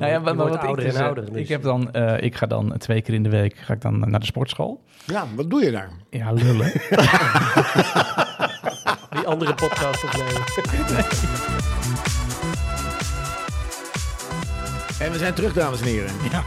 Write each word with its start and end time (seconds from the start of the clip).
Nou 0.00 0.12
ja, 0.12 0.20
wordt- 0.20 0.30
je 0.30 0.34
maar 0.36 0.46
wordt 0.46 0.50
wat 0.62 0.64
ouder 0.66 0.84
ik, 0.86 0.92
en 0.94 1.04
ouder. 1.04 1.24
eh, 1.24 1.30
dus- 1.32 1.40
ik, 1.42 1.48
heb 1.48 1.62
dan, 1.62 1.92
eh, 1.92 2.22
ik 2.22 2.34
ga 2.36 2.46
dan 2.46 2.74
twee 2.78 3.02
keer 3.02 3.14
in 3.14 3.22
de 3.22 3.28
week 3.28 3.56
ga 3.56 3.72
ik 3.74 3.80
dan 3.80 4.10
naar 4.10 4.20
de 4.20 4.26
sportschool. 4.26 4.82
Ja, 5.06 5.24
wat 5.36 5.50
doe 5.50 5.64
je 5.64 5.70
daar? 5.70 5.90
Ja, 6.10 6.32
lullen. 6.32 6.72
Die 9.14 9.26
andere 9.26 9.54
podcast 9.54 10.04
opnemen. 10.04 10.42
En 14.98 15.12
we 15.12 15.18
zijn 15.18 15.34
terug, 15.34 15.52
dames 15.52 15.80
en 15.80 15.86
heren. 15.86 16.10
Ja. 16.30 16.42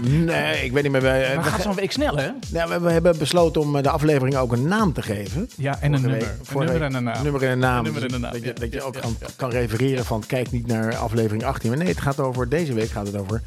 Nee, 0.00 0.64
ik 0.64 0.72
weet 0.72 0.82
niet 0.82 0.92
meer. 0.92 1.00
Wij, 1.02 1.34
Maar 1.34 1.44
we, 1.44 1.50
gaat 1.50 1.62
zo'n 1.62 1.74
week 1.74 1.92
snel, 1.92 2.16
hè? 2.16 2.28
ja, 2.52 2.68
we, 2.68 2.80
we 2.80 2.90
hebben 2.90 3.18
besloten 3.18 3.60
om 3.60 3.76
eh, 3.76 3.82
de 3.82 3.90
aflevering 3.90 4.36
ook 4.36 4.52
een 4.52 4.68
naam 4.68 4.92
te 4.92 5.02
geven. 5.02 5.50
Ja, 5.56 5.78
en 5.80 5.92
een 5.92 6.00
nummer. 6.00 6.22
Een 6.22 6.58
nummer 6.58 6.82
en 6.82 6.94
een 6.94 7.04
naam. 7.04 7.22
nummer 7.22 7.42
en 7.42 7.50
een 7.50 7.58
naam. 7.58 7.86
Een 7.86 7.96
en 7.96 8.14
een 8.14 8.20
naam, 8.20 8.32
Dat 8.32 8.44
je, 8.44 8.52
dat 8.52 8.72
je 8.72 8.82
ook 8.82 8.94
kan, 9.00 9.16
kan 9.36 9.50
refereren 9.50 10.04
van 10.04 10.22
kijk 10.26 10.50
niet 10.50 10.66
naar 10.66 10.96
aflevering 10.96 11.44
18. 11.44 11.68
Maar 11.68 11.78
nee, 11.78 11.88
het 11.88 12.00
gaat 12.00 12.20
over, 12.20 12.48
deze 12.48 12.72
week 12.72 12.90
gaat 12.90 13.06
het 13.06 13.16
over 13.16 13.42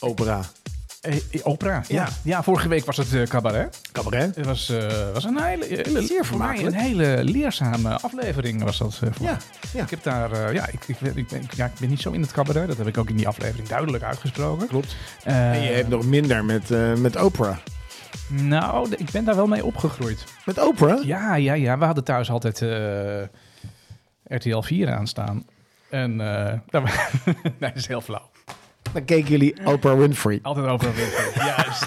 opera. 0.00 0.40
Eh, 1.00 1.16
eh, 1.16 1.22
opera, 1.42 1.72
ja. 1.74 1.82
Ja. 1.88 2.08
ja. 2.22 2.42
vorige 2.42 2.68
week 2.68 2.84
was 2.84 2.96
het 2.96 3.14
eh, 3.14 3.22
cabaret. 3.22 3.80
Cabaret. 3.92 4.36
Het 4.36 4.46
was, 4.46 4.68
eh, 4.68 5.12
was 5.12 5.24
een 5.24 5.42
hele, 5.42 5.64
hele 5.68 6.02
Zeer 6.02 6.24
voor 6.24 6.38
mij 6.38 6.64
een 6.64 6.74
hele 6.74 7.24
leerzame 7.24 7.98
aflevering 8.00 8.62
was 8.62 8.78
dat. 8.78 8.94
voor 8.94 9.08
Ja, 9.20 9.36
ja. 9.72 9.82
Ik 9.82 9.90
heb 9.90 10.02
daar, 10.02 10.54
ja, 10.54 10.66
ik, 10.66 10.84
ik, 10.86 11.00
ik, 11.00 11.28
ben, 11.28 11.42
ja, 11.56 11.64
ik 11.66 11.78
ben 11.80 11.88
niet 11.88 12.00
zo 12.00 12.10
in 12.10 12.20
het 12.20 12.32
cabaret. 12.32 12.66
Dat 12.68 12.76
heb 12.76 12.86
ik 12.86 12.98
ook 12.98 13.08
in 13.08 13.16
die 13.16 13.28
aflevering 13.28 13.68
duidelijk 13.68 14.04
uitgesproken. 14.04 14.66
Klopt. 14.68 14.96
En 15.24 15.62
je 15.62 15.70
hebt 15.72 15.88
nog 15.88 16.06
minder 16.06 16.44
met, 16.44 16.68
met 16.98 17.16
opera. 17.16 17.58
Nou, 18.28 18.94
ik 18.96 19.10
ben 19.10 19.24
daar 19.24 19.36
wel 19.36 19.46
mee 19.46 19.64
opgegroeid. 19.64 20.24
Met 20.44 20.58
opera? 20.58 20.98
Ja, 21.04 21.34
ja, 21.34 21.54
ja. 21.54 21.78
We 21.78 21.84
hadden 21.84 22.04
thuis 22.04 22.30
altijd 22.30 22.60
RTL 24.24 24.60
4 24.60 24.92
aanstaan. 24.92 25.44
En 25.90 26.20
eh 26.20 26.52
dat 26.70 26.82
wa- 26.82 27.08
nee, 27.24 27.34
dat 27.58 27.76
is 27.76 27.86
heel 27.86 28.00
flauw. 28.00 28.29
Dan 28.92 29.04
keken 29.04 29.30
jullie 29.30 29.66
Oprah 29.66 29.98
Winfrey. 29.98 30.38
Altijd 30.42 30.66
over 30.66 30.94
Winfrey. 30.94 31.44
Juist. 31.56 31.86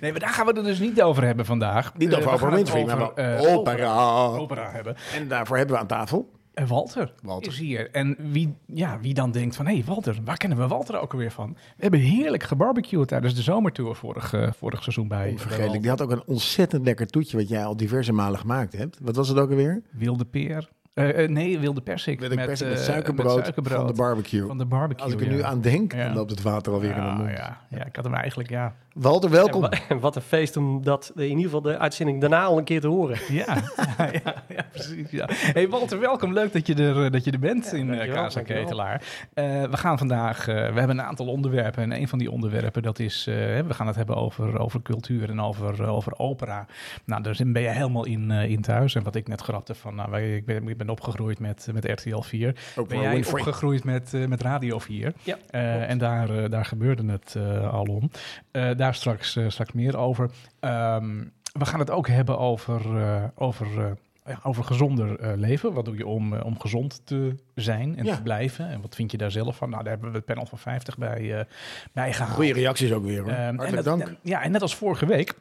Nee, 0.00 0.10
maar 0.10 0.20
daar 0.20 0.28
gaan 0.30 0.46
we 0.46 0.52
het 0.52 0.64
dus 0.64 0.78
niet 0.78 1.02
over 1.02 1.24
hebben 1.24 1.44
vandaag. 1.46 1.92
Niet 1.96 2.12
Eh, 2.12 2.16
over 2.18 2.28
gaan 2.30 2.38
Oprah 2.38 2.54
Winfrey, 2.54 2.84
maar 2.84 2.94
over, 3.02 3.14
wel 3.14 3.46
eh, 3.46 3.56
opera. 3.56 4.26
opera 4.26 4.70
hebben. 4.70 4.96
En 5.14 5.28
daarvoor 5.28 5.56
hebben 5.56 5.74
we 5.74 5.80
aan 5.80 5.86
tafel. 5.88 6.32
En 6.54 6.66
Walter, 6.66 7.12
Walter. 7.22 7.52
is 7.52 7.58
hier. 7.58 7.90
En 7.90 8.16
wie, 8.30 8.54
ja, 8.66 8.98
wie 9.00 9.14
dan 9.14 9.30
denkt 9.30 9.56
van, 9.56 9.66
hé 9.66 9.72
hey, 9.74 9.84
Walter, 9.86 10.16
waar 10.24 10.36
kennen 10.36 10.58
we 10.58 10.66
Walter 10.66 11.00
ook 11.00 11.12
alweer 11.12 11.30
van? 11.30 11.52
We 11.52 11.82
hebben 11.82 12.00
heerlijk 12.00 12.42
gebarbecued 12.42 13.08
tijdens 13.08 13.34
de 13.34 13.42
zomertour 13.42 13.94
vorig, 13.96 14.32
eh, 14.32 14.48
vorig 14.58 14.82
seizoen 14.82 15.08
bij, 15.08 15.30
Onvergetelijk. 15.30 15.80
Die 15.80 15.90
had 15.90 16.02
ook 16.02 16.10
een 16.10 16.22
ontzettend 16.26 16.84
lekker 16.84 17.06
toetje 17.06 17.36
wat 17.36 17.48
jij 17.48 17.64
al 17.64 17.76
diverse 17.76 18.12
malen 18.12 18.38
gemaakt 18.38 18.72
hebt. 18.76 18.98
Wat 19.02 19.16
was 19.16 19.28
het 19.28 19.38
ook 19.38 19.50
alweer? 19.50 19.82
Wilde 19.90 20.24
peer. 20.24 20.68
Eh, 20.94 21.22
eh, 21.24 21.30
nee, 21.30 21.58
wilde 21.58 21.80
persik. 21.80 22.20
Met, 22.20 22.34
met, 22.34 22.46
met, 22.46 22.60
eh, 22.62 22.76
suikerbrood, 22.76 23.44
suikerbrood 23.44 23.76
van 23.78 23.86
de 23.86 23.92
barbecue. 23.92 24.46
van 24.46 24.58
de 24.58 24.64
barbecue. 24.64 25.04
Als 25.04 25.12
ik 25.12 25.20
er 25.20 25.26
nu 25.28 25.38
ja. 25.38 25.44
aan 25.46 25.60
denk, 25.60 25.92
Ja. 25.94 26.04
dan 26.06 26.14
loopt 26.14 26.30
het 26.30 26.42
water 26.42 26.72
alweer 26.72 26.90
in 26.90 26.96
de 26.96 27.02
ja, 27.02 27.14
mond. 27.14 27.30
ja, 27.30 27.58
ja, 27.70 27.84
ik 27.84 27.96
had 27.96 28.04
hem 28.04 28.14
eigenlijk, 28.14 28.48
ja. 28.50 28.74
Walter, 28.92 29.30
welkom. 29.30 29.64
En 29.64 29.70
wa- 29.70 29.78
en 29.88 29.98
wat 30.00 30.16
een 30.16 30.22
feest 30.22 30.56
om 30.56 30.82
dat 30.84 31.12
in 31.16 31.22
ieder 31.28 31.42
geval 31.44 31.60
de 31.62 31.78
uitzending 31.78 32.20
daarna 32.20 32.42
al 32.44 32.58
een 32.58 32.64
keer 32.64 32.80
te 32.80 32.86
horen. 32.86 33.18
Ja, 33.34 33.44
ja, 33.96 34.10
ja, 34.24 34.34
ja, 34.48 34.66
precies. 34.72 35.10
Ja. 35.10 35.28
Hey 35.30 35.68
Walter, 35.68 35.98
welkom. 36.00 36.32
Leuk 36.32 36.52
dat 36.52 36.66
je 36.66 36.74
er, 36.74 37.10
dat 37.10 37.24
je 37.24 37.30
er 37.30 37.38
bent 37.38 37.72
in 37.72 37.80
uh, 37.86 37.88
dankjewel, 37.90 38.22
Kaas 38.22 38.36
en. 38.36 38.44
Ketelaar. 38.44 39.02
Eh, 39.34 39.44
we 39.62 39.76
gaan 39.76 39.98
vandaag, 39.98 40.48
eh, 40.48 40.54
we 40.54 40.78
hebben 40.78 40.98
een 40.98 41.02
aantal 41.04 41.26
onderwerpen. 41.26 41.82
En 41.82 41.92
een 42.00 42.08
van 42.08 42.18
die 42.18 42.30
onderwerpen, 42.30 42.82
dat 42.82 42.98
is, 42.98 43.26
eh, 43.26 43.34
we 43.34 43.74
gaan 43.74 43.86
het 43.86 43.96
hebben 43.96 44.16
over, 44.16 44.58
over 44.58 44.82
cultuur 44.82 45.30
en 45.30 45.40
over, 45.40 45.86
over 45.88 46.18
opera. 46.18 46.66
Nou, 47.04 47.22
daar 47.22 47.36
ben 47.46 47.62
je 47.62 47.68
helemaal 47.68 48.06
in, 48.06 48.30
in 48.30 48.60
thuis. 48.60 48.94
En 48.94 49.02
wat 49.02 49.14
ik 49.14 49.28
net 49.28 49.40
grapte 49.40 49.74
van, 49.74 49.94
nou, 49.94 50.10
wij- 50.10 50.36
ik, 50.36 50.44
ben, 50.46 50.68
ik 50.68 50.76
ben 50.76 50.83
opgegroeid 50.88 51.38
met, 51.38 51.68
met 51.72 51.84
RTL 51.84 52.18
4. 52.20 52.48
Ook 52.48 52.54
Ben 52.88 52.96
voor 52.96 53.04
jij 53.06 53.14
Winfrey. 53.14 53.40
opgegroeid 53.40 53.84
met, 53.84 54.14
eh, 54.14 54.26
met 54.26 54.42
Radio 54.42 54.78
4? 54.78 55.12
Ja, 55.22 55.36
Eh, 55.50 55.90
en 55.90 55.98
daar, 55.98 56.38
eh, 56.44 56.50
daar 56.50 56.64
gebeurde 56.64 57.12
het 57.12 57.34
eh, 57.36 57.72
al 57.72 57.84
om. 57.84 58.10
Eh, 58.50 58.70
daar 58.76 58.94
straks, 58.94 59.36
eh, 59.36 59.44
straks 59.48 59.72
meer 59.72 59.96
over. 59.96 60.30
Ehm, 60.60 61.24
we 61.52 61.64
gaan 61.66 61.78
het 61.80 61.90
ook 61.90 62.08
hebben 62.08 62.38
over, 62.38 62.96
eh, 63.02 63.22
over, 63.34 63.66
eh, 63.78 63.90
ja, 64.26 64.38
over 64.42 64.64
gezonder 64.64 65.20
eh, 65.20 65.32
leven. 65.36 65.72
Wat 65.72 65.84
doe 65.84 65.96
je 65.96 66.06
om, 66.06 66.34
eh, 66.34 66.44
om 66.44 66.60
gezond 66.60 67.00
te 67.06 67.34
zijn 67.54 67.96
en 67.98 68.04
Ja. 68.04 68.14
te 68.16 68.22
blijven? 68.22 68.68
En 68.68 68.80
wat 68.80 68.94
vind 68.94 69.10
je 69.10 69.16
daar 69.16 69.30
zelf 69.30 69.56
van? 69.56 69.70
Nou, 69.70 69.82
daar 69.82 69.92
hebben 69.92 70.10
we 70.10 70.16
het 70.16 70.26
panel 70.26 70.46
van 70.46 70.58
50 70.58 70.98
bij, 70.98 71.38
eh 71.38 71.44
bij 71.92 72.12
gehaald. 72.12 72.34
Goeie 72.34 72.52
reacties 72.52 72.92
ook 72.92 73.04
weer 73.04 73.20
hoor. 73.22 73.30
En 73.30 73.56
Hartelijk 73.56 73.84
dat- 73.84 73.98
dank. 73.98 74.08
en- 74.08 74.18
ja, 74.22 74.42
en 74.42 74.50
net 74.52 74.62
als 74.62 74.74
vorige 74.76 75.06
week 75.06 75.34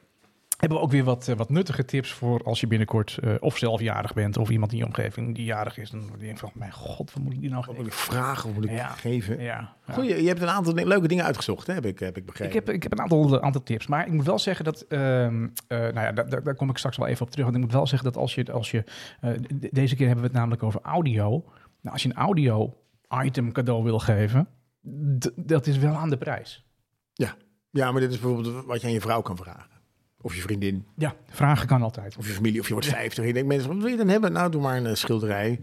hebben 0.63 0.77
we 0.81 0.83
ook 0.87 0.91
weer 0.91 1.03
wat, 1.03 1.27
eh, 1.27 1.35
wat 1.35 1.49
nuttige 1.49 1.85
tips 1.85 2.11
voor 2.11 2.43
als 2.43 2.59
je 2.59 2.67
binnenkort 2.67 3.17
eh, 3.23 3.33
of 3.39 3.57
zelf 3.57 3.81
jarig 3.81 4.13
bent 4.13 4.37
of 4.37 4.49
iemand 4.49 4.71
in 4.71 4.77
je 4.77 4.85
omgeving 4.85 5.35
die 5.35 5.45
jarig 5.45 5.77
is. 5.77 5.89
Dan 5.89 5.99
denk 6.19 6.31
je 6.31 6.37
van, 6.37 6.51
mijn 6.53 6.71
god, 6.71 7.13
wat 7.13 7.23
moet 7.23 7.33
ik 7.33 7.39
die 7.39 7.49
nou 7.49 7.63
Wat 7.67 7.75
moet 7.75 7.85
geven? 7.85 7.99
ik 7.99 8.05
vragen? 8.05 8.45
Wat 8.45 8.55
moet 8.55 8.65
ik 8.65 8.71
Ja. 8.71 8.87
geven? 8.87 9.41
Ja, 9.41 9.75
ja. 9.87 9.93
Goeie, 9.93 10.21
je 10.21 10.27
hebt 10.27 10.41
een 10.41 10.49
aantal 10.49 10.73
leuke 10.73 11.07
dingen 11.07 11.25
uitgezocht, 11.25 11.67
hè? 11.67 11.73
Heb, 11.73 11.85
ik, 11.85 11.99
heb 11.99 12.17
ik 12.17 12.25
begrepen. 12.25 12.55
Ik 12.57 12.65
heb, 12.65 12.75
ik 12.75 12.83
heb 12.83 12.91
een 12.91 13.01
aantal, 13.01 13.41
aantal 13.41 13.63
tips, 13.63 13.87
maar 13.87 14.05
ik 14.07 14.11
moet 14.13 14.25
wel 14.25 14.39
zeggen 14.39 14.65
dat, 14.65 14.81
ehm, 14.81 15.47
eh, 15.67 15.77
nou 15.79 15.93
ja, 15.99 16.11
daar, 16.11 16.43
daar, 16.43 16.55
kom 16.55 16.69
ik 16.69 16.77
straks 16.77 16.97
wel 16.97 17.07
even 17.07 17.25
op 17.25 17.29
terug. 17.31 17.45
Want 17.45 17.57
ik 17.57 17.63
moet 17.63 17.73
wel 17.73 17.87
zeggen 17.87 18.11
dat 18.11 18.21
als 18.21 18.35
je, 18.35 18.51
als 18.51 18.71
je 18.71 18.83
eh, 19.21 19.31
de- 19.59 19.69
deze 19.71 19.95
keer 19.95 20.05
hebben 20.05 20.23
we 20.25 20.29
het 20.29 20.39
namelijk 20.39 20.63
over 20.63 20.81
audio. 20.81 21.29
Nou, 21.81 21.93
als 21.93 22.03
je 22.03 22.09
een 22.09 22.15
audio 22.15 22.77
item 23.23 23.51
cadeau 23.51 23.83
wil 23.83 23.99
geven, 23.99 24.47
dat 25.35 25.67
is 25.67 25.77
wel 25.77 25.93
aan 25.95 26.09
de 26.09 26.17
prijs. 26.17 26.65
Ja, 27.75 27.91
maar 27.91 28.01
dit 28.01 28.11
is 28.11 28.19
bijvoorbeeld 28.19 28.65
wat 28.65 28.81
je 28.81 28.87
aan 28.87 28.93
je 28.93 29.01
vrouw 29.01 29.21
kan 29.21 29.37
vragen. 29.37 29.72
Of 30.25 30.35
je 30.35 30.41
vriendin, 30.41 30.85
Ja, 30.95 31.13
vragen 31.29 31.67
kan 31.67 31.81
altijd. 31.81 32.17
of 32.17 32.27
je 32.27 32.33
familie, 32.33 32.59
of 32.59 32.67
je 32.67 32.73
wordt 32.73 32.87
50. 32.87 33.25
Je 33.25 33.33
denkt 33.33 33.47
mensen, 33.47 33.69
wat 33.69 33.77
wil 33.77 33.87
je 33.87 33.97
dan 33.97 34.07
hebben? 34.07 34.31
Nou, 34.31 34.51
doe 34.51 34.61
maar 34.61 34.77
een 34.77 34.85
eh, 34.85 34.93
schilderij. 34.93 35.59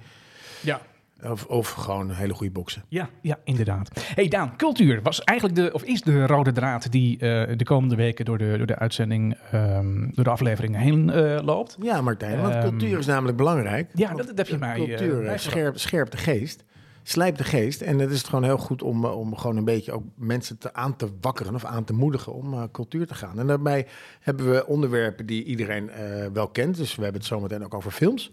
Ja, 0.60 0.81
Of, 1.22 1.44
of 1.47 1.71
gewoon 1.71 2.10
hele 2.10 2.34
goede 2.34 2.53
boksen. 2.53 2.84
ja, 2.88 3.09
ja, 3.22 3.38
inderdaad. 3.44 4.04
Hey 4.15 4.28
Daan, 4.28 4.56
cultuur 4.56 5.03
was 5.03 5.21
eigenlijk 5.25 5.59
de, 5.59 5.72
of 5.72 5.82
is 5.82 6.03
de 6.03 6.26
rode 6.26 6.53
draad 6.53 6.93
die 6.93 7.19
eh, 7.19 7.56
de 7.56 7.65
komende 7.65 7.94
weken 7.94 8.25
door 8.25 8.38
de, 8.38 8.54
door 8.56 8.66
de 8.66 8.76
uitzending, 8.78 9.37
ehm, 9.50 10.09
door 10.12 10.25
de 10.25 10.31
afleveringen 10.31 10.81
heen 10.81 11.10
eh, 11.10 11.38
loopt. 11.44 11.77
Ja, 11.82 12.00
Martijn, 12.00 12.41
want 12.41 12.54
Ehm, 12.54 12.69
cultuur 12.69 12.98
is 12.98 13.06
namelijk 13.06 13.37
belangrijk. 13.37 13.91
ja, 13.94 14.15
dat- 14.15 14.27
dat 14.27 14.38
heb 14.38 14.47
je 14.47 14.59
mij, 14.59 14.77
Cultuur 14.77 15.22
mij 15.22 15.38
scherp, 15.75 16.10
de 16.10 16.16
geest, 16.16 16.65
slijpt 17.10 17.38
de 17.38 17.44
geest. 17.44 17.81
En 17.81 17.98
het 17.98 18.10
is 18.10 18.22
gewoon 18.22 18.44
heel 18.44 18.59
goed 18.59 18.82
om, 18.82 19.04
eh, 19.04 19.19
om 19.19 19.37
gewoon 19.37 19.56
een 19.56 19.65
beetje 19.65 19.93
ook 19.93 20.04
mensen 20.16 20.59
te, 20.59 20.75
aan 20.75 20.97
te 20.97 21.09
wakkeren 21.21 21.54
of 21.54 21.65
aan 21.65 21.84
te 21.84 21.93
moedigen 21.93 22.32
om 22.32 22.53
eh, 22.54 22.62
cultuur 22.72 23.06
te 23.06 23.15
gaan. 23.15 23.38
En 23.38 23.47
daarbij 23.47 23.87
hebben 24.21 24.50
we 24.50 24.66
onderwerpen 24.66 25.26
die 25.26 25.44
iedereen 25.44 25.91
eh, 25.91 26.26
wel 26.32 26.48
kent. 26.48 26.76
Dus 26.76 26.94
we 26.94 27.03
hebben 27.03 27.21
het 27.21 27.31
zometeen 27.31 27.65
ook 27.65 27.75
over 27.75 27.91
films. 27.91 28.32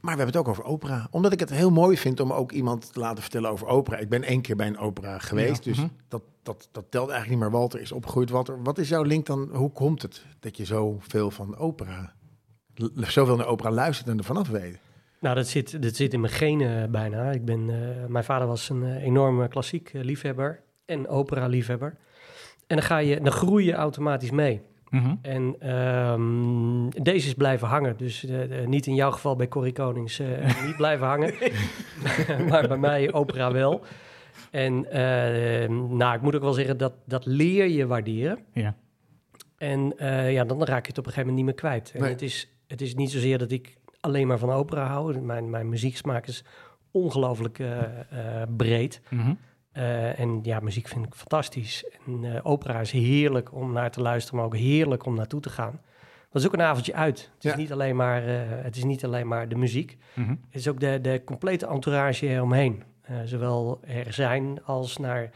Maar 0.00 0.14
we 0.16 0.22
hebben 0.22 0.40
het 0.40 0.46
ook 0.46 0.48
over 0.48 0.64
opera. 0.72 1.06
Omdat 1.10 1.32
ik 1.32 1.40
het 1.40 1.50
heel 1.50 1.70
mooi 1.70 1.96
vind 1.96 2.20
om 2.20 2.32
ook 2.32 2.52
iemand 2.52 2.92
te 2.92 3.00
laten 3.00 3.22
vertellen 3.22 3.50
over 3.50 3.66
opera. 3.66 3.96
Ik 3.96 4.08
ben 4.08 4.22
één 4.22 4.40
keer 4.40 4.56
bij 4.56 4.66
een 4.66 4.78
opera 4.78 5.18
geweest, 5.18 5.64
Ja, 5.64 5.70
dus 5.70 5.80
mhm. 5.80 5.88
dat, 6.08 6.22
dat, 6.42 6.68
dat 6.72 6.84
telt 6.90 7.08
eigenlijk 7.10 7.40
niet 7.40 7.50
meer. 7.50 7.58
Walter 7.60 7.80
is 7.80 7.92
opgegroeid. 7.92 8.30
Walter, 8.30 8.62
wat 8.62 8.78
is 8.78 8.88
jouw 8.88 9.02
link 9.02 9.26
dan? 9.26 9.48
Hoe 9.52 9.72
komt 9.72 10.02
het 10.02 10.24
dat 10.40 10.56
je 10.56 10.64
zoveel 10.64 11.30
van 11.30 11.56
opera, 11.56 12.12
l- 12.74 12.86
zoveel 13.06 13.36
naar 13.36 13.46
opera 13.46 13.70
luistert 13.70 14.08
en 14.08 14.18
er 14.18 14.24
vanaf 14.24 14.48
weet? 14.48 14.78
Nou, 15.20 15.34
dat 15.34 15.46
zit, 15.48 15.82
dat 15.82 15.94
zit 15.94 16.12
in 16.12 16.20
mijn 16.20 16.32
genen 16.32 16.90
bijna. 16.90 17.30
Ik 17.30 17.44
ben, 17.44 17.70
eh, 17.70 18.06
mijn 18.08 18.24
vader 18.24 18.46
was 18.46 18.68
een 18.68 18.84
eh, 18.84 19.02
enorme 19.02 19.48
klassiek 19.48 19.90
eh, 19.94 20.02
liefhebber 20.02 20.60
en 20.84 21.08
opera-liefhebber. 21.08 21.96
En 22.66 22.76
dan, 22.76 22.84
ga 22.84 22.98
je, 22.98 23.20
dan 23.20 23.32
groei 23.32 23.64
je 23.64 23.72
automatisch 23.72 24.30
mee. 24.30 24.62
Mhm. 24.90 25.14
En 25.22 25.56
ehm, 25.58 27.02
deze 27.02 27.26
is 27.26 27.34
blijven 27.34 27.68
hangen. 27.68 27.96
Dus 27.96 28.26
niet 28.66 28.86
in 28.86 28.94
jouw 28.94 29.10
geval 29.10 29.36
bij 29.36 29.48
Corrie 29.48 29.72
Konings 29.72 30.18
eh, 30.18 30.62
niet 30.66 30.76
blijven 30.76 31.06
hangen. 31.06 31.34
maar 32.50 32.68
bij 32.68 32.78
mij 32.78 33.12
opera 33.12 33.52
wel. 33.52 33.84
En 34.50 34.90
eh, 34.90 35.68
nou, 35.68 36.14
ik 36.16 36.22
moet 36.22 36.34
ook 36.34 36.42
wel 36.42 36.52
zeggen, 36.52 36.76
dat, 36.76 36.92
dat 37.04 37.26
leer 37.26 37.68
je 37.68 37.86
waarderen. 37.86 38.38
Ja. 38.52 38.76
En 39.58 39.98
eh, 39.98 40.32
ja, 40.32 40.44
dan 40.44 40.64
raak 40.64 40.82
je 40.82 40.88
het 40.88 40.98
op 40.98 41.06
een 41.06 41.12
gegeven 41.12 41.26
moment 41.28 41.36
niet 41.36 41.44
meer 41.44 41.54
kwijt. 41.54 41.92
En 41.94 42.00
Nee. 42.00 42.10
het, 42.10 42.22
is, 42.22 42.48
het 42.66 42.80
is 42.80 42.94
niet 42.94 43.10
zozeer 43.10 43.38
dat 43.38 43.50
ik 43.50 43.76
alleen 44.06 44.26
maar 44.26 44.38
van 44.38 44.50
opera 44.50 44.86
hou. 44.86 45.20
Mijn, 45.20 45.50
mijn 45.50 45.68
muzieksmaak 45.68 46.26
is 46.26 46.44
ongelooflijk 46.90 47.58
eh, 47.58 47.82
eh, 47.82 48.48
breed. 48.56 49.00
Mhm. 49.08 49.34
Eh, 49.72 50.18
en 50.18 50.40
ja, 50.42 50.60
muziek 50.60 50.88
vind 50.88 51.06
ik 51.06 51.14
fantastisch. 51.14 51.84
En 52.06 52.44
opera 52.44 52.80
is 52.80 52.90
heerlijk 52.90 53.54
om 53.54 53.72
naar 53.72 53.90
te 53.90 54.00
luisteren, 54.00 54.36
maar 54.38 54.46
ook 54.46 54.56
heerlijk 54.56 55.04
om 55.04 55.14
naartoe 55.14 55.40
te 55.40 55.50
gaan. 55.50 55.80
Dat 56.30 56.42
is 56.42 56.46
ook 56.46 56.54
een 56.54 56.62
avondje 56.62 56.94
uit. 56.94 57.30
Het 57.34 57.44
is, 57.44 57.54
niet, 57.54 57.72
alleen 57.72 57.96
maar, 57.96 58.22
het 58.62 58.76
is 58.76 58.84
niet 58.84 59.04
alleen 59.04 59.28
maar 59.28 59.48
de 59.48 59.56
muziek. 59.56 59.98
Mhm. 60.14 60.30
Het 60.30 60.60
is 60.60 60.68
ook 60.68 60.80
de, 60.80 61.00
de 61.00 61.22
complete 61.24 61.66
entourage 61.66 62.26
eromheen. 62.26 62.82
Zowel 63.24 63.80
er 63.84 64.12
zijn 64.12 64.64
als 64.64 64.96
naar 64.96 65.30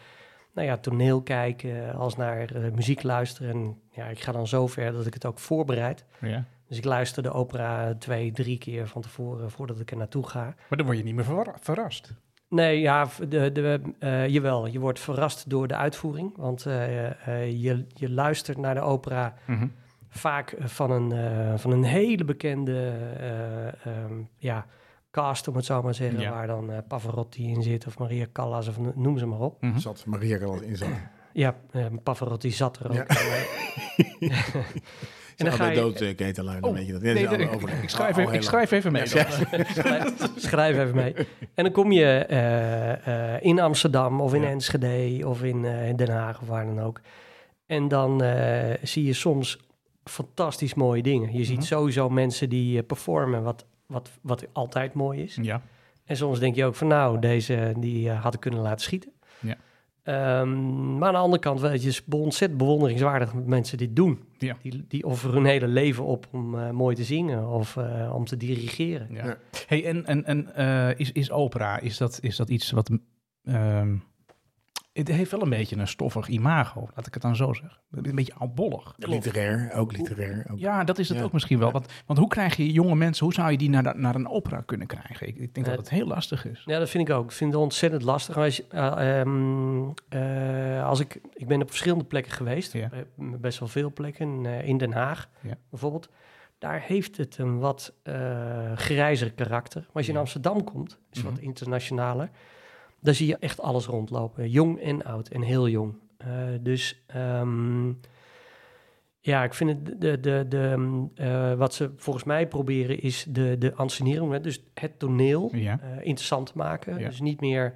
nou 0.55 0.67
ja, 0.67 0.77
toneel 0.77 1.23
kijken, 1.23 1.95
als 1.95 2.17
naar 2.17 2.51
muziek 2.75 3.03
luisteren. 3.03 3.51
En 3.51 3.81
ja, 3.91 4.07
ik 4.07 4.21
ga 4.21 4.33
dan 4.33 4.47
zo 4.47 4.67
ver 4.67 4.93
dat 4.93 5.07
ik 5.07 5.15
het 5.15 5.27
ook 5.27 5.39
voorbereid. 5.39 6.05
Ja. 6.21 6.45
Dus 6.71 6.79
ik 6.79 6.85
luister 6.85 7.23
de 7.23 7.33
opera 7.33 7.95
twee, 7.99 8.33
drie 8.33 8.59
keer 8.59 8.89
van 8.89 9.03
tevoren 9.03 9.51
voordat 9.51 9.81
ik 9.81 9.91
er 9.91 9.97
naartoe 9.97 10.29
ga. 10.29 10.43
Maar 10.69 10.79
dan 10.79 10.87
word 10.87 10.99
je 10.99 11.05
niet 11.05 11.15
meer 11.15 11.25
verra- 11.25 11.57
verrast. 11.61 12.13
Nee, 12.49 12.81
ja, 12.81 13.09
de, 13.29 13.53
de, 13.53 13.81
eh, 13.99 14.29
jawel. 14.29 14.67
Je 14.67 14.79
wordt 14.79 15.01
verrast 15.01 15.51
door 15.51 15.67
de 15.69 15.77
uitvoering. 15.77 16.37
Want 16.37 16.67
eh, 16.67 17.07
eh, 17.29 17.63
je, 17.63 17.87
je 17.95 18.11
luistert 18.11 18.59
naar 18.59 18.75
de 18.75 18.81
opera 18.81 19.35
Mhm. 19.47 19.67
vaak 20.09 20.55
van 20.61 20.91
een, 20.91 21.13
eh, 21.13 21.59
van 21.59 21.71
een 21.73 21.85
hele 21.85 22.25
bekende 22.25 22.93
eh, 23.19 23.67
ehm, 23.87 24.13
ja, 24.37 24.67
cast, 25.11 25.49
om 25.49 25.57
het 25.57 25.65
zo 25.65 25.83
maar 25.83 25.93
te 25.93 25.97
zeggen, 26.03 26.21
Ja. 26.21 26.31
waar 26.31 26.47
dan 26.47 26.71
eh, 26.71 26.79
Pavarotti 26.89 27.49
in 27.49 27.63
zit 27.63 27.87
of 27.87 27.99
Maria 27.99 28.27
Callas 28.33 28.69
of 28.69 28.79
no- 28.79 28.93
noem 28.95 29.19
ze 29.19 29.27
maar 29.27 29.41
op. 29.41 29.63
Mhm. 29.63 29.79
Zat 29.79 30.05
Maria 30.07 30.37
er 30.37 30.47
al 30.47 30.61
in 30.61 30.77
zat. 30.77 30.89
Ja, 31.33 31.57
eh, 31.71 31.87
Pavarotti 32.03 32.51
zat 32.51 32.79
er 32.79 32.89
ook. 32.91 32.95
Ja. 32.97 33.07
En, 35.41 35.47
dan 35.47 35.55
ga 35.55 35.69
je- 35.71 35.81
dood, 35.81 36.01
uh, 36.01 36.09
Oh, 36.09 36.63
dat. 36.63 36.73
nee, 37.03 37.23
ik, 37.83 37.89
schrijf 37.91 38.15
Al- 38.17 38.23
even, 38.23 38.35
ik 38.35 38.43
schrijf 38.43 38.71
even 38.71 38.93
mee. 38.93 39.03
Ja, 39.09 39.27
schrijf, 39.75 40.13
schrijf 40.37 40.79
even 40.79 40.95
mee. 40.95 41.15
En 41.55 41.65
dan 41.65 41.73
kom 41.73 41.93
je 41.93 42.05
eh, 42.05 43.35
eh, 43.35 43.43
in 43.43 43.61
Amsterdam 43.61 44.21
of 44.21 44.35
in 44.35 44.43
Ja. 44.43 44.49
Enschede 44.49 45.29
of 45.29 45.43
in 45.43 45.65
eh, 45.65 45.95
Den 45.97 46.11
Haag 46.11 46.41
of 46.41 46.49
waar 46.49 46.65
dan 46.67 46.81
ook. 46.81 47.01
En 47.67 47.89
dan 47.89 48.23
eh, 48.23 48.77
zie 48.83 49.05
je 49.05 49.13
soms 49.13 49.59
fantastisch 50.05 50.75
mooie 50.75 51.03
dingen. 51.03 51.33
Je 51.37 51.45
ziet 51.45 51.57
Mhm. 51.57 51.67
sowieso 51.67 52.09
mensen 52.11 52.49
die 52.49 52.79
eh, 52.79 52.87
performen, 52.87 53.43
wat, 53.43 53.65
wat, 53.87 54.11
wat 54.21 54.45
altijd 54.53 54.95
mooi 54.95 55.23
is. 55.23 55.39
Ja, 55.43 55.63
En 56.05 56.17
soms 56.17 56.39
denk 56.39 56.55
je 56.55 56.65
ook 56.65 56.75
van 56.75 56.87
nou, 56.87 57.19
deze 57.19 57.73
die 57.77 58.11
had 58.11 58.35
ik 58.35 58.41
kunnen 58.41 58.61
laten 58.61 58.81
schieten. 58.85 59.11
Ja. 59.41 59.57
Ehm, 60.03 60.99
maar 60.99 61.09
aan 61.09 61.15
de 61.15 61.21
andere 61.21 61.43
kant, 61.43 61.61
weet 61.61 61.83
je, 61.83 61.89
het 61.89 62.03
is 62.09 62.15
ontzettend 62.15 62.61
bewonderingswaardig 62.61 63.33
dat 63.33 63.47
mensen 63.47 63.79
dit 63.79 63.97
doen. 63.97 64.23
Ja. 64.39 64.57
Die, 64.63 64.85
die 64.89 65.05
offeren 65.05 65.35
hun 65.35 65.45
hele 65.45 65.69
leven 65.69 66.05
op 66.05 66.27
om 66.31 66.59
eh, 66.59 66.71
mooi 66.71 66.97
te 66.97 67.05
zingen 67.05 67.49
of 67.49 67.77
eh, 67.77 68.13
om 68.15 68.25
te 68.25 68.37
dirigeren. 68.37 69.09
ja. 69.11 69.25
Ja. 69.25 69.37
Hey, 69.67 69.85
en 69.85 70.07
en, 70.07 70.25
en 70.25 70.55
eh, 70.55 70.99
is, 70.99 71.13
is 71.13 71.31
opera, 71.31 71.79
is 71.79 71.97
dat, 71.97 72.19
is 72.23 72.37
dat 72.37 72.49
iets 72.49 72.71
wat... 72.71 72.91
het 75.07 75.17
heeft 75.17 75.31
wel 75.31 75.43
een 75.43 75.49
beetje 75.51 75.77
een 75.77 75.89
stoffig 75.89 76.29
imago, 76.29 76.89
laat 76.95 77.07
ik 77.07 77.15
het 77.15 77.23
dan 77.23 77.37
zo 77.37 77.53
zeggen. 77.53 77.81
Een 77.91 78.15
beetje 78.15 78.35
oudbollig. 78.35 78.95
Literair, 78.97 79.73
ook 79.73 79.93
literair. 79.97 80.47
Ook. 80.51 80.59
Ja, 80.59 80.85
dat 80.85 80.99
is 80.99 81.09
het 81.09 81.19
Ja. 81.19 81.25
ook 81.25 81.33
misschien 81.33 81.59
wel. 81.59 81.71
Want, 81.71 81.87
want 82.07 82.19
hoe 82.19 82.29
krijg 82.29 82.57
je 82.57 82.73
jonge 82.73 82.95
mensen, 82.95 83.25
hoe 83.25 83.35
zou 83.35 83.51
je 83.51 83.57
die 83.59 83.71
naar, 83.71 83.83
de- 83.83 83.93
naar 83.97 84.15
een 84.15 84.29
opera 84.29 84.63
kunnen 84.67 84.87
krijgen? 84.87 85.29
Ik, 85.29 85.37
ik 85.37 85.55
denk 85.55 85.67
Eh, 85.67 85.73
dat 85.73 85.81
het 85.81 85.91
heel 85.91 86.07
lastig 86.07 86.47
is. 86.47 86.63
Ja, 86.67 86.79
dat 86.79 86.91
vind 86.91 87.09
ik 87.09 87.15
ook. 87.15 87.25
Ik 87.25 87.33
vind 87.33 87.53
het 87.53 87.63
ontzettend 87.63 88.03
lastig. 88.03 88.37
Als, 88.37 88.69
eh, 88.69 89.21
ehm, 89.21 89.89
eh, 90.09 90.87
als 90.87 91.01
ik, 91.01 91.21
ik 91.35 91.47
ben 91.47 91.63
op 91.63 91.69
verschillende 91.69 92.05
plekken 92.05 92.33
geweest, 92.33 92.73
Ja. 92.73 92.89
Eh, 92.93 92.99
best 93.41 93.59
wel 93.59 93.69
veel 93.69 93.93
plekken, 93.93 94.47
eh, 94.47 94.69
in 94.69 94.79
Den 94.79 94.93
Haag 94.93 95.29
Ja. 95.41 95.55
bijvoorbeeld. 95.71 96.09
Daar 96.59 96.81
heeft 96.87 97.17
het 97.17 97.39
een 97.39 97.59
wat 97.59 97.93
eh 98.03 98.73
grijzer 98.75 99.33
karakter. 99.33 99.81
Maar 99.81 99.91
als 99.93 100.07
je 100.07 100.13
in. 100.13 100.19
Amsterdam 100.19 100.65
komt, 100.65 100.99
is 101.13 101.23
wat 101.23 101.33
Mhm. 101.33 101.43
internationaler, 101.43 102.31
dan 103.01 103.15
zie 103.15 103.27
je 103.27 103.37
echt 103.37 103.61
alles 103.61 103.87
rondlopen. 103.87 104.51
Jong 104.51 104.81
en 104.81 105.05
oud 105.05 105.29
en 105.29 105.43
heel 105.43 105.69
jong. 105.69 105.95
Eh, 106.17 106.29
dus 106.61 107.05
ehm, 107.07 107.93
ja, 109.23 109.45
ik 109.45 109.55
vind 109.55 109.71
het 109.71 110.01
de, 110.01 110.21
de, 110.21 110.45
de, 110.49 110.75
mm, 110.77 111.11
eh, 111.15 111.55
wat 111.55 111.75
ze 111.75 111.93
volgens 111.97 112.25
mij 112.25 112.49
proberen 112.49 113.01
is 113.01 113.27
de, 113.29 113.59
de 113.59 113.75
ansenering, 113.75 114.33
hè, 114.33 114.41
dus 114.41 114.65
het 114.75 114.99
toneel 114.99 115.51
Ja, 115.55 115.81
eh, 115.81 115.89
interessant 115.97 116.47
te 116.47 116.53
maken. 116.55 116.99
Ja. 116.99 117.09
Dus 117.09 117.21
niet 117.21 117.41
meer 117.41 117.75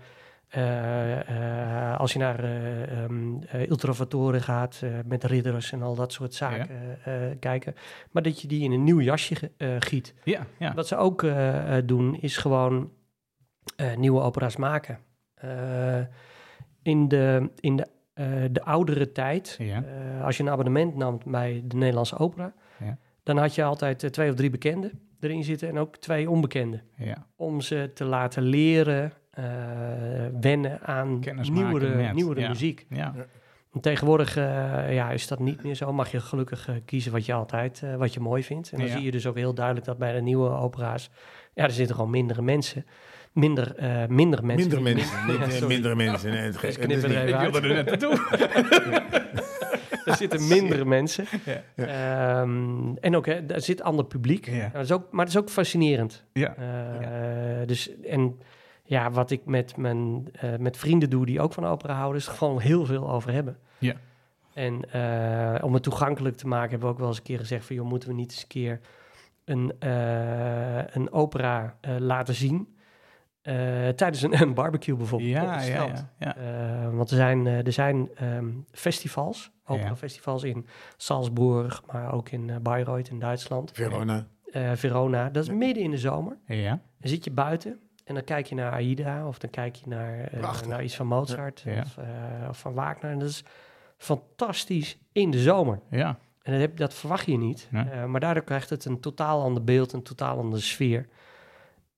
als 1.98 2.12
je 2.12 2.18
naar 2.18 2.44
eh 2.44 3.02
ehm, 3.02 3.42
eh, 3.42 3.68
Ultravatoren 3.68 4.42
gaat 4.42 4.82
met 5.06 5.24
ridders 5.24 5.72
en 5.72 5.82
al 5.82 5.94
dat 5.94 6.12
soort 6.12 6.34
zaken 6.34 6.98
kijken. 7.38 7.74
Maar 8.10 8.22
dat 8.22 8.40
je 8.40 8.48
die 8.48 8.62
in 8.62 8.72
een 8.72 8.84
nieuw 8.84 9.00
jasje 9.00 9.34
giet. 9.78 10.14
ja, 10.24 10.46
ja. 10.58 10.74
Wat 10.74 10.88
ze 10.88 10.96
ook 10.96 11.26
doen 11.84 12.16
is 12.20 12.36
gewoon 12.36 12.90
nieuwe 13.96 14.20
opera's 14.20 14.56
maken. 14.56 14.98
Eh, 15.44 16.04
in 16.82 17.08
de, 17.08 17.50
in 17.60 17.76
de, 17.76 17.86
eh, 18.14 18.26
de 18.50 18.62
oudere 18.62 19.12
tijd, 19.12 19.56
Ja. 19.58 19.84
eh, 19.84 20.24
als 20.24 20.36
je 20.36 20.42
een 20.42 20.50
abonnement 20.50 20.96
nam 20.96 21.18
bij 21.26 21.62
de 21.64 21.76
Nederlandse 21.76 22.18
opera, 22.18 22.52
Ja. 22.84 22.98
dan 23.22 23.36
had 23.36 23.54
je 23.54 23.62
altijd 23.64 24.12
twee 24.12 24.30
of 24.30 24.34
drie 24.36 24.50
bekenden 24.50 24.90
erin 25.20 25.44
zitten 25.44 25.68
en 25.68 25.78
ook 25.78 25.96
twee 25.96 26.30
onbekenden 26.30 26.82
ja. 26.96 27.26
om 27.36 27.60
ze 27.60 27.90
te 27.94 28.04
laten 28.04 28.42
leren 28.42 29.12
wennen 30.40 30.80
aan 30.80 31.20
nieuwere, 31.42 31.94
met, 31.94 32.12
nieuwere 32.14 32.48
muziek. 32.48 32.86
tegenwoordig 33.80 34.34
ja, 34.90 35.10
is 35.10 35.26
dat 35.28 35.38
niet 35.38 35.62
meer 35.62 35.74
zo. 35.74 35.92
Mag 35.92 36.10
je 36.10 36.20
gelukkig 36.20 36.68
kiezen 36.84 37.12
wat 37.12 37.26
je 37.26 37.32
altijd 37.32 37.82
wat 37.96 38.14
je 38.14 38.20
mooi 38.20 38.42
vindt. 38.42 38.72
En 38.72 38.78
dan 38.78 38.86
Ja. 38.86 38.92
zie 38.92 39.02
je 39.04 39.10
dus 39.10 39.26
ook 39.26 39.36
heel 39.36 39.54
duidelijk 39.54 39.86
dat 39.86 39.98
bij 39.98 40.12
de 40.12 40.20
nieuwe 40.20 40.48
opera's... 40.50 41.10
ja, 41.54 41.64
er 41.64 41.70
zitten 41.70 41.94
gewoon 41.94 42.10
mindere 42.10 42.42
mensen. 42.42 42.84
Minder, 43.34 43.76
eh 43.76 44.06
minder 44.06 44.44
mensen. 44.44 44.82
Minder 44.82 44.94
mensen, 44.94 45.60
Ja, 45.60 45.66
mindere 45.66 45.94
mensen. 45.94 46.30
Nee, 46.30 46.40
het, 46.40 46.52
Dus 46.52 46.62
het 46.62 46.70
is 46.70 46.84
knippen 46.86 47.10
er 47.16 47.28
Ik 47.28 47.52
wilde 47.52 47.68
er 47.68 47.74
net 47.74 47.86
naartoe. 47.86 48.26
er 50.04 50.16
zitten 50.16 50.48
mindere 50.48 50.84
mensen. 50.84 51.24
Ja. 51.74 51.86
Ehm, 52.40 52.94
en 53.00 53.16
ook, 53.16 53.26
hè, 53.26 53.46
er 53.46 53.60
zit 53.60 53.82
ander 53.82 54.04
publiek. 54.04 54.46
Ja. 54.50 54.68
Dat 54.72 54.82
is 54.82 54.92
ook, 54.92 55.06
maar 55.10 55.24
het 55.24 55.34
is 55.34 55.40
ook 55.40 55.50
fascinerend. 55.50 56.24
Ja. 56.32 56.54
Eh, 56.56 57.66
Dus, 57.66 58.00
en 58.02 58.38
ja, 58.84 59.10
wat 59.10 59.30
ik 59.30 59.46
met, 59.46 59.76
mijn, 59.76 60.28
eh, 60.32 60.56
met 60.58 60.76
vrienden 60.76 61.10
doe 61.10 61.26
die 61.26 61.40
ook 61.40 61.52
van 61.52 61.64
opera 61.66 61.94
houden, 61.94 62.20
is 62.20 62.26
er 62.26 62.32
gewoon 62.34 62.60
heel 62.60 62.84
veel 62.86 63.10
over 63.10 63.32
hebben. 63.32 63.56
Ja. 63.78 63.94
En 64.54 64.90
eh, 64.92 65.64
om 65.64 65.74
het 65.74 65.82
toegankelijk 65.82 66.36
te 66.36 66.46
maken, 66.46 66.70
hebben 66.70 66.88
we 66.88 66.94
ook 66.94 67.00
wel 67.00 67.08
eens 67.08 67.16
een 67.16 67.22
keer 67.22 67.38
gezegd 67.38 67.66
van, 67.66 67.76
joh, 67.76 67.88
moeten 67.88 68.08
we 68.08 68.14
niet 68.14 68.30
eens 68.30 68.42
een 68.42 68.48
keer 68.48 68.80
een, 69.44 69.72
eh, 69.78 70.84
een 70.94 71.12
opera 71.12 71.76
eh, 71.80 71.94
laten 71.98 72.34
zien 72.34 72.73
eh, 73.44 73.88
tijdens 73.88 74.22
een, 74.22 74.40
een 74.42 74.54
barbecue 74.54 74.96
bijvoorbeeld 74.96 75.36
op 75.36 75.42
Ja, 75.42 75.54
het 75.54 75.66
ja, 75.66 75.84
ja, 75.84 76.10
ja. 76.18 76.36
Eh, 76.36 76.96
want 76.96 77.10
er 77.10 77.16
zijn, 77.16 77.46
eh, 77.46 77.66
er 77.66 77.72
zijn 77.72 78.08
ehm, 78.14 78.48
festivals, 78.70 79.50
opera-festivals 79.66 80.42
in 80.42 80.66
Salzburg, 80.96 81.82
maar 81.92 82.12
ook 82.12 82.28
in 82.28 82.58
Bayreuth 82.62 83.08
in 83.08 83.18
Duitsland. 83.18 83.70
Verona. 83.74 84.26
Eh, 84.52 84.70
Verona, 84.74 85.30
dat 85.30 85.42
is 85.42 85.50
midden 85.50 85.82
in 85.82 85.90
de 85.90 85.98
zomer. 85.98 86.36
Ja. 86.46 86.70
Dan 86.70 87.10
zit 87.10 87.24
je 87.24 87.30
buiten 87.30 87.78
en 88.04 88.14
dan 88.14 88.24
kijk 88.24 88.46
je 88.46 88.54
naar 88.54 88.72
Aida 88.72 89.26
of 89.26 89.38
dan 89.38 89.50
kijk 89.50 89.74
je 89.74 89.88
naar, 89.88 90.20
eh, 90.20 90.60
naar 90.68 90.82
iets 90.82 90.96
van 90.96 91.06
Mozart 91.06 91.62
Ja. 91.64 91.80
Of, 91.80 91.96
eh, 91.96 92.48
of 92.48 92.58
van 92.58 92.74
Wagner. 92.74 93.10
En 93.10 93.18
dat 93.18 93.28
is 93.28 93.44
fantastisch 93.96 94.98
in 95.12 95.30
de 95.30 95.38
zomer. 95.38 95.80
Ja. 95.90 96.18
En 96.42 96.52
dat, 96.52 96.60
heb, 96.60 96.76
dat 96.76 96.94
verwacht 96.94 97.26
je 97.26 97.38
niet. 97.38 97.68
Nee. 97.70 97.84
Eh, 97.84 98.04
maar 98.04 98.20
daardoor 98.20 98.44
krijgt 98.44 98.70
het 98.70 98.84
een 98.84 99.00
totaal 99.00 99.42
ander 99.42 99.64
beeld, 99.64 99.92
een 99.92 100.02
totaal 100.02 100.38
andere 100.38 100.62
sfeer. 100.62 101.08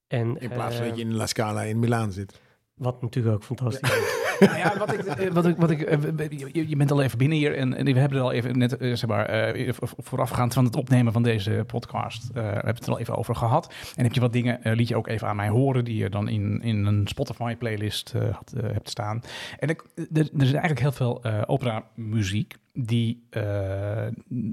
En, 0.07 0.41
In 0.41 0.49
plaats 0.49 0.75
van 0.75 0.85
eh, 0.85 0.89
dat 0.89 0.99
je 0.99 1.05
in 1.05 1.15
La 1.15 1.27
Scala 1.27 1.63
in 1.63 1.79
Milaan 1.79 2.13
zit. 2.13 2.41
Wat 2.75 3.03
natuurlijk 3.03 3.35
ook 3.35 3.45
fantastisch 3.45 3.91
is. 3.91 4.26
Nou 4.41 4.57
ja, 4.57 4.79
wat 4.79 4.93
ik, 4.93 5.01
eh, 5.05 5.31
wat 5.31 5.47
ik, 5.47 5.57
wat 5.57 5.71
ik, 5.71 5.81
eh, 5.81 6.69
je, 6.69 6.77
bent 6.77 6.91
al 6.91 7.03
even 7.03 7.19
binnen 7.19 7.39
hier 7.39 7.57
en, 7.57 7.75
en 7.75 7.85
we 7.85 7.99
hebben 7.99 8.19
er 8.19 8.25
al 8.25 8.33
even 8.33 8.59
net, 8.59 8.77
eh, 8.77 8.95
zeg 8.95 9.07
maar, 9.09 9.55
vo- 9.69 9.87
voorafgaand 9.97 10.55
van 10.55 10.65
het 10.65 10.77
opnemen 10.77 11.13
van 11.13 11.23
deze 11.23 11.65
podcast, 11.67 12.33
we 12.33 12.41
hebben 12.41 12.75
het 12.75 12.87
er 12.87 12.93
al 12.93 12.99
even 12.99 13.17
over 13.17 13.35
gehad. 13.35 13.75
En 13.97 14.05
heb 14.05 14.13
je 14.13 14.21
wat 14.21 14.33
dingen, 14.33 14.61
liet 14.63 14.89
je 14.89 14.97
ook 14.97 15.07
even 15.09 15.29
aan 15.29 15.37
mij 15.37 15.49
horen, 15.49 15.85
die 15.85 15.97
je 15.97 16.11
dan 16.11 16.29
in, 16.29 16.63
in 16.63 16.87
een 16.87 17.07
Spotify-playlist 17.07 18.13
had, 18.13 18.55
hebt 18.63 18.91
staan. 18.91 19.21
En 19.59 19.69
er, 19.69 19.77
is 20.15 20.53
eigenlijk 20.53 20.81
heel 20.81 20.93
veel 20.93 21.25
opera-muziek 21.47 22.55
die, 22.73 23.27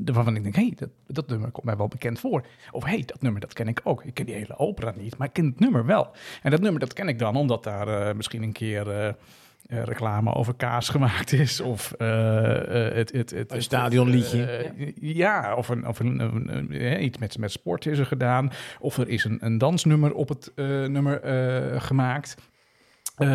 waarvan 0.06 0.36
ik 0.36 0.44
denk, 0.44 0.56
hey, 0.56 0.74
dat, 0.76 0.90
dat 1.08 1.28
nummer 1.28 1.52
komt 1.52 1.66
mij 1.66 1.78
wel 1.78 1.88
bekend 1.88 2.20
voor. 2.20 2.46
Of 2.72 2.84
hey, 2.84 3.04
dat 3.06 3.22
nummer, 3.22 3.42
dat 3.42 3.54
ken 3.54 3.68
ik 3.68 3.82
ook. 3.84 4.04
Ik 4.04 4.14
ken 4.14 4.26
die 4.26 4.36
hele 4.36 4.58
opera 4.58 4.94
niet, 4.98 5.18
maar 5.18 5.28
ik 5.28 5.34
ken 5.34 5.46
het 5.46 5.60
nummer 5.60 5.86
wel. 5.86 6.12
En 6.42 6.52
dat 6.52 6.62
nummer, 6.62 6.80
dat 6.80 6.94
ken 6.94 7.08
ik 7.08 7.20
dan 7.20 7.36
omdat 7.36 7.64
daar 7.64 8.16
misschien 8.16 8.44
een 8.44 8.52
keer... 8.52 9.16
eh, 9.66 9.84
reclame 9.84 10.34
over 10.34 10.54
kaas 10.54 10.90
gemaakt 10.90 11.32
is. 11.32 11.62
Of 11.62 11.92
eh, 11.92 12.08
het, 12.94 13.12
het, 13.12 13.30
het, 13.32 13.52
Een 13.52 13.62
stadionliedje. 13.62 14.72
ja, 15.02 15.56
of, 15.56 15.70
een, 15.70 15.88
of 15.88 16.00
een, 16.00 17.04
iets 17.04 17.18
met, 17.18 17.38
met 17.38 17.52
sport 17.52 17.86
is 17.86 18.00
er 18.00 18.06
gedaan. 18.06 18.52
Of 18.80 18.98
er 18.98 19.08
is 19.10 19.24
een, 19.24 19.38
een 19.42 19.58
dansnummer 19.58 20.14
op 20.14 20.30
het 20.30 20.52
nummer 20.56 21.20
gemaakt. 21.82 22.36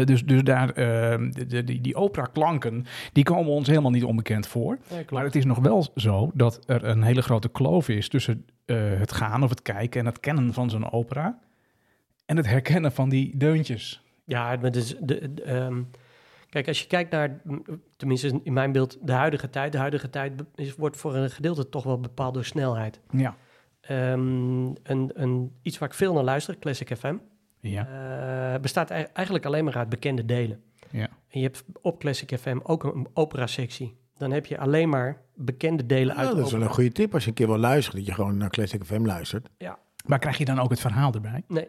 Dus, 0.04 0.24
dus 0.24 0.42
daar, 0.42 0.74
de, 0.74 1.46
de- 1.46 1.80
die, 1.80 1.94
opera-klanken, 1.94 2.86
die 3.12 3.24
komen 3.24 3.52
ons 3.52 3.68
helemaal 3.68 3.90
niet 3.90 4.04
onbekend 4.04 4.46
voor. 4.46 4.78
Ja. 4.88 4.96
Maar 5.10 5.24
het 5.24 5.36
is 5.36 5.44
nog 5.44 5.58
wel 5.58 5.86
zo 5.94 6.30
dat 6.34 6.60
er 6.66 6.84
een 6.84 7.02
hele 7.02 7.22
grote 7.22 7.48
kloof 7.48 7.88
is 7.88 8.08
tussen 8.08 8.44
het 8.98 9.12
gaan 9.12 9.42
of 9.42 9.50
het 9.50 9.62
kijken 9.62 10.00
en 10.00 10.06
het 10.06 10.20
kennen 10.20 10.52
van 10.52 10.70
zo'n 10.70 10.92
opera. 10.92 11.38
En 12.26 12.36
het 12.36 12.46
herkennen 12.46 12.92
van 12.92 13.08
die 13.08 13.36
deuntjes. 13.36 14.02
Ja, 14.24 14.56
maar 14.60 14.70
dus 14.70 14.94
de, 15.00 15.34
de, 15.34 15.42
ehm, 15.42 15.82
kijk, 16.48 16.68
als 16.68 16.80
je 16.80 16.86
kijkt 16.86 17.10
naar, 17.10 17.40
tenminste 17.96 18.40
in 18.42 18.52
mijn 18.52 18.72
beeld, 18.72 18.98
de 19.02 19.12
huidige 19.12 19.50
tijd. 19.50 19.72
De 19.72 19.78
huidige 19.78 20.10
tijd 20.10 20.32
is, 20.54 20.74
wordt 20.74 20.96
voor 20.96 21.14
een 21.16 21.30
gedeelte 21.30 21.68
toch 21.68 21.84
wel 21.84 22.00
bepaald 22.00 22.34
door 22.34 22.44
snelheid. 22.44 23.00
Ja. 23.10 23.36
Ehm, 23.80 24.18
een, 24.82 25.10
een, 25.14 25.52
iets 25.62 25.78
waar 25.78 25.88
ik 25.88 25.94
veel 25.94 26.12
naar 26.12 26.24
luister, 26.24 26.58
Classic 26.58 26.96
FM, 26.96 27.16
Ja. 27.60 27.86
eh, 28.54 28.60
bestaat 28.60 28.90
ei- 28.90 29.06
eigenlijk 29.12 29.46
alleen 29.46 29.64
maar 29.64 29.76
uit 29.76 29.88
bekende 29.88 30.24
delen. 30.24 30.62
Ja. 30.90 31.08
En 31.28 31.40
je 31.40 31.42
hebt 31.42 31.64
op 31.82 31.98
Classic 31.98 32.38
FM 32.38 32.58
ook 32.62 32.84
een 32.84 33.06
opera-sectie. 33.14 33.96
Dan 34.16 34.30
heb 34.30 34.46
je 34.46 34.58
alleen 34.58 34.88
maar 34.88 35.20
bekende 35.34 35.86
delen 35.86 36.14
uit 36.16 36.24
Nou, 36.24 36.36
dat 36.36 36.46
is 36.46 36.52
wel 36.52 36.62
een 36.62 36.68
goede 36.68 36.92
tip 36.92 37.14
als 37.14 37.22
je 37.22 37.28
een 37.28 37.34
keer 37.34 37.46
wil 37.46 37.58
luisteren. 37.58 37.98
Dat 37.98 38.08
je 38.08 38.14
gewoon 38.14 38.36
naar 38.36 38.50
Classic 38.50 38.84
FM 38.84 39.04
luistert. 39.06 39.48
Maar 40.06 40.18
krijg 40.18 40.38
je 40.38 40.44
dan 40.44 40.58
ook 40.58 40.70
het 40.70 40.80
verhaal 40.80 41.12
erbij? 41.12 41.42
Nee. 41.48 41.68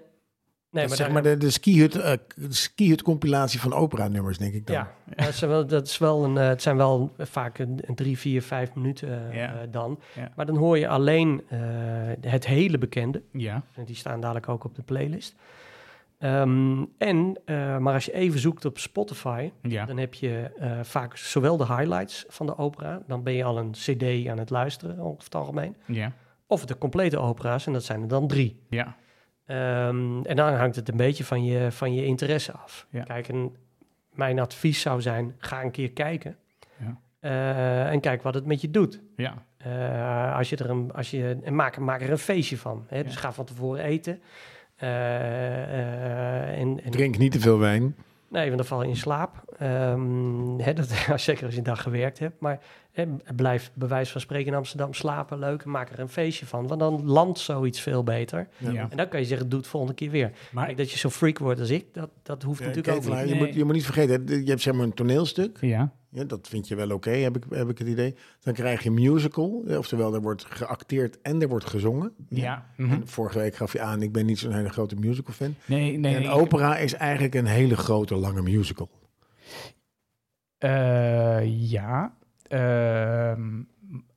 Nee, 0.71 0.87
dat 0.87 0.97
maar 0.97 1.05
zeg 1.05 1.13
maar 1.13 1.23
de, 1.23 1.37
de 1.37 1.49
skihut, 1.49 1.95
eh, 1.95 2.13
de 2.35 2.53
skihut 2.53 3.01
compilatie 3.01 3.59
van 3.59 3.73
opera-nummers, 3.73 4.37
denk 4.37 4.53
ik 4.53 4.67
dan. 4.67 4.75
Ja, 4.75 4.91
dat 5.15 5.27
is 5.27 5.39
wel, 5.39 5.67
dat 5.67 5.87
is 5.87 5.97
wel 5.97 6.23
een, 6.23 6.37
eh, 6.37 6.47
het 6.47 6.61
zijn 6.61 6.77
wel 6.77 7.11
vaak 7.17 7.57
een, 7.59 7.79
een 7.85 7.95
drie, 7.95 8.17
vier, 8.17 8.41
vijf 8.41 8.73
minuten 8.73 9.29
eh, 9.31 9.35
Ja. 9.37 9.53
eh, 9.53 9.67
dan. 9.71 9.99
Ja. 10.15 10.31
Maar 10.35 10.45
dan 10.45 10.57
hoor 10.57 10.77
je 10.77 10.87
alleen 10.87 11.41
eh, 11.49 11.59
het 12.21 12.45
hele 12.45 12.77
bekende. 12.77 13.21
Ja. 13.31 13.63
En 13.75 13.85
die 13.85 13.95
staan 13.95 14.19
dadelijk 14.21 14.49
ook 14.49 14.63
op 14.63 14.75
de 14.75 14.81
playlist. 14.81 15.35
Ehm, 16.17 16.83
en, 16.97 17.37
eh, 17.45 17.77
maar 17.77 17.93
als 17.93 18.05
je 18.05 18.13
even 18.13 18.39
zoekt 18.39 18.65
op 18.65 18.77
Spotify, 18.77 19.51
Ja. 19.61 19.85
dan 19.85 19.97
heb 19.97 20.13
je 20.13 20.51
eh, 20.59 20.79
vaak 20.81 21.17
zowel 21.17 21.57
de 21.57 21.65
highlights 21.65 22.25
van 22.27 22.45
de 22.45 22.57
opera, 22.57 23.01
dan 23.07 23.23
ben 23.23 23.33
je 23.33 23.43
al 23.43 23.57
een 23.57 23.71
cd 23.71 24.27
aan 24.27 24.37
het 24.37 24.49
luisteren 24.49 24.99
over 24.99 25.23
het 25.23 25.35
algemeen, 25.35 25.75
Ja. 25.85 26.11
of 26.47 26.65
de 26.65 26.77
complete 26.77 27.17
opera's, 27.19 27.65
en 27.67 27.73
dat 27.73 27.83
zijn 27.83 28.01
er 28.01 28.07
dan 28.07 28.27
drie. 28.27 28.59
Ja. 28.69 28.95
Ehm, 29.49 30.21
en 30.23 30.35
dan 30.35 30.53
hangt 30.53 30.75
het 30.75 30.89
een 30.89 30.97
beetje 30.97 31.23
van 31.23 31.43
je, 31.45 31.71
van 31.71 31.93
je 31.93 32.05
interesse 32.05 32.51
af. 32.51 32.87
Ja. 32.89 33.03
Kijk, 33.03 33.27
en 33.27 33.55
mijn 34.13 34.39
advies 34.39 34.81
zou 34.81 35.01
zijn, 35.01 35.35
ga 35.37 35.63
een 35.63 35.71
keer 35.71 35.91
kijken. 35.91 36.35
Ja. 36.77 36.99
Eh, 37.19 37.91
en 37.91 37.99
kijk 37.99 38.21
wat 38.21 38.33
het 38.33 38.45
met 38.45 38.61
je 38.61 38.71
doet. 38.71 39.01
Ja. 39.15 39.45
Eh, 39.57 40.35
als 40.37 40.49
je 40.49 40.55
er 40.57 40.69
een, 40.69 40.91
als 40.93 41.11
je, 41.11 41.37
en 41.43 41.55
maak, 41.55 41.75
er- 41.75 41.81
maak 41.81 42.01
er 42.01 42.11
een 42.11 42.17
feestje 42.17 42.57
van. 42.57 42.85
Hè? 42.87 43.03
Dus 43.03 43.15
ga 43.15 43.31
van 43.33 43.45
tevoren 43.45 43.83
eten. 43.83 44.21
Eh, 44.75 44.87
eh, 45.63 46.59
en, 46.59 46.83
en, 46.83 46.91
Drink 46.91 47.17
niet 47.17 47.31
te 47.31 47.39
veel 47.39 47.59
wijn. 47.59 47.95
Nee, 48.29 48.45
want 48.45 48.57
dan 48.57 48.65
val 48.65 48.83
je 48.83 48.89
in 48.89 48.95
slaap. 48.95 49.43
Ehm, 49.57 50.57
hè, 50.59 50.73
dat, 50.73 50.87
zeker 51.15 51.43
als 51.45 51.53
je 51.53 51.57
een 51.57 51.63
dag 51.63 51.81
gewerkt 51.81 52.19
hebt. 52.19 52.39
Maar 52.39 52.59
hè, 52.91 53.05
blijf 53.35 53.71
bij 53.73 53.87
wijze 53.87 54.11
van 54.11 54.21
spreken 54.21 54.47
in 54.51 54.57
Amsterdam 54.57 54.93
slapen. 54.93 55.39
Leuk. 55.39 55.61
en 55.63 55.69
Maak 55.71 55.89
er 55.89 55.99
een 55.99 56.09
feestje 56.09 56.45
van. 56.45 56.67
Want 56.67 56.79
dan 56.79 57.05
landt 57.05 57.39
zoiets 57.39 57.79
veel 57.81 58.03
beter. 58.03 58.47
Ja. 58.57 58.87
En 58.89 58.97
dan 58.97 59.07
kan 59.07 59.19
je 59.19 59.25
zeggen, 59.25 59.49
doe 59.49 59.59
het 59.59 59.67
volgende 59.67 59.95
keer 59.95 60.09
weer. 60.09 60.31
Maar 60.51 60.65
Kijk, 60.65 60.77
dat 60.77 60.91
je 60.91 60.97
zo 60.97 61.09
freak 61.09 61.37
wordt 61.37 61.59
als 61.59 61.69
ik, 61.69 61.85
dat, 61.93 62.09
dat 62.23 62.43
hoeft 62.43 62.59
Ja, 62.59 62.65
natuurlijk 62.65 62.95
ook 62.97 63.03
niet. 63.03 63.19
je, 63.19 63.25
Nee. 63.25 63.35
moet, 63.35 63.53
je 63.53 63.63
moet 63.63 63.73
niet 63.73 63.85
vergeten, 63.85 64.43
je 64.43 64.49
hebt 64.49 64.61
zeg 64.61 64.73
maar 64.73 64.83
een 64.83 64.93
toneelstuk. 64.93 65.57
ja. 65.61 65.91
Ja, 66.11 66.23
dat 66.23 66.47
vind 66.47 66.67
je 66.67 66.75
wel 66.75 66.91
oké, 66.91 67.09
heb, 67.09 67.35
ik, 67.37 67.43
heb 67.49 67.69
ik 67.69 67.77
het 67.77 67.87
idee. 67.87 68.15
Dan 68.41 68.53
krijg 68.53 68.83
je 68.83 68.91
musical, 68.91 69.63
oftewel 69.67 70.13
er 70.13 70.21
wordt 70.21 70.45
geacteerd 70.45 71.21
en 71.21 71.41
er 71.41 71.47
wordt 71.47 71.65
gezongen. 71.69 72.13
Ja. 72.29 72.65
Mhm. 72.77 72.91
En 72.91 73.07
vorige 73.07 73.39
week 73.39 73.55
gaf 73.55 73.73
je 73.73 73.81
aan, 73.81 74.01
ik 74.01 74.11
ben 74.11 74.25
niet 74.25 74.39
zo'n 74.39 74.53
hele 74.53 74.69
grote 74.69 74.95
musical 74.95 75.33
fan. 75.33 75.55
Nee, 75.65 75.97
nee. 75.97 76.15
en 76.15 76.29
opera 76.29 76.77
is 76.77 76.93
eigenlijk 76.93 77.35
een 77.35 77.45
hele 77.45 77.77
grote, 77.77 78.15
lange 78.15 78.41
musical. 78.41 78.89
Eh, 80.57 81.69
ja. 81.71 82.13
Ehm, 82.47 83.61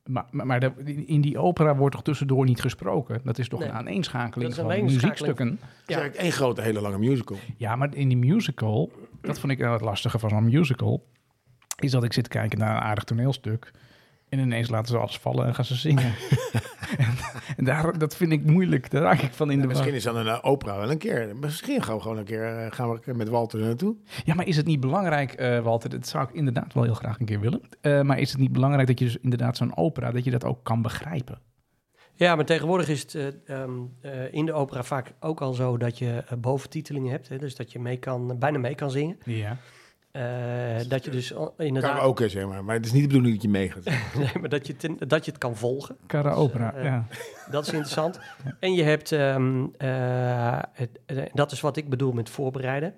maar 0.03 0.25
maar, 0.31 0.59
de- 0.59 1.03
in 1.05 1.21
die 1.21 1.37
opera 1.37 1.75
wordt 1.75 1.95
toch 1.95 2.03
tussendoor 2.03 2.45
niet 2.45 2.61
gesproken? 2.61 3.21
Dat 3.23 3.37
is 3.39 3.47
toch 3.49 3.59
Nee. 3.59 3.69
een 3.69 3.75
aaneenschakeling 3.75 4.55
Dat 4.55 4.65
is 4.65 4.71
een 4.71 4.77
van 4.77 4.83
muziekstukken? 4.93 5.47
Het 5.47 5.55
is 5.61 5.67
Ja. 5.85 5.95
eigenlijk 5.95 6.15
één 6.23 6.31
grote, 6.31 6.61
hele 6.61 6.81
lange 6.81 6.97
musical. 6.97 7.37
Ja, 7.57 7.75
maar 7.75 7.95
in 7.95 8.07
die 8.07 8.17
musical, 8.17 8.91
dat 9.21 9.39
vond 9.39 9.51
ik 9.51 9.57
nou 9.59 9.73
het 9.73 9.81
lastige 9.81 10.19
van 10.19 10.29
zo'n 10.29 10.43
musical, 10.43 11.05
is 11.79 11.91
dat 11.91 12.03
ik 12.03 12.13
zit 12.13 12.27
kijken 12.27 12.59
naar 12.59 12.75
een 12.75 12.81
aardig 12.81 13.03
toneelstuk 13.03 13.71
en 14.29 14.39
ineens 14.39 14.69
laten 14.69 14.87
ze 14.87 14.97
alles 14.97 15.17
vallen 15.17 15.45
en 15.45 15.55
gaan 15.55 15.65
ze 15.65 15.75
zingen. 15.75 16.13
en 16.97 17.13
en 17.57 17.65
daar, 17.65 17.97
dat 17.97 18.15
vind 18.15 18.31
ik 18.31 18.45
moeilijk, 18.45 18.91
daar 18.91 19.01
raak 19.01 19.21
ik 19.21 19.33
van 19.33 19.51
in 19.51 19.61
de 19.61 19.67
misschien 19.67 19.93
is 19.93 20.03
dan 20.03 20.17
een 20.17 20.27
eh, 20.27 20.39
opera 20.41 20.77
wel 20.77 20.91
een 20.91 20.97
keer. 20.97 21.35
Misschien 21.35 21.81
gaan 21.81 21.95
we 21.95 22.01
gewoon 22.01 22.17
een 22.17 22.23
keer 22.23 22.57
eh, 22.57 22.71
gaan 22.71 22.99
we 23.05 23.13
met 23.13 23.29
Walter 23.29 23.59
er 23.59 23.65
naartoe. 23.65 23.95
Ja, 24.25 24.33
maar 24.33 24.47
is 24.47 24.57
het 24.57 24.65
niet 24.65 24.79
belangrijk, 24.79 25.33
eh, 25.33 25.59
Walter, 25.59 25.89
dat 25.89 26.07
zou 26.07 26.27
ik 26.27 26.33
inderdaad 26.33 26.73
wel 26.73 26.83
heel 26.83 26.93
graag 26.93 27.19
een 27.19 27.25
keer 27.25 27.39
willen, 27.39 27.61
Eh, 27.81 28.01
maar 28.01 28.19
is 28.19 28.31
het 28.31 28.39
niet 28.39 28.51
belangrijk 28.51 28.87
dat 28.87 28.99
je 28.99 29.05
dus 29.05 29.17
inderdaad 29.17 29.57
zo'n 29.57 29.77
opera, 29.77 30.11
dat 30.11 30.23
je 30.23 30.31
dat 30.31 30.43
ook 30.43 30.63
kan 30.63 30.81
begrijpen? 30.81 31.39
Ja, 32.15 32.35
maar 32.35 32.45
tegenwoordig 32.45 32.89
is 32.89 33.01
het 33.01 33.15
eh, 33.15 33.61
ehm, 33.61 33.71
eh, 34.01 34.33
in 34.33 34.45
de 34.45 34.53
opera 34.53 34.83
vaak 34.83 35.13
ook 35.19 35.41
al 35.41 35.53
zo 35.53 35.77
dat 35.77 35.97
je 35.97 36.23
boventitelingen 36.37 37.11
hebt. 37.11 37.29
Hè? 37.29 37.37
Dus 37.37 37.55
dat 37.55 37.71
je 37.71 37.79
mee 37.79 37.97
kan, 37.97 38.39
bijna 38.39 38.57
mee 38.57 38.75
kan 38.75 38.91
zingen. 38.91 39.17
Ja. 39.25 39.57
Eh, 40.13 40.23
dat 40.87 41.05
je 41.05 41.11
dus 41.11 41.33
al- 41.33 41.53
inderdaad... 41.57 41.91
Karaoke, 41.91 42.29
zeg 42.29 42.45
maar. 42.47 42.63
Maar 42.63 42.75
het 42.75 42.85
is 42.85 42.91
niet 42.91 43.01
de 43.01 43.07
bedoeling 43.07 43.33
dat 43.33 43.43
je 43.43 43.49
meegaat. 43.49 43.83
Nee, 44.17 44.29
maar 44.39 44.49
dat 44.49 44.67
je, 44.67 44.75
het, 44.79 45.09
dat 45.09 45.25
je 45.25 45.31
het 45.31 45.39
kan 45.39 45.55
volgen. 45.55 45.97
Karaopera, 46.07 46.73
eh, 46.73 46.83
ja. 46.83 47.05
Dat 47.51 47.61
is 47.67 47.73
interessant. 47.73 48.19
En 48.59 48.73
je 48.73 48.83
hebt, 48.83 49.11
ehm, 49.11 49.65
eh, 49.77 50.59
het- 50.73 50.99
eh, 51.05 51.23
dat 51.33 51.51
is 51.51 51.61
wat 51.61 51.77
ik 51.77 51.89
bedoel 51.89 52.11
met 52.11 52.29
voorbereiden. 52.29 52.93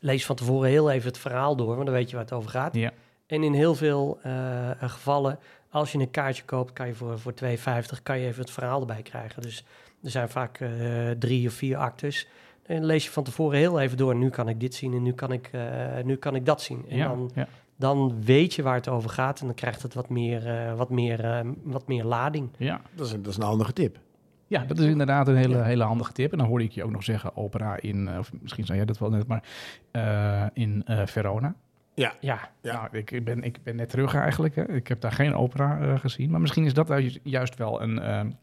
Lees 0.00 0.26
van 0.26 0.36
tevoren 0.36 0.68
heel 0.70 0.90
even 0.90 1.08
het 1.08 1.18
verhaal 1.18 1.56
door, 1.56 1.74
want 1.74 1.86
dan 1.86 1.94
weet 1.94 2.08
je 2.10 2.16
waar 2.16 2.24
het 2.24 2.34
over 2.34 2.50
gaat. 2.50 2.74
Ja. 2.74 2.92
En 3.26 3.42
in 3.42 3.52
heel 3.52 3.74
veel 3.74 4.18
eh, 4.22 4.70
gevallen, 4.80 5.38
als 5.70 5.92
je 5.92 5.98
een 5.98 6.10
kaartje 6.10 6.44
koopt, 6.44 6.72
kan 6.72 6.86
je 6.86 6.94
voor, 6.94 7.18
voor 7.18 7.32
2,50 7.44 8.02
kan 8.02 8.18
je 8.18 8.26
even 8.26 8.40
het 8.40 8.50
verhaal 8.50 8.80
erbij 8.80 9.02
krijgen. 9.02 9.42
Dus 9.42 9.64
er 10.02 10.10
zijn 10.10 10.28
vaak 10.28 10.60
eh, 10.60 10.70
drie 11.18 11.46
of 11.48 11.52
vier 11.54 11.76
actes. 11.76 12.28
En 12.68 12.84
lees 12.84 13.04
je 13.04 13.10
van 13.10 13.24
tevoren 13.24 13.58
heel 13.58 13.80
even 13.80 13.96
door. 13.96 14.14
Nu 14.16 14.30
kan 14.30 14.48
ik 14.48 14.60
dit 14.60 14.74
zien 14.74 14.92
en 14.94 15.02
nu 15.02 15.12
kan 15.12 15.32
ik, 15.32 15.48
eh, 15.52 15.62
nu 16.04 16.16
kan 16.16 16.34
ik 16.34 16.46
dat 16.46 16.62
zien. 16.62 16.84
En 16.88 16.96
ja, 16.96 17.08
dan, 17.08 17.30
ja. 17.34 17.46
dan 17.76 18.22
weet 18.24 18.54
je 18.54 18.62
waar 18.62 18.74
het 18.74 18.88
over 18.88 19.10
gaat 19.10 19.40
en 19.40 19.46
dan 19.46 19.54
krijgt 19.54 19.82
het 19.82 19.94
wat 19.94 20.08
meer, 20.08 20.46
eh, 20.46 20.74
wat 20.74 20.90
meer, 20.90 21.24
eh, 21.24 21.40
wat 21.62 21.88
meer 21.88 22.04
lading. 22.04 22.48
ja. 22.58 22.80
Dat 22.94 23.06
is 23.06 23.12
een, 23.12 23.22
dat 23.22 23.30
is 23.32 23.38
een 23.38 23.44
handige 23.44 23.72
tip. 23.72 23.98
Ja, 24.46 24.64
dat 24.64 24.78
is 24.78 24.86
inderdaad 24.86 25.28
een 25.28 25.36
hele, 25.36 25.62
hele 25.62 25.84
handige 25.84 26.12
tip. 26.12 26.32
En 26.32 26.38
dan 26.38 26.46
hoorde 26.46 26.64
ik 26.64 26.72
je 26.72 26.84
ook 26.84 26.90
nog 26.90 27.04
zeggen, 27.04 27.36
opera 27.36 27.80
in, 27.80 28.18
of 28.18 28.32
misschien 28.40 28.64
zei 28.66 28.76
jij 28.78 28.86
dat 28.86 28.98
wel 28.98 29.10
net, 29.10 29.26
maar 29.26 29.42
eh, 29.90 30.44
in 30.52 30.82
eh, 30.86 31.06
Verona. 31.06 31.54
Ja, 31.94 32.12
Ja. 32.20 32.50
Nou, 32.62 32.88
ik 32.92 33.24
ben, 33.24 33.42
ik 33.42 33.62
ben 33.62 33.76
net 33.76 33.88
terug 33.88 34.14
eigenlijk. 34.14 34.54
Hè. 34.56 34.68
Ik 34.72 34.88
heb 34.88 35.00
daar 35.00 35.12
geen 35.12 35.34
opera 35.34 35.78
eh, 35.80 35.98
gezien. 35.98 36.30
Maar 36.30 36.40
misschien 36.40 36.64
is 36.64 36.74
dat 36.74 36.88
ju- 36.88 37.20
juist 37.22 37.56
wel 37.56 37.82
een, 37.82 38.08
een 38.10 38.36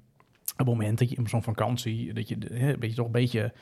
moment 0.66 1.00
dat 1.00 1.10
je 1.10 1.18
op 1.18 1.28
zo'n 1.28 1.44
vakantie, 1.44 2.14
dat 2.14 2.28
je 2.28 2.38
hè, 2.54 2.74
een 2.74 2.80
beetje, 2.80 2.96
toch 2.96 3.06
een 3.06 3.12
beetje 3.12 3.54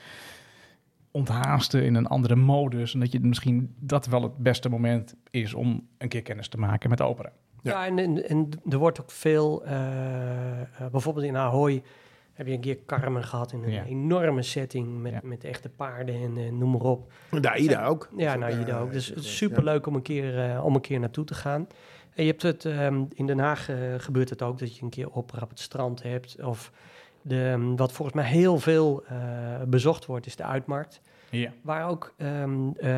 onthaasten 1.14 1.84
in 1.84 1.96
een 1.96 2.08
andere 2.08 2.36
modus. 2.36 2.94
En 2.94 3.00
dat 3.00 3.12
je 3.12 3.20
misschien 3.20 3.76
dat 3.80 4.06
wel 4.06 4.22
het 4.24 4.38
beste 4.38 4.70
moment 4.70 5.16
is 5.30 5.54
om 5.54 5.88
een 5.98 6.08
keer 6.08 6.22
kennis 6.22 6.48
te 6.48 6.58
maken 6.58 6.90
met 6.90 7.02
opera. 7.02 7.32
Ja. 7.62 7.72
Ja, 7.72 7.86
en, 7.86 8.00
en, 8.00 8.30
en 8.30 8.50
er 8.70 8.78
wordt 8.78 9.02
ook 9.02 9.12
veel, 9.12 9.66
eh, 9.66 10.62
eh, 10.62 10.68
bijvoorbeeld 10.92 11.26
in 11.26 11.38
Ahoy 11.38 11.84
heb 12.34 12.48
je 12.48 12.54
een 12.54 12.60
keer 12.60 12.78
Carmen 12.86 13.24
gehad 13.24 13.52
in 13.52 13.64
een 13.64 13.72
Ja. 13.72 13.84
enorme 13.86 14.42
setting 14.42 15.02
met, 15.02 15.12
Ja. 15.12 15.20
met 15.24 15.44
echte 15.44 15.70
paarden 15.70 16.16
en 16.16 16.38
eh, 16.38 16.52
noem 16.52 16.72
maar 16.72 16.82
op. 16.82 17.12
De 17.42 17.50
AIDA 17.50 17.86
ook. 17.86 18.10
Ja, 18.18 18.36
nou, 18.36 18.56
hier 18.56 18.80
ook. 18.80 18.92
Dus 18.92 19.08
het 19.08 19.18
is 19.18 19.26
ja. 19.26 19.32
superleuk 19.32 19.88
om, 19.88 19.96
een 19.96 20.02
keer, 20.02 20.50
eh, 20.52 20.66
om 20.66 20.76
een 20.76 20.82
keer 20.82 21.00
naartoe 21.00 21.26
te 21.26 21.34
gaan. 21.34 21.68
En 22.14 22.24
je 22.24 22.30
hebt 22.30 22.42
het, 22.42 22.66
ehm, 22.66 23.04
in 23.14 23.26
Den 23.28 23.40
Haag 23.40 23.70
gebeurt 23.98 24.30
het 24.30 24.42
ook 24.42 24.60
dat 24.60 24.76
je 24.78 24.84
een 24.84 24.90
keer 24.90 25.16
opera 25.16 25.42
op 25.42 25.50
het 25.50 25.60
strand 25.60 26.04
hebt. 26.04 26.44
Of 26.44 26.72
de, 27.24 27.50
ehm, 27.50 27.76
wat 27.76 27.92
volgens 27.92 28.18
mij 28.18 28.26
heel 28.26 28.60
veel 28.60 29.04
eh, 29.08 29.18
bezocht 29.68 30.06
wordt, 30.06 30.26
is 30.26 30.36
de 30.36 30.44
Uitmarkt. 30.44 31.02
Ja. 31.30 31.52
Waar 31.62 31.90
ook 31.90 32.14
ehm, 32.18 32.70
eh, 32.78 32.92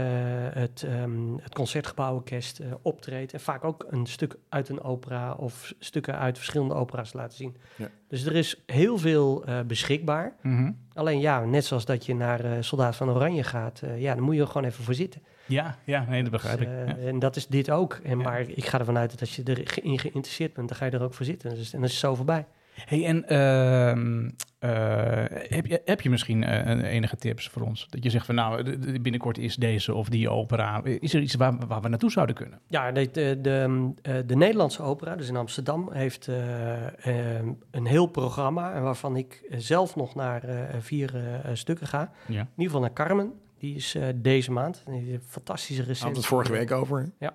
het, 0.54 0.84
ehm, 0.88 1.36
het 1.42 1.54
Concertgebouworkest 1.54 2.60
eh, 2.60 2.68
optreedt. 2.82 3.34
En 3.34 3.40
vaak 3.40 3.64
ook 3.64 3.86
een 3.90 4.06
stuk 4.06 4.36
uit 4.50 4.70
een 4.70 4.82
opera 4.82 5.34
of 5.34 5.74
stukken 5.80 6.18
uit 6.18 6.38
verschillende 6.38 6.74
opera's 6.74 7.14
laten 7.14 7.38
zien. 7.38 7.56
Ja. 7.76 7.90
Dus 8.08 8.26
er 8.26 8.36
is 8.36 8.64
heel 8.66 8.98
veel 8.98 9.44
beschikbaar. 9.68 10.36
Mhm. 10.42 10.72
Alleen 10.94 11.20
ja, 11.20 11.46
net 11.46 11.66
zoals 11.66 11.86
dat 11.86 12.06
je 12.06 12.16
naar 12.16 12.64
Soldaat 12.64 12.96
van 12.96 13.10
Oranje 13.10 13.44
gaat, 13.44 13.82
ja, 13.98 14.16
dan 14.16 14.24
moet 14.24 14.36
je 14.36 14.42
er 14.42 14.48
gewoon 14.48 14.68
even 14.68 14.84
voor 14.84 14.94
zitten. 14.94 15.22
ja, 15.46 15.78
ja, 15.84 16.06
nee, 16.10 16.22
dat 16.22 16.32
begrijp 16.32 16.58
Dus, 16.58 16.68
ik. 16.68 16.88
Ja. 16.88 17.08
En 17.08 17.20
dat 17.20 17.36
is 17.36 17.48
dit 17.48 17.72
ook. 17.72 18.00
En. 18.04 18.18
Maar 18.18 18.42
ik 18.42 18.66
ga 18.66 18.80
ervan 18.80 18.98
uit 18.98 19.12
dat 19.12 19.20
als 19.20 19.36
je 19.36 19.44
erin 19.46 20.00
geïnteresseerd 20.00 20.54
bent, 20.54 20.68
dan 20.68 20.78
ga 20.78 20.86
je 20.86 20.92
er 20.92 21.04
ook 21.04 21.14
voor 21.14 21.26
zitten. 21.26 21.50
Dus, 21.50 21.74
en 21.74 21.80
dan 21.80 21.90
is 21.90 22.00
zo 22.00 22.16
voorbij. 22.16 22.46
Hey, 22.76 23.06
en 23.06 23.28
ehm, 23.28 24.30
eh, 24.60 25.24
heb, 25.50 25.66
je, 25.66 25.82
heb 25.86 26.02
je 26.02 26.10
misschien 26.10 26.44
eh, 26.44 26.94
enige 26.94 27.16
tips 27.16 27.48
voor 27.50 27.62
ons? 27.62 27.88
Dat 27.90 28.04
je 28.04 28.10
zegt 28.10 28.26
van 28.26 28.36
nou, 28.36 28.78
binnenkort 29.00 29.38
is 29.38 29.56
deze 29.56 29.94
of 29.94 30.10
die 30.10 30.30
opera. 30.30 30.84
Is 30.84 31.14
er 31.14 31.22
iets 31.22 31.36
waar, 31.36 31.68
waar 31.68 31.82
we 31.82 31.88
naartoe 31.88 32.12
zouden 32.12 32.36
kunnen? 32.36 32.60
Ja, 32.68 32.92
de, 32.92 33.12
de, 33.12 33.40
de, 33.42 33.92
eh, 34.02 34.16
de 34.26 34.36
Nederlandse 34.36 34.82
opera, 34.82 35.16
dus 35.16 35.28
in 35.30 35.36
Amsterdam, 35.36 35.90
heeft 35.92 36.28
eh, 36.28 37.38
eh, 37.38 37.46
een 37.72 37.86
heel 37.86 38.06
programma. 38.08 38.74
En 38.74 38.82
waarvan 38.84 39.16
ik 39.16 39.48
zelf 39.58 39.96
nog 39.96 40.16
naar 40.16 40.42
vier 40.80 41.14
stukken 41.54 41.88
ga. 41.88 42.12
In 42.28 42.34
Ja. 42.34 42.40
ieder 42.40 42.66
geval 42.66 42.82
naar 42.82 42.94
Carmen. 42.94 43.34
Die 43.58 43.76
is 43.76 43.96
eh, 43.96 44.04
deze 44.16 44.52
maand. 44.52 44.84
Die 44.86 44.96
heeft 44.96 45.24
een 45.24 45.30
fantastische 45.30 45.84
recensie. 45.84 46.10
we 46.10 46.18
het 46.18 46.26
vorige 46.26 46.52
week 46.52 46.72
over. 46.72 47.10
Eh, 47.20 47.30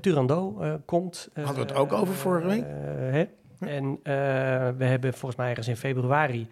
Turandot 0.00 0.60
eh, 0.60 0.74
komt. 0.84 1.28
eh, 1.34 1.44
Hadden 1.44 1.66
we 1.66 1.68
het 1.72 1.78
ook 1.80 1.92
over 1.92 2.14
vorige 2.14 2.46
week? 2.46 2.62
eh, 2.62 2.68
hè? 3.12 3.24
En 3.58 3.98
eh, 4.02 4.12
we 4.76 4.84
hebben 4.84 5.12
volgens 5.12 5.36
mij 5.36 5.48
ergens 5.48 5.68
in 5.68 5.76
februari 5.76 6.46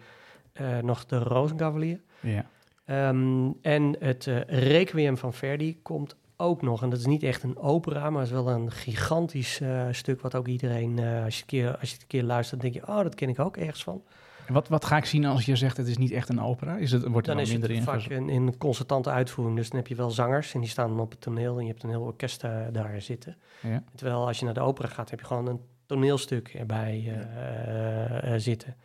eh, 0.53 0.77
nog 0.77 1.05
de 1.05 1.17
Rozenkavalier. 1.17 1.99
Ja. 2.19 2.45
Ehm, 2.85 3.49
en 3.61 3.95
het 3.99 4.27
eh, 4.27 4.39
Requiem 4.47 5.17
van 5.17 5.33
Verdi 5.33 5.79
komt 5.81 6.15
ook 6.37 6.61
nog. 6.61 6.83
En 6.83 6.89
dat 6.89 6.99
is 6.99 7.05
niet 7.05 7.23
echt 7.23 7.43
een 7.43 7.57
opera, 7.57 8.09
maar 8.09 8.21
het 8.21 8.29
is 8.31 8.35
wel 8.43 8.49
een 8.49 8.71
gigantisch 8.71 9.59
eh, 9.61 9.85
stuk... 9.91 10.21
wat 10.21 10.35
ook 10.35 10.47
iedereen, 10.47 10.99
eh, 10.99 11.23
als, 11.23 11.35
je 11.35 11.41
een 11.41 11.47
keer, 11.47 11.77
als 11.77 11.87
je 11.89 11.93
het 11.93 12.01
een 12.01 12.07
keer 12.07 12.23
luistert... 12.23 12.61
denk 12.61 12.73
je, 12.73 12.87
oh, 12.87 13.03
dat 13.03 13.15
ken 13.15 13.29
ik 13.29 13.39
ook 13.39 13.57
ergens 13.57 13.83
van. 13.83 14.01
En 14.47 14.53
wat, 14.53 14.67
wat 14.67 14.85
ga 14.85 14.97
ik 14.97 15.05
zien 15.05 15.25
als 15.25 15.45
je 15.45 15.55
zegt 15.55 15.77
het 15.77 15.87
is 15.87 15.97
niet 15.97 16.11
echt 16.11 16.29
een 16.29 16.41
opera? 16.41 16.77
Is 16.77 16.91
het, 16.91 17.01
wordt 17.01 17.27
er 17.27 17.35
Dan 17.35 17.35
dan, 17.35 17.45
is 17.45 17.51
minder 17.51 17.69
het 17.69 17.77
in? 17.77 17.83
vaak 17.83 18.03
in 18.03 18.29
een 18.29 18.57
concertante 18.57 19.09
uitvoering. 19.09 19.57
Dus 19.57 19.69
dan 19.69 19.79
heb 19.79 19.87
je 19.87 19.95
wel 19.95 20.09
zangers 20.09 20.53
en 20.53 20.59
die 20.59 20.69
staan 20.69 20.89
dan 20.89 20.99
op 20.99 21.11
het 21.11 21.21
toneel... 21.21 21.57
en 21.57 21.61
je 21.61 21.69
hebt 21.69 21.83
een 21.83 21.89
heel 21.89 22.01
orkest 22.01 22.41
daar 22.71 23.01
zitten. 23.01 23.37
Ja. 23.61 23.83
Terwijl 23.95 24.27
als 24.27 24.39
je 24.39 24.45
naar 24.45 24.53
de 24.53 24.59
opera 24.59 24.87
gaat, 24.87 25.09
heb 25.09 25.19
je 25.19 25.25
gewoon 25.25 25.47
een 25.47 25.59
toneelstuk 25.87 26.47
erbij 26.47 27.03
eh, 27.05 28.33
eh, 28.33 28.39
zitten. 28.39 28.75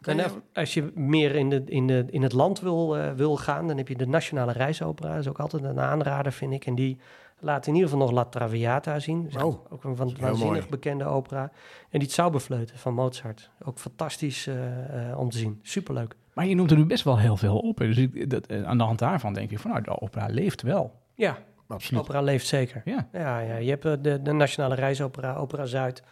Kan 0.00 0.18
En 0.18 0.42
als 0.54 0.74
je 0.74 0.92
meer 0.94 1.34
in, 1.34 1.50
de, 1.50 1.62
in, 1.66 1.86
de, 1.86 2.04
in 2.10 2.22
het 2.22 2.32
land 2.32 2.60
wil, 2.60 2.96
eh, 2.96 3.12
wil 3.12 3.36
gaan, 3.36 3.66
dan 3.66 3.76
heb 3.76 3.88
je 3.88 3.96
de 3.96 4.06
Nationale 4.06 4.52
Reisopera. 4.52 5.08
Dat 5.08 5.18
is 5.18 5.28
ook 5.28 5.40
altijd 5.40 5.62
een 5.62 5.80
aanrader, 5.80 6.32
vind 6.32 6.52
ik. 6.52 6.66
En 6.66 6.74
die 6.74 6.98
laat 7.40 7.66
in 7.66 7.74
ieder 7.74 7.88
geval 7.88 8.04
nog 8.04 8.14
La 8.14 8.24
Traviata 8.24 8.98
zien. 8.98 9.30
Oh, 9.36 9.72
ook 9.72 9.84
een 9.84 9.96
van, 9.96 10.16
waanzinnig 10.20 10.58
mooi. 10.58 10.70
bekende 10.70 11.04
opera. 11.04 11.50
En 11.90 11.98
die 11.98 12.10
Zauberfleuten 12.10 12.78
van 12.78 12.94
Mozart. 12.94 13.50
Ook 13.64 13.78
fantastisch 13.78 14.46
eh, 14.46 15.10
eh, 15.10 15.18
om 15.18 15.30
te 15.30 15.38
zien. 15.38 15.58
Superleuk. 15.62 16.16
Maar 16.32 16.46
je 16.46 16.54
noemt 16.54 16.70
er 16.70 16.76
nu 16.76 16.84
best 16.84 17.04
wel 17.04 17.18
heel 17.18 17.36
veel 17.36 17.58
op. 17.58 17.78
hè. 17.78 17.86
Dus 17.86 17.96
ik, 17.96 18.30
dat, 18.30 18.46
eh, 18.46 18.62
aan 18.62 18.78
de 18.78 18.84
hand 18.84 18.98
daarvan 18.98 19.32
denk 19.32 19.50
ik 19.50 19.58
van, 19.58 19.70
nou, 19.70 19.82
de 19.82 20.00
opera 20.00 20.26
leeft 20.26 20.62
wel. 20.62 21.00
Ja, 21.14 21.38
Absoluut. 21.66 22.02
opera 22.02 22.20
leeft 22.20 22.46
zeker. 22.46 22.82
Ja, 22.84 23.08
Ja, 23.12 23.38
ja 23.38 23.56
je 23.56 23.70
hebt 23.70 23.82
de, 23.82 24.22
de 24.22 24.32
Nationale 24.32 24.74
Reisopera, 24.74 25.34
Opera 25.34 25.64
Zuid. 25.64 26.02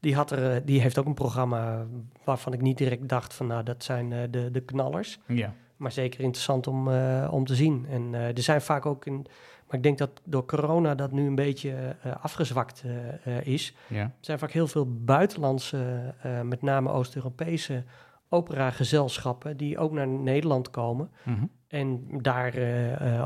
Die, 0.00 0.14
had 0.14 0.30
er, 0.30 0.64
die 0.64 0.80
heeft 0.80 0.98
ook 0.98 1.06
een 1.06 1.14
programma 1.14 1.86
waarvan 2.24 2.52
ik 2.52 2.60
niet 2.60 2.78
direct 2.78 3.08
dacht 3.08 3.34
van, 3.34 3.46
nou, 3.46 3.62
dat 3.62 3.84
zijn 3.84 4.30
de, 4.30 4.50
de 4.50 4.60
knallers. 4.60 5.18
ja. 5.26 5.54
Maar 5.76 5.92
zeker 5.92 6.20
interessant 6.20 6.66
om, 6.66 6.88
om 7.30 7.44
te 7.44 7.54
zien. 7.54 7.86
En 7.90 8.14
er 8.14 8.42
zijn 8.42 8.60
vaak 8.60 8.86
ook 8.86 9.06
in. 9.06 9.26
Maar 9.68 9.76
ik 9.76 9.82
denk 9.82 9.98
dat 9.98 10.10
door 10.24 10.44
corona 10.44 10.94
dat 10.94 11.12
nu 11.12 11.26
een 11.26 11.34
beetje 11.34 11.96
eh, 12.02 12.12
afgezwakt 12.20 12.82
eh, 12.84 13.36
eh, 13.38 13.46
is. 13.46 13.74
ja. 13.86 14.02
Er 14.02 14.12
zijn 14.20 14.38
vaak 14.38 14.50
heel 14.50 14.66
veel 14.66 15.04
buitenlandse, 15.04 16.14
met 16.42 16.62
name 16.62 16.90
Oost-Europese 16.90 17.84
operagezelschappen 18.28 19.56
die 19.56 19.78
ook 19.78 19.92
naar 19.92 20.08
Nederland 20.08 20.70
komen. 20.70 21.10
Mhm. 21.22 21.44
En 21.68 22.06
daar 22.22 22.54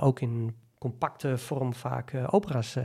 ook 0.02 0.20
in 0.20 0.56
compacte 0.78 1.38
vorm 1.38 1.74
vaak 1.74 2.14
opera's 2.30 2.76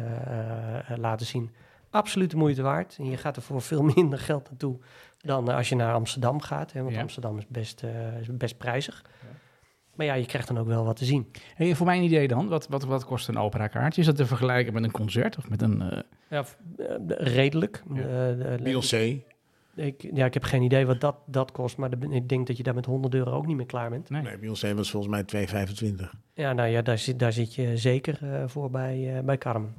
laten 0.95 1.25
zien. 1.25 1.51
Absoluut 1.89 2.31
de 2.31 2.37
moeite 2.37 2.61
waard. 2.61 2.95
En 2.99 3.09
je 3.09 3.17
gaat 3.17 3.35
er 3.35 3.41
voor 3.41 3.61
veel 3.61 3.83
minder 3.95 4.19
geld 4.19 4.49
naartoe 4.49 4.79
dan 5.17 5.47
als 5.47 5.69
je 5.69 5.75
naar 5.75 5.93
Amsterdam 5.93 6.41
gaat. 6.41 6.73
Hè, 6.73 6.81
want 6.81 6.95
Ja. 6.95 7.01
Amsterdam 7.01 7.37
is 7.37 7.47
best, 7.47 7.83
is 8.21 8.37
best 8.37 8.57
prijzig. 8.57 9.05
Maar 9.97 10.05
ja, 10.05 10.13
je 10.13 10.25
krijgt 10.25 10.47
dan 10.47 10.57
ook 10.59 10.67
wel 10.67 10.85
wat 10.85 10.95
te 10.95 11.05
zien. 11.05 11.31
Hey, 11.55 11.75
voor 11.75 11.85
mijn 11.85 12.03
idee 12.03 12.27
dan, 12.27 12.47
wat, 12.47 12.67
wat, 12.67 12.83
wat 12.83 13.05
kost 13.05 13.27
een 13.27 13.37
operakaartje? 13.37 14.01
Is 14.01 14.07
dat 14.07 14.15
te 14.15 14.25
vergelijken 14.25 14.73
met 14.73 14.83
een 14.83 14.91
concert 14.91 15.37
of 15.37 15.49
met 15.49 15.61
een... 15.61 15.81
eh, 15.81 15.99
Ja, 16.29 16.43
eh, 16.77 16.85
redelijk. 17.07 17.83
Ja. 17.93 18.01
Eh, 18.37 18.61
Beyoncé. 18.61 19.21
ik, 19.75 20.09
ja, 20.13 20.25
ik 20.25 20.33
heb 20.33 20.43
geen 20.43 20.61
idee 20.61 20.85
wat 20.85 21.01
dat, 21.01 21.15
dat 21.25 21.51
kost, 21.51 21.77
maar 21.77 21.99
de- 21.99 22.07
ik 22.09 22.29
denk 22.29 22.47
dat 22.47 22.57
je 22.57 22.63
daar 22.63 22.75
met 22.75 22.85
100 22.85 23.13
euro 23.13 23.31
ook 23.31 23.45
niet 23.45 23.55
meer 23.55 23.65
klaar 23.65 23.89
bent. 23.89 24.09
nee. 24.09 24.21
Nee, 24.21 24.37
Beyoncé 24.37 24.75
was 24.75 24.91
volgens 24.91 25.11
mij 25.11 25.23
2,25. 25.23 26.13
Ja, 26.33 26.53
nou 26.53 26.69
ja, 26.69 26.81
daar 26.81 26.97
zit, 26.97 27.19
daar 27.19 27.33
zit 27.33 27.55
je 27.55 27.77
zeker 27.77 28.17
eh, 28.21 28.43
voor 28.47 28.69
bij, 28.71 29.17
eh, 29.17 29.23
bij 29.23 29.37
Carmen. 29.37 29.73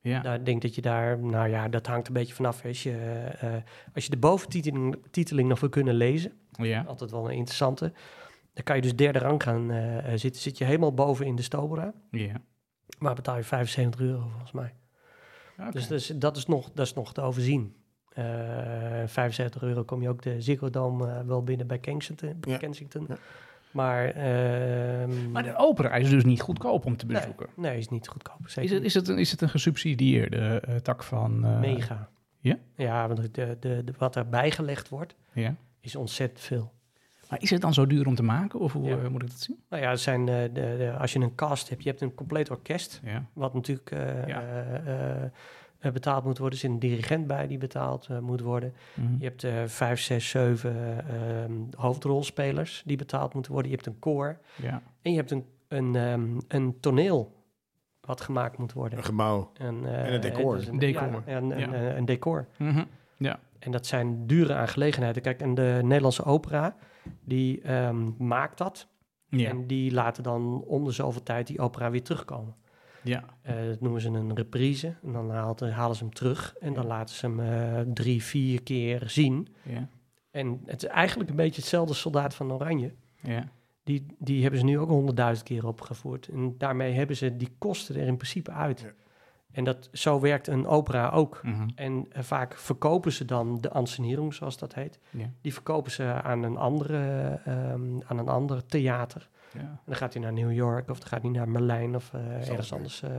Ja. 0.00 0.20
Daar 0.20 0.44
denk 0.44 0.62
dat 0.62 0.74
je 0.74 0.80
daar, 0.82 1.18
nou 1.18 1.48
ja, 1.48 1.68
dat 1.68 1.86
hangt 1.86 2.06
een 2.06 2.12
beetje 2.12 2.34
vanaf. 2.34 2.64
Als 2.64 2.82
je, 2.82 2.96
als 3.94 4.04
je 4.04 4.10
de 4.10 4.16
boventiteling 4.16 4.96
titeling 5.10 5.48
nog 5.48 5.60
wil 5.60 5.68
kunnen 5.68 5.94
lezen, 5.94 6.32
ja. 6.50 6.84
altijd 6.86 7.10
wel 7.10 7.24
een 7.30 7.36
interessante, 7.36 7.92
dan 8.52 8.64
kan 8.64 8.76
je 8.76 8.82
dus 8.82 8.96
derde 8.96 9.18
rang 9.18 9.42
gaan 9.42 9.70
eh, 9.70 9.98
eh, 10.12 10.18
zitten. 10.18 10.42
Zit 10.42 10.58
je 10.58 10.64
helemaal 10.64 10.94
boven 10.94 11.26
in 11.26 11.36
de 11.36 11.42
Stobra, 11.42 11.92
Ja. 12.10 12.34
maar 12.98 13.14
betaal 13.14 13.36
je 13.36 13.42
75 13.44 14.00
euro 14.00 14.28
volgens 14.28 14.52
mij. 14.52 14.74
Dus 15.70 15.88
dat 15.88 15.98
is, 15.98 16.06
dat, 16.06 16.36
is 16.36 16.46
nog, 16.46 16.70
dat 16.74 16.86
is 16.86 16.94
nog 16.94 17.12
te 17.12 17.20
overzien. 17.20 17.76
Eh 18.12 18.24
75 19.06 19.62
euro 19.62 19.84
kom 19.84 20.02
je 20.02 20.08
ook 20.08 20.22
de 20.22 20.40
Ziggo 20.40 20.70
Dome 20.70 21.10
eh, 21.12 21.20
wel 21.26 21.42
binnen 21.42 21.66
bij 21.66 21.78
Kensington. 21.78 22.36
Ja. 22.40 22.56
Kensington. 22.56 23.04
Ja. 23.08 23.16
Maar, 23.70 24.04
ehm, 24.08 25.30
Maar 25.30 25.42
de 25.42 25.56
opera 25.56 25.94
is 25.94 26.08
dus 26.10 26.24
niet 26.24 26.40
goedkoop 26.40 26.84
om 26.86 26.96
te 26.96 27.06
bezoeken. 27.06 27.46
nee, 27.56 27.78
is 27.78 27.88
niet 27.88 28.08
goedkoop. 28.08 28.38
Zeker 28.44 28.62
Is 28.70 28.70
het, 28.76 28.84
is, 28.84 28.94
het 28.94 29.08
een, 29.08 29.18
is 29.18 29.30
het 29.30 29.40
een 29.40 29.48
gesubsidieerde 29.48 30.60
eh, 30.60 30.76
tak 30.76 31.02
van... 31.02 31.44
eh, 31.44 31.60
mega. 31.60 32.08
ja? 32.40 32.58
Ja, 32.76 33.08
want 33.08 33.34
de, 33.34 33.56
de, 33.60 33.84
de, 33.84 33.92
wat 33.98 34.16
er 34.16 34.28
bijgelegd 34.28 34.88
wordt, 34.88 35.14
Ja. 35.32 35.54
is 35.80 35.96
ontzettend 35.96 36.40
veel. 36.40 36.72
Maar 37.32 37.42
is 37.42 37.50
het 37.50 37.60
dan 37.60 37.74
zo 37.74 37.86
duur 37.86 38.06
om 38.06 38.14
te 38.14 38.22
maken 38.22 38.60
of 38.60 38.72
hoe 38.72 38.88
Ja. 38.88 38.96
eh, 38.98 39.08
moet 39.08 39.22
ik 39.22 39.28
dat 39.30 39.40
zien? 39.40 39.62
Nou 39.68 39.82
ja, 39.82 39.90
het 39.90 40.00
zijn, 40.00 40.28
eh, 40.28 40.34
de, 40.42 40.50
de, 40.52 40.94
als 40.98 41.12
je 41.12 41.18
een 41.18 41.34
cast 41.34 41.68
hebt, 41.68 41.82
je 41.82 41.88
hebt 41.88 42.00
een 42.00 42.14
compleet 42.14 42.50
orkest, 42.50 43.00
Ja. 43.04 43.24
wat 43.32 43.54
natuurlijk 43.54 43.90
eh, 43.90 44.26
Ja. 44.26 44.42
eh, 44.42 45.22
eh, 45.24 45.92
betaald 45.92 46.24
moet 46.24 46.38
worden. 46.38 46.58
Er 46.58 46.64
zit 46.64 46.70
een 46.70 46.78
dirigent 46.78 47.26
bij 47.26 47.46
die 47.46 47.58
betaald 47.58 48.08
moet 48.20 48.40
worden. 48.40 48.74
Mhm. 48.94 49.06
Je 49.18 49.24
hebt 49.24 49.44
eh 49.44 49.52
vijf, 49.66 50.00
zes, 50.00 50.28
zeven 50.28 51.04
ehm, 51.08 51.52
hoofdrolspelers 51.76 52.82
die 52.86 52.96
betaald 52.96 53.34
moeten 53.34 53.52
worden. 53.52 53.70
Je 53.70 53.76
hebt 53.76 53.88
een 53.88 53.98
koor. 53.98 54.38
ja. 54.56 54.82
En 55.02 55.10
je 55.10 55.16
hebt 55.16 55.30
een, 55.30 55.44
een, 55.68 55.96
ehm, 55.96 56.28
een 56.48 56.80
toneel 56.80 57.40
wat 58.00 58.20
gemaakt 58.20 58.58
moet 58.58 58.72
worden. 58.72 58.98
Een 58.98 59.04
gebouw. 59.04 59.50
En, 59.58 59.86
eh, 59.86 60.06
En 60.06 60.14
een 60.14 60.20
decor. 60.20 60.56
dus 60.56 60.68
Decor. 60.78 61.22
Ja, 61.26 61.36
een, 61.36 61.48
Ja. 61.48 61.56
Een, 61.56 61.72
een, 61.74 61.96
een 61.96 62.04
decor. 62.04 62.46
Mhm. 62.58 62.84
Ja. 63.16 63.38
En 63.58 63.70
dat 63.70 63.86
zijn 63.86 64.26
dure 64.26 64.54
aangelegenheden. 64.54 65.22
Kijk, 65.22 65.40
en 65.40 65.54
de 65.54 65.78
Nederlandse 65.82 66.24
opera, 66.24 66.76
die 67.24 67.60
ehm, 67.62 68.10
maakt 68.18 68.58
dat. 68.58 68.86
Ja. 69.28 69.48
En 69.48 69.66
die 69.66 69.92
laten 69.92 70.22
dan 70.22 70.62
om 70.66 70.84
de 70.84 70.90
zoveel 70.90 71.22
tijd 71.22 71.46
die 71.46 71.58
opera 71.60 71.90
weer 71.90 72.02
terugkomen. 72.02 72.54
ja. 73.02 73.24
Eh, 73.42 73.54
dat 73.66 73.80
noemen 73.80 74.00
ze 74.00 74.08
een 74.08 74.34
reprise. 74.34 74.94
En 75.02 75.12
dan 75.12 75.30
haalt- 75.30 75.60
halen 75.70 75.96
ze 75.96 76.04
hem 76.04 76.12
terug. 76.14 76.54
En 76.60 76.74
dan 76.74 76.86
laten 76.86 77.14
ze 77.14 77.26
hem 77.26 77.40
eh, 77.40 77.80
drie, 77.94 78.22
vier 78.22 78.62
keer 78.62 79.02
zien. 79.06 79.48
Ja. 79.62 79.88
En 80.30 80.60
het 80.66 80.82
is 80.82 80.88
eigenlijk 80.88 81.30
een 81.30 81.36
beetje 81.36 81.60
hetzelfde 81.60 81.94
soldaat 81.94 82.34
van 82.34 82.52
Oranje. 82.52 82.92
Ja. 83.22 83.48
Die, 83.84 84.06
die 84.18 84.42
hebben 84.42 84.60
ze 84.60 84.66
nu 84.66 84.78
ook 84.78 84.88
honderdduizend 84.88 85.48
keer 85.48 85.66
opgevoerd. 85.66 86.28
En 86.28 86.54
daarmee 86.58 86.92
hebben 86.92 87.16
ze 87.16 87.36
die 87.36 87.52
kosten 87.58 87.94
er 87.96 88.06
in 88.06 88.16
principe 88.16 88.50
uit. 88.50 88.80
Ja. 88.80 88.92
En 89.52 89.64
dat, 89.64 89.88
zo 89.92 90.20
werkt 90.20 90.46
een 90.46 90.66
opera 90.66 91.10
ook. 91.10 91.40
Mhm. 91.42 91.68
En 91.74 92.06
eh, 92.12 92.22
vaak 92.22 92.56
verkopen 92.56 93.12
ze 93.12 93.24
dan 93.24 93.60
de 93.60 93.70
ansenering, 93.70 94.34
zoals 94.34 94.58
dat 94.58 94.74
heet. 94.74 94.98
Die 95.40 95.52
verkopen 95.52 95.90
ze 95.90 96.04
aan 96.04 96.42
een, 96.42 96.56
andere, 96.56 97.40
ehm, 97.44 98.00
aan 98.06 98.18
een 98.18 98.28
ander 98.28 98.66
theater. 98.66 99.28
Ja. 99.52 99.60
En 99.60 99.78
dan 99.86 99.96
gaat 99.96 100.12
hij 100.12 100.22
naar 100.22 100.32
New 100.32 100.52
York 100.52 100.90
of 100.90 100.98
dan 100.98 101.08
gaat 101.08 101.22
hij 101.22 101.30
naar 101.30 101.48
Merlijn 101.48 101.94
of 101.94 102.10
eh, 102.12 102.48
ergens 102.48 102.72
anders, 102.72 103.02
eh, 103.02 103.10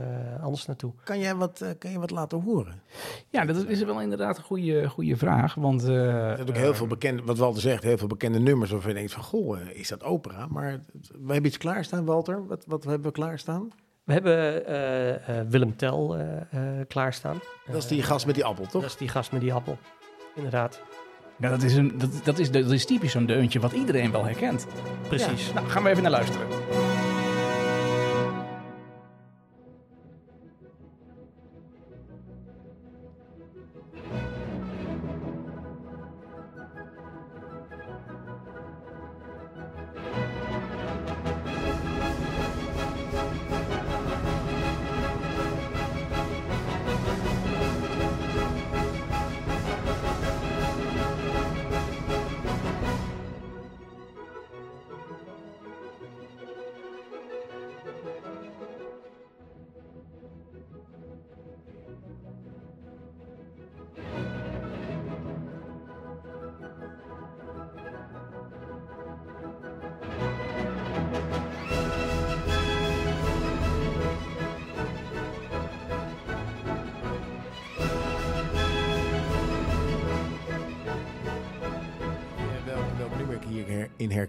anders 0.42 0.66
naartoe. 0.66 0.92
Kan 1.04 1.18
jij 1.18 1.34
wat, 1.34 1.60
eh, 1.60 1.70
kan 1.78 1.90
je 1.90 1.98
wat 1.98 2.10
laten 2.10 2.40
horen? 2.40 2.82
Ja, 3.28 3.44
dat 3.44 3.68
is 3.68 3.82
wel 3.82 4.00
inderdaad 4.00 4.36
een 4.36 4.42
goede, 4.42 4.88
goede 4.88 5.16
vraag. 5.16 5.54
Want 5.54 5.84
eh, 5.84 6.30
Er 6.30 6.36
zijn 6.36 6.48
ook 6.48 6.56
heel 6.56 6.74
veel 6.74 6.86
bekende, 6.86 7.22
wat 7.22 7.38
Walter 7.38 7.60
zegt, 7.60 7.82
heel 7.82 7.98
veel 7.98 8.06
bekende 8.06 8.38
nummers 8.38 8.70
waarvan 8.70 8.90
je 8.90 8.96
denkt 8.96 9.12
van, 9.12 9.22
goh, 9.22 9.58
is 9.72 9.88
dat 9.88 10.02
opera? 10.02 10.46
Maar 10.46 10.80
we 11.10 11.32
hebben 11.32 11.46
iets 11.46 11.58
klaarstaan, 11.58 12.04
Walter. 12.04 12.46
Wat, 12.46 12.64
wat 12.66 12.84
hebben 12.84 13.06
we 13.06 13.12
klaarstaan? 13.12 13.70
We 14.04 14.12
hebben 14.12 14.66
eh, 14.66 15.38
eh, 15.38 15.46
Willem 15.48 15.76
Tel 15.76 16.16
eh, 16.16 16.36
eh, 16.50 16.86
klaarstaan. 16.88 17.40
Dat 17.66 17.76
is 17.76 17.86
die 17.86 18.02
gast 18.02 18.26
met 18.26 18.34
die 18.34 18.44
appel, 18.44 18.64
toch? 18.66 18.82
Dat 18.82 18.90
is 18.90 18.96
die 18.96 19.08
gast 19.08 19.32
met 19.32 19.40
die 19.40 19.52
appel. 19.52 19.78
Inderdaad, 20.34 20.82
ja, 21.38 21.48
dat, 21.50 21.62
is 21.62 21.74
een, 21.74 21.98
dat, 21.98 22.10
dat, 22.24 22.38
is, 22.38 22.50
dat 22.50 22.70
is 22.70 22.84
typisch 22.86 23.12
zo'n 23.12 23.26
deuntje 23.26 23.60
wat 23.60 23.72
iedereen 23.72 24.10
wel 24.10 24.24
herkent. 24.24 24.66
precies. 25.08 25.52
Nou, 25.52 25.68
gaan 25.68 25.82
we 25.82 25.88
even 25.88 26.02
naar 26.02 26.12
luisteren. 26.12 26.46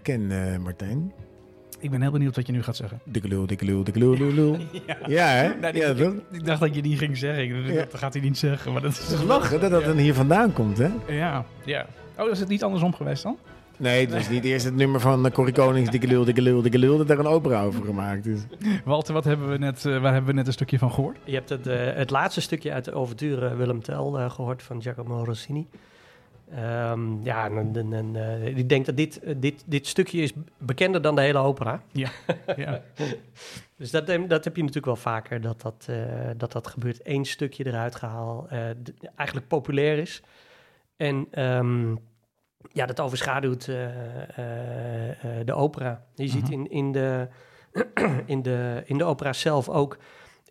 Herken, 0.06 0.52
eh, 0.52 0.58
Martijn? 0.58 1.12
Ik 1.80 1.90
ben 1.90 2.02
heel 2.02 2.10
benieuwd 2.10 2.36
wat 2.36 2.46
je 2.46 2.52
nu 2.52 2.62
gaat 2.62 2.76
zeggen. 2.76 3.00
Dikke 3.04 3.28
lul, 3.28 3.46
dikke 3.46 3.64
lul, 3.64 3.84
dikke 3.84 3.98
lul, 3.98 4.16
lul, 4.16 4.32
lul. 4.32 4.56
Ja, 5.06 5.26
hè? 5.26 5.72
Die- 5.72 5.80
ja? 5.80 6.12
Ik 6.32 6.44
dacht 6.46 6.60
dat 6.60 6.74
je 6.74 6.82
die 6.82 6.96
ging 6.96 7.16
zeggen. 7.16 7.44
Ik 7.44 7.52
dacht, 7.54 7.66
Ja. 7.74 7.74
Dat 7.90 7.94
gaat 7.94 8.12
hij 8.14 8.22
niet 8.22 8.38
zeggen. 8.38 8.72
Maar 8.72 8.82
dat 8.82 8.90
is 8.92 8.98
Het 8.98 9.10
is 9.10 9.22
lachen 9.22 9.60
dat 9.60 9.70
dat 9.70 9.84
dan 9.84 9.96
hier 9.96 10.14
vandaan 10.14 10.52
komt, 10.52 10.78
hè? 10.78 10.88
Ja, 11.08 11.44
ja. 11.64 11.86
Oh, 12.18 12.30
is 12.30 12.40
het 12.40 12.48
niet 12.48 12.62
andersom 12.62 12.94
geweest 12.94 13.22
dan? 13.22 13.36
Nee, 13.78 14.06
dat 14.06 14.18
is 14.20 14.28
niet 14.28 14.44
eerst 14.44 14.64
het 14.64 14.74
nummer 14.76 15.00
van 15.00 15.26
uh, 15.26 15.32
Corrie 15.32 15.54
Konings, 15.54 15.90
dikke 15.90 16.06
lul, 16.06 16.24
dikke 16.24 16.42
lul, 16.42 16.62
dikke 16.62 16.78
lul, 16.78 16.96
dat 16.98 17.08
daar 17.08 17.18
een 17.18 17.26
opera 17.26 17.62
over 17.62 17.84
gemaakt 17.84 18.26
is. 18.26 18.40
Walter, 18.84 19.14
wat 19.14 19.24
hebben 19.24 19.48
we 19.48 19.58
net, 19.58 19.84
eh, 19.86 20.00
waar 20.00 20.12
hebben 20.12 20.30
we 20.30 20.36
net 20.36 20.46
een 20.46 20.52
stukje 20.52 20.78
van 20.78 20.92
gehoord? 20.92 21.16
Je 21.24 21.34
hebt 21.34 21.48
het, 21.48 21.66
eh, 21.66 21.76
het 21.94 22.10
laatste 22.10 22.40
stukje 22.40 22.72
uit 22.72 22.84
de 22.84 22.92
overtuur 22.92 23.44
eh, 23.44 23.56
Willem 23.56 23.82
Tel 23.82 24.18
eh, 24.18 24.30
gehoord 24.30 24.62
van 24.62 24.82
Giacomo 24.82 25.24
Rossini. 25.24 25.66
Ehm, 26.50 27.22
ja, 27.22 27.44
en, 27.50 27.76
en, 27.76 27.92
en, 27.92 28.16
eh, 28.16 28.56
ik 28.56 28.68
denk 28.68 28.86
dat 28.86 28.96
dit, 28.96 29.20
eh, 29.20 29.34
dit, 29.36 29.62
dit 29.66 29.86
stukje 29.86 30.20
is 30.20 30.32
bekender 30.58 31.02
dan 31.02 31.14
de 31.14 31.20
hele 31.20 31.38
opera. 31.38 31.82
Ja. 31.92 32.10
Dus 33.76 33.90
dat, 33.90 34.06
dat 34.06 34.44
heb 34.44 34.56
je 34.56 34.60
natuurlijk 34.60 34.86
wel 34.86 34.96
vaker, 34.96 35.40
dat 35.40 35.60
dat, 35.62 35.86
eh, 35.88 36.30
dat, 36.36 36.52
dat 36.52 36.66
gebeurt. 36.66 37.00
Eén 37.02 37.24
stukje 37.24 37.66
eruit 37.66 37.94
gehaald, 37.94 38.48
eh, 38.48 38.58
eigenlijk 39.16 39.48
populair 39.48 39.98
is. 39.98 40.22
En 40.96 41.26
ehm, 41.30 41.90
ja, 42.72 42.86
dat 42.86 43.00
overschaduwt 43.00 43.64
de 45.44 45.52
opera. 45.54 46.04
Je 46.14 46.28
ziet 46.28 46.42
Mhm. 46.42 46.52
in, 46.52 46.70
in, 46.70 46.92
de, 46.92 47.28
in, 48.26 48.42
de, 48.42 48.82
in 48.84 48.98
de 48.98 49.04
opera 49.04 49.32
zelf 49.32 49.68
ook... 49.68 49.98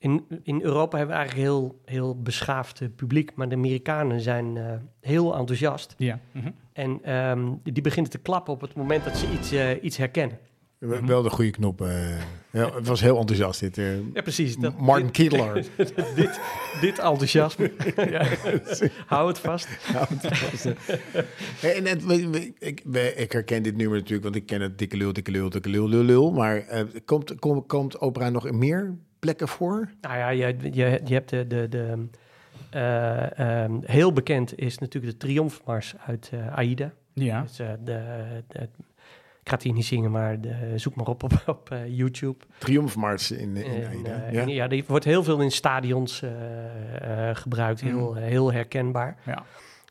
In, 0.06 0.26
in 0.44 0.62
Europa 0.62 0.98
hebben 0.98 1.16
we 1.16 1.22
eigenlijk 1.22 1.50
heel, 1.50 1.80
heel 1.86 2.22
beschaafd 2.22 2.82
publiek... 2.96 3.32
maar 3.36 3.50
de 3.50 3.56
Amerikanen 3.56 4.22
zijn 4.22 4.58
eh, 4.58 4.64
heel 5.02 5.36
enthousiast. 5.38 5.96
Ja. 5.98 6.20
Mhm. 6.32 6.50
En 6.74 7.00
ehm, 7.04 7.52
die 7.64 7.82
beginnen 7.82 8.12
te 8.12 8.18
klappen 8.18 8.54
op 8.54 8.62
het 8.62 8.76
moment 8.76 9.04
dat 9.04 9.18
ze 9.18 9.26
iets, 9.40 9.52
eh, 9.52 9.84
iets 9.84 9.98
herkennen. 9.98 10.38
Wel 10.80 11.22
de 11.22 11.30
goede 11.30 11.52
knop. 11.52 11.82
eh. 11.82 12.20
ja, 12.52 12.74
het 12.76 12.88
was 12.88 13.02
heel 13.02 13.18
enthousiast 13.20 13.60
dit. 13.60 13.78
eh. 13.78 13.86
Ja, 14.14 14.22
precies. 14.22 14.58
Dat, 14.58 14.80
Martin 14.80 15.12
Kittler. 15.12 15.54
dit, 16.16 16.40
dit 16.82 17.00
enthousiasme. 17.00 17.72
ja. 18.10 18.26
Hou 19.06 19.28
het 19.28 19.40
vast. 19.40 19.68
Hey, 21.60 21.76
en 21.76 21.86
het, 21.86 22.06
we- 22.06 22.30
we- 22.30 22.54
ik, 22.60 22.82
we- 22.86 23.14
ik 23.16 23.32
herken 23.32 23.64
dit 23.64 23.76
nummer 23.78 23.98
natuurlijk, 23.98 24.24
want 24.24 24.36
ik 24.36 24.46
ken 24.46 24.62
het 24.62 24.78
dikke 24.78 24.98
lul, 24.98 25.14
dikke 25.14 25.32
lul, 25.32 25.50
dikke 25.50 25.70
lul, 25.70 25.90
lul, 25.90 26.04
lul. 26.04 26.32
Maar 26.32 26.58
eh, 26.58 26.84
komt, 27.06 27.40
komt, 27.40 27.68
komt 27.68 28.00
opera 28.00 28.30
nog 28.30 28.52
meer 28.52 28.96
plekken 29.26 29.48
voor? 29.48 29.90
Nou 30.02 30.18
ja, 30.18 30.30
je, 30.30 30.56
je, 30.72 31.02
je 31.06 31.14
hebt 31.14 31.30
de... 31.30 31.48
de, 31.48 31.68
de 31.70 32.08
eh, 32.70 33.40
ehm, 33.64 33.74
heel 33.86 34.14
bekend 34.14 34.58
is 34.60 34.78
natuurlijk 34.78 35.20
de 35.20 35.28
Triomfmars 35.28 35.96
uit 36.06 36.30
eh, 36.34 36.48
Aida. 36.56 36.92
Ja. 37.14 37.42
Dus, 37.42 37.60
eh, 37.60 37.68
de, 37.84 38.02
de- 38.48 38.60
ik 39.42 39.52
ga 39.52 39.54
het 39.54 39.64
hier 39.64 39.74
niet 39.74 39.86
zingen, 39.86 40.12
maar 40.12 40.42
de, 40.42 40.56
zoek 40.76 40.96
maar 40.96 41.06
op 41.08 41.24
op, 41.24 41.44
op 41.46 41.72
eh, 41.72 41.98
YouTube. 41.98 42.46
Triomfmars 42.58 43.32
in, 43.32 43.56
in 43.56 43.64
En, 43.84 43.88
Aida. 43.88 44.30
ja? 44.32 44.46
ja, 44.48 44.68
die 44.68 44.84
wordt 44.88 45.06
heel 45.06 45.24
veel 45.24 45.42
in 45.42 45.52
stadions 45.52 46.22
eh, 46.22 47.30
eh, 47.30 47.36
gebruikt, 47.36 47.82
heel, 47.82 48.12
Mhm. 48.12 48.22
heel 48.22 48.52
herkenbaar. 48.54 49.18
Ja. 49.26 49.44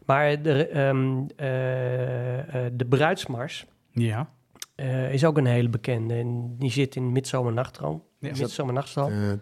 Maar 0.06 0.42
de, 0.42 0.66
ehm, 0.68 1.22
eh, 1.36 2.38
eh, 2.66 2.72
de 2.72 2.84
bruidsmars 2.86 3.66
Ja. 3.92 4.28
eh, 4.74 5.12
is 5.12 5.24
ook 5.24 5.38
een 5.38 5.46
hele 5.46 5.68
bekende. 5.68 6.14
En 6.14 6.56
die 6.58 6.70
zit 6.70 6.96
in 6.96 7.12
Midsomernachtstroom. 7.12 8.02
Ja, 8.24 8.30
is 8.30 9.38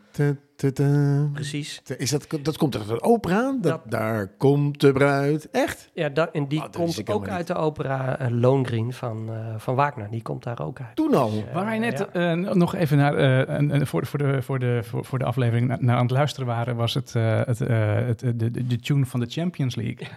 dat- 0.62 0.79
Eh, 0.79 1.22
precies. 1.33 1.83
Is 1.98 2.11
dat, 2.11 2.27
dat 2.42 2.57
komt 2.57 2.77
uit 2.77 2.87
de 2.88 3.03
opera? 3.03 3.53
Dat, 3.61 3.62
Dat- 3.62 3.90
Daar 3.90 4.27
komt 4.38 4.81
de 4.81 4.92
bruid. 4.92 5.51
Echt? 5.51 5.90
Ja, 5.94 6.09
da- 6.09 6.29
en 6.33 6.48
die 6.48 6.59
Oh, 6.59 6.64
dat 6.64 6.77
komt 6.77 7.11
ook 7.11 7.29
uit 7.29 7.46
de 7.46 7.55
opera 7.55 8.20
uh, 8.20 8.27
Lohengrin 8.31 8.92
van, 8.92 9.29
eh, 9.33 9.55
van 9.57 9.75
Wagner. 9.75 10.11
Die 10.11 10.22
komt 10.22 10.42
daar 10.42 10.61
ook 10.61 10.81
uit. 10.81 10.96
Toen 10.96 11.14
al. 11.14 11.31
Eh, 11.48 11.55
Waar 11.55 11.64
wij 11.64 11.79
net 11.79 12.07
ja. 12.12 12.33
eh, 12.33 12.55
nog 12.55 12.75
even 12.75 12.96
naar, 12.96 13.14
eh, 13.16 13.57
een- 13.59 13.75
een- 13.75 13.87
voor, 13.87 14.07
voor, 14.07 14.18
de, 14.18 14.42
voor, 14.42 14.59
de, 14.59 14.81
voor, 14.85 15.05
voor 15.05 15.18
de 15.18 15.25
aflevering 15.25 15.68
na- 15.68 15.77
naar 15.81 15.96
aan 15.96 16.03
het 16.03 16.11
luisteren 16.11 16.46
waren, 16.46 16.77
was 16.77 16.94
het, 16.94 17.14
eh, 17.14 17.40
het, 17.44 17.61
eh, 17.61 17.94
het, 17.94 18.18
de, 18.20 18.37
de, 18.51 18.66
de 18.66 18.81
tune 18.81 19.07
van 19.07 19.20
de 19.20 19.27
Champions 19.29 19.75
League. 19.77 20.09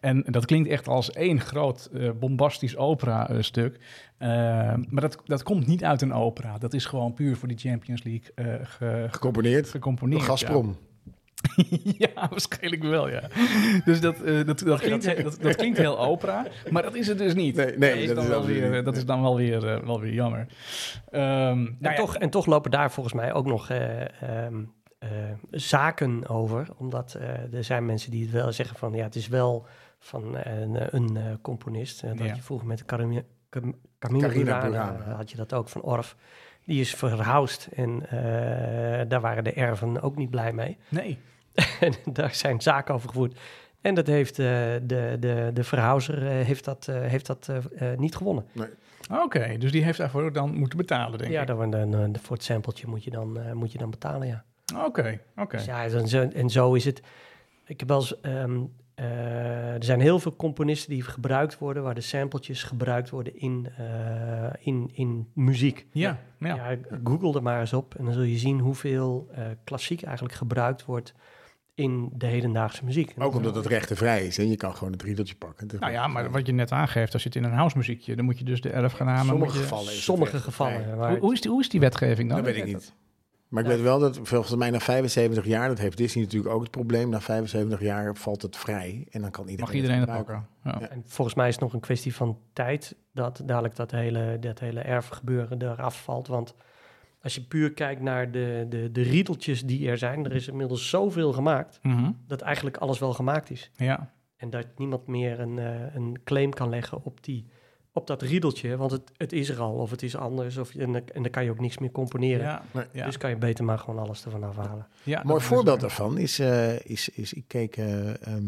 En 0.00 0.24
dat 0.26 0.44
klinkt 0.46 0.68
echt 0.68 0.88
als 0.88 1.10
één 1.12 1.40
groot 1.40 1.88
eh, 1.92 2.10
bombastisch 2.20 2.76
opera-stuk. 2.76 3.78
maar 4.18 5.00
dat, 5.00 5.18
dat 5.24 5.42
komt 5.42 5.66
niet 5.66 5.84
uit 5.84 6.02
een 6.02 6.12
opera. 6.12 6.58
Dat 6.58 6.74
is 6.74 6.84
gewoon 6.84 7.14
puur 7.14 7.36
voor 7.36 7.48
die 7.48 7.56
Champions 7.58 8.02
League 8.02 8.32
eh, 8.34 8.44
ge- 8.62 9.06
Gecomponeerd. 9.10 9.10
gecomponeerd. 9.10 9.68
Gazprom. 9.96 10.66
Ja. 10.66 10.86
ja, 12.14 12.28
waarschijnlijk 12.30 12.82
wel, 12.82 13.08
ja. 13.08 13.22
Dus 13.84 14.00
dat, 14.00 14.20
eh, 14.22 14.44
dat, 14.46 14.58
dat, 14.58 14.80
klinkt, 14.80 15.06
he- 15.06 15.22
dat, 15.22 15.38
dat 15.42 15.56
klinkt 15.56 15.78
heel 15.78 15.98
opera, 15.98 16.46
maar 16.70 16.82
dat 16.82 16.94
is 16.94 17.06
het 17.06 17.18
dus 17.18 17.34
niet. 17.34 17.56
Nee, 17.56 17.76
nee, 17.78 17.90
dat, 17.90 17.98
is 17.98 18.06
dat 18.06 18.16
dan 18.16 18.24
is 18.24 18.30
wel 18.30 18.44
weer, 18.46 18.70
niet. 18.76 18.84
dat 18.84 18.96
is 18.96 19.04
dan 19.06 19.22
wel 19.22 19.36
weer, 19.36 19.68
eh, 19.68 19.84
wel 19.86 20.00
weer 20.00 20.12
jammer. 20.12 20.46
Ehm, 21.10 21.22
nou 21.22 21.56
en, 21.58 21.76
ja, 21.80 21.94
toch, 21.94 22.16
en 22.16 22.30
toch 22.30 22.46
lopen 22.46 22.70
daar 22.70 22.90
volgens 22.90 23.14
mij 23.14 23.32
ook 23.32 23.46
nog 23.46 23.70
eh, 23.70 24.00
ehm, 24.22 24.64
eh, 24.98 25.08
zaken 25.50 26.28
over. 26.28 26.68
Omdat 26.76 27.14
eh, 27.14 27.54
er 27.54 27.64
zijn 27.64 27.86
mensen 27.86 28.10
die 28.10 28.22
het 28.22 28.30
wel 28.32 28.52
zeggen 28.52 28.76
van... 28.78 28.92
ja, 28.92 29.02
het 29.04 29.14
is 29.16 29.28
wel 29.28 29.66
van 29.98 30.36
een, 30.42 30.96
een 30.96 31.38
componist. 31.42 32.02
Dat 32.02 32.18
Ja. 32.18 32.24
je 32.34 32.42
vroeger 32.42 32.66
met 32.66 32.84
Burana, 33.98 34.60
Burana. 34.60 35.04
eh, 35.06 35.16
had 35.16 35.30
je 35.30 35.36
dat 35.36 35.52
ook 35.54 35.68
van 35.68 35.82
Orff. 35.82 36.16
Die 36.68 36.80
is 36.80 36.94
verhuisd 36.94 37.68
en 37.74 38.10
eh, 38.10 39.08
daar 39.08 39.20
waren 39.20 39.44
de 39.44 39.52
erven 39.52 40.00
ook 40.02 40.16
niet 40.16 40.30
blij 40.30 40.52
mee. 40.52 40.76
Nee. 40.88 41.18
En 41.80 41.94
daar 42.12 42.34
zijn 42.34 42.60
zaken 42.60 42.94
over 42.94 43.08
gevoerd. 43.08 43.38
En 43.80 43.94
dat 43.94 44.06
heeft 44.06 44.38
eh, 44.38 44.46
de, 44.82 45.16
de, 45.20 45.50
de 45.54 45.64
verhuizer 45.64 46.26
eh, 46.26 46.46
heeft 46.46 46.64
dat, 46.64 46.88
eh, 46.88 47.00
heeft 47.00 47.26
dat 47.26 47.50
niet 47.96 48.16
gewonnen. 48.16 48.44
Oké, 49.24 49.56
dus 49.58 49.72
die 49.72 49.84
heeft 49.84 49.98
daarvoor 49.98 50.32
dan 50.32 50.54
moeten 50.54 50.78
betalen, 50.78 51.18
denk 51.18 51.30
Ja, 51.30 51.40
ik. 51.40 51.46
dan, 51.46 51.70
dan, 51.70 51.90
dan, 51.90 52.16
voor 52.20 52.36
het 52.36 52.44
sampletje 52.44 52.86
moet 52.86 53.04
je 53.04 53.10
dan, 53.10 53.40
eh, 53.40 53.52
moet 53.52 53.72
je 53.72 53.78
dan 53.78 53.90
betalen, 53.90 54.26
ja. 54.26 54.44
Oké, 54.86 55.20
oké. 55.36 55.56
Dus 55.56 55.66
ja, 55.66 55.84
en 55.84 56.08
zo, 56.08 56.28
en 56.28 56.50
zo 56.50 56.74
is 56.74 56.84
het. 56.84 57.02
Ik 57.64 57.78
heb 57.80 57.88
wel 57.88 57.98
eens, 57.98 58.20
ehm, 58.20 58.56
eh, 58.56 58.60
er 59.74 59.84
zijn 59.84 60.00
heel 60.00 60.18
veel 60.18 60.36
componisten 60.36 60.90
die 60.90 61.02
gebruikt 61.02 61.58
worden, 61.58 61.82
waar 61.82 61.94
de 61.94 62.00
sampletjes 62.00 62.62
gebruikt 62.62 63.10
worden 63.10 63.36
in, 63.40 63.68
eh, 63.76 63.84
in, 64.58 64.90
in 64.92 65.28
muziek. 65.32 65.86
Ja, 65.92 66.18
ja. 66.38 66.54
Ja, 66.54 66.76
google 67.04 67.34
er 67.34 67.42
maar 67.42 67.60
eens 67.60 67.72
op 67.72 67.94
en 67.94 68.04
dan 68.04 68.12
zul 68.14 68.22
je 68.22 68.38
zien 68.38 68.58
hoeveel 68.58 69.28
eh, 69.34 69.44
klassiek 69.64 70.02
eigenlijk 70.02 70.34
gebruikt 70.34 70.84
wordt 70.84 71.14
in 71.74 72.10
de 72.12 72.26
hedendaagse 72.26 72.84
muziek. 72.84 73.14
Ook 73.18 73.34
omdat 73.34 73.54
het 73.54 73.66
rechtenvrij 73.66 74.26
is. 74.26 74.38
En 74.38 74.48
je 74.48 74.56
kan 74.56 74.74
gewoon 74.76 74.92
het 74.92 75.02
riedeltje 75.02 75.34
pakken. 75.34 75.68
Nou 75.80 75.92
ja, 75.92 76.06
maar 76.06 76.30
wat 76.30 76.46
je 76.46 76.52
net 76.52 76.72
aangeeft, 76.72 77.12
als 77.12 77.22
je 77.22 77.28
het 77.28 77.38
in 77.38 77.44
een 77.44 77.52
housemuziekje, 77.52 78.16
dan 78.16 78.24
moet 78.24 78.38
je 78.38 78.44
dus 78.44 78.60
de 78.60 78.70
erfgenamen... 78.70 79.26
Sommige 79.26 79.44
moet 79.44 79.52
je- 79.54 79.60
gevallen 79.62 79.92
Sommige 79.92 80.38
gevallen. 80.38 80.94
Hoe, 81.08 81.18
hoe, 81.18 81.32
is 81.32 81.40
die, 81.40 81.50
hoe 81.50 81.60
is 81.60 81.68
die 81.68 81.80
wetgeving 81.80 82.28
dan? 82.28 82.36
Dat 82.36 82.46
weet 82.46 82.56
ik 82.56 82.64
niet. 82.64 82.94
Maar 83.48 83.62
ik 83.62 83.68
Ja. 83.68 83.74
weet 83.74 83.84
wel 83.84 83.98
dat 83.98 84.18
volgens 84.22 84.54
mij 84.54 84.70
na 84.70 84.80
75 84.80 85.44
jaar, 85.44 85.68
dat 85.68 85.78
heeft 85.78 85.96
Disney 85.96 86.24
natuurlijk 86.24 86.54
ook 86.54 86.62
het 86.62 86.70
probleem, 86.70 87.08
na 87.08 87.20
75 87.20 87.80
jaar 87.80 88.16
valt 88.16 88.42
het 88.42 88.56
vrij 88.56 89.06
en 89.10 89.20
dan 89.20 89.30
kan 89.30 89.44
iedereen 89.48 89.64
Mag 89.66 89.74
iedereen 89.74 89.98
het 90.00 90.04
gebruiken. 90.08 90.46
pakken? 90.62 90.80
Ja. 90.80 90.86
Ja. 90.86 90.94
En 90.94 91.02
volgens 91.06 91.36
mij 91.36 91.48
is 91.48 91.54
het 91.54 91.62
nog 91.62 91.72
een 91.72 91.80
kwestie 91.80 92.14
van 92.14 92.38
tijd 92.52 92.96
dat 93.12 93.42
dadelijk 93.44 93.76
dat 93.76 93.90
hele, 93.90 94.36
dat 94.40 94.58
hele 94.58 94.80
erfgebeuren 94.80 95.62
eraf 95.62 96.02
valt. 96.02 96.26
Want 96.26 96.54
als 97.22 97.34
je 97.34 97.42
puur 97.42 97.72
kijkt 97.72 98.00
naar 98.00 98.30
de, 98.30 98.66
de, 98.68 98.92
de 98.92 99.02
riedeltjes 99.02 99.62
die 99.64 99.88
er 99.88 99.98
zijn, 99.98 100.24
er 100.24 100.34
is 100.34 100.48
inmiddels 100.48 100.88
zoveel 100.88 101.32
gemaakt 101.32 101.78
Mhm. 101.82 102.10
dat 102.26 102.40
eigenlijk 102.40 102.76
alles 102.76 102.98
wel 102.98 103.12
gemaakt 103.14 103.50
is. 103.50 103.70
ja. 103.76 104.12
En 104.36 104.50
dat 104.50 104.66
niemand 104.76 105.06
meer 105.06 105.40
een, 105.40 105.58
eh, 105.58 105.94
een 105.94 106.18
claim 106.24 106.50
kan 106.52 106.68
leggen 106.68 107.04
op, 107.04 107.24
die, 107.24 107.46
op 107.98 108.06
dat 108.06 108.22
riedeltje, 108.22 108.76
want 108.76 108.90
het, 108.90 109.02
het 109.16 109.32
is 109.32 109.48
er 109.48 109.60
al 109.60 109.72
of 109.72 109.90
het 109.90 110.02
is 110.02 110.16
anders. 110.16 110.56
Of, 110.56 110.74
en, 110.74 110.92
dan- 110.92 111.02
en 111.14 111.22
dan 111.22 111.30
kan 111.30 111.44
je 111.44 111.50
ook 111.50 111.60
niks 111.60 111.78
meer 111.78 111.90
componeren. 111.90 112.60
Ja. 112.92 113.04
Dus 113.04 113.18
kan 113.18 113.30
je 113.30 113.36
beter 113.36 113.64
maar 113.64 113.78
gewoon 113.78 113.98
alles 113.98 114.24
ervan 114.24 114.44
afhalen. 114.44 114.86
Ja, 115.02 115.20
Een 115.20 115.26
mooi 115.26 115.40
is 115.40 115.46
voorbeeld 115.46 115.80
daarvan 115.80 116.18
is, 116.18 116.38
eh, 116.38 116.80
is, 116.80 117.08
is 117.08 117.32
ik 117.32 117.44
keek 117.46 117.76
eh, 117.76 118.26
ehm, 118.26 118.44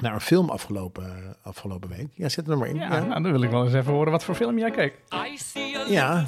naar 0.00 0.14
een 0.14 0.20
film 0.20 0.50
afgelopen, 0.50 1.36
afgelopen 1.42 1.88
week. 1.88 2.06
Ja, 2.14 2.28
zet 2.28 2.48
er 2.48 2.58
maar 2.58 2.68
in. 2.68 2.76
Ja, 2.76 2.82
Ja, 2.82 3.04
nou, 3.04 3.22
dan 3.22 3.32
wil 3.32 3.42
ik 3.42 3.50
wel 3.50 3.64
eens 3.64 3.74
even 3.74 3.92
horen 3.92 4.12
wat 4.12 4.24
voor 4.24 4.34
film 4.34 4.58
jij 4.58 4.70
keek. 4.70 4.98
Ja, 5.88 6.26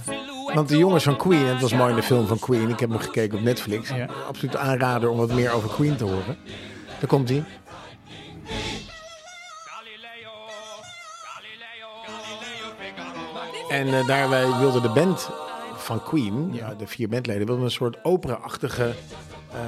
want 0.55 0.69
de 0.69 0.77
jongens 0.77 1.05
van 1.05 1.17
Queen, 1.17 1.41
en 1.47 1.53
het 1.53 1.61
was 1.61 1.75
mooi 1.75 1.91
in 1.91 1.97
de 1.97 2.03
film 2.03 2.27
van 2.27 2.39
Queen, 2.39 2.69
ik 2.69 2.81
heb 2.81 2.89
hem 2.91 2.99
gekeken 2.99 3.39
op 3.39 3.45
Netflix. 3.45 3.89
Ja. 3.89 4.09
Absoluut 4.29 4.57
aanrader 4.57 5.09
om 5.09 5.17
wat 5.17 5.33
meer 5.33 5.53
over 5.53 5.69
Queen 5.71 5.97
te 5.97 6.05
horen. 6.05 6.37
Daar 6.99 7.09
komt 7.09 7.29
hij. 7.29 7.45
En 13.69 13.87
eh, 13.87 14.07
daarbij 14.07 14.59
wilde 14.59 14.81
de 14.81 14.89
band 14.89 15.31
van 15.77 16.03
Queen, 16.03 16.53
ja, 16.53 16.75
de 16.75 16.87
vier 16.87 17.09
bandleden, 17.09 17.47
wilden 17.47 17.65
een 17.65 17.71
soort 17.71 18.05
opera-achtige 18.05 18.95
eh, 19.53 19.59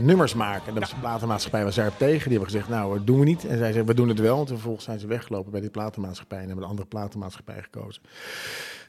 nummers 0.00 0.34
maken. 0.34 0.74
En 0.74 0.80
de 0.80 0.86
platenmaatschappij 1.00 1.64
was 1.64 1.74
daarop 1.74 1.98
tegen. 1.98 2.28
Die 2.28 2.38
hebben 2.38 2.50
gezegd, 2.50 2.68
nou, 2.68 2.94
dat 2.94 3.06
doen 3.06 3.18
we 3.18 3.24
niet. 3.24 3.42
En 3.42 3.48
zij 3.48 3.58
zeiden, 3.58 3.86
we 3.86 3.94
doen 3.94 4.08
het 4.08 4.18
wel. 4.18 4.40
En 4.40 4.46
vervolgens 4.46 4.84
zijn 4.84 4.98
ze 4.98 5.06
weggelopen 5.06 5.50
bij 5.50 5.60
die 5.60 5.70
platenmaatschappij 5.70 6.38
en 6.38 6.46
hebben 6.46 6.64
een 6.64 6.70
andere 6.70 6.88
platenmaatschappij 6.88 7.62
gekozen. 7.62 8.02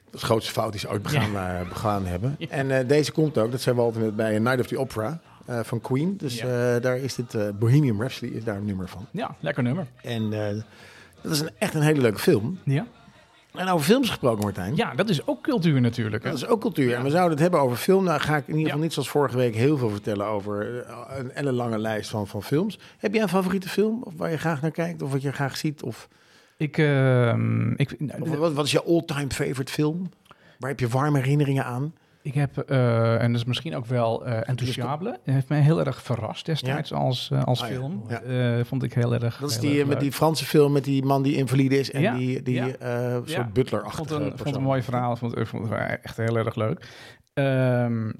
Dat 0.05 0.15
is 0.15 0.19
de 0.19 0.25
grootste 0.25 0.51
fout 0.51 0.71
die 0.71 0.79
ze 0.79 0.89
ooit 0.89 1.01
begaan, 1.01 1.35
eh, 1.35 1.69
begaan 1.69 2.05
hebben. 2.05 2.37
En 2.49 2.87
deze 2.87 3.11
komt 3.11 3.37
ook, 3.37 3.51
dat 3.51 3.61
zijn 3.61 3.75
we 3.75 3.81
altijd 3.81 4.03
net 4.03 4.15
bij 4.15 4.39
Night 4.39 4.59
of 4.59 4.67
the 4.67 4.79
Opera 4.79 5.19
van 5.45 5.81
Queen. 5.81 6.17
Dus 6.17 6.41
daar 6.81 6.97
is 6.97 7.15
dit, 7.15 7.59
Bohemian 7.59 7.99
Rhapsody 7.99 8.31
is 8.31 8.43
daar 8.43 8.55
een 8.55 8.65
nummer 8.65 8.87
van. 8.87 9.05
Ja, 9.11 9.35
lekker 9.39 9.63
nummer. 9.63 9.87
En 10.01 10.29
dat 11.21 11.31
is 11.31 11.39
een, 11.39 11.49
echt 11.57 11.73
een 11.73 11.81
hele 11.81 12.01
leuke 12.01 12.19
film. 12.19 12.59
Ja. 12.63 12.85
En 13.57 13.67
over 13.69 13.85
films 13.85 14.07
gesproken, 14.09 14.43
Martijn. 14.43 14.75
ja, 14.75 14.93
dat 14.95 15.09
is 15.09 15.27
ook 15.27 15.41
cultuur 15.43 15.81
natuurlijk. 15.81 16.23
Hè? 16.23 16.29
Dat 16.29 16.39
is 16.39 16.47
ook 16.47 16.61
cultuur. 16.61 16.93
En 16.93 17.03
we 17.03 17.09
zouden 17.09 17.31
het 17.31 17.39
hebben 17.39 17.59
over 17.59 17.77
film. 17.77 18.03
Nou 18.03 18.19
ga 18.19 18.35
ik 18.37 18.43
in 18.47 18.47
ieder 18.47 18.63
geval 18.63 18.77
Ja. 18.77 18.83
niet 18.83 18.93
zoals 18.93 19.09
vorige 19.09 19.37
week 19.37 19.55
heel 19.55 19.77
veel 19.77 19.89
vertellen 19.89 20.25
over 20.25 20.83
eh, 20.83 20.97
een 21.17 21.31
ellenlange 21.31 21.77
lijst 21.77 22.09
van, 22.09 22.27
van 22.27 22.43
films. 22.43 22.79
Heb 22.97 23.13
jij 23.13 23.21
een 23.21 23.29
favoriete 23.29 23.69
film? 23.69 24.01
Of 24.03 24.13
waar 24.17 24.31
je 24.31 24.37
graag 24.37 24.61
naar 24.61 24.71
kijkt? 24.71 25.01
Of 25.01 25.11
wat 25.11 25.21
je 25.21 25.31
graag 25.31 25.57
ziet? 25.57 25.83
Of, 25.83 26.07
Ik, 26.57 26.77
ehm, 26.77 27.71
ik, 27.71 27.95
of 28.19 28.29
wat, 28.35 28.53
wat 28.53 28.65
is 28.65 28.71
je 28.71 28.83
all-time 28.83 29.29
favorite 29.29 29.71
film? 29.71 30.09
Waar 30.59 30.69
heb 30.69 30.79
je 30.79 30.87
warme 30.87 31.19
herinneringen 31.19 31.65
aan? 31.65 31.93
Ik 32.27 32.33
heb, 32.33 32.57
eh, 32.57 33.21
en 33.21 33.31
dat 33.31 33.41
is 33.41 33.47
misschien 33.47 33.75
ook 33.75 33.85
wel 33.85 34.25
Enthousiable, 34.25 35.09
Dat 35.11 35.33
heeft 35.33 35.49
mij 35.49 35.61
heel 35.61 35.79
erg 35.85 36.01
verrast 36.01 36.45
destijds 36.45 36.93
als, 36.93 37.29
eh, 37.31 37.43
als 37.43 37.61
Ah, 37.63 37.69
ja. 37.69 37.75
film. 37.75 38.03
Ja. 38.09 38.63
Vond 38.65 38.83
ik 38.83 38.93
heel 38.93 39.13
erg 39.13 39.37
Dat 39.37 39.49
is 39.49 39.59
die, 39.59 39.85
met 39.85 39.99
die 39.99 40.11
Franse 40.11 40.45
film 40.45 40.71
met 40.71 40.83
die 40.83 41.03
man 41.03 41.21
die 41.23 41.35
invalide 41.35 41.79
is 41.79 41.91
en 41.91 42.01
Ja, 42.01 42.15
die, 42.17 42.41
die 42.41 42.53
ja. 42.55 42.67
soort 43.15 43.29
Ja. 43.29 43.49
butler-achtige 43.53 44.07
vond 44.07 44.21
een, 44.21 44.37
vond 44.37 44.55
een 44.55 44.61
mooi 44.63 44.81
verhaal. 44.81 45.15
Vond, 45.15 45.37
ik 45.37 45.47
vond 45.47 45.69
het 45.69 45.99
echt 46.03 46.17
heel 46.17 46.37
erg 46.37 46.55
leuk. 46.55 46.89
Ehm, 47.33 48.11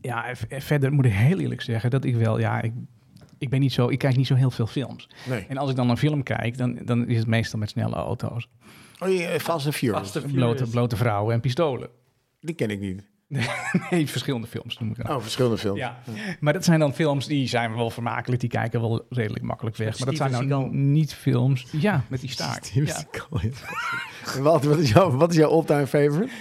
ja, 0.00 0.24
verder 0.48 0.92
moet 0.92 1.04
ik 1.04 1.12
heel 1.12 1.38
eerlijk 1.38 1.60
zeggen 1.62 1.90
dat 1.90 2.04
ik 2.04 2.16
wel, 2.16 2.38
ja, 2.38 2.62
ik 2.62 2.72
ik 3.38 3.50
ben 3.50 3.60
niet 3.60 3.72
zo, 3.72 3.88
ik 3.88 3.98
kijk 3.98 4.16
niet 4.16 4.26
zo 4.26 4.34
heel 4.34 4.50
veel 4.50 4.66
films. 4.66 5.08
Nee. 5.28 5.46
En 5.48 5.56
als 5.56 5.70
ik 5.70 5.76
dan 5.76 5.90
een 5.90 5.96
film 5.96 6.22
kijk, 6.22 6.58
dan, 6.58 6.78
dan 6.84 7.08
is 7.08 7.18
het 7.18 7.26
meestal 7.26 7.58
met 7.58 7.68
snelle 7.70 7.94
auto's. 7.94 8.48
Oh, 8.98 9.08
je, 9.08 9.40
Fast 9.40 9.66
and 9.66 9.74
Furious. 9.74 10.00
Fast 10.10 10.24
and 10.24 10.32
Blote, 10.32 10.66
blote 10.70 10.96
vrouwen 10.96 11.34
en 11.34 11.40
pistolen. 11.40 11.88
Die 12.40 12.54
ken 12.54 12.70
ik 12.70 12.80
niet. 12.80 13.02
Nee, 13.90 14.08
verschillende 14.08 14.46
films 14.46 14.78
noem 14.78 14.90
ik 14.90 14.96
dat. 14.96 15.08
Oh, 15.08 15.20
verschillende 15.20 15.58
films. 15.58 15.78
Ja, 15.78 15.98
maar 16.40 16.52
dat 16.52 16.64
zijn 16.64 16.80
dan 16.80 16.94
films 16.94 17.26
die 17.26 17.48
zijn 17.48 17.74
wel 17.74 17.90
vermakelijk, 17.90 18.40
die 18.40 18.50
kijken 18.50 18.80
wel 18.80 19.06
redelijk 19.08 19.44
makkelijk 19.44 19.76
weg. 19.76 19.98
Maar 19.98 20.06
dat 20.08 20.16
zijn 20.16 20.30
nou 20.30 20.44
Seagal. 20.44 20.68
niet 20.70 21.14
films. 21.14 21.66
Ja, 21.72 22.04
met 22.08 22.20
die 22.20 22.30
staart. 22.30 22.66
Steven 22.66 22.86
Ja. 22.88 22.94
Seagal, 22.94 23.40
ja. 23.42 23.50
En 24.36 24.42
Walter, 24.42 24.68
wat 24.68 24.78
is 24.78 24.90
jouw, 24.90 25.10
wat 25.10 25.30
is 25.30 25.36
jouw 25.36 25.50
all-time 25.50 25.86
favorite? 25.86 26.32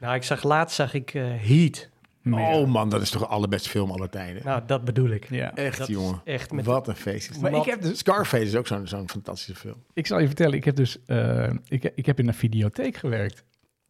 Nou, 0.00 0.14
ik 0.14 0.22
zag 0.22 0.42
laatst 0.42 0.76
zag 0.76 0.94
ik 0.94 1.14
eh, 1.14 1.24
Heat. 1.36 1.88
Oh 2.30 2.66
man, 2.68 2.88
dat 2.88 3.02
is 3.02 3.10
toch 3.10 3.20
de 3.22 3.26
allerbeste 3.28 3.68
film 3.68 3.90
aller 3.90 4.10
tijden. 4.10 4.42
Nou, 4.44 4.62
dat 4.66 4.84
bedoel 4.84 5.08
ik. 5.10 5.30
Ja. 5.30 5.54
Echt, 5.54 5.78
Dat 5.78 5.88
jongen. 5.88 6.20
echt 6.24 6.52
met 6.52 6.64
Wat 6.64 6.88
een 6.88 6.96
feest. 6.96 7.30
is 7.30 7.38
Maar 7.38 7.52
ik 7.52 7.64
heb 7.64 7.82
dus, 7.82 7.98
Scarface 7.98 8.44
is 8.44 8.54
ook 8.56 8.66
zo'n 8.66 8.86
zo'n 8.86 9.08
fantastische 9.10 9.54
film. 9.60 9.76
ik 9.92 10.06
zal 10.06 10.20
je 10.20 10.26
vertellen, 10.26 10.54
ik 10.54 10.64
heb 10.64 10.76
dus, 10.76 10.98
eh, 11.06 11.50
ik, 11.68 11.92
ik 11.94 12.06
heb 12.06 12.18
in 12.18 12.28
een 12.28 12.34
videotheek 12.34 12.96
gewerkt. 12.96 13.44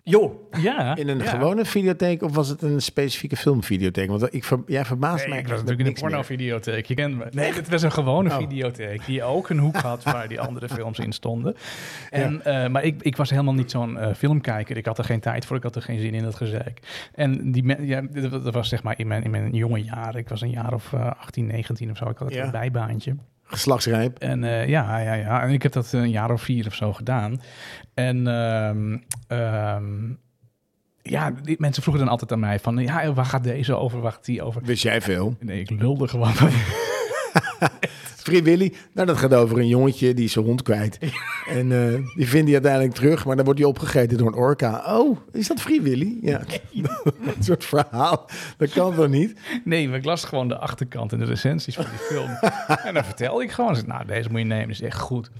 Joh, 0.06 0.52
Ja. 0.62 0.96
In 0.96 1.08
een 1.08 1.18
ja. 1.18 1.24
gewone 1.24 1.64
videotheek 1.64 2.22
of 2.22 2.34
was 2.34 2.48
het 2.48 2.62
een 2.62 2.82
specifieke 2.82 3.36
filmvideotheek? 3.36 4.08
Want 4.08 4.34
ik 4.34 4.44
ver, 4.44 4.62
jij 4.66 4.84
verbaast 4.84 5.18
Nee, 5.20 5.28
mij. 5.28 5.38
ik 5.38 5.46
was 5.48 5.54
natuurlijk 5.60 5.80
in 5.80 5.86
een 5.86 6.00
porno-videotheek. 6.00 6.86
Je 6.86 6.94
kent 6.94 7.16
me. 7.18 7.26
Nee, 7.30 7.52
het 7.52 7.68
was 7.68 7.82
een 7.82 7.92
gewone 7.92 8.30
Oh. 8.30 8.36
videotheek 8.36 9.06
die 9.06 9.22
ook 9.22 9.48
een 9.48 9.58
hoek 9.58 9.76
had 9.76 10.02
waar 10.02 10.28
die 10.28 10.40
andere 10.40 10.68
films 10.78 10.98
in 10.98 11.12
stonden. 11.12 11.56
En, 12.10 12.44
eh, 12.44 12.68
maar 12.68 12.82
ik, 12.84 13.02
ik 13.02 13.16
was 13.16 13.30
helemaal 13.30 13.54
niet 13.54 13.70
zo'n 13.70 13.98
eh, 13.98 14.14
filmkijker. 14.14 14.76
Ik 14.76 14.86
had 14.86 14.98
er 14.98 15.04
geen 15.04 15.20
tijd 15.20 15.46
voor. 15.46 15.56
Ik 15.56 15.62
had 15.62 15.76
er 15.76 15.82
geen 15.82 16.00
zin 16.00 16.14
in 16.14 16.22
dat 16.22 16.34
gezeik. 16.34 17.08
En 17.14 17.52
die, 17.52 17.84
ja, 17.86 18.00
dat 18.42 18.54
was 18.54 18.68
zeg 18.68 18.82
maar 18.82 18.98
in 18.98 19.06
mijn, 19.06 19.22
in 19.22 19.30
mijn 19.30 19.50
jonge 19.52 19.82
jaren. 19.82 20.20
Ik 20.20 20.28
was 20.28 20.40
een 20.40 20.50
jaar 20.50 20.74
of 20.74 20.92
eh 20.92 21.10
18, 21.20 21.46
19 21.46 21.90
of 21.90 21.96
zo. 21.96 22.08
Ik 22.08 22.18
had 22.18 22.32
een 22.34 22.50
bijbaantje. 22.50 23.16
Geslachtsrijp. 23.44 24.18
En 24.18 24.44
eh, 24.44 24.68
ja, 24.68 24.98
ja, 24.98 25.12
ja. 25.12 25.42
En 25.42 25.50
ik 25.50 25.62
heb 25.62 25.72
dat 25.72 25.92
een 25.92 26.10
jaar 26.10 26.30
of 26.30 26.42
vier 26.42 26.66
of 26.66 26.74
zo 26.74 26.92
gedaan. 26.92 27.40
En 27.94 28.26
ehm, 28.26 28.96
ehm, 29.26 30.12
ja, 31.02 31.30
die 31.42 31.56
mensen 31.58 31.82
vroegen 31.82 32.04
dan 32.04 32.12
altijd 32.12 32.32
aan 32.32 32.40
mij 32.40 32.58
van... 32.58 32.76
Ja, 32.76 33.12
waar 33.12 33.24
gaat 33.24 33.44
deze 33.44 33.74
over? 33.74 34.00
Waar 34.00 34.12
gaat 34.12 34.24
die 34.24 34.42
over? 34.42 34.62
Wist 34.62 34.82
jij 34.82 35.00
veel? 35.00 35.36
Nee, 35.40 35.60
ik 35.60 35.70
lulde 35.70 36.08
gewoon. 36.08 36.32
Free 38.24 38.42
Willy, 38.42 38.74
nou 38.92 39.06
dat 39.06 39.16
gaat 39.16 39.34
over 39.34 39.58
een 39.58 39.68
jongetje 39.68 40.14
die 40.14 40.24
is 40.24 40.32
zijn 40.32 40.44
hond 40.44 40.62
kwijt. 40.62 40.98
En 41.48 41.72
eh, 41.72 42.00
die 42.16 42.28
vindt 42.28 42.44
hij 42.44 42.52
uiteindelijk 42.52 42.94
terug, 42.94 43.24
maar 43.24 43.36
dan 43.36 43.44
wordt 43.44 43.60
hij 43.60 43.68
opgegeten 43.68 44.18
door 44.18 44.26
een 44.26 44.34
orka. 44.34 44.98
Oh, 44.98 45.18
is 45.32 45.48
dat 45.48 45.60
Free 45.60 45.82
Willy? 45.82 46.18
Ja, 46.22 46.40
dat 47.24 47.34
soort 47.40 47.64
verhaal. 47.64 48.28
Dat 48.56 48.70
kan 48.70 48.94
toch 48.94 49.08
niet? 49.08 49.38
Nee, 49.64 49.88
maar 49.88 49.98
ik 49.98 50.04
las 50.04 50.24
gewoon 50.24 50.48
de 50.48 50.58
achterkant 50.58 51.12
en 51.12 51.18
de 51.18 51.24
recensies 51.24 51.74
van 51.74 51.84
die 51.84 51.98
film. 51.98 52.30
en 52.86 52.94
dan 52.94 53.04
vertelde 53.04 53.42
ik 53.42 53.50
gewoon, 53.50 53.76
nou, 53.86 54.04
deze 54.06 54.30
moet 54.30 54.40
je 54.40 54.46
nemen, 54.46 54.70
is 54.70 54.80
echt 54.80 54.98
goed. 54.98 55.30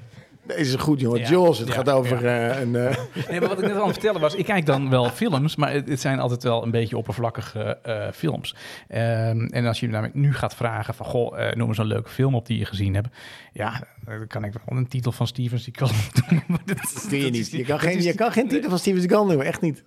Deze 0.46 0.74
is 0.74 0.80
goed, 0.82 1.00
jongen. 1.00 1.20
Ja, 1.20 1.28
Jules, 1.28 1.58
het 1.58 1.68
ja, 1.68 1.74
gaat 1.74 1.90
over 1.90 2.26
eh, 2.26 2.60
een... 2.60 2.76
eh, 2.76 2.96
Nee, 3.30 3.40
maar 3.40 3.48
wat 3.48 3.58
ik 3.62 3.66
net 3.66 3.76
aan 3.76 3.82
het 3.82 3.92
vertellen 3.92 4.20
was, 4.20 4.34
ik 4.34 4.44
kijk 4.44 4.66
dan 4.66 4.90
wel 4.90 5.08
films, 5.08 5.56
maar 5.56 5.72
het, 5.72 5.88
het 5.88 6.00
zijn 6.00 6.18
altijd 6.20 6.42
wel 6.42 6.62
een 6.62 6.70
beetje 6.70 6.96
oppervlakkige 6.96 7.78
eh, 7.82 8.06
films. 8.12 8.54
Ehm, 8.88 9.44
en 9.46 9.66
als 9.66 9.80
je 9.80 9.88
namelijk 9.88 10.14
nu 10.14 10.34
gaat 10.34 10.54
vragen 10.54 10.94
van, 10.94 11.06
goh, 11.06 11.52
noem 11.52 11.68
eens 11.68 11.78
een 11.78 11.86
leuke 11.86 12.10
film 12.10 12.34
op 12.34 12.46
die 12.46 12.58
je 12.58 12.64
gezien 12.64 12.94
hebt. 12.94 13.08
Ja, 13.52 13.82
dan 14.04 14.26
kan 14.26 14.44
ik 14.44 14.52
wel 14.52 14.78
een 14.78 14.88
titel 14.88 15.12
van 15.12 15.26
Steven 15.26 15.58
Seagal 15.60 15.88
doen. 16.28 16.42
maar 16.46 16.62
dat, 16.64 16.76
Dat 16.94 17.06
kun 17.08 17.18
je 17.18 17.30
niet. 17.30 17.50
Je 17.50 17.64
kan 17.64 17.80
geen, 17.80 18.02
je 18.02 18.14
kan 18.14 18.32
geen 18.32 18.48
titel 18.48 18.68
van 18.70 18.78
Steven 18.78 19.00
Seagal 19.00 19.26
noemen, 19.26 19.46
echt 19.46 19.60
niet. 19.60 19.84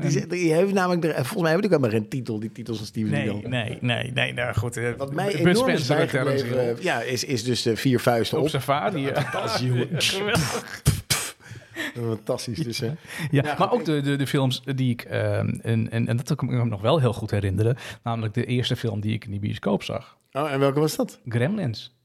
Die, 0.00 0.26
die 0.26 0.52
heeft 0.52 0.72
namelijk, 0.72 1.02
de- 1.02 1.12
volgens 1.14 1.40
mij 1.42 1.50
heb 1.50 1.58
ik 1.58 1.64
ook 1.64 1.70
helemaal 1.70 1.90
geen 2.00 2.08
titel, 2.08 2.40
die 2.40 2.52
titels 2.52 2.76
van 2.76 2.86
Steven 2.86 3.10
Nee, 3.10 3.28
Seagal. 3.28 3.48
nee, 3.48 3.78
nee, 3.80 4.12
nee, 4.12 4.32
nou 4.32 4.54
goed. 4.54 4.76
eh, 4.76 4.92
Wat 4.96 5.14
mij 5.14 5.34
enorm 5.34 5.68
is 5.68 5.86
bijgebleven, 5.86 6.68
eh, 6.76 6.82
ja, 6.82 7.00
is, 7.00 7.24
is 7.24 7.44
dus 7.44 7.62
de 7.62 7.76
vier 7.76 8.00
vuisten 8.00 8.38
Op 8.38 8.44
op. 8.44 8.50
safari. 8.50 9.00
ja. 9.00 9.20
geweldig. 9.20 10.82
Fantastisch 11.94 12.58
dus, 12.58 12.78
hè? 12.78 12.86
Ja, 12.86 12.96
Ja, 13.30 13.42
maar 13.42 13.56
goed, 13.56 13.70
ook 13.78 13.84
de, 13.84 14.00
de, 14.00 14.16
de 14.16 14.26
films 14.26 14.62
die 14.64 14.90
ik, 14.90 15.02
ehm, 15.02 15.48
en, 15.48 15.90
en, 15.90 16.06
en 16.08 16.16
dat 16.16 16.34
kan 16.34 16.48
ik 16.48 16.54
me 16.54 16.64
nog 16.64 16.80
wel 16.80 17.00
heel 17.00 17.12
goed 17.12 17.30
herinneren, 17.30 17.76
namelijk 18.02 18.34
de 18.34 18.44
eerste 18.44 18.76
film 18.76 19.00
die 19.00 19.12
ik 19.14 19.24
in 19.24 19.30
die 19.30 19.40
bioscoop 19.40 19.82
zag. 19.82 20.16
Oh, 20.32 20.52
en 20.52 20.58
welke 20.58 20.80
was 20.80 20.96
dat? 20.96 21.20
Gremlins. 21.28 21.96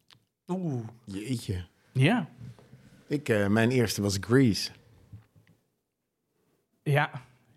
Oeh. 0.48 0.84
Jeetje. 1.06 1.66
Ja. 1.92 2.28
Ik, 3.08 3.30
eh, 3.30 3.48
mijn 3.48 3.72
eerste 3.72 4.02
was 4.02 4.18
Grease. 4.20 4.70
Ja. 6.84 7.12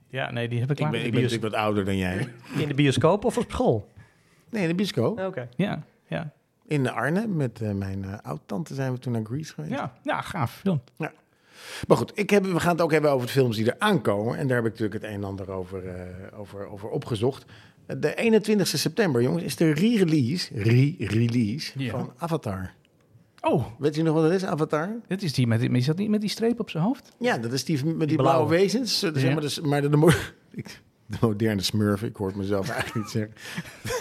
Ja, 0.08 0.30
nee, 0.30 0.48
die 0.48 0.60
heb 0.60 0.70
ik 0.70 0.80
Ik 0.80 0.90
ben, 0.90 1.04
ik 1.04 1.12
ben 1.12 1.22
natuurlijk 1.22 1.52
wat 1.52 1.60
ouder 1.62 1.84
dan 1.84 1.96
jij. 1.96 2.28
In 2.62 2.68
de 2.68 2.74
bioscoop 2.74 3.24
of 3.24 3.38
op 3.38 3.50
school? 3.50 3.88
Nee, 4.50 4.62
in 4.62 4.68
de 4.68 4.74
bioscoop. 4.74 5.20
Oké. 5.20 5.48
Ja, 5.56 5.82
ja. 6.06 6.32
In 6.66 6.90
Arnhem 6.90 7.36
met 7.36 7.60
eh, 7.60 7.72
mijn 7.72 8.04
eh 8.04 8.12
oud-tante 8.22 8.74
zijn 8.74 8.92
we 8.92 8.98
toen 8.98 9.12
naar 9.12 9.24
Grease 9.24 9.52
geweest. 9.54 9.72
Ja, 9.74 9.92
ja, 10.02 10.20
gaaf 10.20 10.52
film. 10.56 10.80
Maar 11.88 11.96
goed, 11.96 12.12
ik 12.14 12.30
heb, 12.30 12.44
we 12.44 12.60
gaan 12.60 12.72
het 12.72 12.80
ook 12.80 12.92
hebben 12.92 13.10
over 13.10 13.26
de 13.26 13.32
films 13.32 13.56
die 13.56 13.66
er 13.70 13.78
aankomen. 13.78 14.38
En 14.38 14.46
daar 14.46 14.56
heb 14.56 14.64
ik 14.66 14.70
natuurlijk 14.72 15.02
het 15.02 15.12
een 15.12 15.18
en 15.18 15.24
ander 15.24 15.50
over, 15.50 15.88
eh, 15.88 16.38
over, 16.38 16.66
over 16.66 16.88
opgezocht. 16.88 17.44
De 17.98 18.14
21 18.14 18.66
september, 18.66 19.22
jongens, 19.22 19.42
is 19.42 19.56
de 19.56 19.72
re-release, 19.72 20.54
re-release 20.62 21.72
Ja. 21.82 21.90
van 21.90 22.12
Avatar. 22.16 22.72
Oh, 23.40 23.64
Weet 23.78 23.94
je 23.94 24.02
nog 24.02 24.14
wat 24.14 24.22
dat 24.22 24.32
is, 24.32 24.44
Avatar? 24.44 24.90
dit 25.06 25.22
is 25.22 25.32
die 25.32 25.46
met, 25.46 25.60
die- 25.60 25.70
is 25.70 25.86
dat 25.86 25.96
niet 25.96 26.08
met 26.08 26.20
die 26.20 26.30
streep 26.30 26.60
op 26.60 26.70
zijn 26.70 26.82
hoofd? 26.82 27.12
Ja, 27.18 27.38
dat 27.38 27.52
is 27.52 27.64
die 27.64 27.84
met 27.84 27.98
die, 27.98 28.06
Die 28.06 28.16
blauwe. 28.16 28.46
blauwe. 28.46 28.62
wezens. 28.62 28.98
Zeg 28.98 29.32
maar, 29.32 29.40
dus, 29.40 29.60
maar 29.60 29.80
de, 29.82 29.88
de, 29.88 29.96
mo- 29.96 30.10
ik- 30.54 30.80
de 31.06 31.16
moderne 31.20 31.62
smurf, 31.62 32.02
ik 32.02 32.16
hoor 32.16 32.26
het 32.26 32.36
mezelf 32.36 32.68
eigenlijk 32.70 32.94
niet 32.94 33.10
zeggen. 33.10 33.34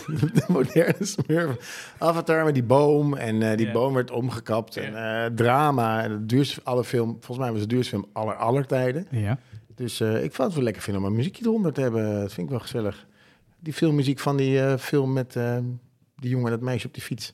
De 0.34 0.44
moderne 0.48 1.06
smurf. 1.06 1.94
Avatar 2.00 2.44
met 2.46 2.54
die 2.54 2.64
boom. 2.64 3.14
En 3.16 3.42
eh, 3.52 3.58
die 3.58 3.72
boom 3.72 3.94
werd 3.94 4.12
omgekapt. 4.12 4.78
En 4.78 4.96
eh, 5.24 5.26
drama. 5.36 6.04
En 6.04 6.12
het 6.12 6.30
duurste 6.30 6.62
alle 6.64 6.84
film, 6.84 7.10
volgens 7.12 7.38
mij 7.38 7.52
was 7.52 7.60
het 7.62 7.70
duurste 7.70 7.90
film 7.90 8.06
aller, 8.14 8.36
aller 8.36 8.66
tijden. 8.66 9.08
Ja. 9.12 9.40
Dus 9.76 10.00
eh, 10.00 10.24
ik 10.24 10.34
vond 10.34 10.48
het 10.48 10.54
wel 10.56 10.64
lekker 10.64 10.82
vinden 10.82 11.04
om 11.04 11.08
een 11.10 11.16
muziekje 11.16 11.46
eronder 11.46 11.74
te 11.74 11.82
hebben. 11.82 12.14
Dat 12.22 12.34
vind 12.34 12.46
ik 12.46 12.50
wel 12.50 12.60
gezellig. 12.62 13.08
Die 13.60 13.74
filmmuziek 13.74 14.20
van 14.20 14.38
die 14.38 14.78
film 14.78 15.14
met 15.14 15.34
die 16.18 16.30
jongen 16.30 16.46
en 16.46 16.52
dat 16.52 16.62
meisje 16.62 16.88
op 16.88 16.94
die 16.94 17.04
fiets. 17.04 17.34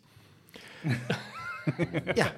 ja, 2.13 2.33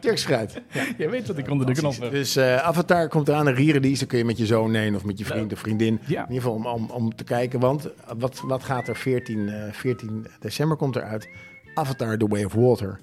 Turks 0.00 0.24
fruit. 0.24 0.62
Je 0.98 1.08
weet 1.08 1.26
wat 1.26 1.38
ik 1.38 1.50
onder 1.50 1.66
de 1.66 1.72
knop 1.72 2.00
heb. 2.00 2.10
Dus 2.10 2.36
eh, 2.36 2.56
Avatar 2.56 3.08
komt 3.08 3.28
eraan, 3.28 3.46
een 3.46 3.54
re-release. 3.54 3.98
Dan 3.98 4.08
kun 4.08 4.18
je 4.18 4.24
met 4.24 4.38
je 4.38 4.46
zoon 4.46 4.74
heen 4.74 4.94
of 4.94 5.04
met 5.04 5.18
je 5.18 5.24
vriend 5.24 5.52
of 5.52 5.58
vriendin. 5.58 6.00
Ja. 6.06 6.22
In 6.22 6.32
ieder 6.32 6.42
geval 6.42 6.56
om, 6.56 6.66
om, 6.66 6.90
om 6.90 7.14
te 7.14 7.24
kijken. 7.24 7.60
Want 7.60 7.88
wat, 8.18 8.40
wat 8.44 8.64
gaat 8.64 8.88
er 8.88 8.96
14, 8.96 9.48
eh, 9.48 9.72
14 9.72 10.26
december 10.40 10.76
komt 10.76 10.96
eruit? 10.96 11.28
Avatar 11.74 12.18
The 12.18 12.28
Way 12.28 12.44
of 12.44 12.52
Water. 12.52 12.98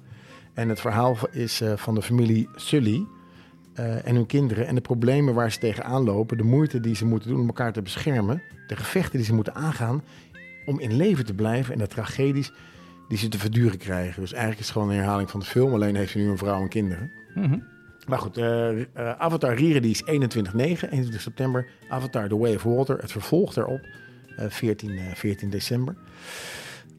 En 0.56 0.70
het 0.70 0.82
verhaal 0.82 1.18
is 1.32 1.62
eh, 1.62 1.74
van 1.76 1.96
de 1.96 2.02
familie 2.02 2.50
Sully 2.56 3.06
eh, 3.74 4.08
en 4.08 4.16
hun 4.16 4.26
kinderen. 4.26 4.68
En 4.68 4.76
de 4.76 4.82
problemen 4.82 5.34
waar 5.34 5.52
ze 5.52 5.60
tegenaan 5.60 6.04
lopen. 6.04 6.38
De 6.38 6.44
moeite 6.44 6.80
die 6.80 6.96
ze 6.96 7.06
moeten 7.06 7.30
doen 7.30 7.40
om 7.40 7.48
elkaar 7.48 7.74
te 7.74 7.82
beschermen. 7.82 8.42
De 8.68 8.76
gevechten 8.76 9.18
die 9.18 9.26
ze 9.26 9.34
moeten 9.34 9.56
aangaan 9.56 10.04
om 10.66 10.80
in 10.80 10.94
leven 10.94 11.26
te 11.26 11.34
blijven. 11.34 11.74
En 11.74 11.80
de 11.80 11.88
tragedies 11.88 12.52
die 13.08 13.18
ze 13.18 13.28
te 13.28 13.38
verduren 13.40 13.78
krijgen. 13.78 14.22
Dus 14.22 14.32
eigenlijk 14.32 14.62
is 14.62 14.66
het 14.68 14.76
gewoon 14.76 14.90
een 14.90 14.96
herhaling 14.98 15.30
van 15.30 15.40
de 15.40 15.46
film. 15.46 15.74
Alleen 15.74 15.96
heeft 15.96 16.12
ze 16.12 16.18
nu 16.18 16.30
een 16.30 16.38
vrouw 16.38 16.62
en 16.62 16.70
kinderen. 16.70 17.12
Mhm. 17.36 17.60
Maar 18.08 18.20
goed, 18.20 18.38
eh, 18.38 18.82
eh, 18.82 18.86
Avatar 19.18 19.56
re-release 19.56 20.04
21-9, 20.06 20.90
21 20.92 21.22
september. 21.22 21.68
Avatar 21.90 22.28
The 22.28 22.38
Way 22.38 22.56
of 22.56 22.64
Water, 22.64 22.98
het 22.98 23.12
vervolg 23.12 23.54
daarop, 23.54 23.88
eh 24.38 24.46
14, 24.50 24.90
eh, 24.98 25.14
14 25.16 25.50
december. 25.50 25.96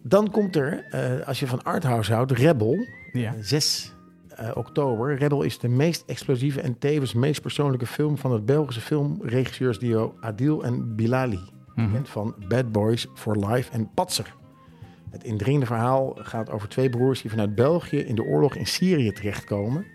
Dan 0.02 0.30
komt 0.30 0.56
er, 0.56 0.84
eh, 0.90 1.26
als 1.26 1.40
je 1.40 1.46
van 1.46 1.62
Arthouse 1.62 2.12
houdt, 2.12 2.32
Rebel, 2.32 2.86
Ja. 3.12 3.34
eh, 3.34 3.40
6 3.40 3.92
eh, 4.28 4.50
oktober. 4.54 5.16
Rebel 5.16 5.42
is 5.42 5.58
de 5.58 5.68
meest 5.68 6.02
explosieve 6.06 6.60
en 6.60 6.78
tevens 6.78 7.14
meest 7.14 7.42
persoonlijke 7.42 7.86
film 7.86 8.18
van 8.18 8.32
het 8.32 8.46
Belgische 8.46 8.80
filmregisseursduo 8.80 10.14
Adil 10.20 10.64
en 10.64 10.94
Bilali. 10.96 11.40
Bekend 11.74 12.08
van 12.08 12.34
Bad 12.48 12.72
Boys 12.72 13.06
for 13.14 13.46
Life 13.48 13.72
en 13.72 13.90
Patser. 13.94 14.34
Het 15.16 15.24
indringende 15.24 15.66
verhaal 15.66 16.18
gaat 16.18 16.50
over 16.50 16.68
twee 16.68 16.90
broers 16.90 17.20
die 17.22 17.30
vanuit 17.30 17.54
België 17.54 17.98
in 17.98 18.14
de 18.14 18.24
oorlog 18.24 18.54
in 18.54 18.66
Syrië 18.66 19.12
terechtkomen. 19.12 19.86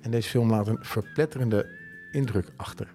En 0.00 0.10
deze 0.10 0.28
film 0.28 0.50
laat 0.50 0.68
een 0.68 0.78
verpletterende 0.80 1.66
indruk 2.12 2.46
achter. 2.56 2.88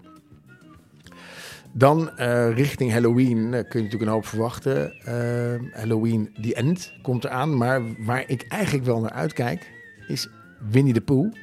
Dan 1.72 2.18
eh, 2.18 2.54
richting 2.54 2.92
Halloween 2.92 3.38
eh, 3.38 3.70
kun 3.70 3.80
je 3.80 3.84
natuurlijk 3.84 4.02
een 4.02 4.08
hoop 4.08 4.26
verwachten. 4.26 4.94
Eh, 4.94 5.80
Halloween 5.80 6.36
The 6.42 6.56
End 6.56 6.94
komt 7.02 7.24
eraan. 7.24 7.58
Maar 7.58 7.82
waar 8.06 8.24
ik 8.30 8.46
eigenlijk 8.48 8.86
wel 8.86 9.00
naar 9.00 9.12
uitkijk 9.12 9.72
is 10.08 10.30
Winnie 10.70 10.94
the 10.94 11.02
Pooh, 11.02 11.34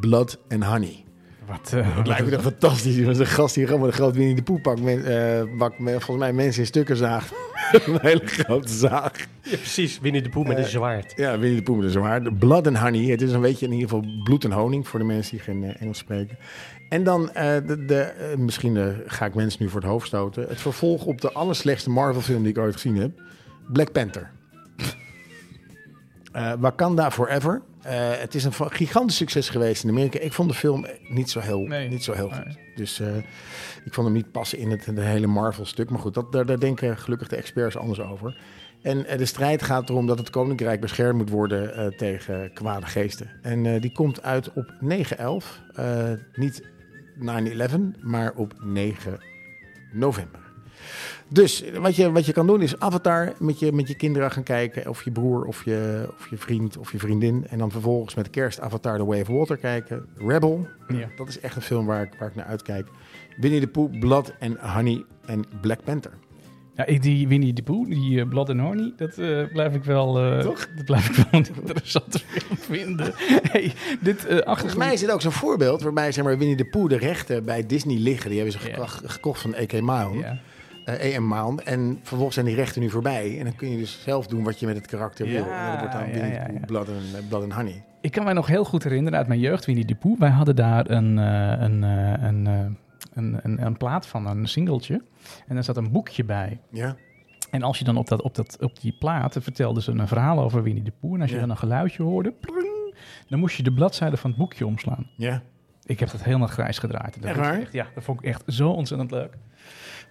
Blood 0.00 0.38
and 0.48 0.64
Honey. 0.64 1.04
Wat, 1.50 1.72
eh, 1.72 1.96
Dat 1.96 2.06
lijkt 2.06 2.24
me 2.24 2.30
toch 2.30 2.42
fantastisch. 2.42 2.96
Is 2.96 3.18
een 3.18 3.26
gast 3.26 3.54
die 3.54 3.66
gewoon 3.66 3.86
een 3.86 3.92
groot 3.92 4.16
Winnie 4.16 4.42
de 4.42 4.76
men, 4.82 5.04
eh, 5.04 5.58
bak 5.58 5.78
met, 5.78 5.92
volgens 5.92 6.18
mij 6.18 6.32
mensen 6.32 6.60
in 6.60 6.66
stukken 6.66 6.96
zaagt. 6.96 7.32
een 7.86 7.98
hele 8.00 8.26
grote 8.26 8.72
zaag. 8.72 9.12
Ja, 9.42 9.56
precies. 9.56 10.00
Winnie 10.00 10.22
de 10.22 10.28
Poe 10.28 10.46
met 10.46 10.58
een 10.58 10.64
zwaard. 10.64 11.12
Ja, 11.16 11.38
Winnie 11.38 11.58
de 11.58 11.62
Pooh 11.62 11.76
met 11.76 11.84
een 11.84 11.90
zwaard. 11.90 12.24
De 12.24 12.32
Blood 12.32 12.66
and 12.66 12.78
Honey. 12.78 13.10
Het 13.10 13.22
is 13.22 13.32
een 13.32 13.40
beetje 13.40 13.66
in 13.66 13.72
ieder 13.72 13.88
geval 13.88 14.04
bloed 14.24 14.44
en 14.44 14.52
honing 14.52 14.88
voor 14.88 14.98
de 14.98 15.04
mensen 15.04 15.30
die 15.30 15.40
geen 15.40 15.64
eh, 15.64 15.82
Engels 15.82 15.98
spreken. 15.98 16.38
En 16.90 17.04
dan, 17.04 17.32
eh, 17.32 17.56
de, 17.66 17.84
de, 17.84 18.00
eh, 18.00 18.36
misschien 18.36 18.76
eh, 18.76 18.86
ga 19.06 19.26
ik 19.26 19.34
mensen 19.34 19.62
nu 19.62 19.68
voor 19.68 19.80
het 19.80 19.90
hoofd 19.90 20.06
stoten. 20.06 20.48
Het 20.48 20.60
vervolg 20.60 21.04
op 21.04 21.20
de 21.20 21.32
allerslechtste 21.32 21.90
Marvel 21.90 22.20
film 22.20 22.42
die 22.42 22.50
ik 22.50 22.58
ooit 22.58 22.72
gezien 22.72 22.96
heb. 22.96 23.10
Black 23.72 23.92
Panther. 23.92 24.30
Eh, 26.32 26.52
Wakanda 26.58 27.10
Forever. 27.10 27.62
Eh, 27.82 28.10
het 28.18 28.34
is 28.34 28.44
een 28.44 28.52
gigantisch 28.52 29.16
succes 29.16 29.48
geweest 29.48 29.84
in 29.84 29.90
Amerika. 29.90 30.18
Ik 30.18 30.32
vond 30.32 30.48
de 30.48 30.54
film 30.54 30.86
niet 31.08 31.30
zo 31.30 31.40
heel, 31.40 31.60
Nee. 31.60 31.88
niet 31.88 32.04
zo 32.04 32.12
heel 32.12 32.30
goed. 32.30 32.56
Dus 32.74 33.00
eh, 33.00 33.16
ik 33.84 33.94
vond 33.94 34.06
hem 34.06 34.16
niet 34.16 34.32
passen 34.32 34.58
in 34.58 34.70
het, 34.70 34.84
de 34.94 35.00
hele 35.00 35.26
Marvel-stuk. 35.26 35.90
Maar 35.90 36.00
goed, 36.00 36.14
dat, 36.14 36.32
daar, 36.32 36.46
daar 36.46 36.58
denken 36.58 36.96
gelukkig 36.98 37.28
de 37.28 37.36
experts 37.36 37.76
anders 37.76 38.00
over. 38.00 38.36
En 38.82 39.06
de 39.16 39.24
strijd 39.26 39.62
gaat 39.62 39.88
erom 39.88 40.06
dat 40.06 40.18
het 40.18 40.30
koninkrijk 40.30 40.80
beschermd 40.80 41.18
moet 41.18 41.30
worden 41.30 41.96
tegen 41.96 42.52
kwade 42.52 42.86
geesten. 42.86 43.30
En 43.42 43.80
die 43.80 43.92
komt 43.92 44.22
uit 44.22 44.52
op 44.52 44.74
9-11. 44.80 45.62
Eh, 45.74 46.10
niet 46.34 46.62
9-11, 47.16 48.00
maar 48.02 48.32
op 48.34 48.54
9 48.58 49.18
november. 49.92 50.39
Dus 51.28 51.64
wat 51.80 51.96
je, 51.96 52.10
wat 52.10 52.26
je 52.26 52.32
kan 52.32 52.46
doen 52.46 52.62
is 52.62 52.78
Avatar 52.78 53.32
met 53.38 53.58
je, 53.58 53.72
met 53.72 53.88
je 53.88 53.94
kinderen 53.94 54.30
gaan 54.30 54.42
kijken. 54.42 54.88
Of 54.88 55.02
je 55.04 55.10
broer, 55.10 55.44
of 55.44 55.64
je, 55.64 56.08
of 56.18 56.30
je 56.30 56.36
vriend, 56.36 56.76
of 56.76 56.92
je 56.92 56.98
vriendin. 56.98 57.46
En 57.48 57.58
dan 57.58 57.70
vervolgens 57.70 58.14
met 58.14 58.30
kerst 58.30 58.60
Avatar 58.60 58.96
The 58.98 59.04
Way 59.04 59.20
of 59.20 59.26
Water 59.28 59.56
kijken. 59.56 60.06
Rebel, 60.16 60.66
Ja. 60.88 61.08
dat 61.16 61.28
is 61.28 61.40
echt 61.40 61.56
een 61.56 61.62
film 61.62 61.86
waar 61.86 62.02
ik, 62.02 62.10
waar 62.18 62.28
ik 62.28 62.34
naar 62.34 62.46
uitkijk. 62.46 62.86
Winnie 63.36 63.60
the 63.60 63.66
Pooh, 63.66 63.98
Blood 64.00 64.32
and 64.40 64.56
Honey 64.58 65.04
en 65.26 65.44
Black 65.60 65.84
Panther. 65.84 66.12
Ja, 66.74 66.86
ik, 66.86 67.02
die 67.02 67.28
Winnie 67.28 67.52
de 67.52 67.62
Pooh, 67.62 67.88
die 67.88 68.20
eh, 68.20 68.28
Blood 68.28 68.48
and 68.50 68.60
Honey, 68.60 68.92
dat 68.96 69.18
eh, 69.18 69.44
blijf 69.52 69.74
ik 69.74 69.84
wel... 69.84 70.18
eh, 70.18 70.38
Toch? 70.38 70.68
Dat 70.76 70.84
blijf 70.84 71.08
ik 71.08 71.14
wel 71.14 71.26
een 71.40 71.46
interessante 71.66 72.18
film 72.18 72.58
vinden. 72.58 73.12
hey, 73.50 73.72
dit 74.00 74.26
eh 74.26 74.36
Volgens 74.44 74.74
mij 74.74 74.92
is 74.92 75.00
dit 75.00 75.10
ook 75.10 75.20
zo'n 75.20 75.32
voorbeeld 75.32 75.82
waarbij 75.82 76.12
zeg 76.12 76.24
maar, 76.24 76.38
Winnie 76.38 76.56
the 76.56 76.64
Pooh 76.64 76.88
de 76.88 76.96
rechten 76.96 77.44
bij 77.44 77.66
Disney 77.66 77.96
liggen. 77.98 78.30
Die 78.30 78.38
hebben 78.40 78.60
ze 78.60 78.88
gekocht, 79.08 79.40
van 79.40 79.54
A.K. 79.54 79.72
Miles. 79.72 80.20
Ja. 80.24 80.38
Eh, 80.84 81.14
EM 81.14 81.26
Maan. 81.26 81.60
En 81.60 81.98
vervolgens 82.02 82.34
zijn 82.34 82.46
die 82.46 82.54
rechten 82.54 82.80
nu 82.80 82.90
voorbij. 82.90 83.38
En 83.38 83.44
dan 83.44 83.54
kun 83.56 83.70
je 83.70 83.76
dus 83.76 84.02
zelf 84.02 84.26
doen 84.26 84.44
wat 84.44 84.60
je 84.60 84.66
met 84.66 84.76
het 84.76 84.86
karakter 84.86 85.26
wil. 85.26 85.44
En 85.50 85.70
dat 85.70 85.78
wordt 85.78 85.92
dan 85.92 86.06
ja, 86.06 86.12
Winnie 86.12 86.32
ja. 86.32 86.66
Blood 86.66 86.88
and, 86.88 87.28
Blood 87.28 87.42
and 87.42 87.52
Honey. 87.52 87.84
Ik 88.00 88.10
kan 88.10 88.24
mij 88.24 88.32
nog 88.32 88.46
heel 88.46 88.64
goed 88.64 88.82
herinneren 88.84 89.18
uit 89.18 89.28
mijn 89.28 89.40
jeugd, 89.40 89.64
Winnie 89.66 89.84
de 89.84 89.94
Pooh. 89.94 90.18
Wij 90.18 90.30
hadden 90.30 90.56
daar 90.56 90.90
een, 90.90 91.18
eh, 91.18 91.60
een, 91.60 91.84
eh, 91.84 92.22
een, 92.28 92.46
eh, 92.46 92.60
een, 93.14 93.38
een, 93.42 93.64
een 93.66 93.76
plaat 93.76 94.06
van, 94.06 94.26
een 94.26 94.46
singeltje. 94.48 95.02
En 95.46 95.54
daar 95.54 95.64
zat 95.64 95.76
een 95.76 95.90
boekje 95.92 96.24
bij. 96.24 96.60
Ja? 96.70 96.96
En 97.50 97.62
als 97.62 97.78
je 97.78 97.84
dan 97.84 97.96
op, 97.96 98.08
dat, 98.08 98.22
op, 98.22 98.34
dat, 98.34 98.56
op 98.60 98.80
die 98.80 98.92
plaat 98.98 99.36
eh, 99.36 99.42
vertelde 99.42 99.82
ze 99.82 99.90
een 99.90 100.08
verhaal 100.08 100.38
over 100.40 100.62
Winnie 100.62 100.82
de 100.82 100.92
Pooh. 101.00 101.14
En 101.14 101.20
als 101.20 101.28
je 101.30 101.34
Ja. 101.34 101.40
dan 101.40 101.50
een 101.50 101.56
geluidje 101.56 102.02
hoorde, 102.02 102.32
pling, 102.32 102.94
dan 103.28 103.38
moest 103.38 103.56
je 103.56 103.62
de 103.62 103.72
bladzijde 103.72 104.16
van 104.16 104.30
het 104.30 104.38
boekje 104.38 104.66
omslaan. 104.66 105.06
Ja. 105.16 105.42
Ik 105.84 106.00
heb 106.00 106.10
dat 106.10 106.22
helemaal 106.22 106.48
grijs 106.48 106.78
gedraaid. 106.78 107.14
Dat 107.14 107.24
Echt 107.24 107.34
vond 107.34 107.46
ik 107.46 107.52
waar? 107.52 107.60
Echt, 107.60 107.72
ja, 107.72 107.86
dat 107.94 108.04
vond 108.04 108.18
ik 108.18 108.24
echt 108.24 108.42
zo 108.46 108.70
ontzettend 108.70 109.10
leuk. 109.10 109.36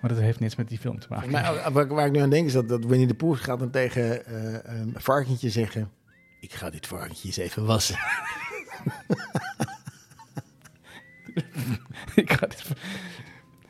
Maar 0.01 0.09
dat 0.09 0.19
heeft 0.19 0.39
niets 0.39 0.55
met 0.55 0.69
die 0.69 0.77
film 0.77 0.99
te 0.99 1.07
maken. 1.09 1.31
Maar 1.31 1.55
eh, 1.55 1.71
waar, 1.71 1.87
waar 1.87 2.05
ik 2.05 2.11
nu 2.11 2.19
aan 2.19 2.29
denk 2.29 2.45
is 2.47 2.53
dat, 2.53 2.69
dat 2.69 2.85
Winnie 2.85 3.07
de 3.07 3.13
Pooh 3.13 3.37
gaat 3.37 3.59
dan 3.59 3.69
tegen 3.69 4.25
eh, 4.25 4.53
een 4.63 4.93
varkentje 4.97 5.49
zeggen... 5.49 5.91
Ik 6.39 6.53
ga 6.53 6.69
dit 6.69 6.87
varkentje 6.87 7.27
eens 7.27 7.37
even 7.37 7.65
wassen. 7.65 7.95
ik 12.15 12.31
ga 12.31 12.47
dit... 12.47 12.63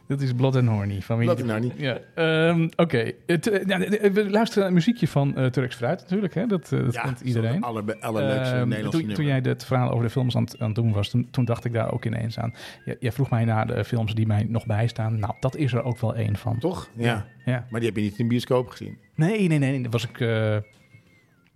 Dat 0.10 0.22
is 0.22 0.34
Blood 0.34 0.56
and 0.56 0.68
Horny 0.68 1.02
van 1.02 1.20
Blood 1.20 1.42
and 1.52 1.62
Pooh. 1.62 1.80
Ja, 1.80 1.98
ehm, 2.16 2.68
Oké. 2.76 3.12
Het, 3.26 3.48
eh, 3.48 3.66
ja, 3.66 3.80
eh, 3.82 4.12
we 4.12 4.30
luisteren 4.30 4.60
naar 4.60 4.68
een 4.68 4.74
muziekje 4.74 5.08
van 5.08 5.36
eh 5.38 5.46
Turks 5.46 5.76
Fruit 5.76 6.00
natuurlijk. 6.02 6.34
Hè? 6.34 6.46
Dat, 6.46 6.72
eh, 6.72 6.80
dat 6.80 7.02
kent 7.02 7.22
iedereen. 7.22 7.54
Het 7.54 7.64
aller, 7.64 7.98
allerleukste 8.00 8.56
Ehm, 8.56 8.68
Nederlandse 8.68 9.02
toen, 9.02 9.14
toen 9.14 9.26
jij 9.26 9.40
het 9.44 9.66
verhaal 9.66 9.90
over 9.92 10.04
de 10.04 10.10
films 10.10 10.36
aan, 10.36 10.44
het- 10.44 10.60
aan 10.60 10.66
het 10.66 10.76
doen 10.76 10.92
was, 10.92 11.10
toen, 11.10 11.28
toen 11.32 11.46
dacht 11.46 11.66
ik 11.66 11.74
daar 11.74 11.92
ook 11.94 12.06
ineens 12.06 12.40
aan. 12.40 12.54
Jij, 12.86 12.96
jij 13.00 13.12
vroeg 13.12 13.30
mij 13.30 13.46
naar 13.46 13.68
de 13.68 13.86
films 13.86 14.14
die 14.16 14.28
mij 14.28 14.44
nog 14.50 14.66
bijstaan. 14.66 15.20
Nou, 15.20 15.34
dat 15.40 15.56
is 15.56 15.74
er 15.74 15.84
ook 15.84 16.00
wel 16.00 16.16
één 16.16 16.36
van. 16.36 16.60
Toch? 16.60 16.90
Ja. 16.96 17.26
Ja. 17.46 17.66
Maar 17.70 17.80
die 17.80 17.90
heb 17.90 17.98
je 17.98 18.04
niet 18.04 18.18
in 18.18 18.24
de 18.24 18.30
bioscoop 18.30 18.70
gezien. 18.70 18.98
Nee, 19.16 19.48
nee, 19.48 19.58
nee. 19.60 19.82
Dan 19.82 19.92
was 19.92 20.08
ik, 20.08 20.20
eh, 20.20 20.58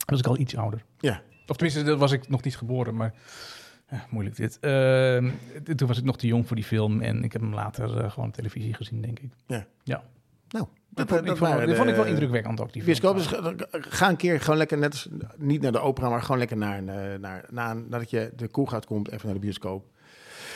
was 0.05 0.19
ik 0.19 0.27
al 0.27 0.39
iets 0.39 0.55
ouder. 0.57 0.81
Ja. 0.99 1.21
Of 1.47 1.55
tenminste, 1.55 1.83
dat 1.83 1.99
was 1.99 2.11
ik 2.11 2.29
nog 2.29 2.43
niet 2.43 2.57
geboren, 2.57 2.95
maar 2.95 3.13
moeilijk 4.09 4.35
dit. 4.35 4.59
Ehm, 4.59 5.29
toen 5.75 5.87
was 5.87 5.97
ik 5.97 6.03
nog 6.03 6.17
te 6.17 6.27
jong 6.27 6.47
voor 6.47 6.55
die 6.55 6.65
film 6.65 7.01
en 7.01 7.23
ik 7.23 7.31
heb 7.33 7.41
hem 7.41 7.53
later 7.53 7.97
eh, 7.97 8.11
gewoon 8.11 8.27
op 8.27 8.33
televisie 8.35 8.73
gezien, 8.73 9.01
denk 9.01 9.19
ik. 9.19 9.31
Ja. 9.47 9.65
Ja. 9.83 10.03
Nou, 10.49 10.65
Dat, 10.89 11.07
dat, 11.07 11.17
vond, 11.17 11.21
ik 11.21 11.37
vond, 11.37 11.39
waren 11.51 11.67
dat 11.67 11.77
vond 11.77 11.89
ik 11.89 11.95
wel 11.95 12.05
indrukwekkend 12.05 12.61
ook, 12.61 12.73
die 12.73 12.83
film. 12.83 13.13
Bioscoop, 13.15 13.15
dus 13.71 13.87
ga- 13.89 14.09
een 14.09 14.15
keer 14.15 14.41
gewoon 14.41 14.57
lekker, 14.57 14.77
net 14.77 15.09
niet 15.37 15.61
naar 15.61 15.71
de 15.71 15.79
opera, 15.79 16.09
maar 16.09 16.21
gewoon 16.21 16.37
lekker 16.37 16.57
naar, 16.57 16.83
naar, 16.83 17.19
naar, 17.19 17.45
naar 17.49 17.75
nadat 17.75 18.09
je 18.09 18.31
de 18.35 18.47
koel 18.47 18.65
gaat 18.65 18.85
komt, 18.85 19.11
even 19.11 19.25
naar 19.25 19.33
de 19.35 19.39
bioscoop. 19.41 19.85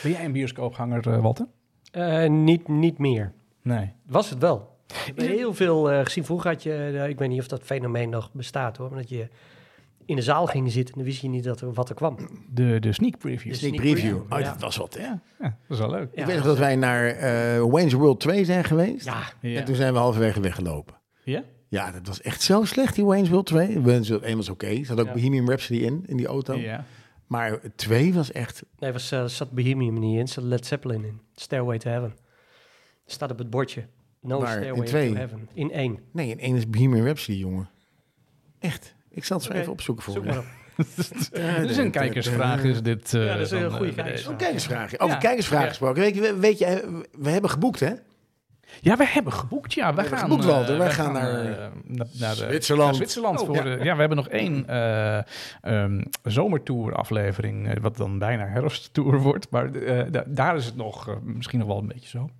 Ben 0.02 0.12
jij 0.12 0.24
een 0.24 0.32
bioscoopganger, 0.32 1.08
eh, 1.12 1.20
Walter? 1.22 1.46
Eh, 1.90 2.28
niet, 2.28 2.68
niet 2.68 2.98
meer. 2.98 3.32
Nee. 3.62 3.92
Was 4.06 4.30
het 4.30 4.38
wel. 4.38 4.76
Ik 4.86 5.02
heb 5.06 5.18
heel 5.18 5.54
veel 5.54 5.90
eh, 5.90 6.04
gezien. 6.04 6.24
Vroeger 6.24 6.50
had 6.50 6.62
je, 6.62 6.72
eh, 6.74 7.08
ik 7.08 7.18
weet 7.18 7.28
niet 7.28 7.40
of 7.40 7.46
dat 7.48 7.62
fenomeen 7.62 8.10
nog 8.10 8.32
bestaat 8.32 8.76
hoor, 8.76 8.88
maar 8.88 8.98
dat 8.98 9.08
je 9.08 9.28
in 10.08 10.16
de 10.16 10.22
zaal 10.22 10.46
ging 10.46 10.70
zitten 10.72 10.94
en 10.94 11.00
dan 11.00 11.08
wist 11.08 11.20
je 11.22 11.28
niet 11.28 11.44
dat 11.44 11.60
er, 11.60 11.72
wat 11.72 11.88
er 11.88 11.94
kwam. 11.94 12.16
De, 12.50 12.78
de 12.80 12.92
sneak 12.92 13.18
preview. 13.18 13.52
De 13.52 13.58
sneak 13.58 13.76
preview. 13.76 14.16
Oh, 14.28 14.38
ja. 14.38 14.52
dat 14.52 14.60
was 14.60 14.76
wat, 14.76 14.94
hè? 14.94 15.02
Ja, 15.02 15.20
dat 15.38 15.52
is 15.68 15.78
wel 15.78 15.90
leuk. 15.90 16.08
Ja. 16.14 16.20
Ik 16.20 16.26
weet 16.26 16.36
nog 16.36 16.44
dat 16.44 16.58
wij 16.58 16.76
naar 16.76 17.06
eh 17.06 17.62
Wayne's 17.70 17.92
World 17.92 18.20
2 18.20 18.44
zijn 18.44 18.64
geweest. 18.64 19.04
Ja, 19.04 19.22
Ja. 19.40 19.58
En 19.58 19.64
toen 19.64 19.74
zijn 19.74 19.92
we 19.92 19.98
halverwege 19.98 20.40
weggelopen. 20.40 20.94
Ja? 21.24 21.44
Ja, 21.68 21.90
dat 21.90 22.06
was 22.06 22.20
echt 22.20 22.42
zo 22.42 22.64
slecht, 22.64 22.94
die 22.94 23.04
Wayne's 23.04 23.28
World 23.28 23.46
2. 23.46 23.80
Wayne's 23.80 24.08
World 24.08 24.22
1 24.22 24.36
was 24.36 24.48
oké. 24.48 24.66
Er 24.66 24.84
zat 24.84 25.00
ook 25.00 25.06
Ja. 25.06 25.12
Bohemian 25.12 25.46
Rhapsody 25.48 25.80
in, 25.80 26.02
in 26.06 26.16
die 26.16 26.26
auto. 26.26 26.54
Ja. 26.54 26.84
Maar 27.26 27.60
2 27.76 28.14
was 28.14 28.32
echt... 28.32 28.62
nee, 28.78 28.92
was, 28.92 29.10
eh, 29.12 29.24
zat 29.24 29.50
Bohemian 29.50 29.98
niet 29.98 30.18
in, 30.18 30.28
zat 30.28 30.44
Led 30.44 30.66
Zeppelin 30.66 31.04
in. 31.04 31.20
Stairway 31.34 31.78
to 31.78 31.90
Heaven. 31.90 32.14
Staat 33.06 33.30
op 33.30 33.38
het 33.38 33.50
bordje. 33.50 33.86
No 34.20 34.40
Waar? 34.40 34.56
In 34.56 34.58
Stairway 34.62 34.86
twee? 34.86 35.08
to 35.08 35.14
Heaven. 35.16 35.48
In 35.54 35.72
één. 35.72 35.98
Nee, 36.12 36.30
in 36.30 36.40
één 36.40 36.56
is 36.56 36.70
Bohemian 36.70 37.04
Rhapsody, 37.04 37.38
jongen. 37.38 37.68
Echt. 38.58 38.94
Ik 39.18 39.24
zal 39.24 39.36
het 39.36 39.46
zo 39.46 39.52
even 39.52 39.72
opzoeken 39.72 40.04
voor 40.04 40.12
Zoek 40.14 40.24
je. 40.24 40.28
maar 40.30 40.38
op. 40.38 40.44
Is 41.70 41.76
een 41.76 41.90
kijkersvraag, 41.90 42.62
is 42.62 42.82
dit. 42.82 43.14
eh, 43.14 43.24
Ja, 43.26 43.32
dat 43.32 43.40
is 43.40 43.50
een 43.50 43.70
goede 43.70 43.88
eh, 43.90 43.94
kijkersvraag. 43.96 44.30
Een 44.32 44.36
kijkersvraag. 44.36 44.98
Over 44.98 45.14
Ja. 45.14 45.20
kijkersvragen 45.20 45.64
Ja. 45.64 45.70
gesproken. 45.70 46.02
Weet 46.02 46.14
je, 46.14 46.36
weet 46.38 46.58
je, 46.58 47.02
we 47.18 47.30
hebben 47.30 47.50
geboekt, 47.50 47.80
hè? 47.80 47.92
Ja, 48.80 48.96
we 48.96 49.06
hebben 49.06 49.32
geboekt. 49.32 49.72
Ja, 49.74 49.94
we 49.94 50.02
gaan, 50.04 50.18
geboekt, 50.18 50.44
Walter. 50.44 50.62
eh, 50.62 50.68
Wij 50.68 50.78
wij 50.78 50.90
gaan 50.90 51.12
naar- 51.12 51.40
eh, 51.40 51.44
naar, 51.84 52.06
naar 52.12 52.30
de- 52.30 52.34
Zwitserland. 52.36 52.86
naar 52.88 52.94
Zwitserland 52.96 53.40
Oh, 53.40 53.46
voor 53.46 53.54
ja. 53.56 53.62
de- 53.62 53.78
ja, 53.84 53.92
we 53.94 54.00
hebben 54.00 54.16
nog 54.16 54.28
één 54.28 54.66
eh 54.68 55.18
ehm, 55.60 56.02
zomertour 56.22 56.94
aflevering, 56.94 57.68
eh, 57.68 57.76
wat 57.82 57.96
dan 57.96 58.18
bijna 58.18 58.46
herfsttour 58.46 59.18
wordt. 59.20 59.50
Maar 59.50 59.72
eh, 59.74 60.04
da- 60.10 60.24
daar 60.26 60.56
is 60.56 60.64
het 60.64 60.76
nog, 60.76 61.08
eh, 61.08 61.14
misschien 61.22 61.58
nog 61.58 61.68
wel 61.68 61.78
een 61.78 61.86
beetje 61.88 62.08
zo. 62.08 62.30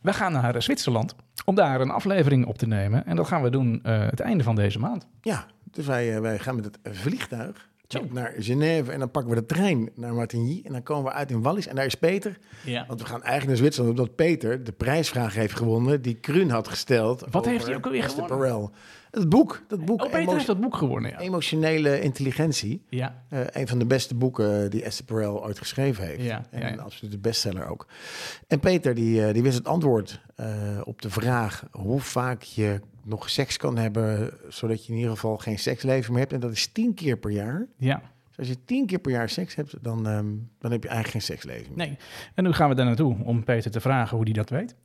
We 0.00 0.12
gaan 0.12 0.32
naar 0.32 0.54
eh, 0.54 0.60
Zwitserland 0.60 1.14
om 1.44 1.54
daar 1.54 1.80
een 1.80 1.90
aflevering 1.90 2.46
op 2.46 2.58
te 2.58 2.66
nemen. 2.66 3.06
En 3.06 3.16
dat 3.16 3.26
gaan 3.26 3.42
we 3.42 3.50
doen 3.50 3.80
eh, 3.82 3.98
het 4.00 4.20
einde 4.20 4.44
van 4.44 4.54
deze 4.54 4.78
maand. 4.78 5.06
Ja, 5.20 5.46
dus 5.76 5.86
wij, 5.86 6.14
eh, 6.14 6.20
wij 6.20 6.38
gaan 6.38 6.56
met 6.56 6.64
het 6.64 6.78
vliegtuig 6.96 7.68
naar 8.10 8.34
Genève 8.38 8.92
en 8.92 8.98
dan 8.98 9.10
pakken 9.10 9.34
we 9.34 9.40
de 9.40 9.46
trein 9.46 9.90
naar 9.94 10.14
Martigny 10.14 10.60
en 10.64 10.72
dan 10.72 10.82
komen 10.82 11.04
we 11.04 11.12
uit 11.12 11.30
in 11.30 11.42
Wallis 11.42 11.66
en 11.66 11.76
daar 11.76 11.86
is 11.86 11.94
Peter. 11.94 12.38
Ja. 12.64 12.84
Want 12.86 13.00
we 13.00 13.06
gaan 13.06 13.22
eigenlijk 13.22 13.46
naar 13.46 13.56
Zwitserland 13.56 13.98
omdat 13.98 14.14
Peter 14.14 14.64
de 14.64 14.72
prijsvraag 14.72 15.34
heeft 15.34 15.56
gewonnen 15.56 16.02
die 16.02 16.14
Kruun 16.14 16.50
had 16.50 16.68
gesteld. 16.68 17.24
Wat 17.30 17.44
heeft 17.44 17.66
hij 17.66 17.74
ook 17.74 17.84
alweer 17.84 18.02
gewonnen? 18.02 18.38
Perel. 18.38 18.70
Het 19.10 19.28
boek, 19.28 19.62
dat 19.68 19.84
boek 19.84 20.04
Oh, 20.04 20.10
Peter 20.10 20.32
heeft 20.32 20.46
dat 20.46 20.60
boek 20.60 20.76
gewonnen, 20.76 21.10
ja. 21.10 21.18
Emotionele 21.18 22.00
Intelligentie. 22.00 22.82
Ja, 22.88 23.24
Eh, 23.28 23.40
een 23.52 23.68
van 23.68 23.78
de 23.78 23.86
beste 23.86 24.14
boeken 24.14 24.70
die 24.70 24.82
Esther 24.82 25.04
Perel 25.04 25.44
ooit 25.44 25.58
geschreven 25.58 26.06
heeft. 26.06 26.22
Ja, 26.22 26.42
en 26.50 26.60
ja, 26.60 26.66
ja. 26.66 26.72
een 26.72 26.80
absolute 26.80 27.18
bestseller 27.18 27.66
ook. 27.66 27.86
En 28.46 28.60
Peter 28.60 28.94
die, 28.94 29.26
eh, 29.26 29.32
die 29.32 29.42
wist 29.42 29.58
het 29.58 29.68
antwoord 29.68 30.20
op 30.84 31.02
de 31.02 31.10
vraag 31.10 31.64
hoe 31.70 32.00
vaak 32.00 32.42
je 32.42 32.80
nog 33.06 33.30
seks 33.30 33.56
kan 33.56 33.76
hebben, 33.76 34.30
zodat 34.48 34.86
je 34.86 34.92
in 34.92 34.98
ieder 34.98 35.12
geval 35.12 35.36
geen 35.38 35.58
seksleven 35.58 36.12
meer 36.12 36.20
hebt. 36.20 36.32
En 36.32 36.40
dat 36.40 36.52
is 36.52 36.66
tien 36.66 36.94
keer 36.94 37.16
per 37.16 37.30
jaar. 37.30 37.66
ja. 37.76 38.02
Dus 38.36 38.48
als 38.48 38.56
je 38.56 38.64
tien 38.64 38.86
keer 38.86 38.98
per 38.98 39.10
jaar 39.10 39.28
seks 39.28 39.54
hebt, 39.54 39.74
dan, 39.80 40.06
ehm, 40.06 40.26
dan 40.58 40.70
heb 40.70 40.82
je 40.82 40.88
eigenlijk 40.88 41.08
geen 41.10 41.36
seksleven 41.36 41.66
meer. 41.74 41.86
Nee. 41.86 41.96
En 42.34 42.44
nu 42.44 42.52
gaan 42.52 42.68
we 42.68 42.74
daar 42.74 42.86
naartoe 42.86 43.16
om 43.24 43.44
Peter 43.44 43.70
te 43.70 43.80
vragen 43.80 44.16
hoe 44.16 44.24
hij 44.24 44.34
dat 44.34 44.50
weet. 44.50 44.74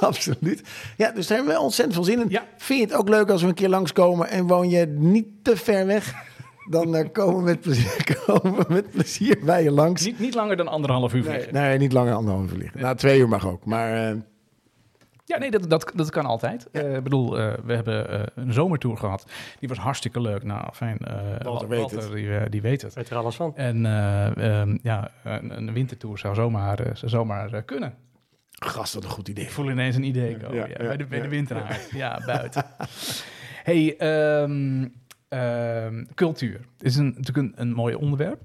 Absoluut. 0.00 0.62
Ja, 0.96 1.10
dus 1.10 1.26
daar 1.26 1.36
hebben 1.36 1.54
we 1.54 1.60
ontzettend 1.60 1.94
veel 1.96 2.04
zin 2.04 2.20
in. 2.20 2.28
Ja. 2.28 2.44
Vind 2.56 2.80
je 2.80 2.86
het 2.86 2.94
ook 2.94 3.08
leuk 3.08 3.30
als 3.30 3.42
we 3.42 3.48
een 3.48 3.54
keer 3.54 3.68
langskomen 3.68 4.28
en 4.28 4.46
woon 4.46 4.68
je 4.68 4.86
niet 4.86 5.26
te 5.42 5.56
ver 5.56 5.86
weg? 5.86 6.14
Dan 6.70 6.96
eh, 6.96 7.08
komen, 7.12 7.36
we 7.36 7.42
met 7.42 7.60
plezier, 7.60 8.04
komen 8.26 8.56
we 8.56 8.64
met 8.68 8.90
plezier 8.90 9.38
bij 9.44 9.62
je 9.62 9.70
langs. 9.70 10.04
Niet, 10.04 10.18
niet 10.18 10.34
langer 10.34 10.56
dan 10.56 10.68
anderhalf 10.68 11.14
uur 11.14 11.24
vliegen. 11.24 11.52
nee, 11.52 11.78
niet 11.78 11.92
langer 11.92 12.14
anderhalf 12.14 12.44
uur 12.44 12.56
vliegen. 12.56 12.80
Nou, 12.80 12.96
twee 12.96 13.18
uur 13.18 13.28
mag 13.28 13.46
ook. 13.46 13.64
Maar 13.64 14.08
eh, 14.08 14.16
Ja, 15.28 15.38
nee, 15.38 15.50
dat, 15.50 15.70
dat, 15.70 15.92
dat 15.94 16.10
kan 16.10 16.24
altijd. 16.26 16.70
Eh, 16.70 16.96
Ik 16.96 17.02
bedoel, 17.02 17.38
eh, 17.38 17.52
we 17.64 17.74
hebben 17.74 18.10
eh, 18.10 18.26
een 18.34 18.52
zomertour 18.52 18.96
gehad. 18.96 19.26
Die 19.58 19.68
was 19.68 19.78
hartstikke 19.78 20.20
leuk. 20.20 20.42
Nou, 20.44 20.72
fijn. 20.72 20.98
Walter 21.42 21.68
Wa- 21.68 21.76
weet 21.76 21.90
het. 21.90 22.12
Die, 22.12 22.48
die 22.48 22.62
weet 22.62 22.82
het. 22.82 22.94
Weet 22.94 23.10
er 23.10 23.16
alles 23.16 23.36
van. 23.36 23.56
En 23.56 23.86
eh, 23.86 24.60
ehm, 24.60 24.78
ja, 24.82 25.10
een, 25.24 25.56
een 25.56 25.72
wintertour 25.72 26.18
zou 26.18 26.34
zomaar, 26.34 26.76
zou 26.92 27.08
zomaar 27.08 27.62
kunnen. 27.62 27.94
gast, 28.50 28.94
wat 28.94 29.04
een 29.04 29.10
goed 29.10 29.28
idee. 29.28 29.44
Ik 29.44 29.50
voel 29.50 29.70
ineens 29.70 29.96
een 29.96 30.02
idee 30.04 30.36
komen. 30.36 30.56
Ja, 30.56 30.66
bij 30.76 30.96
de, 30.96 31.04
bij 31.06 31.28
de 31.28 31.44
ja. 31.92 32.22
buiten. 32.26 32.64
hey, 33.62 33.96
ehm, 33.96 34.88
ehm, 35.28 36.04
cultuur. 36.14 36.60
is 36.80 36.96
een, 36.96 37.14
natuurlijk 37.16 37.36
een, 37.36 37.52
een 37.56 37.72
mooi 37.72 37.94
onderwerp. 37.94 38.40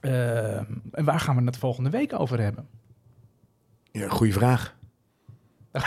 En 0.00 1.04
waar 1.04 1.20
gaan 1.20 1.36
we 1.36 1.44
het 1.44 1.56
volgende 1.56 1.90
week 1.90 2.12
over 2.20 2.40
hebben? 2.40 2.68
Ja, 3.92 4.08
goeie 4.08 4.32
vraag. 4.32 4.76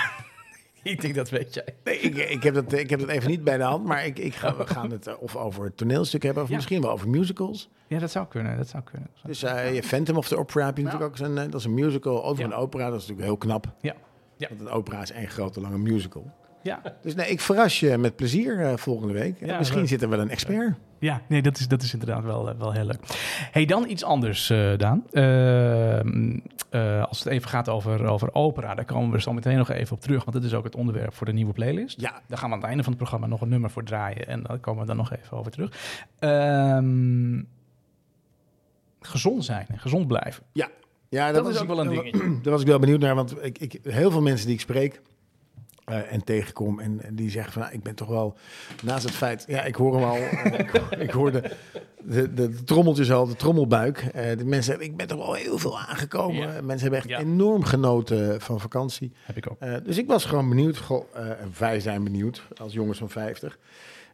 ik 0.84 1.02
denk 1.02 1.16
dat 1.16 1.30
weet 1.30 1.54
jij. 1.54 1.76
Nee, 1.84 1.98
ik, 2.00 2.16
ik, 2.18 2.44
heb 2.44 2.54
dat, 2.54 2.74
ik 2.74 2.90
heb 2.90 3.00
dat 3.00 3.10
even 3.10 3.30
niet 3.30 3.44
bij 3.44 3.58
de 3.58 3.64
hand, 3.64 3.86
maar 3.86 4.06
ik, 4.06 4.20
ik 4.20 4.36
ga, 4.36 4.56
we 4.58 4.68
gaan 4.68 4.92
het 4.92 5.08
eh, 5.08 5.14
of 5.20 5.36
over 5.36 5.64
het 5.64 5.78
toneelstuk 5.78 6.24
hebben, 6.24 6.44
of 6.44 6.50
Ja. 6.50 6.56
misschien 6.56 6.82
wel 6.82 6.92
over 6.92 7.10
musicals. 7.10 7.70
Ja, 7.88 8.00
dat 8.00 8.12
zou 8.12 8.28
kunnen. 8.28 8.58
Dat 8.58 8.68
zou 8.68 8.84
kunnen. 8.84 9.10
Dus 9.24 9.44
eh, 9.44 9.74
je 9.76 9.84
Phantom 9.84 10.18
of 10.18 10.28
the 10.28 10.38
Opera 10.38 10.66
heb 10.66 10.78
je 10.78 10.84
natuurlijk 10.84 11.12
ook 11.12 11.18
zo'n, 11.18 11.38
eh, 11.38 11.44
dat 11.44 11.54
is 11.60 11.66
een 11.66 11.74
musical 11.74 12.24
over 12.26 12.44
Ja. 12.44 12.50
een 12.50 12.56
opera. 12.58 12.84
Dat 12.90 12.94
is 13.02 13.08
natuurlijk 13.08 13.28
heel 13.28 13.38
knap. 13.38 13.74
Ja. 13.82 13.96
Ja. 14.38 14.48
Want 14.50 14.62
een 14.62 14.70
opera 14.70 15.02
is 15.02 15.12
één 15.12 15.28
grote 15.28 15.62
lange 15.62 15.78
musical. 15.78 16.32
Ja, 16.64 16.82
Dus 17.02 17.16
nee, 17.16 17.28
ik 17.30 17.40
verras 17.42 17.80
je 17.80 17.98
met 17.98 18.16
plezier 18.16 18.60
eh, 18.66 18.78
volgende 18.78 19.14
week. 19.14 19.36
Ja, 19.40 19.58
misschien 19.58 19.88
zit 19.88 20.02
er 20.02 20.10
wel 20.10 20.20
een 20.20 20.30
expert. 20.30 20.76
ja 21.00 21.22
nee, 21.28 21.42
dat 21.42 21.58
is, 21.60 21.68
dat 21.68 21.82
is 21.82 21.94
inderdaad 21.94 22.24
wel, 22.24 22.50
eh, 22.50 22.56
wel 22.58 22.72
heel 22.72 22.86
leuk. 22.86 23.00
hey, 23.52 23.66
dan 23.66 23.90
iets 23.90 24.04
anders, 24.04 24.50
eh, 24.50 24.78
Daan. 24.78 25.04
Ehm, 25.12 26.40
eh, 26.70 27.04
als 27.06 27.20
het 27.24 27.28
even 27.28 27.50
gaat 27.50 27.70
over, 27.70 28.06
over 28.06 28.34
opera, 28.34 28.76
daar 28.76 28.86
komen 28.86 29.12
we 29.12 29.22
zo 29.22 29.34
meteen 29.34 29.58
nog 29.58 29.70
even 29.70 29.96
op 29.96 30.02
terug. 30.02 30.24
Want 30.24 30.36
dat 30.36 30.46
is 30.46 30.54
ook 30.54 30.64
het 30.64 30.76
onderwerp 30.76 31.14
voor 31.14 31.26
de 31.26 31.34
nieuwe 31.34 31.54
playlist. 31.54 32.02
Ja, 32.02 32.22
Daar 32.28 32.38
gaan 32.38 32.48
we 32.50 32.56
aan 32.56 32.60
het 32.62 32.68
einde 32.70 32.84
van 32.84 32.92
het 32.92 33.02
programma 33.02 33.28
nog 33.28 33.42
een 33.42 33.50
nummer 33.50 33.70
voor 33.70 33.84
draaien. 33.84 34.28
En 34.28 34.44
daar 34.44 34.60
komen 34.60 34.82
we 34.82 34.88
dan 34.88 34.98
nog 34.98 35.12
even 35.14 35.38
over 35.38 35.52
terug. 35.52 36.00
Ehm, 36.20 37.42
gezond 39.02 39.46
zijn 39.46 39.66
en 39.70 39.80
gezond 39.80 40.08
blijven. 40.08 40.44
ja. 40.52 40.68
ja 41.10 41.32
Dat 41.32 41.44
was 41.44 41.52
is 41.54 41.58
ook 41.58 41.64
ik- 41.64 41.70
wel 41.70 41.80
een 41.80 41.90
dingetje. 41.90 42.40
Daar 42.44 42.52
was 42.52 42.62
ik 42.62 42.68
wel 42.68 42.80
benieuwd 42.80 43.00
naar, 43.00 43.16
want 43.16 43.44
ik, 43.46 43.58
ik, 43.60 43.80
heel 43.84 44.12
veel 44.12 44.22
mensen 44.22 44.46
die 44.46 44.56
ik 44.56 44.62
spreek 44.62 45.02
eh, 45.92 46.14
en 46.14 46.24
tegenkom 46.24 46.80
en, 46.80 47.02
en 47.04 47.16
die 47.16 47.30
zeggen 47.30 47.54
van, 47.54 47.62
nou, 47.62 47.74
ik 47.74 47.84
ben 47.84 47.96
toch 47.96 48.08
wel 48.08 48.38
naast 48.84 49.04
het 49.04 49.14
feit, 49.14 49.44
ja, 49.48 49.64
ik 49.64 49.76
hoor 49.76 49.94
hem 49.96 50.04
al, 50.04 50.16
eh, 50.16 50.46
ik, 50.60 50.72
ik 51.00 51.12
hoor 51.12 51.32
de, 51.32 51.52
de, 52.04 52.34
de 52.34 52.64
trommeltjes 52.64 53.12
al, 53.12 53.28
de 53.28 53.36
trommelbuik. 53.36 53.98
Eh, 53.98 54.38
de 54.38 54.46
mensen 54.46 54.64
zeggen, 54.64 54.84
ik 54.86 54.98
ben 54.98 55.08
toch 55.08 55.18
wel 55.18 55.34
heel 55.34 55.58
veel 55.58 55.80
aangekomen. 55.80 56.54
Ja. 56.54 56.62
Mensen 56.62 56.82
hebben 56.92 57.00
echt 57.00 57.08
Ja. 57.08 57.20
enorm 57.20 57.64
genoten 57.64 58.42
van 58.42 58.60
vakantie. 58.60 59.12
Heb 59.26 59.38
ik 59.38 59.52
ook. 59.52 59.86
Dus 59.86 59.98
ik 59.98 60.08
was 60.08 60.26
gewoon 60.26 60.50
benieuwd, 60.50 60.78
goh, 60.78 61.06
wij 61.58 61.80
zijn 61.80 62.04
benieuwd 62.04 62.44
als 62.58 62.74
jongens 62.74 62.98
van 62.98 63.10
50. 63.10 63.58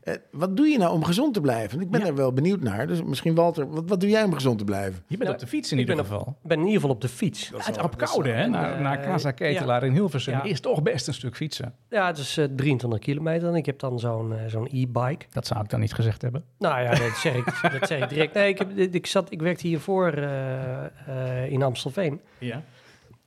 Eh, 0.08 0.14
wat 0.32 0.58
doe 0.58 0.68
je 0.68 0.78
nou 0.78 0.94
om 0.94 1.04
gezond 1.04 1.34
te 1.34 1.42
blijven? 1.42 1.82
Ik 1.82 1.90
ben 1.90 2.00
Ja. 2.00 2.06
er 2.06 2.16
wel 2.16 2.34
benieuwd 2.34 2.62
naar. 2.62 2.88
Dus 2.88 3.04
misschien 3.04 3.36
Walter, 3.36 3.70
wat, 3.70 3.84
wat 3.88 4.00
doe 4.00 4.10
jij 4.10 4.24
om 4.24 4.34
gezond 4.34 4.58
te 4.58 4.64
blijven? 4.64 5.04
Je 5.08 5.18
bent 5.18 5.30
Ja, 5.30 5.36
op 5.36 5.42
de 5.42 5.48
fiets 5.48 5.72
in 5.72 5.78
ik 5.78 5.88
ieder 5.88 5.96
ben 6.04 6.06
geval. 6.06 6.28
Ik 6.44 6.48
ben 6.50 6.58
in 6.58 6.64
ieder 6.66 6.80
geval 6.82 6.96
op 6.96 7.02
de 7.02 7.08
fiets. 7.10 7.50
Dat 7.50 7.66
wel- 7.76 8.24
hè? 8.24 8.48
Naar, 8.48 8.82
naar 8.82 9.02
Casa 9.02 9.32
Ketelaar 9.32 9.84
in 9.84 9.92
Hilversum 9.94 10.34
Ja. 10.34 10.44
is 10.44 10.60
toch 10.60 10.82
best 10.84 11.08
een 11.08 11.14
stuk 11.14 11.36
fietsen. 11.36 11.74
Ja, 11.90 12.08
het 12.08 12.18
is 12.18 12.38
eh, 12.38 12.46
23 12.56 13.00
kilometer 13.00 13.48
en 13.48 13.56
ik 13.56 13.66
heb 13.66 13.80
dan 13.80 14.00
zo'n 14.00 14.34
eh, 14.34 14.40
zo'n 14.48 14.68
e-bike. 14.72 15.26
Dat 15.32 15.48
zou 15.48 15.64
ik 15.64 15.70
dan 15.70 15.80
niet 15.80 15.94
gezegd 15.94 16.22
hebben. 16.22 16.44
Nou 16.58 16.82
ja, 16.82 16.90
dat 16.90 17.16
zeg 17.18 17.36
ik, 17.36 17.46
dat 17.80 17.88
zeg 17.88 18.02
ik 18.04 18.10
direct. 18.10 18.34
Nee, 18.34 18.50
ik, 18.50 18.58
heb, 18.58 18.78
ik, 18.78 19.06
zat, 19.08 19.32
ik 19.32 19.42
werkte 19.42 19.68
hiervoor 19.68 20.12
eh, 20.14 20.86
eh, 20.86 21.52
in 21.52 21.64
Amstelveen. 21.64 22.22
Ja. 22.38 22.62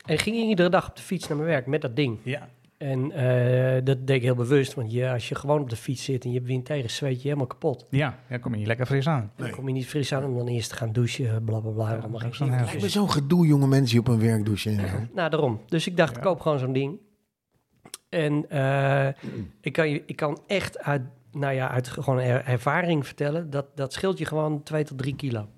En 0.07 0.18
ging 0.18 0.37
iedere 0.37 0.68
dag 0.68 0.89
op 0.89 0.97
de 0.97 1.03
fiets 1.03 1.28
naar 1.28 1.37
mijn 1.37 1.49
werk 1.51 1.66
met 1.66 1.81
dat 1.81 1.97
ding. 1.97 2.18
Ja. 2.22 2.49
En 2.81 3.12
eh, 3.12 3.85
dat 3.85 4.07
deed 4.07 4.16
ik 4.16 4.22
heel 4.22 4.35
bewust, 4.35 4.74
want 4.74 4.93
je, 4.93 5.11
als 5.11 5.28
je 5.28 5.35
gewoon 5.35 5.61
op 5.61 5.70
de 5.70 5.76
fiets 5.76 6.05
zit 6.05 6.24
en 6.24 6.31
je 6.31 6.37
hebt 6.37 6.49
wind 6.49 6.64
tegen, 6.64 6.91
zweet 6.91 7.16
je 7.16 7.22
helemaal 7.22 7.47
kapot. 7.47 7.87
Ja, 7.91 8.18
daar 8.28 8.39
kom 8.39 8.53
je 8.53 8.59
niet 8.59 8.66
lekker 8.66 8.87
fris 8.87 9.07
aan. 9.09 9.33
Dan 9.37 9.47
Nee. 9.47 9.55
kom 9.57 9.66
je 9.68 9.72
niet 9.74 9.87
fris 9.87 10.12
aan 10.14 10.24
om 10.24 10.37
dan 10.37 10.49
eerst 10.49 10.70
te 10.70 10.76
gaan 10.76 10.93
douchen, 10.93 11.45
bla 11.45 11.61
bla 11.61 11.70
bla. 11.70 11.85
Ja, 11.89 11.91
allemaal 11.99 12.11
dat 12.11 12.20
geen 12.20 12.31
is 12.31 12.39
dan 12.39 12.47
zin. 12.49 12.57
heel 12.57 12.66
Lijkt 12.66 12.83
me 12.83 12.89
zo'n 12.89 13.11
gedoe, 13.11 13.47
jonge 13.47 13.66
mensen 13.66 13.91
die 13.91 14.01
op 14.01 14.09
een 14.09 14.20
werk 14.26 14.45
douchen. 14.45 14.76
Nou, 15.14 15.31
daarom. 15.31 15.61
Dus 15.66 15.87
ik 15.87 15.97
dacht, 15.97 16.11
Ja. 16.11 16.16
ik 16.16 16.22
koop 16.22 16.41
gewoon 16.41 16.59
zo'n 16.59 16.72
ding. 16.72 16.99
En 18.09 18.51
eh, 18.51 19.09
ik, 19.61 19.72
kan 19.72 19.89
je, 19.91 20.03
ik 20.07 20.16
kan 20.16 20.39
echt 20.47 20.78
uit, 20.78 21.03
nou 21.33 21.55
ja, 21.55 21.70
uit 21.70 21.89
gewoon 21.89 22.18
er- 22.18 22.45
ervaring 22.45 23.07
vertellen, 23.07 23.51
dat, 23.51 23.66
dat 23.76 23.93
scheelt 23.93 24.18
je 24.18 24.24
gewoon 24.24 24.62
2 24.62 24.85
tot 24.85 24.99
3 24.99 25.16
kilo. 25.16 25.49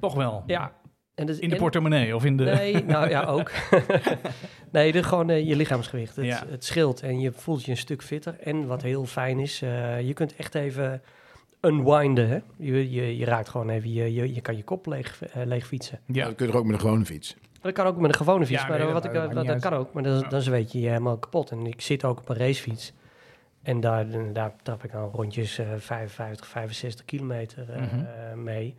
Toch 0.00 0.14
wel. 0.14 0.42
Ja. 0.46 0.72
En 1.20 1.26
dat, 1.26 1.36
In 1.36 1.48
de 1.48 1.54
en- 1.54 1.60
portemonnee 1.60 2.14
of 2.14 2.24
in 2.24 2.36
de... 2.36 2.44
Nee, 2.44 2.84
nou 2.84 3.08
ja, 3.08 3.22
ook. 3.24 3.50
nee, 4.72 4.92
dit 4.92 5.04
gewoon 5.06 5.30
eh, 5.30 5.46
je 5.48 5.56
lichaamsgewicht. 5.56 6.16
Het, 6.16 6.24
Ja. 6.24 6.44
het 6.48 6.64
scheelt 6.64 7.00
en 7.02 7.20
je 7.20 7.32
voelt 7.32 7.64
je 7.64 7.70
een 7.70 7.76
stuk 7.76 8.02
fitter. 8.02 8.36
En 8.40 8.66
wat 8.66 8.82
heel 8.82 9.04
fijn 9.06 9.38
is, 9.38 9.62
eh, 9.62 10.00
je 10.00 10.12
kunt 10.12 10.36
echt 10.36 10.54
even 10.54 11.02
unwinden. 11.62 12.28
Hè? 12.28 12.38
Je, 12.58 12.90
je, 12.90 13.16
je 13.16 13.24
raakt 13.24 13.48
gewoon 13.48 13.68
even, 13.68 13.92
je, 13.92 14.14
je, 14.14 14.34
je 14.34 14.40
kan 14.40 14.56
je 14.56 14.62
kop 14.64 14.86
leeg, 14.86 15.22
eh, 15.24 15.42
leeg 15.46 15.66
fietsen. 15.66 15.98
Ja. 16.06 16.24
Dat 16.26 16.34
kun 16.34 16.46
je 16.46 16.52
er 16.52 16.58
ook 16.58 16.64
met 16.64 16.74
een 16.74 16.80
gewone 16.80 17.04
fiets. 17.04 17.36
Dat 17.60 17.72
kan 17.72 17.86
ook 17.86 17.96
met 17.96 18.10
een 18.10 18.16
gewone 18.16 18.46
fiets, 18.46 18.62
Ja, 18.62 18.68
maar 18.68 18.78
nee, 18.78 18.86
wat 18.86 19.02
dat 19.02 19.14
ik, 19.14 19.34
dat, 19.34 19.46
dat 19.46 19.60
kan 19.60 19.72
ook. 19.72 19.92
Maar 19.92 20.02
dan, 20.02 20.24
dan 20.28 20.40
zweet 20.42 20.72
je 20.72 20.80
je 20.80 20.88
helemaal 20.88 21.18
kapot. 21.18 21.50
En 21.50 21.66
ik 21.66 21.80
zit 21.80 22.04
ook 22.04 22.18
op 22.18 22.28
een 22.28 22.36
racefiets. 22.36 22.92
En 23.62 23.80
daar, 23.80 24.06
daar 24.32 24.52
trap 24.62 24.84
ik 24.84 24.92
dan 24.92 25.10
rondjes 25.12 25.58
eh 25.58 25.66
55, 25.76 26.46
65 26.46 27.04
kilometer 27.04 27.64
Mhm. 27.68 27.80
eh, 27.98 28.34
mee. 28.34 28.74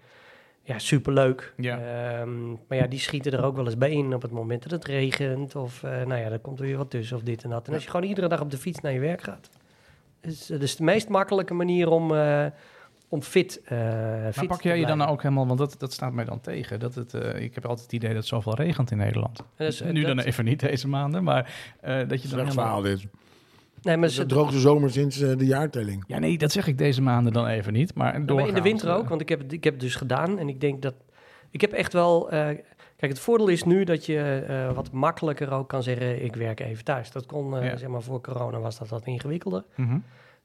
Ja, 0.72 0.80
superleuk. 0.80 1.54
Ja. 1.58 1.78
Ehm, 1.80 2.50
maar 2.50 2.78
ja, 2.78 2.88
die 2.88 3.00
schieten 3.00 3.32
er 3.32 3.44
ook 3.44 3.56
wel 3.56 3.66
eens 3.66 3.78
bij 3.78 3.92
in 3.92 4.14
op 4.14 4.22
het 4.22 4.32
moment 4.32 4.62
dat 4.64 4.72
het 4.72 4.86
regent. 4.86 5.56
Of 5.56 5.84
eh, 5.84 5.92
nou 5.92 6.22
ja, 6.22 6.30
dan 6.30 6.42
komt 6.42 6.60
er 6.60 6.66
weer 6.66 6.78
wat 6.78 6.90
tussen 6.90 7.18
of 7.18 7.24
dit 7.24 7.44
en 7.44 7.50
dat. 7.50 7.68
En 7.68 7.74
als 7.74 7.84
je 7.84 7.90
gewoon 7.90 8.06
iedere 8.10 8.28
dag 8.28 8.42
op 8.42 8.52
de 8.52 8.58
fiets 8.58 8.80
naar 8.80 8.92
je 8.94 9.00
werk 9.00 9.22
gaat. 9.24 9.50
Is, 10.22 10.46
dat 10.46 10.62
is 10.62 10.76
de 10.76 10.84
meest 10.84 11.10
makkelijke 11.10 11.54
manier 11.54 11.90
om, 11.90 12.16
eh, 12.16 12.46
om 13.10 13.22
fit, 13.22 13.62
eh 13.66 13.78
Maar 13.80 14.34
fit 14.34 14.48
pak 14.48 14.62
te 14.62 14.68
jij 14.68 14.80
je 14.80 14.86
dan 14.86 15.02
ook 15.02 15.22
helemaal, 15.22 15.48
want 15.48 15.60
dat, 15.60 15.76
dat 15.80 15.94
staat 15.94 16.14
mij 16.14 16.26
dan 16.26 16.42
tegen. 16.42 16.80
Dat 16.80 16.96
het, 16.96 17.14
eh, 17.14 17.42
ik 17.44 17.56
heb 17.56 17.64
altijd 17.66 17.86
het 17.86 17.94
idee 17.96 18.10
dat 18.10 18.18
het 18.18 18.28
zoveel 18.28 18.56
regent 18.56 18.92
in 18.92 18.98
Nederland. 18.98 19.44
En 19.58 19.74
nu 19.94 20.02
dat- 20.04 20.16
dan 20.16 20.26
even 20.26 20.46
niet 20.46 20.60
deze 20.60 20.88
maanden, 20.88 21.24
maar 21.24 21.54
eh, 21.82 21.94
dat 21.96 22.00
je 22.00 22.08
dan 22.08 22.20
Slecht 22.20 22.32
helemaal... 22.32 22.52
verhaal 22.54 22.82
dit. 22.82 23.06
Nee, 23.82 23.98
maar 23.98 24.08
is 24.10 24.16
de 24.16 24.26
droogste 24.26 24.60
zomer 24.60 24.92
sinds 24.92 25.22
eh, 25.22 25.38
de 25.38 25.46
jaartelling. 25.46 26.04
Ja, 26.08 26.20
nee, 26.20 26.38
dat 26.38 26.52
zeg 26.52 26.68
ik 26.68 26.78
deze 26.78 27.02
maanden 27.02 27.34
dan 27.34 27.48
even 27.48 27.74
niet, 27.74 27.94
maar 27.96 28.14
Ja, 28.26 28.34
maar 28.34 28.48
in 28.48 28.54
de 28.54 28.62
winter 28.62 28.88
eh, 28.90 28.96
ook, 28.96 29.10
want 29.10 29.22
ik 29.22 29.30
heb, 29.30 29.40
het, 29.40 29.54
ik 29.54 29.64
heb 29.64 29.74
het 29.74 29.82
dus 29.82 29.96
gedaan. 29.96 30.40
En 30.40 30.50
ik 30.50 30.62
denk 30.62 30.82
dat... 30.82 30.94
Ik 31.50 31.62
heb 31.62 31.72
echt 31.72 31.94
wel... 31.94 32.30
eh, 32.32 32.40
kijk, 32.96 33.12
het 33.12 33.20
voordeel 33.20 33.48
is 33.48 33.64
nu 33.64 33.84
dat 33.84 34.06
je 34.06 34.46
eh, 34.48 34.74
wat 34.76 34.92
makkelijker 34.92 35.52
ook 35.52 35.70
kan 35.70 35.84
zeggen... 35.84 36.24
ik 36.24 36.36
werk 36.36 36.60
even 36.60 36.84
thuis. 36.84 37.12
Dat 37.12 37.26
kon, 37.26 37.58
eh, 37.58 37.66
Ja. 37.66 37.78
zeg 37.78 37.90
maar, 37.90 38.02
voor 38.02 38.22
corona 38.22 38.60
was 38.60 38.78
dat 38.78 38.90
wat 38.90 39.06
ingewikkelder. 39.06 39.64
mhm. 39.76 39.98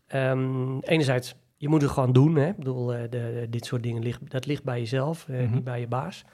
Ehm, 0.06 0.78
enerzijds, 0.80 1.34
je 1.56 1.68
moet 1.68 1.82
het 1.82 1.90
gewoon 1.90 2.12
doen. 2.12 2.36
Hè? 2.36 2.48
Ik 2.48 2.56
bedoel, 2.56 2.94
eh, 2.94 3.00
de, 3.10 3.46
dit 3.50 3.64
soort 3.64 3.82
dingen, 3.82 4.02
ligt, 4.02 4.30
dat 4.30 4.46
ligt 4.46 4.64
bij 4.64 4.78
jezelf, 4.78 5.28
eh, 5.28 5.40
Mhm. 5.42 5.52
niet 5.54 5.64
bij 5.64 5.80
je 5.80 5.86
baas. 5.86 6.24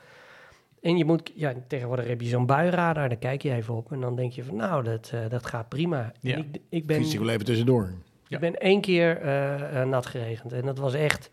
En 0.82 0.96
je 0.96 1.04
moet, 1.04 1.32
ja, 1.34 1.54
tegenwoordig 1.66 2.06
heb 2.06 2.20
je 2.20 2.28
zo'n 2.28 2.46
buienradar, 2.46 3.08
daar 3.08 3.18
kijk 3.18 3.42
je 3.42 3.54
even 3.54 3.74
op. 3.74 3.92
En 3.92 4.00
dan 4.00 4.16
denk 4.16 4.32
je 4.32 4.44
van, 4.44 4.56
nou, 4.56 4.84
dat, 4.84 5.10
eh, 5.14 5.20
dat 5.28 5.46
gaat 5.46 5.68
prima. 5.68 6.12
Ja. 6.20 6.34
En 6.34 6.38
ik, 6.38 6.60
ik 6.68 6.86
ben... 6.86 7.18
Wel 7.18 7.28
even 7.28 7.44
tussendoor. 7.44 7.92
Ja. 8.26 8.36
Ik 8.36 8.40
ben 8.40 8.60
één 8.60 8.80
keer 8.80 9.20
eh, 9.20 9.80
eh, 9.80 9.88
nat 9.88 10.06
geregend. 10.06 10.52
En 10.52 10.64
dat 10.64 10.78
was 10.78 10.94
echt 10.94 11.30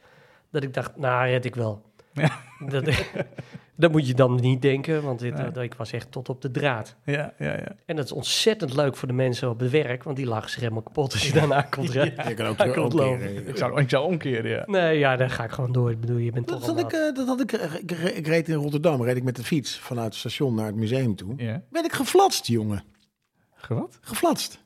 dat 0.50 0.64
ik 0.64 0.74
dacht, 0.74 0.98
nou, 0.98 1.30
red 1.30 1.46
ik 1.46 1.56
wel. 1.56 1.82
Ja. 2.14 2.40
Dat, 2.68 2.84
dat 3.76 3.92
moet 3.92 4.08
je 4.08 4.14
dan 4.14 4.36
niet 4.36 4.62
denken, 4.62 5.04
want 5.04 5.20
dit, 5.20 5.34
Nee. 5.34 5.52
dat, 5.52 5.64
ik 5.64 5.74
was 5.74 5.92
echt 5.92 6.12
tot 6.12 6.30
op 6.30 6.42
de 6.42 6.52
draad. 6.52 6.96
Ja, 7.06 7.34
ja, 7.38 7.52
ja. 7.54 7.76
En 7.86 7.96
dat 7.96 8.06
is 8.06 8.12
ontzettend 8.12 8.76
leuk 8.76 8.96
voor 8.96 9.08
de 9.08 9.14
mensen 9.14 9.50
op 9.50 9.60
het 9.60 9.70
werk, 9.72 10.04
want 10.04 10.18
die 10.18 10.26
lagen 10.26 10.50
zich 10.50 10.60
helemaal 10.60 10.82
kapot 10.82 11.12
als 11.14 11.28
je 11.28 11.34
daarna 11.34 11.62
komt 11.62 11.90
rijden. 11.90 12.28
Je 12.30 12.34
kan 12.34 12.46
ook 12.46 12.78
omkeren. 12.78 13.48
Ik 13.48 13.58
zou, 13.58 13.82
ik 13.82 13.90
zou 13.90 14.06
omkeren, 14.06 14.52
ja. 14.52 14.64
Nee, 14.66 14.98
ja, 14.98 15.16
dan 15.16 15.30
ga 15.30 15.44
ik 15.44 15.52
gewoon 15.52 15.72
door. 15.72 15.92
Ik 15.92 16.00
bedoel, 16.00 16.18
je 16.18 16.32
bent 16.32 16.48
Dat 16.48 16.58
toch 16.58 16.68
had, 16.68 16.78
al 16.78 16.86
ik, 16.86 16.92
eh, 16.94 17.14
dat 17.16 17.28
had 17.28 17.40
ik, 17.42 17.52
eh, 17.54 17.74
ik, 17.74 17.92
ik 17.92 18.28
reed 18.28 18.50
in 18.50 18.56
Rotterdam, 18.56 19.04
reed 19.04 19.16
ik 19.18 19.24
met 19.24 19.36
de 19.36 19.44
fiets 19.44 19.80
vanuit 19.80 20.06
het 20.08 20.16
station 20.16 20.56
naar 20.56 20.66
het 20.66 20.76
museum 20.76 21.16
toe. 21.16 21.34
ja. 21.38 21.62
Ben 21.70 21.84
ik 21.84 21.94
geflatst, 21.94 22.48
jongen. 22.48 22.84
Wat? 23.68 23.98
Geflatst. 24.02 24.60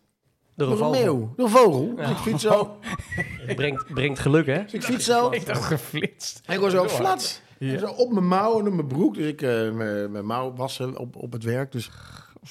Door 0.56 0.72
een 0.72 0.78
Door 0.78 0.88
een 0.88 0.94
vogel. 0.94 1.16
meeuw. 1.16 1.34
Door 1.36 1.46
een 1.46 1.52
vogel. 1.52 1.96
Dus 1.96 2.10
ik 2.10 2.16
fiets 2.18 2.44
zo. 2.44 2.78
Brengt, 3.56 3.94
brengt 3.94 4.20
geluk, 4.20 4.46
hè? 4.46 4.64
Dus 4.64 4.74
ik 4.74 4.84
fiets 4.84 5.06
zo. 5.06 5.30
Ik 5.32 5.46
dacht 5.46 5.64
geflitst. 5.64 6.42
En 6.46 6.54
ik 6.54 6.60
was 6.60 6.72
zo 6.72 6.88
flats. 6.88 7.42
Ja. 7.58 7.78
Zo 7.78 7.86
op 7.88 8.12
mijn 8.12 8.28
mouw 8.28 8.60
en 8.60 8.68
op 8.68 8.74
mijn 8.74 8.88
broek. 8.88 9.16
Dus 9.16 9.26
ik 9.26 9.42
eh, 9.42 9.72
mijn 9.72 10.12
mijn 10.12 10.26
mouw 10.26 10.54
wassen 10.56 10.98
op, 10.98 11.16
op 11.16 11.32
het 11.32 11.44
werk. 11.44 11.72
Dus 11.72 11.90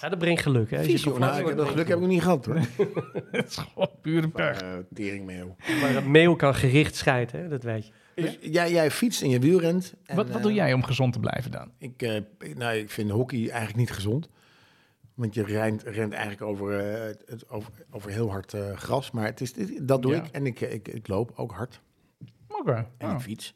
Ja, 0.01 0.09
dat 0.09 0.19
brengt 0.19 0.43
geluk, 0.43 0.71
hè? 0.71 0.83
Vies, 0.83 1.03
geflatst 1.03 1.39
Nou, 1.39 1.51
ik 1.51 1.57
dat 1.57 1.69
geluk 1.69 1.87
heb 1.89 1.97
ik 1.97 2.03
nog 2.03 2.13
niet 2.13 2.23
gehad, 2.23 2.47
hoor. 2.47 2.55
Het 3.31 3.49
is 3.49 3.57
gewoon 3.57 3.89
pure 4.01 4.29
pech. 4.29 4.61
Eh 4.63 4.69
teringmeeuw. 4.95 5.57
Maar 5.81 5.97
een 5.97 6.11
meeuw 6.11 6.35
kan 6.37 6.55
gericht 6.55 6.97
scheiden, 6.97 7.41
hè? 7.41 7.49
Dat 7.49 7.63
weet 7.63 7.87
je. 7.87 7.93
Dus 8.15 8.39
jij, 8.41 8.71
jij 8.73 8.91
fietst 8.91 9.23
en 9.23 9.29
je 9.31 9.39
wielrent. 9.39 9.95
En, 10.07 10.17
Wat, 10.17 10.27
wat 10.27 10.37
eh, 10.37 10.43
doe 10.43 10.53
jij 10.53 10.73
om 10.73 10.83
gezond 10.85 11.13
te 11.13 11.21
blijven 11.21 11.51
dan? 11.51 11.71
Ik, 11.79 12.03
eh, 12.03 12.17
ik- 12.17 12.57
nou, 12.59 12.77
ik 12.77 12.91
vind 12.91 13.11
hockey 13.11 13.39
eigenlijk 13.39 13.77
niet 13.77 13.91
gezond. 13.91 14.29
Want 15.15 15.35
je 15.35 15.43
rent, 15.45 15.83
rent 15.83 16.13
eigenlijk 16.13 16.43
over, 16.43 16.79
eh, 16.79 17.01
het- 17.07 17.23
het, 17.27 17.49
over, 17.51 17.73
over 17.91 18.11
heel 18.11 18.31
hard 18.31 18.55
eh, 18.55 18.77
gras. 18.77 19.11
Maar 19.11 19.25
het 19.25 19.41
is, 19.41 19.53
dit- 19.53 19.89
dat 19.89 20.03
doe 20.03 20.13
Ja. 20.15 20.23
ik. 20.23 20.31
En 20.31 20.47
ik, 20.47 20.61
ik, 20.61 20.89
ik 20.89 21.09
loop 21.09 21.33
ook 21.37 21.53
hard. 21.53 21.81
Oké. 22.49 22.87
En 22.99 23.09
Oh. 23.09 23.13
ik 23.15 23.21
fiets. 23.21 23.55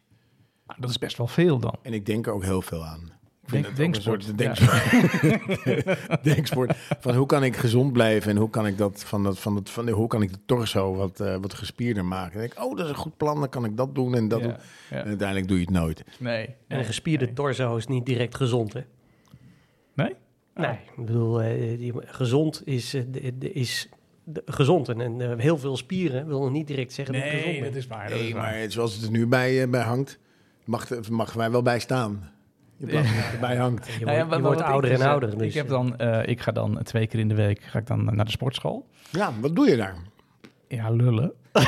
Nou, 0.66 0.80
dat 0.80 0.90
is 0.90 0.98
best 0.98 1.16
wel 1.16 1.26
veel 1.26 1.58
dan. 1.58 1.74
En 1.82 1.92
ik 1.92 2.06
denk 2.06 2.26
er 2.26 2.32
ook 2.32 2.44
heel 2.44 2.62
veel 2.62 2.84
aan. 2.84 3.00
Ik 3.42 3.52
Denk- 3.52 3.64
vind 3.64 3.66
het 3.66 3.76
denksport, 3.76 4.24
soort 4.24 4.38
denksport. 4.38 6.24
denksport. 6.34 6.76
Van 7.00 7.14
hoe 7.14 7.26
kan 7.26 7.44
ik 7.44 7.56
gezond 7.56 7.92
blijven 7.92 8.30
en 8.30 8.36
hoe 8.36 8.50
kan 8.50 8.66
ik 8.66 8.78
dat 8.78 9.04
van 9.04 9.22
dat 9.22 9.38
van 9.38 9.54
dat 9.54 9.70
van 9.70 9.88
hoe 9.88 10.06
kan 10.06 10.22
ik 10.22 10.32
de 10.32 10.38
torso 10.46 10.94
wat, 10.94 11.20
eh, 11.20 11.36
wat 11.36 11.54
gespierder 11.54 12.04
maken? 12.04 12.38
En 12.40 12.44
ik, 12.46 12.62
oh, 12.64 12.76
dat 12.76 12.84
is 12.84 12.90
een 12.90 12.96
goed 12.98 13.16
plan. 13.16 13.40
Dan 13.40 13.48
kan 13.48 13.64
ik 13.64 13.76
dat 13.76 13.94
doen 13.94 14.14
en 14.14 14.28
dat 14.28 14.40
Ja, 14.40 14.46
doen. 14.46 14.56
ja. 14.90 14.96
En 14.96 15.06
uiteindelijk 15.06 15.48
doe 15.48 15.58
je 15.58 15.64
het 15.64 15.72
nooit. 15.74 16.04
Nee. 16.18 16.54
En 16.68 16.78
een 16.78 16.84
gespierde 16.84 17.24
nee. 17.24 17.34
torso 17.34 17.76
is 17.76 17.86
niet 17.86 18.06
direct 18.06 18.34
gezond, 18.34 18.72
hè? 18.72 18.80
Nee? 19.94 20.14
Nee, 20.56 20.70
ik 20.96 21.06
bedoel, 21.06 21.42
eh, 21.42 21.78
die, 21.78 21.92
gezond 22.04 22.62
is, 22.64 22.94
eh, 22.94 23.02
is 23.40 23.88
gezond. 24.44 24.88
En, 24.88 25.00
en 25.00 25.20
eh, 25.20 25.38
heel 25.38 25.58
veel 25.58 25.76
spieren 25.76 26.26
wil 26.26 26.40
nog 26.40 26.50
niet 26.50 26.66
direct 26.66 26.92
zeggen 26.92 27.14
dat 27.14 27.22
je 27.22 27.28
gezond 27.30 27.46
Nee, 27.46 27.60
bent. 27.60 27.72
dat 27.74 27.82
is 27.82 27.88
waar. 27.88 28.08
Dat 28.08 28.18
is 28.18 28.22
Nee, 28.24 28.34
waar. 28.34 28.42
maar 28.42 28.70
zoals 28.70 28.94
het 28.94 29.04
er 29.04 29.10
nu 29.10 29.26
bij, 29.26 29.68
bij 29.70 29.82
hangt, 29.82 30.18
mag, 30.64 30.88
het- 30.88 31.10
mag 31.10 31.32
wij 31.32 31.50
wel 31.50 31.62
bij 31.62 31.78
staan. 31.78 32.30
plaats 32.78 33.06
dat 33.08 33.16
het 33.24 33.32
erbij 33.34 33.56
hangt. 33.56 33.86
Je, 33.98 34.04
Nou 34.04 34.42
wordt, 34.42 34.58
je 34.58 34.64
ouder 34.64 34.90
en 34.90 34.96
dus, 34.96 35.06
ouder. 35.06 35.38
Dus, 35.38 35.46
ik, 35.48 35.54
heb 35.54 35.68
dan, 35.68 35.96
eh, 35.96 36.26
ik 36.30 36.40
ga 36.40 36.52
dan 36.52 36.82
twee 36.82 37.06
keer 37.06 37.20
in 37.20 37.28
de 37.28 37.34
week 37.34 37.62
ga 37.62 37.78
ik 37.78 37.86
dan 37.86 38.04
naar 38.14 38.24
de 38.24 38.30
sportschool. 38.30 38.86
Ja, 39.10 39.32
wat 39.40 39.56
doe 39.56 39.68
je 39.70 39.76
daar? 39.76 39.96
Ja, 40.68 40.90
lullen. 40.90 41.32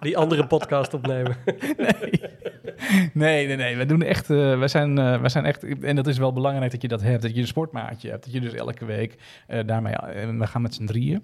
die 0.00 0.16
andere 0.16 0.46
podcast 0.46 0.94
opnemen. 0.94 1.36
Nee, 1.76 2.20
nee, 3.12 3.56
nee. 3.56 3.76
We 3.76 3.86
doen 3.86 4.02
echt, 4.02 4.26
wij, 4.26 4.68
zijn, 4.68 4.94
wij 4.94 5.28
zijn 5.28 5.44
echt, 5.44 5.82
en 5.82 5.96
dat 5.96 6.06
is 6.06 6.18
wel 6.18 6.32
belangrijk 6.32 6.70
dat 6.70 6.82
je 6.82 6.88
dat 6.88 7.02
hebt, 7.02 7.22
dat 7.22 7.34
je 7.34 7.40
een 7.40 7.46
sportmaatje 7.46 8.10
hebt. 8.10 8.24
Dat 8.24 8.32
je 8.32 8.40
dus 8.40 8.54
elke 8.54 8.84
week 8.84 9.16
eh, 9.46 9.66
daarmee, 9.66 9.94
eh, 9.94 10.38
we 10.38 10.46
gaan 10.46 10.62
met 10.62 10.74
z'n 10.74 10.84
drieën. 10.84 11.22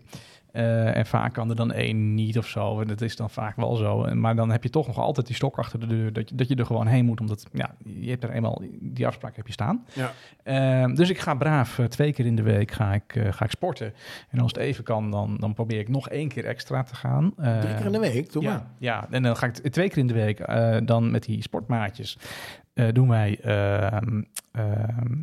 Eh, 0.54 0.96
en 0.96 1.06
vaak 1.06 1.32
kan 1.32 1.50
er 1.50 1.56
dan 1.56 1.72
één 1.72 2.14
niet 2.14 2.38
of 2.38 2.46
zo. 2.46 2.80
En 2.80 2.86
dat 2.86 3.00
is 3.00 3.16
dan 3.16 3.30
vaak 3.30 3.56
wel 3.56 3.74
zo. 3.76 4.04
En- 4.04 4.20
Maar 4.20 4.36
dan 4.36 4.50
heb 4.50 4.62
je 4.62 4.70
toch 4.70 4.86
nog 4.86 4.98
altijd 4.98 5.26
die 5.26 5.36
stok 5.36 5.58
achter 5.58 5.80
de 5.80 5.86
deur. 5.86 6.12
Dat 6.12 6.28
je, 6.28 6.34
dat 6.34 6.48
je 6.48 6.54
er 6.54 6.66
gewoon 6.66 6.86
heen 6.86 7.04
moet. 7.04 7.20
Omdat 7.20 7.46
ja, 7.52 7.74
je 7.84 8.10
hebt 8.10 8.24
er 8.24 8.30
eenmaal, 8.30 8.62
die 8.80 9.06
afspraak 9.06 9.36
heb 9.36 9.46
je 9.46 9.52
staan. 9.52 9.84
Ja. 9.92 10.12
Eh, 10.42 10.94
dus 10.94 11.10
ik 11.10 11.18
ga 11.18 11.34
braaf 11.34 11.78
eh, 11.78 11.84
twee 11.86 12.12
keer 12.12 12.26
in 12.26 12.36
de 12.36 12.42
week 12.42 12.70
ga 12.70 12.92
ik, 12.94 13.16
eh, 13.16 13.32
ga 13.32 13.44
ik 13.44 13.50
sporten. 13.50 13.92
En 14.30 14.38
als 14.38 14.52
het 14.52 14.60
even 14.60 14.84
kan, 14.84 15.10
dan, 15.10 15.36
dan 15.40 15.54
probeer 15.54 15.78
ik 15.78 15.88
nog 15.88 16.08
één 16.08 16.28
keer 16.28 16.44
extra 16.44 16.82
te 16.82 16.94
gaan. 16.94 17.32
Drie 17.36 17.74
keer 17.74 17.86
in 17.86 17.92
de 17.92 17.98
week, 17.98 18.32
doe 18.32 18.42
maar. 18.42 18.52
ja, 18.52 18.70
ja, 18.78 19.06
en 19.10 19.22
dan 19.22 19.36
ga 19.36 19.46
ik 19.46 19.52
twee 19.52 19.88
keer 19.88 19.98
in 19.98 20.06
de 20.06 20.14
week 20.14 20.46
dan 20.86 21.10
met 21.10 21.22
die 21.24 21.42
sportmaatjes. 21.42 22.18
Eh, 22.74 22.88
doen 22.92 23.08
wij 23.08 23.40
ehm, 23.40 24.22
ehm, 24.52 25.22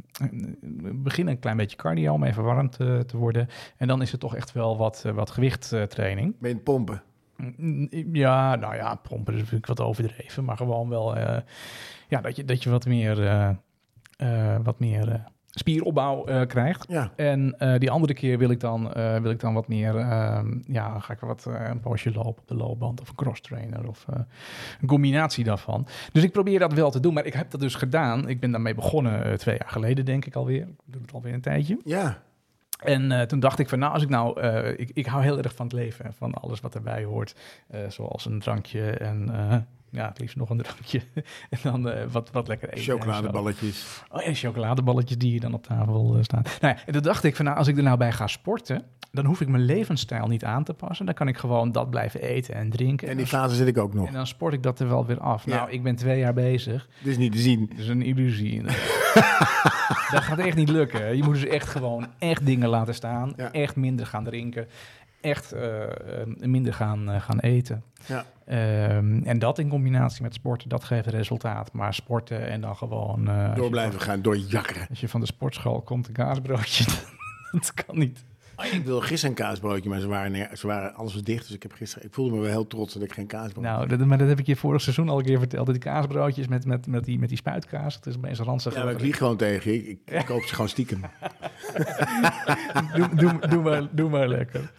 beginnen 1.03 1.33
een 1.33 1.39
klein 1.39 1.57
beetje 1.57 1.77
cardio 1.77 2.13
om 2.13 2.23
even 2.23 2.43
warm 2.43 2.69
te, 2.69 3.03
te 3.07 3.17
worden. 3.17 3.47
En 3.77 3.87
dan 3.87 4.01
is 4.01 4.11
het 4.11 4.19
toch 4.19 4.35
echt 4.35 4.51
wel 4.51 4.77
wat, 4.77 5.03
eh, 5.05 5.11
wat 5.11 5.29
gewichttraining. 5.31 6.35
Het 6.41 6.63
pompen? 6.63 7.01
Mm, 7.57 7.87
Ja, 8.13 8.55
nou 8.55 8.75
ja, 8.75 8.95
pompen 8.95 9.33
is 9.33 9.39
natuurlijk 9.39 9.67
wat 9.67 9.81
overdreven, 9.81 10.43
maar 10.45 10.57
gewoon 10.57 10.89
wel 10.89 11.15
eh, 11.15 11.41
ja, 12.07 12.21
dat, 12.21 12.35
je, 12.35 12.45
dat 12.45 12.63
je 12.63 12.69
wat 12.69 12.85
meer, 12.85 13.15
wat 14.63 14.79
meer 14.79 15.23
spieropbouw 15.51 16.25
eh, 16.25 16.41
krijgt. 16.47 16.85
Ja. 16.89 17.11
En 17.15 17.55
eh, 17.57 17.79
die 17.79 17.91
andere 17.91 18.13
keer 18.13 18.37
wil 18.37 18.49
ik 18.49 18.59
dan, 18.59 18.93
eh, 18.93 19.17
wil 19.17 19.31
ik 19.31 19.39
dan 19.39 19.53
wat 19.53 19.67
meer, 19.67 19.97
ehm, 19.97 20.59
ja, 20.65 20.99
ga 20.99 21.13
ik 21.13 21.19
wat 21.19 21.45
een 21.69 21.79
poosje 21.79 22.11
lopen 22.11 22.41
op 22.41 22.47
de 22.47 22.55
loopband 22.55 23.01
of 23.01 23.09
een 23.09 23.15
cross 23.15 23.41
trainer 23.41 23.87
of 23.87 24.05
een 24.81 24.87
combinatie 24.87 25.43
daarvan. 25.43 25.87
Dus 26.11 26.23
ik 26.23 26.31
probeer 26.31 26.59
dat 26.59 26.73
wel 26.73 26.91
te 26.91 26.99
doen, 26.99 27.13
maar 27.13 27.25
ik 27.25 27.33
heb 27.33 27.51
dat 27.51 27.59
dus 27.59 27.75
gedaan. 27.75 28.29
Ik 28.29 28.39
ben 28.39 28.51
daarmee 28.51 28.75
begonnen 28.75 29.37
twee 29.37 29.57
jaar 29.57 29.69
geleden, 29.69 30.05
denk 30.05 30.25
ik 30.25 30.35
alweer. 30.35 30.61
Ik 30.61 30.75
doe 30.85 31.01
het 31.01 31.13
alweer 31.13 31.33
een 31.33 31.41
tijdje. 31.41 31.79
Ja. 31.85 32.21
En 32.83 33.27
toen 33.27 33.39
dacht 33.39 33.59
ik 33.59 33.69
van, 33.69 33.79
nou, 33.79 33.93
als 33.93 34.03
ik 34.03 34.09
nou, 34.09 34.41
ik, 34.75 34.91
ik 34.93 35.05
hou 35.05 35.23
heel 35.23 35.37
erg 35.37 35.55
van 35.55 35.65
het 35.65 35.75
leven 35.75 36.05
en 36.05 36.13
van 36.13 36.33
alles 36.33 36.59
wat 36.59 36.75
erbij 36.75 37.03
hoort, 37.03 37.35
zoals 37.87 38.25
een 38.25 38.39
drankje 38.39 38.91
en 38.91 39.29
ja, 39.91 40.07
het 40.07 40.19
liefst 40.19 40.35
nog 40.35 40.49
een 40.49 40.57
drankje 40.57 41.01
en 41.49 41.59
dan 41.63 41.89
eh, 41.89 42.05
wat, 42.11 42.31
wat 42.31 42.47
lekker 42.47 42.69
eten. 42.69 42.83
Chocoladeballetjes. 42.83 44.03
Oh, 44.09 44.27
en 44.27 44.35
chocoladeballetjes 44.35 45.17
die 45.17 45.31
hier 45.31 45.39
dan 45.39 45.53
op 45.53 45.63
tafel 45.63 46.15
eh, 46.15 46.23
staan. 46.23 46.41
Nou 46.61 46.75
ja, 46.75 46.81
en 46.85 46.93
toen 46.93 47.01
dacht 47.01 47.23
ik 47.23 47.35
van, 47.35 47.45
nou, 47.45 47.57
als 47.57 47.67
ik 47.67 47.77
er 47.77 47.83
nou 47.83 47.97
bij 47.97 48.11
ga 48.11 48.27
sporten, 48.27 48.85
dan 49.11 49.25
hoef 49.25 49.41
ik 49.41 49.47
mijn 49.47 49.65
levensstijl 49.65 50.27
niet 50.27 50.45
aan 50.45 50.63
te 50.63 50.73
passen. 50.73 51.05
Dan 51.05 51.15
kan 51.15 51.27
ik 51.27 51.37
gewoon 51.37 51.71
dat 51.71 51.89
blijven 51.89 52.21
eten 52.21 52.55
en 52.55 52.69
drinken. 52.69 53.07
En 53.07 53.17
die 53.17 53.25
fase 53.25 53.55
zit 53.55 53.67
ik 53.67 53.77
ook 53.77 53.93
nog. 53.93 54.07
en 54.07 54.13
dan 54.13 54.27
sport 54.27 54.53
ik 54.53 54.63
dat 54.63 54.79
er 54.79 54.87
wel 54.87 55.05
weer 55.05 55.19
af. 55.19 55.45
Ja. 55.45 55.55
Nou, 55.55 55.71
ik 55.71 55.83
ben 55.83 55.95
twee 55.95 56.19
jaar 56.19 56.33
bezig. 56.33 56.87
Dit 57.03 57.11
is 57.11 57.17
niet 57.17 57.31
te 57.31 57.37
zien. 57.37 57.67
Het 57.69 57.79
is 57.79 57.87
een 57.87 58.01
illusie. 58.01 58.61
dat 60.11 60.23
gaat 60.23 60.37
echt 60.37 60.55
niet 60.55 60.69
lukken. 60.69 61.15
Je 61.17 61.23
moet 61.23 61.33
dus 61.33 61.45
echt 61.45 61.67
gewoon 61.67 62.07
echt 62.19 62.45
dingen 62.45 62.69
laten 62.69 62.93
staan. 62.93 63.33
Ja. 63.35 63.51
Echt 63.51 63.75
minder 63.75 64.05
gaan 64.05 64.23
drinken. 64.23 64.67
Echt 65.21 65.51
eh, 65.51 65.83
eh, 65.83 66.27
minder 66.39 66.73
gaan, 66.73 67.11
eh, 67.11 67.21
gaan 67.21 67.39
eten. 67.39 67.83
Ja. 68.05 68.25
Ehm, 68.45 69.23
en 69.23 69.39
dat 69.39 69.59
in 69.59 69.69
combinatie 69.69 70.23
met 70.23 70.33
sporten, 70.33 70.69
dat 70.69 70.83
geeft 70.83 71.07
resultaat. 71.07 71.73
Maar 71.73 71.93
sporten 71.93 72.47
en 72.47 72.61
dan 72.61 72.75
gewoon... 72.75 73.25
Door 73.55 73.69
blijven 73.69 73.93
van- 73.93 74.01
gaan, 74.01 74.21
door 74.21 74.37
jakkeren. 74.37 74.87
Als 74.89 74.99
je 74.99 75.07
van 75.09 75.19
de 75.19 75.25
sportschool 75.25 75.81
komt, 75.81 76.07
een 76.07 76.13
kaasbroodje. 76.13 76.83
dat 77.51 77.73
kan 77.73 77.97
niet. 77.97 78.23
Ik 78.65 78.85
wilde 78.85 79.05
gisteren 79.05 79.35
een 79.37 79.43
kaasbroodje, 79.43 79.89
maar 79.89 79.99
ze 79.99 80.07
waren, 80.07 80.31
neer- 80.31 80.49
ze 80.53 80.67
waren 80.67 80.93
alles 80.95 81.13
was 81.13 81.23
dicht. 81.23 81.45
Dus 81.45 81.55
ik 81.55 81.61
heb 81.63 81.73
gisteren, 81.73 82.07
ik 82.07 82.13
voelde 82.13 82.35
me 82.35 82.41
wel 82.41 82.49
heel 82.49 82.67
trots 82.67 82.93
dat 82.93 83.03
ik 83.03 83.13
geen 83.13 83.27
kaasbroodje 83.27 83.71
Nou, 83.71 83.87
dat, 83.87 83.99
maar 83.99 84.17
dat 84.17 84.27
heb 84.27 84.39
ik 84.39 84.45
je 84.45 84.55
vorig 84.55 84.81
seizoen 84.81 85.09
al 85.09 85.17
een 85.19 85.25
keer 85.25 85.39
verteld. 85.39 85.67
Die 85.67 85.77
kaasbroodjes 85.77 86.47
met, 86.47 86.65
met, 86.65 86.87
met, 86.87 87.03
die, 87.05 87.19
met 87.19 87.29
die 87.29 87.37
spuitkaas. 87.37 87.95
Het 87.95 88.05
is 88.05 88.15
opeens 88.15 88.39
ranzig. 88.39 88.73
Ja, 88.75 88.83
maar 88.83 88.93
ik 88.93 89.01
lieg 89.01 89.17
gewoon 89.17 89.37
tegen. 89.37 89.73
Ik, 89.73 89.99
ik, 90.05 90.25
koop 90.31 90.41
ze 90.43 90.53
gewoon 90.53 90.69
stiekem. 90.69 91.01
doe, 92.95 93.09
doe, 93.15 93.47
doe, 93.49 93.61
maar, 93.61 93.87
doe 93.91 94.09
maar 94.09 94.27
lekker. 94.27 94.71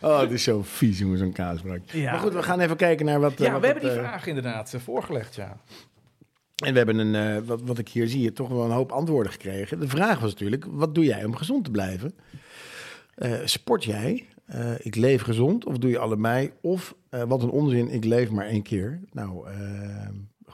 Oh, 0.00 0.20
het 0.20 0.30
is 0.30 0.42
zo 0.42 0.62
vies, 0.62 0.98
jongen, 0.98 1.18
zo'n 1.18 1.32
kaasbroodje. 1.32 2.00
Ja. 2.00 2.10
Maar 2.10 2.20
goed, 2.20 2.32
we 2.32 2.42
gaan 2.42 2.60
even 2.60 2.76
kijken 2.76 3.06
naar 3.06 3.20
wat... 3.20 3.32
eh, 3.32 3.46
Ja, 3.46 3.52
wat 3.52 3.60
we 3.60 3.66
hebben 3.66 3.84
het, 3.84 3.92
die 3.94 4.02
eh, 4.02 4.08
vraag 4.08 4.26
inderdaad 4.26 4.74
eh, 4.74 4.80
voorgelegd, 4.80 5.34
ja. 5.34 5.56
En 6.64 6.70
we 6.72 6.76
hebben 6.78 6.98
een, 6.98 7.14
eh, 7.14 7.42
wat, 7.48 7.60
wat 7.64 7.78
ik 7.78 7.88
hier 7.88 8.08
zie, 8.08 8.32
toch 8.32 8.48
wel 8.48 8.64
een 8.64 8.70
hoop 8.70 8.92
antwoorden 8.92 9.32
gekregen. 9.32 9.80
De 9.80 9.88
vraag 9.88 10.20
was 10.20 10.30
natuurlijk, 10.30 10.64
wat 10.68 10.94
doe 10.94 11.04
jij 11.04 11.24
om 11.24 11.36
gezond 11.36 11.64
te 11.64 11.70
blijven? 11.70 12.14
Eh, 13.14 13.40
sport 13.44 13.84
jij? 13.84 14.26
Eh, 14.44 14.74
ik 14.78 14.94
leef 14.94 15.22
gezond 15.22 15.64
of 15.64 15.78
doe 15.78 15.90
je 15.90 15.98
allebei? 15.98 16.52
Of 16.60 16.94
eh, 17.08 17.22
wat 17.22 17.42
een 17.42 17.50
onzin, 17.50 17.88
ik 17.88 18.04
leef 18.04 18.30
maar 18.30 18.46
één 18.46 18.62
keer. 18.62 19.00
Nou, 19.12 19.46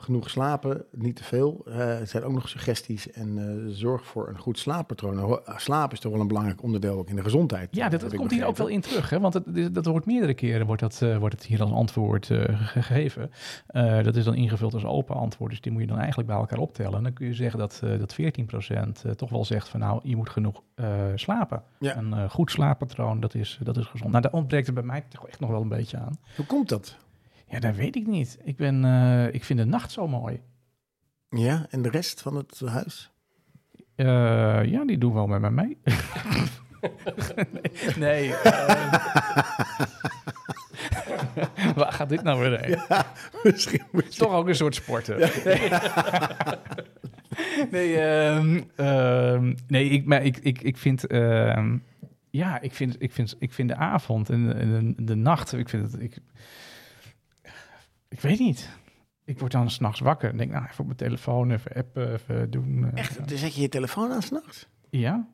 genoeg 0.00 0.30
slapen, 0.30 0.84
niet 0.90 1.16
te 1.16 1.24
veel. 1.24 1.62
Eh, 1.66 2.00
er 2.00 2.06
zijn 2.06 2.22
ook 2.22 2.32
nog 2.32 2.48
suggesties. 2.48 3.10
En 3.10 3.38
eh, 3.38 3.74
zorg 3.74 4.06
voor 4.06 4.28
een 4.28 4.38
goed 4.38 4.58
slaappatroon. 4.58 5.40
Slaap 5.56 5.92
is 5.92 6.00
toch 6.00 6.12
wel 6.12 6.20
een 6.20 6.28
belangrijk 6.28 6.62
onderdeel 6.62 6.98
ook 6.98 7.08
in 7.08 7.16
de 7.16 7.22
gezondheid. 7.22 7.68
Ja, 7.76 7.88
dat, 7.88 8.12
ik 8.12 8.18
komt 8.18 8.30
hier 8.30 8.46
ook 8.46 8.56
wel 8.56 8.66
in 8.66 8.80
terug. 8.80 9.10
Hè? 9.10 9.20
Want 9.20 9.34
het, 9.34 9.74
dat 9.74 9.86
wordt 9.86 10.06
meerdere 10.06 10.34
keren 10.34 10.66
wordt 10.66 10.82
dat, 10.82 11.02
eh, 11.02 11.16
wordt 11.16 11.34
het 11.34 11.44
hier 11.44 11.60
als 11.60 11.70
antwoord 11.70 12.30
eh, 12.30 12.60
gegeven. 12.62 13.30
Eh, 13.66 14.02
dat 14.02 14.16
is 14.16 14.24
dan 14.24 14.34
ingevuld 14.34 14.74
als 14.74 14.84
open 14.84 15.16
antwoord. 15.16 15.50
Dus 15.50 15.60
die 15.60 15.72
moet 15.72 15.80
je 15.80 15.86
dan 15.86 15.98
eigenlijk 15.98 16.28
bij 16.28 16.38
elkaar 16.38 16.58
optellen. 16.58 16.96
En 16.96 17.02
dan 17.02 17.12
kun 17.12 17.26
je 17.26 17.34
zeggen 17.34 17.58
dat, 17.58 17.80
eh 17.84 17.98
dat 17.98 18.14
14% 18.14 19.04
eh, 19.04 19.10
toch 19.12 19.30
wel 19.30 19.44
zegt 19.44 19.68
van 19.68 19.80
nou, 19.80 20.00
je 20.02 20.16
moet 20.16 20.30
genoeg 20.30 20.62
eh, 20.74 20.86
slapen. 21.14 21.62
Ja. 21.78 21.96
Een 21.96 22.12
eh, 22.12 22.30
goed 22.30 22.50
slaappatroon, 22.50 23.20
dat 23.20 23.34
is, 23.34 23.58
dat 23.62 23.76
is 23.76 23.86
gezond. 23.86 24.10
Nou, 24.10 24.22
daar 24.22 24.32
ontbreekt 24.32 24.66
er 24.66 24.72
bij 24.72 24.82
mij 24.82 25.04
toch 25.08 25.28
echt 25.28 25.40
nog 25.40 25.50
wel 25.50 25.60
een 25.60 25.68
beetje 25.68 25.96
aan. 25.96 26.18
Hoe 26.36 26.46
komt 26.46 26.68
dat? 26.68 26.96
Ja, 27.48 27.58
dat 27.60 27.74
weet 27.74 27.96
ik 27.96 28.06
niet. 28.06 28.38
Ik, 28.44 28.56
ben, 28.56 28.84
eh, 28.84 29.34
ik 29.34 29.44
vind 29.44 29.58
de 29.58 29.64
nacht 29.64 29.92
zo 29.92 30.08
mooi. 30.08 30.40
Ja, 31.30 31.66
en 31.70 31.82
de 31.82 31.90
rest 31.90 32.22
van 32.22 32.36
het 32.36 32.62
huis? 32.64 33.12
Eh, 33.94 34.64
ja, 34.64 34.84
die 34.84 34.98
doen 34.98 35.14
wel 35.14 35.26
met 35.26 35.40
mij 35.40 35.50
mee. 35.50 35.76
nee. 37.96 37.96
nee 38.06 38.34
eh, 38.34 38.94
waar 41.76 41.92
gaat 41.92 42.08
dit 42.08 42.22
nou 42.22 42.40
weer 42.40 42.60
heen? 42.60 42.78
Misschien 43.42 43.82
toch 44.16 44.32
ook 44.32 44.48
een 44.48 44.54
soort 44.54 44.74
sporten. 44.74 45.18
Nee, 45.18 45.70
nee, 47.70 48.00
ehm, 48.00 48.60
ehm, 48.76 49.54
nee 49.66 49.88
ik, 49.88 50.04
maar 50.06 50.24
ik, 50.24 50.36
ik, 50.36 50.62
ik 50.62 50.76
vind... 50.76 51.06
ehm, 51.06 51.78
ja, 52.30 52.60
ik 52.60 52.74
vind, 52.74 52.96
ik, 52.98 53.12
vind, 53.12 53.36
ik 53.38 53.52
vind 53.52 53.68
de 53.68 53.76
avond 53.76 54.30
en 54.30 54.46
de, 54.46 54.52
en 54.52 54.94
de, 54.96 55.04
de 55.04 55.14
nacht... 55.14 55.52
Ik 55.52 55.68
vind 55.68 55.92
het... 55.92 56.00
Ik, 56.00 56.16
ik 58.08 58.20
weet 58.20 58.38
niet. 58.38 58.68
Ik 59.24 59.38
word 59.38 59.52
dan 59.52 59.70
s'nachts 59.70 60.00
wakker 60.00 60.30
en 60.30 60.36
denk, 60.36 60.50
nou, 60.52 60.64
even 60.64 60.78
op 60.78 60.84
mijn 60.84 60.96
telefoon, 60.98 61.50
even 61.50 61.72
appen, 61.74 62.12
even 62.12 62.50
doen. 62.50 62.84
eh, 62.92 62.98
Echt, 62.98 63.28
dan 63.28 63.38
zet 63.38 63.54
je 63.54 63.60
je 63.60 63.68
telefoon 63.68 64.12
aan 64.12 64.22
s'nachts? 64.22 64.68
Ja? 64.90 65.28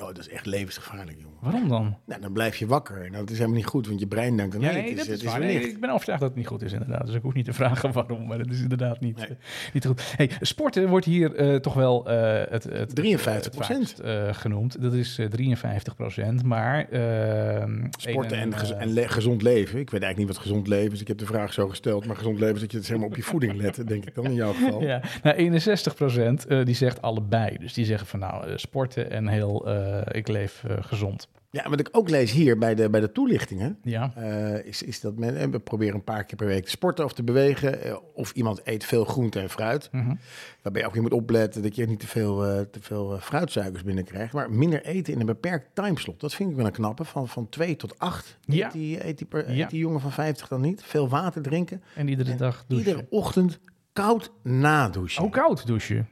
Oh, 0.00 0.06
dat 0.06 0.18
is 0.18 0.28
echt 0.28 0.46
levensgevaarlijk, 0.46 1.18
jongen. 1.20 1.36
Waarom 1.40 1.68
dan? 1.68 1.96
Nou, 2.06 2.20
dan 2.20 2.32
blijf 2.32 2.56
je 2.56 2.66
wakker. 2.66 3.04
En 3.04 3.12
dat 3.12 3.30
is 3.30 3.36
helemaal 3.36 3.56
niet 3.56 3.66
goed, 3.66 3.86
want 3.86 4.00
je 4.00 4.06
brein 4.06 4.36
denkt 4.36 4.58
nee, 4.58 4.72
nee, 4.72 4.80
het 4.82 4.90
is, 4.90 4.96
dat 4.96 5.06
is, 5.06 5.22
het 5.22 5.32
is 5.32 5.38
Nee, 5.38 5.68
ik 5.68 5.80
ben 5.80 5.90
overtuigd 5.90 6.20
dat 6.20 6.30
het 6.30 6.38
niet 6.38 6.48
goed 6.48 6.62
is, 6.62 6.72
inderdaad. 6.72 7.06
Dus 7.06 7.14
ik 7.14 7.22
hoef 7.22 7.34
niet 7.34 7.44
te 7.44 7.52
vragen 7.62 7.92
waarom, 7.92 8.26
maar 8.26 8.38
dat 8.38 8.50
is 8.50 8.60
inderdaad 8.60 9.00
niet, 9.00 9.16
Nee. 9.16 9.26
eh, 9.26 9.34
niet 9.72 9.86
goed. 9.86 10.14
Hey, 10.16 10.30
sporten 10.40 10.88
wordt 10.88 11.06
hier 11.06 11.34
eh, 11.34 11.56
toch 11.56 11.74
wel 11.74 12.08
eh, 12.08 12.42
het, 12.50 12.64
het, 12.64 13.00
53%. 13.00 13.22
het 13.24 13.56
vaakst, 13.56 13.98
eh, 13.98 14.28
genoemd. 14.34 14.82
Dat 14.82 14.92
is 14.92 15.18
eh 15.18 15.26
53 15.26 15.94
procent, 15.96 16.42
maar... 16.44 16.88
ehm, 16.88 17.84
Sporten 17.98 18.38
en, 18.38 18.52
een, 18.52 18.58
gez- 18.58 18.70
eh, 18.70 18.80
en 18.80 18.92
le- 18.92 19.08
gezond 19.08 19.42
leven. 19.42 19.78
Ik 19.78 19.90
weet 19.90 20.02
eigenlijk 20.02 20.18
niet 20.18 20.26
wat 20.28 20.38
gezond 20.46 20.66
leven 20.68 20.92
is. 20.92 21.00
Ik 21.00 21.08
heb 21.08 21.18
de 21.18 21.26
vraag 21.26 21.52
zo 21.52 21.68
gesteld. 21.68 22.06
Maar 22.06 22.16
gezond 22.16 22.38
leven 22.38 22.54
is 22.54 22.60
dat 22.60 22.70
je 22.70 22.76
het 22.76 22.86
zeg 22.86 22.96
maar 22.96 23.06
op 23.06 23.16
je 23.16 23.22
voeding 23.22 23.54
let, 23.60 23.82
denk 23.88 24.06
ik 24.06 24.14
dan 24.14 24.24
in 24.24 24.34
jouw 24.34 24.52
geval. 24.52 24.82
Ja, 24.82 25.00
nou 25.22 25.36
61 25.36 25.94
procent 25.94 26.46
die 26.64 26.74
zegt 26.74 27.02
allebei. 27.02 27.56
Dus 27.58 27.72
die 27.72 27.84
zeggen 27.84 28.06
van 28.06 28.18
nou, 28.20 28.46
eh, 28.46 28.56
sporten 28.56 29.10
en 29.10 29.28
heel, 29.28 29.66
eh, 29.68 29.82
ik 30.10 30.28
leef 30.28 30.64
eh, 30.64 30.76
gezond. 30.80 31.28
Ja, 31.50 31.68
wat 31.70 31.80
ik 31.80 31.88
ook 31.92 32.08
lees 32.10 32.32
hier 32.32 32.58
bij 32.58 32.74
de, 32.74 32.90
bij 32.90 33.00
de 33.00 33.12
toelichtingen, 33.12 33.78
Ja, 33.82 34.12
eh, 34.16 34.64
is, 34.66 34.82
is 34.82 35.00
dat 35.00 35.18
men, 35.18 35.36
en 35.36 35.50
we 35.50 35.60
proberen 35.60 35.94
een 35.94 36.04
paar 36.04 36.24
keer 36.24 36.36
per 36.36 36.46
week 36.46 36.64
te 36.64 36.70
sporten 36.70 37.04
of 37.04 37.12
te 37.12 37.22
bewegen. 37.22 37.82
eh, 37.82 37.96
of 38.14 38.32
iemand 38.32 38.60
eet 38.64 38.84
veel 38.84 39.04
groente 39.04 39.40
en 39.40 39.50
fruit. 39.50 39.88
Mhm. 39.92 40.14
Waarbij 40.62 40.80
je 40.82 40.86
ook 40.88 40.94
weer 40.94 41.02
moet 41.02 41.12
opletten 41.12 41.62
dat 41.62 41.76
je 41.76 41.86
niet 41.86 42.00
te 42.00 42.06
veel, 42.06 42.44
eh, 42.46 42.60
te 42.60 42.80
veel 42.82 43.14
eh, 43.14 43.20
fruitsuikers 43.20 43.82
binnenkrijgt. 43.82 44.32
Maar 44.32 44.50
minder 44.50 44.84
eten 44.84 45.12
in 45.12 45.20
een 45.20 45.26
beperkt 45.26 45.66
timeslot. 45.74 46.20
Dat 46.20 46.34
vind 46.34 46.50
ik 46.50 46.56
wel 46.56 46.66
een 46.66 46.72
knappe. 46.72 47.04
Van, 47.04 47.28
van 47.28 47.48
2 47.48 47.76
tot 47.76 47.98
8 47.98 48.38
Ja. 48.40 48.66
eet, 48.66 48.72
die, 48.72 49.06
eet, 49.06 49.18
die 49.18 49.26
per- 49.26 49.52
Ja. 49.52 49.64
eet 49.64 49.70
die 49.70 49.78
jongen 49.80 50.00
van 50.00 50.12
50 50.12 50.48
dan 50.48 50.60
niet. 50.60 50.82
Veel 50.82 51.08
water 51.08 51.42
drinken. 51.42 51.82
en 51.94 52.08
iedere 52.08 52.30
En 52.30 52.36
dag 52.36 52.64
douchen. 52.68 52.88
Iedere 52.88 53.06
ochtend 53.10 53.58
koud 53.92 54.30
nadouchen. 54.42 55.24
Oh, 55.24 55.30
koud 55.32 55.66
douchen. 55.66 56.08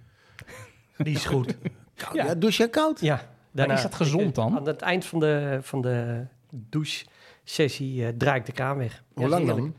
Die 0.97 1.15
is 1.15 1.25
goed. 1.25 1.57
Koud, 1.95 2.15
Ja. 2.15 2.25
ja. 2.25 2.35
douche 2.35 2.59
jij 2.59 2.69
koud? 2.69 3.01
Ja. 3.01 3.31
Is 3.53 3.83
dat 3.83 3.95
gezond 3.95 4.35
dan? 4.35 4.57
Aan 4.57 4.67
het 4.67 4.81
eind 4.83 5.05
van 5.05 5.21
de, 5.21 5.59
van 5.63 5.81
de 5.81 6.27
douche-sessie 6.51 8.07
eh, 8.07 8.13
draai 8.19 8.39
ik 8.39 8.47
de 8.47 8.53
kraan 8.53 8.79
weg. 8.79 9.03
Hoe 9.15 9.23
Ja, 9.25 9.29
lang 9.31 9.47
dan? 9.47 9.75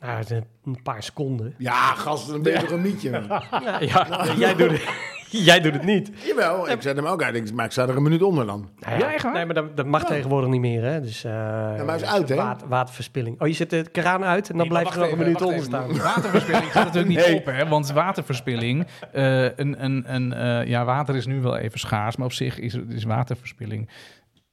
Nou, 0.00 0.24
een 0.64 0.82
paar 0.82 1.02
seconden. 1.02 1.54
Ja, 1.58 1.94
gast, 1.94 2.28
dan 2.28 2.42
ben 2.42 2.52
je 2.52 2.58
toch 2.58 2.70
een 2.70 2.80
mietje. 2.82 3.10
Ja, 3.50 3.80
ja, 3.80 4.34
jij, 4.36 4.54
doet 4.54 4.70
het, 4.70 4.84
jij 5.48 5.60
doet 5.60 5.72
het 5.72 5.84
niet. 5.84 6.10
Jawel, 6.26 6.70
ik 6.70 6.82
zet 6.82 6.96
hem 6.96 7.06
ook 7.06 7.22
uit. 7.22 7.34
Ik- 7.34 7.52
Maar 7.52 7.64
ik 7.64 7.70
sta 7.70 7.82
er 7.82 7.96
een 7.96 8.02
minuut 8.02 8.22
onder 8.22 8.46
dan. 8.46 8.68
Nou 8.80 8.98
Ja, 8.98 9.12
echt 9.12 9.22
waar? 9.22 9.32
Nee, 9.32 9.44
maar 9.44 9.54
dat, 9.54 9.76
dat 9.76 9.86
mag 9.86 10.04
tegenwoordig 10.04 10.50
niet 10.50 10.60
meer, 10.60 10.82
hè? 10.82 11.00
Dus, 11.00 11.24
eh 11.24 11.32
maar 11.32 11.86
hij 11.86 11.96
is 11.96 12.04
uit, 12.04 12.28
hè? 12.28 12.34
water- 12.34 12.68
waterverspilling. 12.68 13.40
Oh, 13.40 13.48
je 13.48 13.54
zet 13.54 13.70
de 13.70 13.86
kraan 13.92 14.24
uit 14.24 14.50
en 14.50 14.58
dan 14.58 14.68
blijft 14.68 14.94
er 14.94 15.00
nog 15.00 15.10
een 15.10 15.18
minuut 15.18 15.42
onder 15.42 15.62
staan. 15.64 15.96
Waterverspilling 15.98 16.64
gaat 16.72 16.84
natuurlijk 16.84 17.08
niet 17.16 17.18
Nee. 17.26 17.36
op, 17.36 17.44
hè? 17.46 17.68
Want 17.68 17.92
waterverspilling, 17.92 18.86
eh, 19.12 19.42
een, 19.42 19.84
een, 19.84 20.04
een, 20.14 20.32
eh, 20.32 20.66
ja, 20.66 20.84
water 20.84 21.16
is 21.16 21.26
nu 21.26 21.40
wel 21.40 21.56
even 21.56 21.78
schaars, 21.78 22.16
maar 22.16 22.26
op 22.26 22.32
zich 22.32 22.58
is, 22.58 22.74
is 22.88 23.04
waterverspilling. 23.04 23.88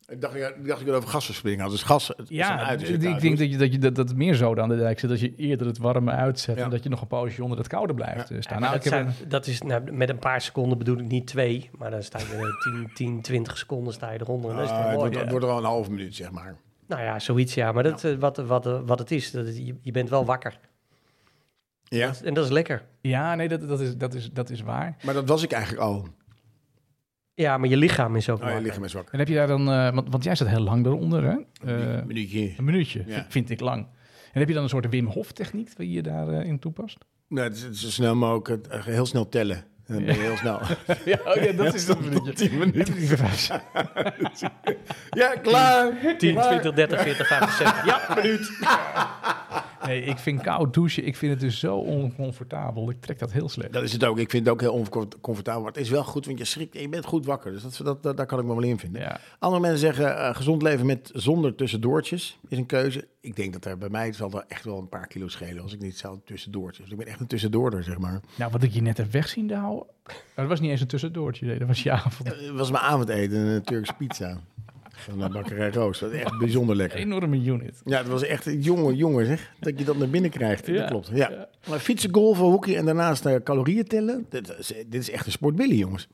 Ik 0.07 0.21
dacht, 0.21 0.35
ik 0.35 0.67
dacht 0.67 0.81
ik 0.81 0.89
over 0.89 1.09
gasverspilling 1.09 1.61
had. 1.61 1.71
Dus 1.71 1.83
gas 1.83 2.07
het 2.07 2.19
is 2.19 2.29
een 2.29 2.35
Ja, 2.35 2.63
uit, 2.65 2.79
dus 2.79 2.89
ik 2.89 2.99
denk 3.01 3.37
dat, 3.37 3.49
je, 3.51 3.57
dat, 3.57 3.71
je, 3.73 3.77
dat, 3.79 3.95
dat 3.95 4.15
meer 4.15 4.35
zoden 4.35 4.63
aan 4.63 4.69
de 4.69 4.75
dijk 4.77 4.99
zit 4.99 5.09
als 5.09 5.19
je 5.19 5.35
eerder 5.35 5.67
het 5.67 5.77
warme 5.77 6.11
uitzet 6.11 6.57
Ja. 6.57 6.63
en 6.63 6.69
dat 6.69 6.83
je 6.83 6.89
nog 6.89 7.01
een 7.01 7.07
poosje 7.07 7.43
onder 7.43 7.57
het 7.57 7.67
koude 7.67 7.93
blijft 7.93 8.31
eh, 8.31 8.37
staan. 8.41 8.59
Nou, 8.61 8.73
dat, 8.73 8.85
ik 8.85 8.91
heb 8.91 9.01
zijn- 9.15 9.29
dat 9.29 9.47
is, 9.47 9.61
nou, 9.61 9.91
met 9.91 10.09
een 10.09 10.19
paar 10.19 10.41
seconden 10.41 10.77
bedoel 10.77 10.97
ik 10.97 11.07
niet 11.07 11.27
twee, 11.27 11.69
maar 11.77 11.91
dan 11.91 12.03
sta 12.03 12.19
je 12.19 12.25
er 12.25 12.71
10, 12.73 12.89
10, 12.93 13.21
20 13.21 13.57
seconden 13.57 13.93
sta 13.93 14.11
je 14.11 14.19
eronder. 14.21 14.49
En 14.51 14.55
dat 14.55 14.65
is 14.65 14.71
toch 14.71 14.77
het 14.79 14.87
mooi. 14.87 14.97
wordt, 14.99 15.15
het 15.19 15.29
wordt 15.29 15.45
er 15.45 15.51
al 15.51 15.57
een 15.57 15.63
half 15.63 15.89
minuut, 15.89 16.15
zeg 16.15 16.31
maar. 16.31 16.55
Nou 16.87 17.01
ja, 17.01 17.19
zoiets 17.19 17.53
ja. 17.53 17.71
Maar 17.71 17.83
dat, 17.83 18.03
eh, 18.03 18.15
wat, 18.15 18.37
wat, 18.37 18.65
wat 18.85 18.99
het 18.99 19.11
is, 19.11 19.31
dat, 19.31 19.57
je, 19.57 19.75
je 19.81 19.91
bent 19.91 20.09
wel 20.09 20.25
wakker. 20.25 20.59
Ja, 21.83 22.11
En 22.23 22.33
dat 22.33 22.45
is 22.45 22.51
lekker. 22.51 22.85
Ja, 23.01 23.35
nee, 23.35 23.47
dat, 23.47 23.67
dat, 23.67 23.79
is, 23.79 23.97
dat, 23.97 24.13
is, 24.13 24.31
dat 24.31 24.49
is 24.49 24.61
waar. 24.61 24.95
maar 25.03 25.13
dat 25.13 25.27
was 25.27 25.43
ik 25.43 25.51
eigenlijk 25.51 25.83
al. 25.83 26.07
Ja, 27.35 27.57
maar 27.57 27.69
je 27.69 27.77
lichaam 27.77 28.15
is 28.15 28.29
ook 28.29 28.43
Oh, 28.43 28.49
je 28.49 28.61
lichaam 28.61 28.83
is 28.83 28.93
wakker. 28.93 29.13
En 29.13 29.19
heb 29.19 29.27
je 29.27 29.33
daar 29.35 29.47
dan, 29.47 29.71
eh, 29.71 29.93
want, 29.93 30.09
want 30.09 30.23
jij 30.23 30.35
zat 30.35 30.47
heel 30.47 30.59
lang 30.61 30.85
eronder, 30.85 31.23
hè? 31.23 31.29
Eh, 31.31 31.93
Een 31.97 32.07
minuutje. 32.07 32.53
een 32.57 32.63
minuutje, 32.63 33.03
Ja. 33.07 33.25
vind, 33.29 33.49
ik 33.49 33.59
lang. 33.59 33.87
En 34.33 34.39
heb 34.39 34.47
je 34.47 34.53
dan 34.53 34.63
een 34.63 34.69
soort 34.69 34.89
Wim 34.89 35.05
Hof 35.05 35.31
techniek 35.31 35.77
die 35.77 35.91
je 35.91 36.01
daarin 36.01 36.43
in 36.45 36.59
toepast? 36.59 36.97
Nee, 37.27 37.43
het 37.43 37.55
is, 37.55 37.61
het 37.61 37.73
is 37.73 37.81
zo 37.81 37.89
snel 37.89 38.15
mogelijk 38.15 38.67
eh, 38.67 38.83
heel 38.83 39.05
snel 39.05 39.29
tellen. 39.29 39.63
Dan 39.87 40.05
ben 40.05 40.15
je 40.15 40.21
heel 40.21 40.35
snel. 40.37 40.59
Ja, 41.05 41.19
oh 41.25 41.43
ja 41.43 41.51
dat 41.51 41.73
is 41.73 41.85
dat 41.85 41.99
minuutje. 42.01 42.33
10 42.33 42.57
minuten. 42.57 42.95
Ja, 45.09 45.35
klaar. 45.41 45.91
10, 46.17 46.33
Klaar. 46.33 46.47
20, 46.61 46.73
30, 46.73 47.01
40, 47.01 47.27
50, 47.27 47.85
Ja, 47.85 48.01
minuut. 48.15 48.51
Nee, 49.85 50.01
ik 50.01 50.17
vind 50.17 50.41
koud 50.41 50.73
douchen, 50.73 51.05
ik 51.05 51.15
vind 51.15 51.31
het 51.31 51.41
dus 51.41 51.59
zo 51.59 51.77
oncomfortabel. 51.77 52.89
Ik 52.89 53.01
trek 53.01 53.19
dat 53.19 53.31
heel 53.31 53.49
slecht. 53.49 53.73
Dat 53.73 53.83
is 53.83 53.93
het 53.93 54.03
ook. 54.03 54.17
Ik 54.19 54.29
vind 54.29 54.45
het 54.45 54.53
ook 54.53 54.61
heel 54.61 54.73
oncomfortabel. 54.73 55.61
Maar 55.61 55.71
het 55.71 55.81
is 55.81 55.89
wel 55.89 56.03
goed, 56.03 56.25
want 56.25 56.37
je 56.37 56.45
schrikt 56.45 56.75
en 56.75 56.81
je 56.81 56.89
bent 56.89 57.05
goed 57.05 57.25
wakker. 57.25 57.51
Dus 57.51 57.61
dat, 57.61 57.79
dat, 57.83 58.03
dat- 58.03 58.17
daar 58.17 58.25
kan 58.25 58.39
ik 58.39 58.45
me 58.45 58.53
wel 58.55 58.63
in 58.63 58.79
vinden. 58.79 59.01
Ja. 59.01 59.19
Andere 59.39 59.61
mensen 59.61 59.79
zeggen, 59.79 60.17
eh, 60.17 60.35
gezond 60.35 60.61
leven 60.61 60.85
met 60.85 61.11
zonder 61.13 61.55
tussendoortjes 61.55 62.37
is 62.47 62.57
een 62.57 62.65
keuze. 62.65 63.07
Ik 63.21 63.35
denk 63.35 63.53
dat 63.53 63.65
er 63.65 63.77
bij 63.77 63.89
mij 63.89 64.13
zal 64.13 64.31
er 64.31 64.43
echt 64.47 64.63
wel 64.63 64.77
een 64.77 64.89
paar 64.89 65.07
kilo 65.07 65.27
schelen 65.27 65.63
als 65.63 65.73
ik 65.73 65.79
niet 65.81 65.97
zou 65.97 66.19
tussendoortjes. 66.25 66.83
Dus 66.83 66.91
ik 66.93 66.97
ben 66.97 67.07
echt 67.07 67.19
een 67.19 67.27
tussendoorder, 67.27 67.83
zeg 67.83 67.97
maar. 67.97 68.21
Nou, 68.35 68.51
wat 68.51 68.63
ik 68.63 68.71
je 68.71 68.81
net 68.81 68.97
heb 68.97 69.11
wegzien 69.11 69.51
houden, 69.51 69.87
dat 70.35 70.47
was 70.47 70.59
niet 70.59 70.71
eens 70.71 70.81
een 70.81 70.87
tussendoortje, 70.87 71.45
nee, 71.45 71.59
dat 71.59 71.67
was 71.67 71.83
je 71.83 71.91
avond. 71.91 72.29
Het 72.29 72.49
was 72.51 72.71
mijn 72.71 72.83
avondeten, 72.83 73.37
een 73.39 73.61
Turks 73.63 73.91
pizza. 73.97 74.39
Van 74.97 75.19
de 75.19 75.29
bakkerij 75.29 75.69
Roos. 75.69 75.99
Dat 75.99 76.11
is 76.11 76.19
echt 76.21 76.37
bijzonder 76.37 76.75
lekker. 76.75 76.99
Enorme 76.99 77.37
unit. 77.37 77.81
Ja, 77.85 77.97
het 77.97 78.07
was 78.07 78.23
echt 78.23 78.45
een 78.45 78.61
jonge 78.61 78.95
jongen, 78.95 79.25
zeg. 79.25 79.51
Dat 79.59 79.79
je 79.79 79.85
dat 79.85 79.97
naar 79.97 80.09
binnen 80.09 80.31
krijgt. 80.31 80.67
Ja, 80.67 80.73
Dat 80.73 80.89
klopt. 80.89 81.09
Ja. 81.13 81.29
ja. 81.29 81.47
Maar 81.69 81.79
fietsen, 81.79 82.13
golfen, 82.13 82.43
hockey 82.45 82.77
en 82.77 82.85
daarnaast 82.85 83.25
uh, 83.25 83.35
calorieën 83.43 83.83
tellen. 83.87 84.25
Dit 84.29 84.55
is, 84.59 84.67
dit 84.67 84.93
is 85.01 85.09
echt 85.11 85.25
een 85.25 85.31
sport 85.31 85.55
Billy, 85.55 85.75
jongens. 85.77 86.07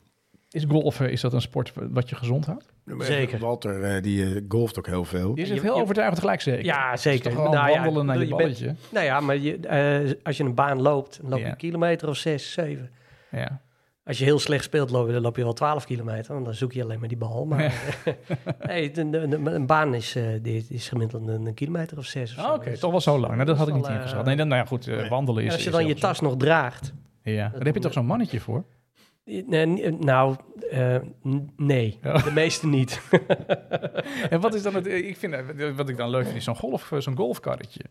Is 0.50 0.64
golfen, 0.68 1.12
is 1.12 1.22
dat 1.22 1.34
een 1.34 1.42
sport 1.42 1.72
wat 1.76 2.10
je 2.10 2.16
gezond 2.16 2.46
houdt? 2.46 2.66
Zeker. 3.00 3.40
Walter, 3.40 3.84
eh, 3.84 4.04
die 4.04 4.24
eh, 4.36 4.42
golft 4.48 4.78
ook 4.78 4.88
heel 4.88 5.06
veel. 5.06 5.34
Die 5.34 5.44
is 5.44 5.50
Je- 5.50 5.54
het 5.56 5.64
heel 5.64 5.76
je- 5.76 5.82
overtuigend 5.82 6.20
gelijk 6.20 6.42
zeker. 6.42 6.66
Ja, 6.66 6.94
Is 6.94 7.02
zeker. 7.02 7.34
Nou 7.34 7.52
ja, 7.70 7.84
wandelen 7.84 8.06
naar 8.06 8.16
je 8.18 8.22
je 8.22 8.28
bent- 8.28 8.42
balletje? 8.42 8.76
Nou 8.92 9.06
ja, 9.06 9.20
maar 9.20 9.38
je, 9.38 9.58
eh, 9.58 10.12
als 10.24 10.38
je 10.38 10.44
een 10.44 10.54
baan 10.56 10.82
loopt, 10.82 11.18
dan 11.22 11.30
loop 11.30 11.40
je 11.40 11.46
Ja. 11.46 11.52
een 11.52 11.58
kilometer 11.58 12.08
of 12.10 12.18
zes, 12.18 12.52
zeven. 12.52 12.90
Ja. 13.32 13.62
Als 14.12 14.20
je 14.20 14.26
heel 14.26 14.40
slecht 14.40 14.64
speelt, 14.64 14.90
loop 14.90 15.08
je, 15.08 15.14
dan 15.14 15.22
loop 15.22 15.36
je 15.36 15.44
wel 15.44 15.54
12 15.54 15.86
kilometer. 15.86 16.34
Want 16.34 16.46
dan 16.46 16.54
zoek 16.54 16.74
je 16.74 16.84
alleen 16.84 17.00
maar 17.00 17.08
die 17.08 17.18
bal. 17.18 17.46
Maar 17.50 17.74
nee, 18.68 18.98
een, 19.00 19.14
een, 19.14 19.46
een 19.56 19.66
baan 19.66 19.94
is, 19.94 20.16
eh, 20.16 20.24
die 20.42 20.66
is 20.70 20.90
gemiddeld 20.90 21.28
een, 21.28 21.46
een 21.46 21.54
kilometer 21.54 21.98
of 21.98 22.06
zes. 22.06 22.32
Of 22.32 22.38
Ah, 22.38 22.46
zo. 22.50 22.54
Oké, 22.54 22.70
Dus- 22.70 22.80
toch 22.80 22.92
wel 22.92 23.02
zo 23.02 23.20
lang. 23.20 23.34
Nou, 23.34 23.46
dat 23.46 23.58
had 23.58 23.68
ik 23.68 23.74
niet 23.74 23.88
wel, 23.88 23.96
ingeschat. 23.96 24.20
eh, 24.20 24.26
Nee, 24.26 24.36
dan, 24.36 24.48
nou 24.48 24.60
ja, 24.62 24.68
goed, 24.68 24.88
eh, 24.88 25.10
wandelen 25.10 25.44
is... 25.44 25.52
als 25.52 25.62
je 25.62 25.70
is 25.70 25.76
dan 25.76 25.88
je 25.88 25.96
tas 25.96 26.20
nog 26.20 26.38
draagt. 26.38 26.94
Ja, 27.24 27.50
daar 27.50 27.62
heb 27.66 27.76
je 27.76 27.82
toch 27.82 27.94
zo'n 27.94 28.06
mannetje 28.06 28.40
voor? 28.40 28.64
Nee, 29.26 29.92
nou, 30.00 30.36
eh, 30.72 30.96
nee. 31.58 31.98
Ja. 32.02 32.18
De 32.24 32.32
meeste 32.32 32.68
niet. 32.68 33.02
En 34.30 34.40
wat 34.42 34.54
is 34.54 34.62
dan 34.64 34.76
het... 34.76 34.86
Ik 34.88 35.18
vind, 35.18 35.34
eh, 35.34 35.70
wat 35.76 35.90
ik 35.90 35.98
dan 35.98 36.10
leuk 36.10 36.24
vind, 36.26 36.36
is 36.38 36.44
zo'n 36.44 36.56
golf, 36.56 36.92
zo'n 36.98 37.16
golfkarretje. 37.18 37.82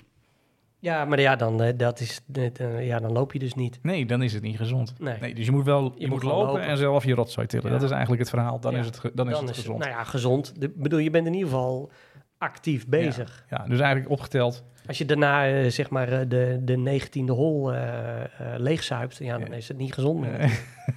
Ja, 0.80 1.04
maar 1.04 1.20
ja, 1.20 1.36
dan, 1.36 1.62
eh, 1.62 1.72
dat 1.76 2.00
is, 2.00 2.20
eh, 2.32 2.86
ja, 2.86 2.98
dan 2.98 3.12
loop 3.12 3.32
je 3.32 3.38
dus 3.38 3.54
niet. 3.54 3.78
Nee, 3.82 4.06
dan 4.06 4.22
is 4.22 4.32
het 4.32 4.42
niet 4.42 4.56
gezond. 4.56 4.94
Nee. 4.98 5.16
Nee, 5.20 5.34
dus 5.34 5.44
je 5.46 5.52
moet 5.52 5.64
wel 5.64 5.84
je, 5.84 6.00
Je 6.00 6.08
moet 6.08 6.22
lopen, 6.22 6.46
lopen. 6.46 6.62
en 6.62 6.76
zelf 6.76 7.04
je 7.04 7.14
rotzooi 7.14 7.46
tillen. 7.46 7.66
Ja. 7.66 7.72
Dat 7.72 7.82
is 7.82 7.90
eigenlijk 7.90 8.20
het 8.20 8.30
verhaal. 8.30 8.60
Dan 8.60 8.72
Ja. 8.72 8.78
is 8.78 8.86
het, 8.86 9.10
dan 9.14 9.30
is 9.30 9.38
het 9.38 9.50
gezond. 9.50 9.78
Nou 9.78 9.90
ja, 9.90 10.04
gezond. 10.04 10.60
De, 10.60 10.72
bedoel, 10.76 10.98
je 10.98 11.10
bent 11.10 11.26
in 11.26 11.32
ieder 11.34 11.48
geval 11.48 11.90
actief 12.38 12.86
bezig. 12.88 13.44
Ja, 13.50 13.64
dus 13.68 13.80
eigenlijk 13.80 14.10
opgeteld. 14.10 14.64
Als 14.86 14.98
je 14.98 15.04
daarna 15.04 15.46
eh, 15.48 15.70
zeg 15.70 15.90
maar 15.90 16.08
eh, 16.12 16.28
de, 16.28 16.58
de 16.62 17.00
19e 17.00 17.24
hol 17.26 17.72
eh, 17.72 18.20
eh, 18.22 18.28
leegzuipt, 18.56 19.16
ja, 19.16 19.38
dan 19.38 19.48
Ja. 19.50 19.54
is 19.56 19.68
het 19.68 19.76
niet 19.76 19.94
gezond 19.94 20.20
meer. 20.20 20.38
Eh, 20.38 20.50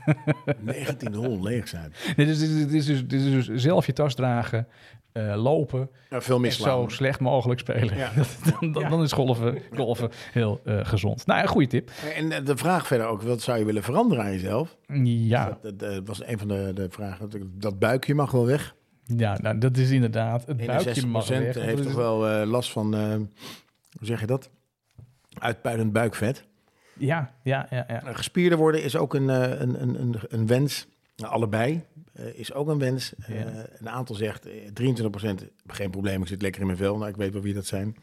19 0.60 1.14
hol 1.14 1.42
leeg 1.44 1.68
zijn. 1.68 1.94
nee, 2.16 2.26
dus, 2.26 2.40
dit, 2.40 2.50
is, 2.50 2.56
dit, 2.58 2.74
is 2.74 2.86
dus, 2.86 3.08
dit 3.08 3.22
is 3.22 3.46
dus 3.46 3.62
zelf 3.62 3.86
je 3.86 3.94
tas 3.94 4.16
dragen, 4.16 4.68
eh, 5.14 5.34
lopen, 5.36 5.90
Ja, 6.10 6.22
veel 6.22 6.40
misslaan. 6.40 6.82
zo 6.90 6.96
slecht 6.96 7.20
mogelijk 7.20 7.60
spelen. 7.60 7.98
Ja. 7.98 8.12
dan, 8.60 8.72
dan, 8.72 8.90
dan 8.90 9.02
is 9.04 9.12
golven, 9.12 9.62
golven 9.76 10.10
heel 10.32 10.62
eh, 10.66 10.80
gezond. 10.84 11.26
Nou, 11.26 11.42
een 11.42 11.48
goede 11.48 11.68
tip. 11.68 11.92
En 12.16 12.32
eh, 12.32 12.46
de 12.46 12.58
vraag 12.58 12.88
verder 12.88 13.08
ook, 13.08 13.22
wat 13.22 13.42
zou 13.42 13.60
je 13.60 13.66
willen 13.66 13.84
veranderen 13.84 14.24
aan 14.24 14.32
jezelf? 14.32 14.78
Ja, 15.04 15.46
Dat, 15.62 15.62
dat, 15.62 15.80
dat 15.80 16.08
was 16.08 16.26
een 16.28 16.38
van 16.40 16.48
de, 16.48 16.72
de 16.74 16.88
vragen. 16.90 17.30
Dat- 17.58 17.80
buikje 17.80 18.16
mag 18.16 18.32
wel 18.32 18.46
weg. 18.46 18.76
ja 19.06 19.38
nou, 19.42 19.58
dat 19.58 19.78
is 19.78 19.90
inderdaad. 19.92 20.46
Het 20.46 20.66
buikje 20.66 21.02
61% 21.02 21.08
mag 21.08 21.28
weg. 21.28 21.56
heeft 21.56 21.84
toch 21.84 21.94
wel 21.96 22.28
eh, 22.30 22.48
last 22.48 22.72
van, 22.72 22.96
eh, 22.96 23.16
hoe 23.98 24.06
zeg 24.08 24.20
je 24.20 24.26
dat? 24.28 24.50
Uitpuilend 25.40 25.92
buikvet. 25.94 26.46
Ja, 26.98 27.34
ja, 27.44 27.68
ja. 27.70 27.86
ja. 27.88 28.02
Gespierder 28.14 28.58
worden 28.58 28.84
is 28.84 28.96
ook 28.96 29.14
een, 29.14 29.30
eh, 29.30 29.60
een, 29.60 29.82
een, 29.82 30.00
een, 30.02 30.16
een 30.28 30.48
wens. 30.48 30.88
Allebei 31.26 31.84
eh, 32.14 32.26
is 32.40 32.54
ook 32.54 32.68
een 32.68 32.80
wens. 32.80 33.14
Eh, 33.16 33.40
Ja. 33.40 33.66
een 33.80 33.90
aantal 33.90 34.16
zegt 34.16 34.46
eh, 34.46 34.54
23% 34.74 35.48
geen 35.68 35.90
probleem, 35.92 36.22
ik 36.22 36.28
zit 36.28 36.42
lekker 36.42 36.62
in 36.62 36.68
mijn 36.68 36.80
vel. 36.80 36.98
Nou, 36.98 37.10
ik 37.10 37.16
weet 37.16 37.34
wel 37.34 37.42
wie 37.42 37.54
dat 37.54 37.66
zijn. 37.66 37.96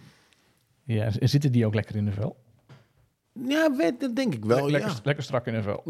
ja. 0.85 1.11
en 1.21 1.29
Zitten 1.29 1.53
die 1.53 1.67
ook 1.67 1.75
lekker 1.75 1.97
in 1.97 2.05
de 2.05 2.13
vel? 2.13 2.37
Ja, 3.49 3.77
weet, 3.77 4.01
dat 4.01 4.17
denk 4.17 4.35
ik 4.35 4.45
wel. 4.45 4.71
lekker, 4.71 4.91
ja. 4.91 4.97
lekker 5.03 5.25
strak 5.25 5.47
in 5.47 5.55
de 5.55 5.63
vel. 5.63 5.83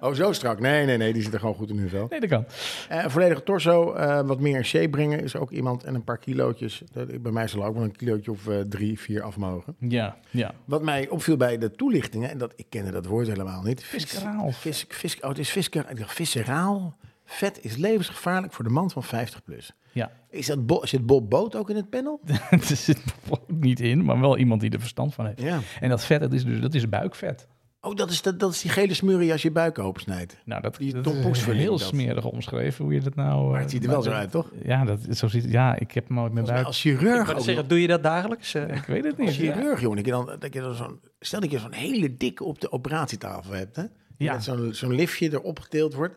Oh, 0.06 0.14
zo 0.14 0.32
strak. 0.32 0.60
Nee, 0.60 0.86
nee, 0.86 0.96
nee, 0.96 1.12
die 1.12 1.22
zitten 1.22 1.40
gewoon 1.40 1.54
goed 1.54 1.70
in 1.70 1.78
hun 1.78 1.88
vel. 1.88 2.06
Nee, 2.10 2.20
dat 2.20 2.28
kan. 2.28 2.44
Een 2.88 3.10
volledige 3.10 3.42
torso, 3.42 3.92
eh, 3.92 4.20
wat 4.26 4.40
meer 4.40 4.56
in 4.56 4.64
shape 4.64 4.88
brengen 4.88 5.20
is 5.22 5.36
ook 5.36 5.50
iemand. 5.50 5.84
En 5.84 5.94
een 5.94 6.04
paar 6.04 6.18
kilootjes. 6.18 6.82
Dat- 6.92 7.22
bij 7.22 7.32
mij 7.32 7.48
zal 7.48 7.64
ook 7.64 7.74
wel 7.74 7.82
een 7.84 7.96
kilootje 7.96 8.30
of 8.30 8.48
eh, 8.48 8.60
drie, 8.60 9.00
vier 9.00 9.22
af 9.22 9.36
mogen. 9.36 9.76
Ja, 9.78 10.16
ja. 10.30 10.54
Wat 10.64 10.82
mij 10.82 11.08
opviel 11.08 11.36
bij 11.36 11.58
de 11.58 11.70
toelichtingen, 11.70 12.30
en 12.30 12.38
dat 12.38 12.52
ik 12.56 12.66
kende 12.68 12.90
dat 12.90 13.06
woord 13.06 13.26
helemaal 13.26 13.62
niet. 13.62 13.84
Visceraal. 13.84 14.50
Vis, 14.52 14.84
vis, 14.88 15.20
oh, 15.20 15.28
het 15.28 15.38
is 15.38 15.50
visceraal. 15.50 15.90
Ik 15.90 15.98
dacht, 15.98 16.12
visceraal. 16.14 16.96
Vet 17.24 17.58
is 17.64 17.76
levensgevaarlijk 17.76 18.52
voor 18.52 18.64
de 18.64 18.70
man 18.70 18.90
van 18.90 19.02
50 19.02 19.42
plus. 19.44 19.72
Ja. 19.92 20.10
Is 20.30 20.46
dat 20.46 20.66
Bo- 20.66 20.86
zit 20.86 21.06
Bob 21.06 21.30
Boot 21.30 21.56
ook 21.56 21.70
in 21.70 21.76
het 21.76 21.90
panel? 21.90 22.20
er 22.50 22.58
zit 22.62 23.02
ook 23.28 23.40
niet 23.50 23.80
in, 23.80 24.04
maar 24.04 24.20
wel 24.20 24.36
iemand 24.38 24.60
die 24.60 24.70
er 24.70 24.80
verstand 24.80 25.14
van 25.14 25.26
heeft. 25.26 25.40
Ja. 25.40 25.58
En 25.80 25.88
dat 25.88 26.04
vet, 26.04 26.20
dat 26.20 26.32
is, 26.32 26.44
dus, 26.44 26.60
dat 26.60 26.74
is 26.74 26.88
buikvet. 26.88 27.46
Oh, 27.80 27.94
dat 27.96 28.10
is, 28.10 28.22
dat, 28.22 28.40
dat 28.40 28.52
is 28.52 28.60
die 28.62 28.70
gele 28.70 28.94
smurrie 28.94 29.32
als 29.32 29.42
je 29.42 29.50
buik 29.50 29.78
opensnijdt. 29.78 30.36
Nou, 30.44 30.62
dat, 30.62 30.76
Die 30.76 30.92
dat 30.92 31.06
is 31.06 31.44
heel 31.44 31.70
dat. 31.78 31.80
smerig 31.88 32.24
omschreven, 32.24 32.84
hoe 32.84 32.94
je 32.94 33.00
dat 33.00 33.14
nou... 33.14 33.44
Maar 33.46 33.54
eh, 33.54 33.60
het 33.60 33.70
ziet 33.70 33.84
er 33.84 33.90
wel 33.90 34.02
zo 34.02 34.10
dat- 34.10 34.18
uit, 34.18 34.30
toch? 34.30 34.50
Ja, 34.64 34.84
dat, 34.84 34.98
zo 35.10 35.28
ziet, 35.28 35.44
ja, 35.50 35.76
ik 35.78 35.92
heb 35.92 36.08
hem 36.08 36.20
ooit 36.20 36.32
met 36.32 36.46
buik... 36.46 36.66
als 36.66 36.84
Ik 36.84 36.98
chirurg 36.98 37.20
ook 37.30 37.36
zeggen, 37.36 37.54
nog. 37.54 37.66
doe 37.66 37.80
je 37.80 37.86
dat 37.86 38.02
dagelijks? 38.02 38.54
Eh, 38.54 38.76
Ik 38.76 38.84
weet 38.84 39.04
het 39.04 39.16
niet. 39.18 39.26
Als 39.26 39.36
ja. 39.36 39.52
chirurg, 39.54 39.80
jongen. 39.80 39.96
Dat 39.96 40.06
je 40.06 40.10
dan, 40.12 40.36
dat 40.38 40.54
je 40.54 40.60
dan 40.60 40.74
zo'n, 40.74 41.00
stel 41.20 41.40
dat 41.40 41.50
je 41.50 41.58
zo'n 41.58 41.72
hele 41.72 42.16
dikke 42.16 42.44
op 42.44 42.60
de 42.60 42.72
operatietafel 42.72 43.52
hebt, 43.52 43.76
hè? 43.76 43.82
Ja. 44.16 44.32
Dat 44.32 44.42
zo'n 44.44 44.74
zo'n 44.74 44.94
liftje 44.94 45.32
erop 45.32 45.58
getild 45.60 45.94
wordt. 45.94 46.14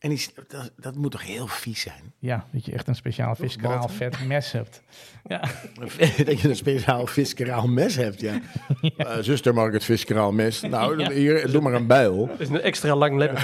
En 0.00 0.08
die, 0.10 0.26
dat, 0.48 0.70
dat 0.76 0.94
moet 0.96 1.10
toch 1.10 1.26
heel 1.26 1.46
vies 1.46 1.80
zijn? 1.80 2.12
Ja, 2.18 2.46
dat 2.52 2.64
je 2.64 2.72
echt 2.72 2.88
een 2.88 2.94
speciaal 2.94 3.34
visceraal 3.34 3.80
wat? 3.80 3.92
vet 3.92 4.26
mes 4.26 4.52
hebt. 4.52 4.82
Ja, 5.24 5.40
dat 6.24 6.40
je 6.40 6.48
een 6.48 6.56
speciaal 6.56 7.06
visceraal 7.06 7.66
mes 7.68 7.96
hebt, 7.96 8.20
ja. 8.26 8.40
Eh, 8.96 9.16
zuster, 9.20 9.54
mag 9.54 9.66
ik 9.66 9.72
het 9.72 9.84
visceraal 9.84 10.32
mes? 10.32 10.60
Nou, 10.60 11.12
hier, 11.12 11.50
doe 11.50 11.60
maar 11.62 11.72
een 11.74 11.86
buil. 11.86 12.26
dat 12.26 12.40
is 12.40 12.48
een 12.48 12.60
extra 12.60 12.94
lang 12.94 13.16
lep. 13.18 13.38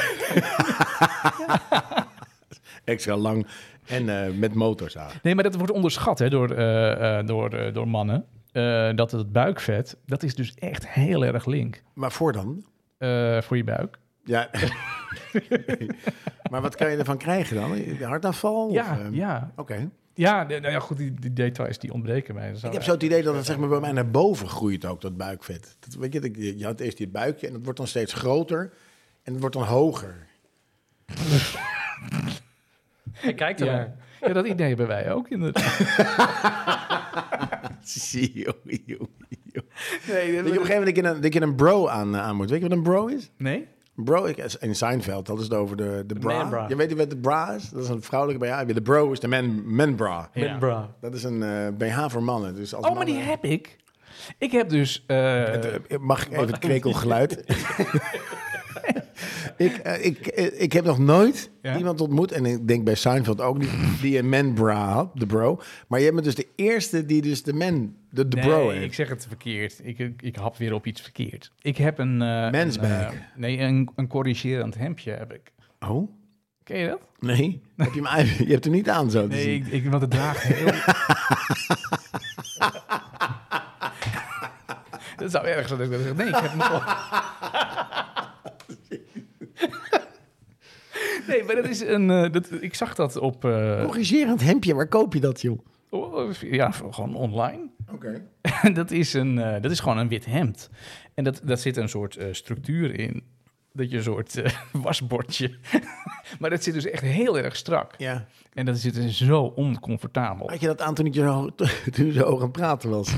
Extra 2.84 3.16
lang 3.16 3.46
en 3.86 4.08
eh, 4.24 4.32
met 4.32 4.54
motorzaag. 4.54 5.22
nee, 5.22 5.34
maar 5.34 5.44
dat 5.44 5.54
wordt 5.54 5.72
onderschat 5.72 6.18
hè, 6.18 6.28
door, 6.30 6.50
eh, 6.50 7.18
eh, 7.18 7.26
door, 7.26 7.52
eh, 7.54 7.74
door 7.74 7.88
mannen. 7.88 8.24
Eh, 8.52 8.90
dat 8.94 9.10
het 9.10 9.32
buikvet, 9.32 9.96
dat 10.06 10.22
is 10.22 10.34
dus 10.34 10.54
echt 10.54 10.88
heel 10.88 11.24
erg 11.24 11.46
link 11.46 11.82
Maar 11.94 12.12
voor 12.12 12.32
dan? 12.32 12.64
eh, 12.98 13.40
voor 13.40 13.56
je 13.56 13.64
buik. 13.64 13.98
Ja. 14.26 14.50
maar 16.50 16.62
wat 16.62 16.74
kan 16.74 16.90
je 16.90 16.96
ervan 16.96 17.18
krijgen 17.18 17.56
dan? 17.56 17.78
Hartaanval? 18.02 18.72
Ja, 18.72 18.92
Of, 18.92 18.98
eh, 18.98 19.06
ja. 19.12 19.52
Oké. 19.56 19.90
Ja, 20.14 20.42
nou 20.42 20.70
ja, 20.70 20.80
goed, 20.80 20.96
die, 20.96 21.14
die 21.14 21.32
details 21.32 21.78
die 21.78 21.92
ontbreken 21.92 22.34
mij. 22.34 22.52
Dat 22.52 22.62
Ik 22.64 22.72
heb 22.72 22.82
zo 22.82 22.92
het 22.92 23.02
idee 23.02 23.22
dat 23.22 23.34
het 23.34 23.46
zeg 23.46 23.58
maar, 23.58 23.68
bij 23.68 23.80
mij 23.80 23.92
naar 23.92 24.10
boven 24.10 24.48
groeit 24.48 24.84
ook, 24.84 25.00
dat 25.00 25.16
buikvet. 25.16 25.76
Dat, 25.80 25.94
weet 25.94 26.12
je, 26.12 26.20
dat- 26.20 26.36
je 26.36 26.64
had 26.64 26.80
eerst 26.80 26.98
dit 26.98 27.12
buikje 27.12 27.46
en 27.46 27.52
dat 27.52 27.62
wordt 27.62 27.78
dan 27.78 27.86
steeds 27.86 28.12
groter 28.12 28.72
en 29.22 29.32
het 29.32 29.40
wordt 29.40 29.54
dan 29.56 29.64
hoger. 29.64 30.26
Hij 33.12 33.34
kijkt 33.34 33.60
er 33.60 33.66
ja. 33.66 33.94
ja, 34.20 34.32
dat 34.32 34.46
idee 34.46 34.68
hebben 34.68 34.86
wij 34.86 35.12
ook 35.12 35.28
inderdaad. 35.28 35.78
Zie 37.82 38.38
je. 38.38 38.54
Nee, 38.64 38.84
Weet 40.06 40.34
je, 40.34 40.40
op 40.40 40.46
een 40.46 40.52
gegeven 40.52 40.74
moment 40.74 40.86
dat 40.86 40.96
je 40.96 41.02
een, 41.10 41.20
dat 41.20 41.32
je 41.34 41.40
een 41.40 41.54
bro 41.54 41.88
aan, 41.88 42.16
aan 42.16 42.36
moet. 42.36 42.50
Weet 42.50 42.62
je 42.62 42.68
wat 42.68 42.76
een 42.76 42.82
bro 42.84 43.06
is? 43.06 43.30
nee? 43.36 43.66
Bro, 43.96 44.24
ik, 44.24 44.36
in 44.60 44.74
Seinfeld, 44.74 45.26
dat 45.26 45.38
is 45.38 45.44
het 45.44 45.54
over 45.54 45.76
de, 45.76 46.04
de 46.06 46.14
bra. 46.14 46.38
man 46.38 46.48
bra. 46.48 46.68
Je 46.68 46.76
weet 46.76 46.94
wat 46.94 47.10
de 47.10 47.16
bra 47.16 47.52
is? 47.52 47.68
Dat 47.70 47.82
is 47.82 47.88
een 47.88 48.02
vrouwelijke 48.02 48.46
BH. 48.46 48.74
De 48.74 48.82
bro 48.82 49.12
is 49.12 49.20
de 49.20 49.28
man, 49.28 49.74
man 49.74 49.94
bra. 49.94 50.30
Ja. 50.32 50.58
Bra. 50.58 50.94
Dat 51.00 51.14
is 51.14 51.22
een 51.24 51.42
eh, 51.42 51.66
BH 51.78 52.04
voor 52.08 52.22
mannen. 52.22 52.54
Dus 52.54 52.74
als 52.74 52.86
Oh, 52.86 52.94
maar 52.96 53.04
die 53.06 53.18
heb 53.18 53.44
ik. 53.44 53.76
Ik 54.38 54.50
heb 54.52 54.68
dus... 54.68 55.04
eh, 55.06 55.54
eh, 55.74 55.80
Mag 56.00 56.26
ik 56.26 56.32
even 56.32 56.46
het 56.46 56.58
krekelgeluid? 56.58 57.44
ik, 59.56 59.76
ik, 60.00 60.26
ik 60.56 60.72
heb 60.72 60.84
nog 60.84 60.98
nooit 60.98 61.50
Ja? 61.62 61.76
iemand 61.76 62.00
ontmoet, 62.00 62.32
en 62.32 62.46
ik 62.46 62.68
denk 62.68 62.84
bij 62.84 62.94
Seinfeld 62.94 63.40
ook 63.40 63.58
niet, 63.58 63.70
die 64.00 64.18
een 64.18 64.28
man 64.28 64.54
bra 64.54 64.86
had, 64.92 65.10
de 65.14 65.26
bro. 65.26 65.60
Maar 65.88 66.00
jij 66.00 66.12
bent 66.12 66.24
dus 66.24 66.34
de 66.34 66.46
eerste 66.56 67.06
die 67.06 67.22
dus 67.22 67.42
de 67.42 67.52
man, 67.52 67.94
de, 68.24 68.36
nee, 68.36 68.84
ik 68.84 68.94
zeg 68.94 69.08
het 69.08 69.26
verkeerd. 69.28 69.80
Ik, 69.82 69.98
ik, 69.98 70.22
ik 70.22 70.36
hap 70.36 70.56
weer 70.56 70.72
op 70.74 70.86
iets 70.86 71.00
verkeerd. 71.00 71.52
Ik 71.60 71.76
heb 71.76 71.98
een... 71.98 72.22
eh, 72.22 72.50
nee, 73.36 73.58
een, 73.58 73.88
een 73.96 74.06
corrigerend 74.08 74.74
hemdje 74.78 75.10
heb 75.10 75.32
ik. 75.32 75.52
Oh? 75.88 76.10
Ken 76.62 76.78
je 76.78 76.88
dat? 76.88 77.00
Nee? 77.18 77.62
heb 77.76 77.92
je, 77.92 78.08
hem, 78.08 78.26
je 78.46 78.52
hebt 78.52 78.64
hem 78.64 78.72
niet 78.72 78.88
aan 78.90 79.10
zo 79.10 79.26
Nee, 79.26 79.54
ik, 79.54 79.66
ik, 79.66 79.90
want 79.90 80.02
het 80.02 80.10
draagt 80.10 80.42
heel... 80.42 80.66
dat 85.16 85.30
zou 85.30 85.46
erg 85.46 85.68
zijn 85.68 85.78
dat 85.78 85.88
ik 85.88 85.92
dat 85.92 86.02
zeg. 86.02 86.14
Nee, 86.16 86.26
ik 86.28 86.34
heb 86.34 86.50
hem 86.50 86.60
op. 86.60 86.84
Nee, 91.28 91.44
maar 91.44 91.54
dat 91.54 91.68
is 91.68 91.80
een... 91.80 92.10
eh, 92.10 92.32
dat, 92.32 92.48
ik 92.60 92.74
zag 92.74 92.94
dat 92.94 93.16
op... 93.16 93.44
eh, 93.44 93.84
Corrigerend 93.84 94.40
hemdje, 94.40 94.74
waar 94.74 94.88
koop 94.88 95.14
je 95.14 95.20
dat, 95.20 95.40
joh? 95.40 95.58
oh, 95.90 96.32
ja, 96.32 96.70
gewoon 96.70 97.14
online. 97.14 97.70
Oké. 97.96 98.22
Dat 98.80 98.90
is, 98.90 99.12
een, 99.12 99.38
eh, 99.38 99.62
dat 99.62 99.70
is 99.70 99.80
gewoon 99.80 99.98
een 99.98 100.08
wit 100.08 100.26
hemd. 100.26 100.70
En 101.14 101.24
dat, 101.24 101.40
dat 101.44 101.60
zit 101.60 101.76
een 101.76 101.88
soort 101.88 102.16
eh, 102.16 102.26
structuur 102.30 102.98
in. 102.98 103.22
Dat 103.72 103.90
je 103.90 103.96
een 103.96 104.02
soort 104.02 104.36
eh, 104.36 104.52
wasbordje. 104.84 105.58
maar 106.40 106.50
dat 106.50 106.62
zit 106.62 106.74
dus 106.74 106.86
echt 106.86 107.02
heel 107.02 107.38
erg 107.38 107.56
strak. 107.56 107.94
Ja. 107.98 108.26
En 108.54 108.66
dat 108.66 108.78
zit 108.78 108.94
dus 108.94 109.16
zo 109.16 109.42
oncomfortabel. 109.42 110.48
Had 110.48 110.60
je 110.60 110.66
dat 110.66 110.80
aan 110.80 110.94
toen 110.94 111.06
ik 111.06 111.14
je 111.14 111.20
zo, 111.20 111.54
toen 111.92 112.12
zo 112.12 112.24
hoog 112.24 112.36
aan 112.36 112.42
het 112.42 112.52
praten 112.52 112.90
was? 112.90 113.14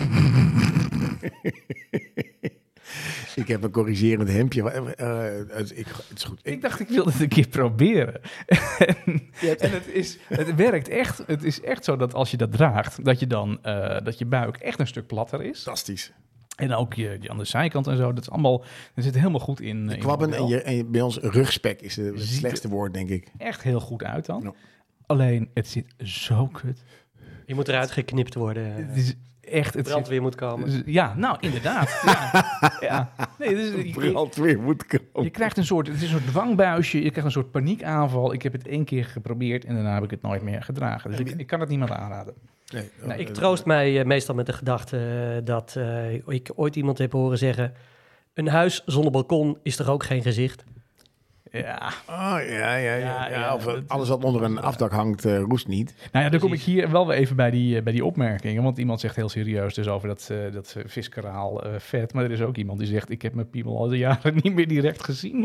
Ik 3.38 3.48
heb 3.48 3.62
een 3.62 3.70
corrigerend 3.70 4.28
hemdje. 4.28 4.70
Eh, 4.70 5.22
het, 5.48 5.78
ik, 5.78 5.86
het 5.86 6.18
is 6.18 6.24
goed. 6.24 6.40
Ik 6.42 6.62
dacht, 6.62 6.80
ik 6.80 6.88
wil 6.88 7.04
het 7.04 7.20
een 7.20 7.28
keer 7.28 7.48
proberen. 7.48 8.20
en 9.58 9.70
het, 9.70 9.86
is, 9.86 10.18
het 10.28 10.54
werkt 10.54 10.88
echt. 10.88 11.22
Het 11.26 11.42
is 11.44 11.60
echt 11.60 11.84
zo 11.84 11.96
dat 11.96 12.14
als 12.14 12.30
je 12.30 12.36
dat 12.36 12.52
draagt, 12.52 13.04
dat 13.04 13.20
je 13.20 13.26
dan 13.26 13.58
eh, 13.62 14.00
dat 14.04 14.18
je 14.18 14.26
buik 14.26 14.56
echt 14.56 14.80
een 14.80 14.86
stuk 14.86 15.06
platter 15.06 15.42
is. 15.42 15.62
fantastisch. 15.62 16.12
En 16.56 16.74
ook 16.74 16.94
je, 16.94 17.16
je 17.20 17.30
aan 17.30 17.38
de 17.38 17.44
zijkant 17.44 17.86
en 17.86 17.96
zo. 17.96 18.12
Dat 18.12 18.22
is 18.22 18.30
allemaal. 18.30 18.64
Dat 18.94 19.04
zit 19.04 19.14
helemaal 19.14 19.40
goed 19.40 19.60
in. 19.60 19.68
in 19.68 19.88
het 19.88 19.98
Kwabben 19.98 20.32
en, 20.32 20.46
je, 20.46 20.62
en 20.62 20.76
je- 20.76 20.84
bij 20.84 21.00
ons 21.00 21.18
rugspek 21.18 21.80
is 21.80 21.96
het, 21.96 22.20
slechtste 22.20 22.68
woord, 22.68 22.94
denk 22.94 23.08
ik. 23.08 23.28
Echt 23.38 23.62
heel 23.62 23.80
goed 23.80 24.04
uit 24.04 24.26
dan. 24.26 24.54
Alleen, 25.06 25.50
het 25.54 25.68
zit 25.68 25.86
zo 25.98 26.46
kut. 26.46 26.82
Je 27.46 27.54
moet 27.54 27.68
eruit 27.68 27.90
geknipt 27.90 28.34
worden. 28.34 28.72
Het 28.72 28.96
is 28.96 29.14
echt. 29.50 29.74
Het 29.74 29.88
brandweer 29.88 30.22
moet 30.22 30.34
komen. 30.34 30.82
ja, 30.86 31.14
nou, 31.16 31.36
inderdaad. 31.40 32.00
ja. 32.04 32.44
ja. 32.80 33.12
Nee, 33.38 33.54
dus, 33.54 33.90
Brandweer 33.90 34.60
moet 34.60 34.86
komen. 34.86 35.22
je 35.22 35.30
krijgt 35.30 35.56
een 35.56 35.64
soort, 35.64 35.86
het 35.86 35.96
is 35.96 36.02
een 36.02 36.08
soort 36.08 36.26
dwangbuisje, 36.26 36.96
je 36.96 37.10
krijgt 37.10 37.24
een 37.24 37.42
soort 37.42 37.50
paniekaanval. 37.50 38.32
Ik 38.32 38.42
heb 38.42 38.52
het 38.52 38.66
één 38.66 38.84
keer 38.84 39.04
geprobeerd 39.04 39.64
en 39.64 39.74
daarna 39.74 39.94
heb 39.94 40.04
ik 40.04 40.10
het 40.10 40.22
nooit 40.22 40.42
meer 40.42 40.62
gedragen. 40.62 41.10
Dus 41.10 41.20
ik, 41.20 41.30
ik 41.30 41.46
kan 41.46 41.60
het 41.60 41.68
niemand 41.68 41.90
aanraden. 41.90 42.34
Nee, 42.72 42.90
Nee, 43.02 43.18
Ik 43.18 43.34
troost 43.34 43.64
mij 43.64 43.98
eh, 44.00 44.06
meestal 44.06 44.34
met 44.34 44.46
de 44.46 44.52
gedachte 44.52 44.96
eh, 44.96 45.44
dat 45.44 45.74
eh, 45.76 46.14
ik 46.14 46.50
ooit 46.54 46.76
iemand 46.76 46.98
heb 46.98 47.12
horen 47.12 47.38
zeggen... 47.38 47.72
een 48.34 48.48
huis 48.48 48.82
zonder 48.86 49.12
balkon 49.12 49.58
is 49.62 49.76
toch 49.76 49.88
ook 49.88 50.04
geen 50.04 50.22
gezicht? 50.22 50.64
Ja. 51.52 51.92
Oh, 52.08 52.36
ja, 52.48 52.74
ja, 52.76 52.94
ja. 52.94 53.28
Ja, 53.30 53.54
of 53.54 53.64
dat- 53.64 53.82
alles 53.88 54.08
wat 54.08 54.24
onder 54.24 54.42
een 54.42 54.60
afdak 54.60 54.90
hangt, 54.92 55.24
eh, 55.24 55.38
roest 55.40 55.68
niet. 55.68 55.94
Nou 56.12 56.24
ja, 56.24 56.30
dan 56.30 56.40
kom 56.40 56.52
ik 56.52 56.60
hier 56.60 56.90
wel 56.90 57.06
weer 57.06 57.16
even 57.16 57.36
bij 57.36 57.50
die, 57.50 57.76
eh, 57.76 57.82
bij 57.82 57.92
die 57.92 58.04
opmerkingen. 58.04 58.62
Want 58.62 58.78
iemand 58.78 59.00
zegt 59.00 59.16
heel 59.16 59.28
serieus 59.28 59.74
dus 59.74 59.88
over 59.88 60.08
dat, 60.08 60.28
eh 60.30 60.52
dat 60.52 60.76
visceraal 60.86 61.62
vet. 61.78 62.12
Maar 62.12 62.24
er 62.24 62.30
is 62.30 62.40
ook 62.42 62.56
iemand 62.56 62.78
die 62.78 62.88
zegt, 62.88 63.10
ik 63.10 63.22
heb 63.22 63.34
mijn 63.34 63.50
piemel 63.50 63.78
al 63.78 63.88
de 63.88 63.96
jaren 63.98 64.34
niet 64.42 64.54
meer 64.54 64.68
direct 64.68 65.04
gezien. 65.04 65.40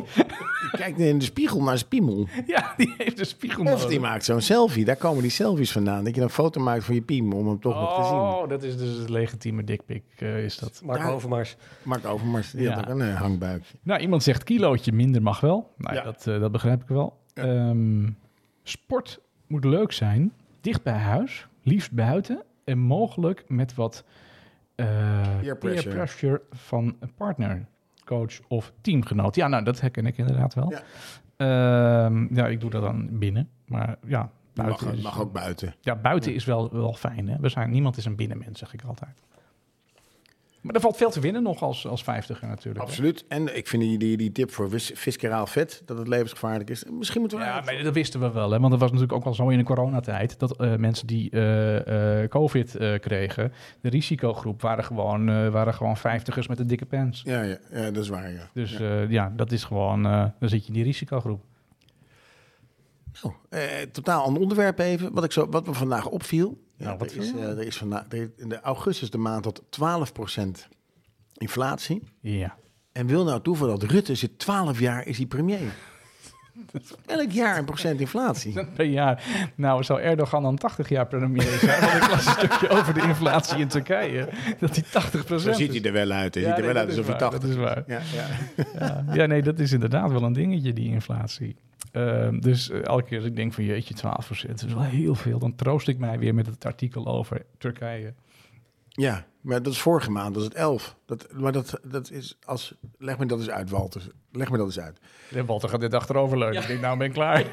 Je 0.72 0.78
kijkt 0.78 1.00
in 1.00 1.18
de 1.18 1.26
spiegel 1.26 1.64
naar 1.64 1.78
zijn 1.78 1.90
piemel. 1.90 2.28
ja, 2.48 2.74
die 2.78 2.94
heeft 2.98 3.20
een 3.20 3.26
spiegel 3.26 3.66
Of 3.66 3.86
die 3.86 4.00
maakt 4.00 4.26
zo'n 4.26 4.42
selfie. 4.42 4.86
Daar 4.86 4.96
komen 4.96 5.22
die 5.22 5.32
selfies 5.32 5.72
vandaan. 5.72 6.04
Dat 6.04 6.16
je 6.16 6.22
een 6.22 6.30
foto 6.30 6.62
maakt 6.62 6.84
van 6.84 6.96
je 6.96 7.02
piemel 7.02 7.38
om 7.38 7.48
hem 7.48 7.60
toch 7.60 7.76
nog 7.76 7.96
te 7.96 8.04
zien. 8.04 8.14
Oh, 8.20 8.50
dat 8.50 8.64
is 8.64 8.78
dus 8.78 8.98
het 8.98 9.10
legitieme 9.10 9.64
dikpik, 9.64 10.04
eh, 10.18 10.44
is 10.44 10.58
dat. 10.58 10.82
Mark 10.86 11.08
Overmars. 11.08 11.56
Mark 11.84 12.06
Overmars, 12.06 12.52
die 12.52 12.62
Ja. 12.62 12.74
had 12.74 12.90
ook 12.90 13.00
een 13.00 13.14
hangbuikje. 13.16 13.78
Nou, 13.84 14.02
iemand 14.02 14.24
zegt 14.24 14.44
kilootje 14.44 14.92
minder 14.92 15.22
mag 15.22 15.40
wel. 15.40 15.72
Nou, 15.78 15.93
ja, 15.94 16.04
dat, 16.04 16.28
eh, 16.28 16.40
dat 16.40 16.52
begrijp 16.52 16.82
ik 16.82 16.88
wel. 16.88 17.18
Ehm, 17.34 18.10
sport 18.64 19.20
moet 19.48 19.66
leuk 19.66 19.92
zijn, 19.92 20.34
dicht 20.62 20.84
bij 20.84 20.98
huis, 20.98 21.48
liefst 21.62 21.92
buiten 21.92 22.44
en 22.64 22.80
mogelijk 22.80 23.44
met 23.48 23.76
wat 23.76 24.04
eh, 24.76 25.40
Peer 25.40 25.58
pressure. 25.58 25.96
pressure 25.96 26.42
van 26.52 26.96
een 27.00 27.14
partner, 27.14 27.66
coach 28.06 28.40
of 28.48 28.74
teamgenoot. 28.82 29.36
Ja, 29.36 29.48
nou, 29.48 29.64
dat 29.64 29.82
herken 29.82 30.06
ik 30.06 30.18
inderdaad 30.18 30.54
wel. 30.54 30.72
Ja. 30.72 30.82
Ehm, 31.38 32.36
ja, 32.36 32.48
ik 32.48 32.60
doe 32.60 32.70
dat 32.70 32.82
dan 32.82 33.20
binnen, 33.20 33.50
maar 33.66 33.98
ja, 34.08 34.32
buiten, 34.54 34.86
Mag, 34.88 34.96
is, 34.96 35.04
mag 35.04 35.22
ook 35.22 35.34
buiten. 35.34 35.76
ja, 35.82 35.96
buiten 35.96 36.34
is 36.34 36.46
wel, 36.46 36.70
wel 36.72 36.94
fijn. 36.94 37.28
Hè? 37.28 37.38
We 37.40 37.50
zijn, 37.50 37.70
niemand 37.70 37.98
is 37.98 38.06
een 38.06 38.16
binnenmens, 38.16 38.60
zeg 38.60 38.74
ik 38.74 38.84
altijd. 38.84 39.22
Maar 40.64 40.76
er 40.76 40.82
valt 40.82 40.98
veel 40.98 41.10
te 41.10 41.20
winnen 41.20 41.44
nog 41.44 41.62
als, 41.62 41.88
als 41.88 42.04
vijftiger 42.04 42.48
natuurlijk. 42.48 42.78
hè. 42.78 42.84
Absoluut. 42.86 43.26
En 43.28 43.58
ik 43.58 43.68
vind 43.68 43.84
die, 43.84 43.98
die, 43.98 44.18
die 44.18 44.32
tip 44.32 44.52
voor 44.52 44.70
vis, 44.70 44.92
visceraal 44.94 45.48
vet, 45.48 45.82
dat 45.86 45.98
het 45.98 46.08
levensgevaarlijk 46.08 46.70
is. 46.70 46.84
Misschien 46.92 47.22
moeten 47.22 47.38
we... 47.38 47.44
Ja, 47.44 47.62
maar 47.66 47.84
dat 47.84 47.94
wisten 47.94 48.20
we 48.20 48.32
wel. 48.32 48.52
Hè? 48.52 48.60
Want 48.60 48.72
dat 48.72 48.80
was 48.80 48.92
natuurlijk 48.92 49.18
ook 49.20 49.26
al 49.26 49.34
zo 49.34 49.50
in 49.50 49.58
de 49.58 49.64
coronatijd. 49.64 50.40
Dat 50.40 50.58
eh, 50.58 50.76
mensen 50.76 51.08
die 51.08 51.30
eh, 51.30 52.22
eh, 52.22 52.30
COVID 52.30 52.78
kregen, 53.00 53.54
de 53.82 53.90
risicogroep, 53.90 54.62
waren 54.62 54.84
gewoon, 54.84 55.52
waren 55.52 55.74
gewoon 55.74 55.98
vijftigers 55.98 56.48
met 56.48 56.60
een 56.60 56.68
dikke 56.68 56.86
pens. 56.86 57.22
Ja, 57.26 57.42
ja, 57.42 57.58
ja, 57.72 57.92
dat 57.92 58.04
is 58.04 58.10
waar, 58.10 58.32
ja. 58.32 58.50
Dus 58.54 58.78
ja. 58.78 59.06
ja, 59.10 59.34
dat 59.36 59.52
is 59.52 59.64
gewoon, 59.64 60.04
dan 60.04 60.50
zit 60.50 60.62
je 60.62 60.68
in 60.68 60.74
die 60.74 60.84
risicogroep. 60.84 61.42
Nou, 63.22 63.36
eh, 63.50 63.82
totaal 63.92 64.24
ander 64.24 64.42
onderwerp 64.42 64.80
even. 64.80 65.14
Wat, 65.14 65.24
ik 65.24 65.32
zo, 65.32 65.50
wat 65.50 65.66
me 65.66 65.74
vandaag 65.74 66.08
opviel. 66.08 66.63
Ja, 66.76 66.86
Nou, 66.86 66.98
wat 66.98 67.12
er 67.12 67.18
is, 67.18 67.34
eh, 67.34 67.50
er 67.50 67.66
is 67.66 67.78
vandaag, 67.78 68.06
in 68.36 68.50
de 68.50 68.62
augustus 68.62 69.10
de 69.10 69.18
maand 69.18 69.44
tot 69.44 69.62
12% 69.70 70.68
inflatie. 71.34 72.04
Ja. 72.20 72.58
En 72.92 73.08
wil 73.08 73.24
nou 73.24 73.42
toevallig 73.42 73.78
dat 73.78 73.90
Rutte 73.90 74.16
zit 74.16 74.40
12 74.40 74.80
jaar 74.80 75.08
is 75.08 75.18
hij 75.18 75.26
premier. 75.26 75.74
Elk 77.06 77.32
jaar 77.32 77.58
een 77.58 77.66
procent 77.66 78.00
inflatie. 78.00 78.66
Per 78.76 78.86
jaar. 78.86 79.24
Nou, 79.56 79.84
zou 79.84 80.02
Erdogan 80.02 80.44
dan 80.44 80.58
80 80.58 80.90
jaar 80.90 81.08
premier 81.08 81.42
zijn? 81.42 81.82
Want 81.82 81.94
ik 81.94 82.10
las 82.10 82.26
een 82.26 82.32
stukje 82.32 82.70
over 82.70 82.94
de 82.94 83.02
inflatie 83.02 83.58
in 83.58 83.68
Turkije. 83.68 84.30
Dat 84.60 84.74
die 84.74 84.84
80% 84.84 84.88
Zo 85.26 85.54
ziet 85.54 85.72
hij 85.72 85.82
er 85.82 85.94
wel 85.94 86.12
uit. 86.12 86.34
Hij 86.34 86.44
Ja, 86.44 86.50
ziet 86.50 86.58
er 86.58 86.64
nee, 86.64 86.74
wel 86.74 86.82
uit 86.82 86.90
dat 86.90 86.98
alsof 86.98 87.16
is 87.16 87.20
hij 87.20 87.30
waar, 87.30 87.40
80 87.40 87.40
dat 87.40 87.50
is 87.50 87.56
waar. 87.56 87.84
Ja, 87.88 88.02
ja. 88.16 88.28
Ja, 89.08 89.14
ja, 89.14 89.26
nee, 89.26 89.42
dat 89.42 89.60
is 89.60 89.72
inderdaad 89.72 90.12
wel 90.12 90.24
een 90.24 90.34
dingetje, 90.34 90.74
die 90.74 90.90
inflatie. 90.90 91.56
Ehm, 91.92 92.40
dus 92.40 92.70
eh, 92.70 92.86
elke 92.86 93.04
keer 93.04 93.18
als 93.18 93.28
ik 93.28 93.36
denk 93.36 93.54
van 93.54 93.64
jeetje, 93.64 93.94
12 93.94 94.28
dat 94.28 94.64
is 94.64 94.74
wel 94.74 94.84
heel 94.84 95.16
veel. 95.16 95.40
Dan 95.40 95.56
troost 95.56 95.88
ik 95.88 95.98
mij 95.98 96.20
weer 96.20 96.36
met 96.36 96.46
het 96.46 96.66
artikel 96.66 97.08
over 97.08 97.46
Turkije. 97.58 98.14
Ja, 98.96 99.26
maar 99.42 99.64
dat 99.64 99.74
is 99.74 99.82
vorige 99.82 100.12
maand, 100.12 100.34
dat 100.34 100.44
is 100.44 100.50
het 100.50 100.58
11. 100.58 100.96
Dat, 101.06 101.28
maar 101.34 101.52
dat, 101.52 101.80
dat 101.84 102.12
is 102.12 102.38
als... 102.44 102.74
Leg 102.98 103.18
me 103.18 103.26
dat 103.26 103.40
eens 103.40 103.50
uit, 103.50 103.70
Walter. 103.70 104.12
Leg 104.32 104.50
me 104.50 104.58
dat 104.58 104.66
eens 104.66 104.80
uit. 104.80 105.00
Walter 105.46 105.70
gaat 105.70 105.80
dit 105.80 105.94
achterover 105.94 106.38
leunen. 106.38 106.62
Ik 106.62 106.68
denk, 106.68 106.82
nou 106.82 106.98
ben 106.98 107.08
ik 107.08 107.14
klaar. 107.14 107.46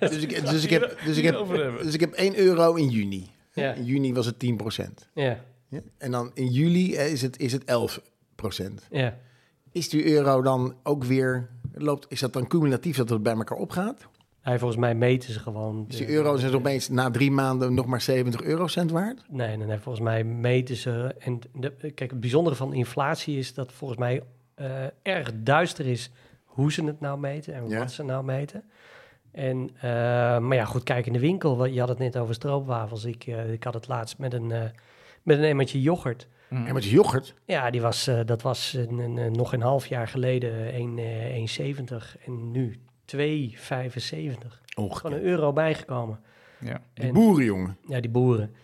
Dus 0.00 0.22
ik, 0.22 0.46
dus 0.46 0.64
ik, 0.64 0.70
heb, 0.70 0.98
dus 1.04 1.16
ik, 1.16 1.24
heb, 1.24 1.46
dus 1.82 1.94
ik 1.94 2.00
heb 2.00 2.12
1 2.12 2.36
euro 2.38 2.74
in 2.74 2.88
juni. 2.88 3.30
Ja. 3.52 3.72
In 3.72 3.84
juni 3.84 4.14
was 4.14 4.26
het 4.26 4.38
10 4.38 4.56
procent. 4.56 5.08
Ja, 5.14 5.40
Ja? 5.68 5.80
En 5.98 6.10
dan 6.10 6.30
in 6.34 6.46
juli 6.46 6.94
eh, 6.94 7.12
is 7.12 7.22
het, 7.22 7.38
is 7.38 7.52
het 7.52 7.64
11 7.64 8.00
procent. 8.34 8.86
ja. 8.90 9.18
Is 9.72 9.88
die 9.88 10.06
euro 10.06 10.42
dan 10.42 10.76
ook 10.82 11.04
weer... 11.04 11.48
Loopt, 11.72 12.06
is 12.08 12.20
dat 12.20 12.32
dan 12.32 12.46
cumulatief 12.46 12.96
dat 12.96 13.08
het 13.08 13.22
bij 13.22 13.34
elkaar 13.34 13.58
opgaat? 13.58 14.06
Hij, 14.46 14.58
volgens 14.58 14.80
mij 14.80 14.94
meten 14.94 15.32
ze 15.32 15.38
gewoon... 15.38 15.84
Is 15.88 15.96
die 15.96 16.06
de- 16.06 16.12
euro 16.12 16.34
is 16.34 16.52
opeens 16.52 16.88
na 16.88 17.10
drie 17.10 17.30
maanden 17.30 17.74
nog 17.74 17.86
maar 17.86 18.00
70 18.00 18.42
eurocent 18.42 18.90
waard? 18.90 19.22
Nee, 19.28 19.56
nee, 19.56 19.66
nee, 19.66 19.78
volgens 19.78 20.04
mij 20.04 20.24
meten 20.24 20.76
ze... 20.76 21.14
En 21.18 21.38
de, 21.54 21.70
kijk, 21.94 22.10
het 22.10 22.20
bijzondere 22.20 22.56
van 22.56 22.74
inflatie 22.74 23.38
is 23.38 23.54
dat 23.54 23.72
volgens 23.72 23.98
mij 24.00 24.22
eh, 24.54 24.66
erg 25.02 25.30
duister 25.34 25.86
is 25.86 26.10
hoe 26.44 26.72
ze 26.72 26.84
het 26.84 27.00
nou 27.00 27.18
meten 27.18 27.54
en 27.54 27.68
Ja. 27.68 27.78
wat 27.78 27.92
ze 27.92 28.02
nou 28.02 28.24
meten. 28.24 28.64
En, 29.32 29.70
eh, 29.76 29.82
maar 30.38 30.54
ja, 30.54 30.64
goed, 30.64 30.82
kijk 30.82 31.06
in 31.06 31.12
de 31.12 31.18
winkel. 31.20 31.64
Je 31.64 31.80
had 31.80 31.88
het 31.88 31.98
net 31.98 32.16
over 32.16 32.34
stroopwafels. 32.34 33.04
Ik, 33.04 33.26
eh, 33.26 33.52
ik 33.52 33.64
had 33.64 33.74
het 33.74 33.88
laatst 33.88 34.18
met 34.18 34.32
een, 34.32 34.50
eh 34.52 34.62
met 35.22 35.38
een 35.38 35.44
emmertje 35.44 35.80
yoghurt. 35.82 36.28
Mm. 36.48 36.66
En 36.66 36.74
met 36.74 36.84
je 36.84 36.90
yoghurt. 36.90 37.34
Ja, 37.44 37.70
die 37.70 37.80
was, 37.80 38.06
eh, 38.06 38.20
dat 38.24 38.42
was 38.42 38.72
een, 38.72 38.98
een- 38.98 39.16
een- 39.16 39.32
nog 39.32 39.52
een 39.52 39.60
half 39.62 39.86
jaar 39.86 40.08
geleden 40.08 40.74
1, 40.74 40.98
eh, 40.98 41.34
1,70 41.34 42.16
en 42.26 42.50
nu 42.50 42.76
2,75. 43.06 44.60
Gewoon 44.68 44.90
Ongekend. 44.90 45.14
een 45.14 45.22
euro 45.22 45.52
bijgekomen. 45.52 46.20
Ja. 46.60 46.80
Die 46.94 47.04
En- 47.04 47.12
boeren, 47.12 47.44
jongen. 47.44 47.76
Ja, 47.88 48.00
die 48.00 48.10
boeren. 48.10 48.54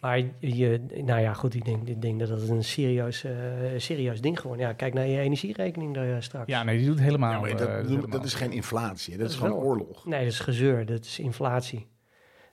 Maar 0.00 0.22
je, 0.38 0.80
nou 1.04 1.20
ja, 1.20 1.32
goed, 1.32 1.54
ik 1.54 1.64
denk, 1.64 1.88
ik 1.88 2.02
denk 2.02 2.18
dat 2.18 2.28
dat 2.28 2.48
een 2.48 2.64
serieus, 2.64 3.24
eh, 3.24 3.32
serieus 3.76 4.20
ding 4.20 4.40
gewoon. 4.40 4.58
Ja, 4.58 4.72
kijk 4.72 4.94
naar 4.94 5.06
je 5.06 5.18
energierekening 5.18 5.94
daar 5.94 6.14
eh, 6.14 6.20
straks. 6.20 6.46
ja, 6.50 6.62
nee, 6.62 6.78
die 6.78 6.86
doet 6.86 7.00
helemaal... 7.00 7.32
Ja, 7.32 7.40
maar 7.40 7.50
eh, 7.50 7.88
dat, 7.88 8.10
dat, 8.12 8.24
is 8.24 8.34
geen 8.34 8.52
inflatie. 8.52 9.10
Dat, 9.10 9.20
Dat 9.20 9.30
is 9.30 9.36
gewoon 9.36 9.52
wel- 9.52 9.62
oorlog. 9.62 10.04
Nee, 10.06 10.24
dat 10.24 10.32
is 10.32 10.40
gezeur, 10.40 10.86
dat 10.86 11.04
is 11.04 11.18
inflatie. 11.18 11.86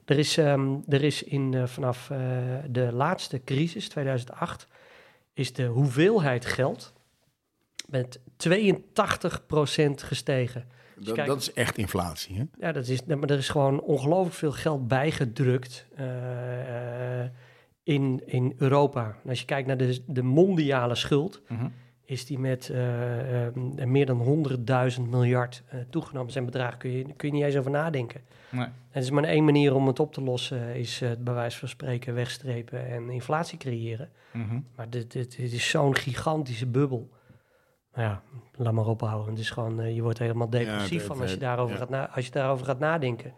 Er 0.05 0.17
is, 0.19 0.37
ehm, 0.37 0.75
er 0.89 1.03
is 1.03 1.23
in, 1.23 1.53
eh, 1.53 1.65
vanaf 1.65 2.09
eh, 2.09 2.17
de 2.69 2.91
laatste 2.93 3.41
crisis, 3.43 3.89
2008, 3.89 4.67
is 5.33 5.53
de 5.53 5.65
hoeveelheid 5.65 6.45
geld 6.45 6.93
met 7.89 8.19
82% 8.37 10.03
gestegen. 10.03 10.67
Dat, 10.99 11.13
kijk- 11.15 11.27
dat 11.27 11.41
is 11.41 11.53
echt 11.53 11.77
inflatie. 11.77 12.37
Hè? 12.37 12.43
Ja, 12.65 12.71
dat 12.71 12.87
is, 12.87 13.05
maar 13.05 13.29
er 13.29 13.37
is 13.37 13.49
gewoon 13.49 13.81
ongelooflijk 13.81 14.35
veel 14.35 14.51
geld 14.51 14.87
bijgedrukt 14.87 15.85
eh, 15.95 16.05
in, 17.83 18.21
in 18.25 18.53
Europa. 18.57 19.17
En 19.23 19.29
als 19.29 19.39
je 19.39 19.45
kijkt 19.45 19.67
naar 19.67 19.77
de, 19.77 19.99
de 20.07 20.23
mondiale 20.23 20.95
schuld, 20.95 21.41
Mhm. 21.47 21.67
is 22.05 22.25
die 22.25 22.39
met 22.39 22.69
eh, 22.69 23.45
eh, 23.45 23.53
meer 23.85 24.05
dan 24.05 24.45
100.000 24.97 25.01
miljard 25.09 25.63
toegenomen. 25.89 26.31
Zijn 26.31 26.45
bedrag 26.45 26.77
kun 26.77 26.91
je, 26.91 27.03
kun 27.15 27.27
je 27.27 27.33
niet 27.33 27.43
eens 27.43 27.55
over 27.55 27.71
nadenken. 27.71 28.21
Nee. 28.51 28.67
En 28.91 29.01
is 29.01 29.09
maar 29.09 29.23
één 29.23 29.43
manier 29.45 29.75
om 29.75 29.87
het 29.87 29.99
op 29.99 30.13
te 30.13 30.21
lossen, 30.21 30.75
is 30.75 30.99
het 30.99 31.23
bij 31.23 31.33
wijze 31.33 31.59
van 31.59 31.67
spreken 31.67 32.13
wegstrepen 32.13 32.87
en 32.87 33.09
inflatie 33.09 33.57
creëren. 33.57 34.09
Mhm. 34.33 34.59
Maar 34.75 34.89
dit, 34.89 35.11
dit, 35.11 35.35
dit 35.37 35.51
is 35.53 35.69
zo'n 35.69 35.95
gigantische 35.95 36.65
bubbel. 36.65 37.09
Nou 37.95 38.07
ja, 38.09 38.21
laat 38.55 38.73
maar 38.73 38.85
ophouden. 38.87 39.29
Het 39.29 39.39
is 39.39 39.49
gewoon, 39.49 39.79
eh, 39.81 39.95
je 39.95 40.01
wordt 40.01 40.19
helemaal 40.19 40.49
depressief 40.49 41.05
van 41.05 41.21
als 41.21 41.31
je, 41.31 41.37
daarover 41.37 41.73
ja. 41.73 41.79
gaat 41.79 41.89
na, 41.89 42.09
als 42.09 42.25
je 42.25 42.31
daarover 42.31 42.65
gaat 42.65 42.79
nadenken. 42.79 43.33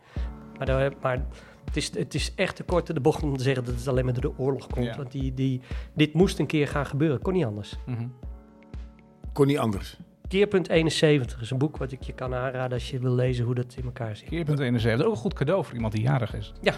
Maar, 0.57 0.65
daar- 0.65 0.93
maar 1.01 1.25
het, 1.65 1.77
is, 1.77 1.95
het 1.97 2.13
is 2.13 2.33
echt 2.35 2.55
te 2.55 2.63
kort 2.63 2.93
de 2.93 2.99
bocht 2.99 3.23
om 3.23 3.37
te 3.37 3.43
zeggen 3.43 3.65
dat 3.65 3.75
het 3.75 3.87
alleen 3.87 4.05
maar 4.05 4.13
door 4.13 4.31
de 4.35 4.41
oorlog 4.41 4.67
komt. 4.67 4.85
Ja. 4.85 4.95
Want 4.97 5.11
die, 5.11 5.33
die, 5.33 5.61
dit 5.93 6.13
moest 6.13 6.39
een 6.39 6.45
keer 6.45 6.67
gaan 6.67 6.85
gebeuren. 6.85 7.21
Kon 7.21 7.33
niet 7.33 7.45
anders. 7.45 7.75
Mhm. 7.85 8.07
Kon 9.33 9.47
niet 9.47 9.57
anders. 9.57 9.97
Keerpunt 10.27 10.69
71 10.69 11.41
is 11.41 11.51
een 11.51 11.57
boek 11.57 11.77
wat 11.77 11.91
ik 11.91 12.01
je 12.01 12.13
kan 12.13 12.33
aanraden 12.33 12.71
als 12.73 12.89
je 12.89 12.99
wil 12.99 13.13
lezen 13.13 13.45
hoe 13.45 13.55
dat 13.55 13.73
in 13.77 13.83
elkaar 13.83 14.15
zit. 14.15 14.29
Keerpunt 14.29 14.59
71. 14.59 15.05
Ook 15.05 15.11
een 15.13 15.17
goed 15.19 15.33
cadeau 15.33 15.63
voor 15.65 15.73
iemand 15.75 15.93
die 15.93 16.01
jarig 16.01 16.35
is. 16.35 16.53
Ja, 16.61 16.73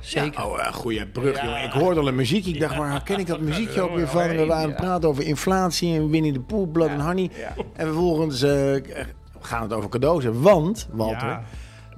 zeker. 0.00 0.40
Ja, 0.40 0.46
oh, 0.46 0.58
uh, 0.58 0.72
goeie 0.72 1.06
brug, 1.06 1.42
jongen. 1.42 1.62
Ik 1.64 1.70
hoorde 1.72 2.00
al 2.00 2.08
een 2.08 2.14
muziek. 2.14 2.46
Ik 2.46 2.60
dacht, 2.60 2.76
waar 2.76 3.02
ken 3.02 3.18
ik 3.18 3.26
dat 3.26 3.40
muziekje 3.40 3.80
ook 3.80 3.94
weer 3.94 4.08
van? 4.08 4.28
We 4.28 4.46
waren 4.46 4.54
aan 4.54 4.68
het 4.68 4.76
praten 4.76 5.08
over 5.08 5.24
inflatie 5.24 5.94
en 5.94 6.10
Winnie 6.10 6.32
de 6.32 6.40
Pooh, 6.40 6.70
Blood 6.72 6.90
and 6.90 7.00
Honey. 7.00 7.30
En 7.76 7.86
vervolgens 7.86 8.42
eh, 8.42 8.48
we 8.50 9.06
gaan 9.40 9.62
het 9.62 9.72
over 9.72 9.88
cadeaus 9.90 10.22
hebben. 10.24 10.42
Want, 10.42 10.88
Walter, 10.92 11.26
Ja. 11.28 11.42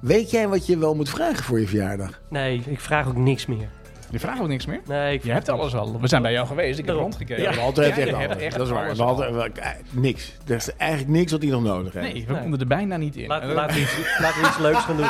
weet 0.01 0.31
jij 0.31 0.47
wat 0.47 0.65
je 0.65 0.77
wel 0.77 0.95
moet 0.95 1.09
vragen 1.09 1.43
voor 1.43 1.59
je 1.59 1.67
verjaardag? 1.67 2.21
Nee, 2.29 2.63
ik 2.65 2.79
vraag 2.79 3.07
ook 3.07 3.15
niks 3.17 3.45
meer. 3.45 3.69
Je 4.13 4.19
vraagt 4.19 4.41
ook 4.41 4.47
niks 4.47 4.65
meer? 4.65 4.81
Nee, 4.87 5.13
ik 5.13 5.23
Je 5.23 5.31
hebt 5.31 5.49
alles 5.49 5.75
al. 5.75 5.99
We 6.01 6.07
zijn 6.07 6.21
bij 6.21 6.31
jou 6.31 6.47
geweest. 6.47 6.79
Ik 6.79 6.85
heb 6.85 6.95
rondgekeken. 6.95 7.43
Ja. 7.43 7.49
Heeft 7.51 7.75
Ja, 7.77 7.83
echt 7.83 8.13
alles. 8.13 8.37
echt 8.37 8.55
Dat 8.57 8.67
is 8.67 8.73
waar. 8.73 9.01
al. 9.01 9.17
wel, 9.17 9.45
eh, 9.45 9.69
niks. 9.91 10.37
Er 10.47 10.55
is 10.55 10.75
eigenlijk 10.75 11.11
niks 11.11 11.31
wat 11.31 11.41
hij 11.41 11.51
nog 11.51 11.63
nodig 11.63 11.93
heeft. 11.93 12.13
Nee, 12.13 12.25
we 12.27 12.31
Nee. 12.33 12.41
konden 12.41 12.59
er 12.59 12.67
bijna 12.67 12.97
niet 12.97 13.15
in. 13.15 13.27
Laat, 13.27 13.41
En- 13.41 13.51
laten, 13.53 13.75
we 13.75 13.81
iets, 13.81 13.97
laten 14.21 14.41
we 14.41 14.47
iets 14.47 14.57
leuks 14.57 14.77
gaan 14.79 14.97
doen. 14.97 15.05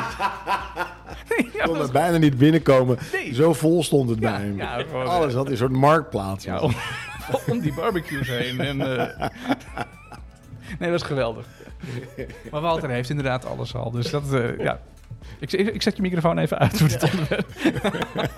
Ik 1.37 1.61
kon 1.65 1.79
er 1.81 1.91
bijna 1.91 2.17
niet 2.17 2.37
binnenkomen. 2.37 2.97
Nee. 3.13 3.33
Zo 3.33 3.53
vol 3.53 3.83
stond 3.83 4.09
het 4.09 4.19
Ja, 4.19 4.37
bij 4.37 4.45
hem. 4.47 4.61
Alles 5.07 5.33
had 5.33 5.49
een 5.49 5.57
soort 5.57 5.71
marktplaats. 5.71 6.45
Ja, 6.45 6.59
om, 6.59 6.73
om 7.51 7.59
die 7.59 7.73
barbecues 7.73 8.27
heen. 8.27 8.59
En, 8.59 8.81
eh, 8.97 9.27
nee, 10.79 10.89
dat 10.91 10.99
is 11.01 11.05
geweldig. 11.07 11.45
Maar 12.51 12.61
Walter 12.61 12.89
heeft 12.89 13.09
inderdaad 13.09 13.45
alles 13.45 13.75
al. 13.75 13.91
Dus 13.91 14.09
dat, 14.09 14.33
eh, 14.33 14.57
ja. 14.57 14.79
Ik, 15.39 15.51
ik, 15.51 15.73
ik 15.73 15.81
zet 15.81 15.95
je 15.95 16.01
microfoon 16.01 16.37
even 16.37 16.59
uit 16.59 16.77
voor 16.77 16.87
dit 16.87 17.03
onderwerp. 17.03 17.47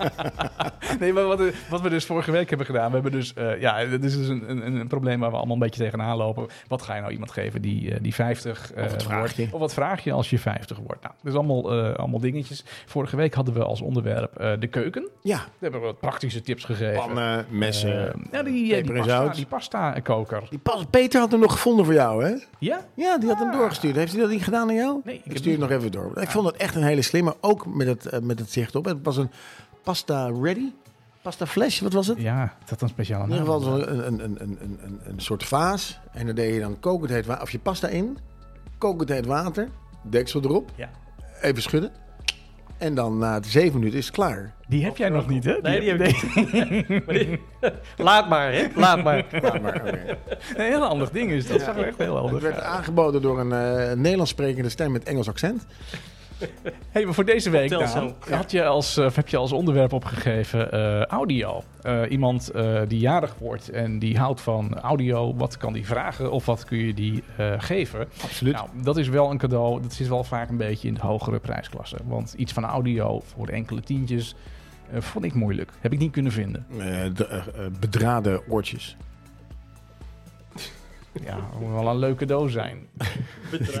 nee, 1.00 1.12
maar 1.12 1.24
wat, 1.24 1.40
wat 1.68 1.80
we 1.80 1.88
dus 1.88 2.04
vorige 2.04 2.30
week 2.30 2.48
hebben 2.48 2.66
gedaan. 2.66 2.86
We 2.86 2.94
hebben 2.94 3.12
dus, 3.12 3.34
eh, 3.34 3.60
ja, 3.60 3.84
dit 3.84 4.04
is 4.04 4.16
dus 4.16 4.28
een, 4.28 4.50
een, 4.50 4.74
een 4.74 4.86
probleem 4.86 5.20
waar 5.20 5.30
we 5.30 5.36
allemaal 5.36 5.54
een 5.54 5.62
beetje 5.62 5.82
tegenaan 5.82 6.16
lopen. 6.16 6.46
Wat 6.68 6.82
ga 6.82 6.94
je 6.94 7.00
nou 7.00 7.12
iemand 7.12 7.30
geven 7.30 7.62
die, 7.62 7.90
eh, 7.90 7.98
die 8.02 8.14
50 8.14 8.72
eh, 8.72 8.84
Of 8.84 8.90
wat 8.90 9.02
vraag 9.02 9.18
wordt? 9.18 9.36
je? 9.36 9.48
Of 9.50 9.60
wat 9.60 9.74
vraag 9.74 10.04
je 10.04 10.12
als 10.12 10.30
je 10.30 10.38
50 10.38 10.78
wordt? 10.78 11.02
Nou, 11.02 11.14
dat 11.22 11.32
is 11.32 11.38
allemaal, 11.38 11.70
allemaal 11.96 12.20
dingetjes. 12.20 12.64
Vorige 12.86 13.16
week 13.16 13.34
hadden 13.34 13.54
we 13.54 13.64
als 13.64 13.80
onderwerp 13.80 14.58
de 14.60 14.66
keuken. 14.66 15.08
Ja, 15.22 15.36
Daar 15.36 15.48
hebben 15.60 15.80
we 15.80 15.86
wat 15.86 16.00
praktische 16.00 16.40
tips 16.40 16.64
gegeven. 16.64 16.94
pannen, 16.94 17.46
messen. 17.48 18.28
Ja, 18.32 18.42
die, 18.42 18.82
die 18.82 18.92
pasta, 18.92 19.28
die 19.28 19.46
pasta 19.46 20.00
koker. 20.00 20.42
Die 20.50 20.58
pas, 20.58 20.84
Peter 20.90 21.20
had 21.20 21.30
hem 21.30 21.40
nog 21.40 21.52
gevonden 21.52 21.84
voor 21.84 21.94
jou, 21.94 22.24
hè? 22.24 22.34
Ja? 22.58 22.84
Ja, 22.94 23.18
die 23.18 23.28
had 23.28 23.38
hem 23.38 23.50
doorgestuurd. 23.52 23.96
Heeft 23.96 24.12
hij 24.12 24.20
dat 24.20 24.30
niet 24.30 24.44
gedaan 24.44 24.68
aan 24.68 24.74
jou? 24.74 25.00
Nee, 25.04 25.20
ik 25.24 25.32
ik 25.32 25.36
stuur 25.36 25.52
het 25.52 25.60
nog 25.60 25.70
even 25.70 25.92
door. 25.92 26.20
Ik 26.20 26.30
vond 26.30 26.46
het 26.46 26.56
echt 26.56 26.74
een 26.76 26.82
hele 26.82 27.02
slimme, 27.02 27.36
ook 27.40 27.66
met 27.66 27.86
het, 27.86 28.06
eh, 28.06 28.20
met 28.20 28.38
het 28.38 28.50
zicht 28.52 28.74
op. 28.74 28.84
Het 28.84 28.98
was 29.02 29.16
een 29.16 29.30
pasta 29.82 30.30
ready, 30.42 30.72
pasta 31.22 31.46
flash, 31.46 31.80
wat 31.80 31.92
was 31.92 32.06
het? 32.06 32.20
Ja, 32.20 32.54
dat 32.60 32.70
had 32.70 32.80
een 32.82 32.88
speciale 32.88 33.24
In 33.24 33.30
ieder 33.30 33.44
geval 33.46 33.80
een, 33.88 34.06
een, 34.06 34.06
een, 34.06 34.20
een, 34.24 34.40
een, 34.60 34.78
een, 34.82 35.00
een 35.04 35.20
soort 35.20 35.44
vaas. 35.44 35.98
En 36.12 36.26
daar 36.26 36.34
deed 36.34 36.54
je 36.54 36.60
dan 36.60 36.80
kokend 36.80 37.10
heet 37.10 37.26
water, 37.26 37.42
of 37.42 37.50
je 37.50 37.58
pasta 37.58 37.88
in, 37.88 38.18
kokend 38.78 39.08
heet 39.08 39.26
water, 39.26 39.68
deksel 40.02 40.42
erop, 40.42 40.70
Ja. 40.74 40.90
even 41.40 41.62
schudden. 41.62 41.90
En 42.78 42.94
dan 42.94 43.18
na 43.18 43.42
zeven 43.42 43.78
minuten 43.78 43.98
is 43.98 44.06
het 44.06 44.14
klaar. 44.14 44.54
Die 44.68 44.84
heb 44.84 44.96
jij 44.96 45.08
nog 45.08 45.28
niet, 45.28 45.44
hè? 45.44 45.58
Nee, 45.62 45.80
die 45.80 45.88
heb 45.90 46.00
ik 46.00 47.08
die- 47.08 47.40
Laat 48.04 48.28
maar, 48.28 48.52
hè? 48.52 48.66
Laat 48.74 49.04
maar. 49.04 49.24
Ja, 49.42 49.58
maar. 49.62 49.84
Een 50.56 50.64
heel 50.64 50.82
handig 50.82 51.10
ding 51.10 51.30
is 51.30 51.46
dat. 51.46 51.60
Zag 51.60 51.76
er 51.76 51.86
echt 51.86 51.98
heel 51.98 52.28
Het 52.28 52.42
werd 52.42 52.60
aangeboden 52.60 53.22
door 53.22 53.40
een 53.40 53.52
eh, 53.52 53.96
Nederlands 53.96 54.30
sprekende 54.30 54.68
stem 54.68 54.92
met 54.92 55.04
Engels 55.04 55.28
accent. 55.28 55.66
Hey, 56.92 57.04
maar 57.04 57.14
voor 57.14 57.24
deze 57.24 57.50
week 57.50 57.68
zo. 57.68 58.14
had 58.30 58.50
je 58.50 58.64
als, 58.64 58.96
eh, 58.96 59.10
heb 59.14 59.28
je 59.28 59.36
als 59.36 59.52
onderwerp 59.52 59.92
opgegeven 59.92 60.72
eh, 60.72 61.02
audio. 61.02 61.62
Eh, 61.82 62.02
iemand 62.08 62.50
eh, 62.50 62.80
die 62.88 62.98
jarig 62.98 63.34
wordt 63.38 63.68
en 63.68 63.98
die 63.98 64.18
houdt 64.18 64.40
van 64.40 64.78
audio. 64.80 65.34
Wat 65.34 65.56
kan 65.56 65.72
die 65.72 65.86
vragen 65.86 66.30
of 66.32 66.46
wat 66.46 66.64
kun 66.64 66.78
je 66.78 66.94
die 66.94 67.22
eh, 67.36 67.52
geven? 67.58 68.08
Absoluut. 68.22 68.54
Nou, 68.54 68.68
dat 68.82 68.96
is 68.96 69.08
wel 69.08 69.30
een 69.30 69.38
cadeau. 69.38 69.82
Dat 69.82 69.96
is 70.00 70.08
wel 70.08 70.24
vaak 70.24 70.48
een 70.48 70.56
beetje 70.56 70.88
in 70.88 70.94
de 70.94 71.00
hogere 71.00 71.38
prijsklasse. 71.38 71.96
Want 72.04 72.32
iets 72.36 72.52
van 72.52 72.64
audio 72.64 73.20
voor 73.24 73.48
enkele 73.48 73.80
tientjes 73.80 74.34
eh, 74.92 75.00
vond 75.00 75.24
ik 75.24 75.34
moeilijk. 75.34 75.70
Heb 75.80 75.92
ik 75.92 75.98
niet 75.98 76.12
kunnen 76.12 76.32
vinden. 76.32 76.66
De, 77.14 77.42
bedraden 77.80 78.40
oortjes. 78.48 78.96
Ja, 81.24 81.48
moet 81.60 81.70
wel 81.70 81.88
een 81.88 81.98
leuk 81.98 82.16
cadeau 82.16 82.50
zijn. 82.50 82.78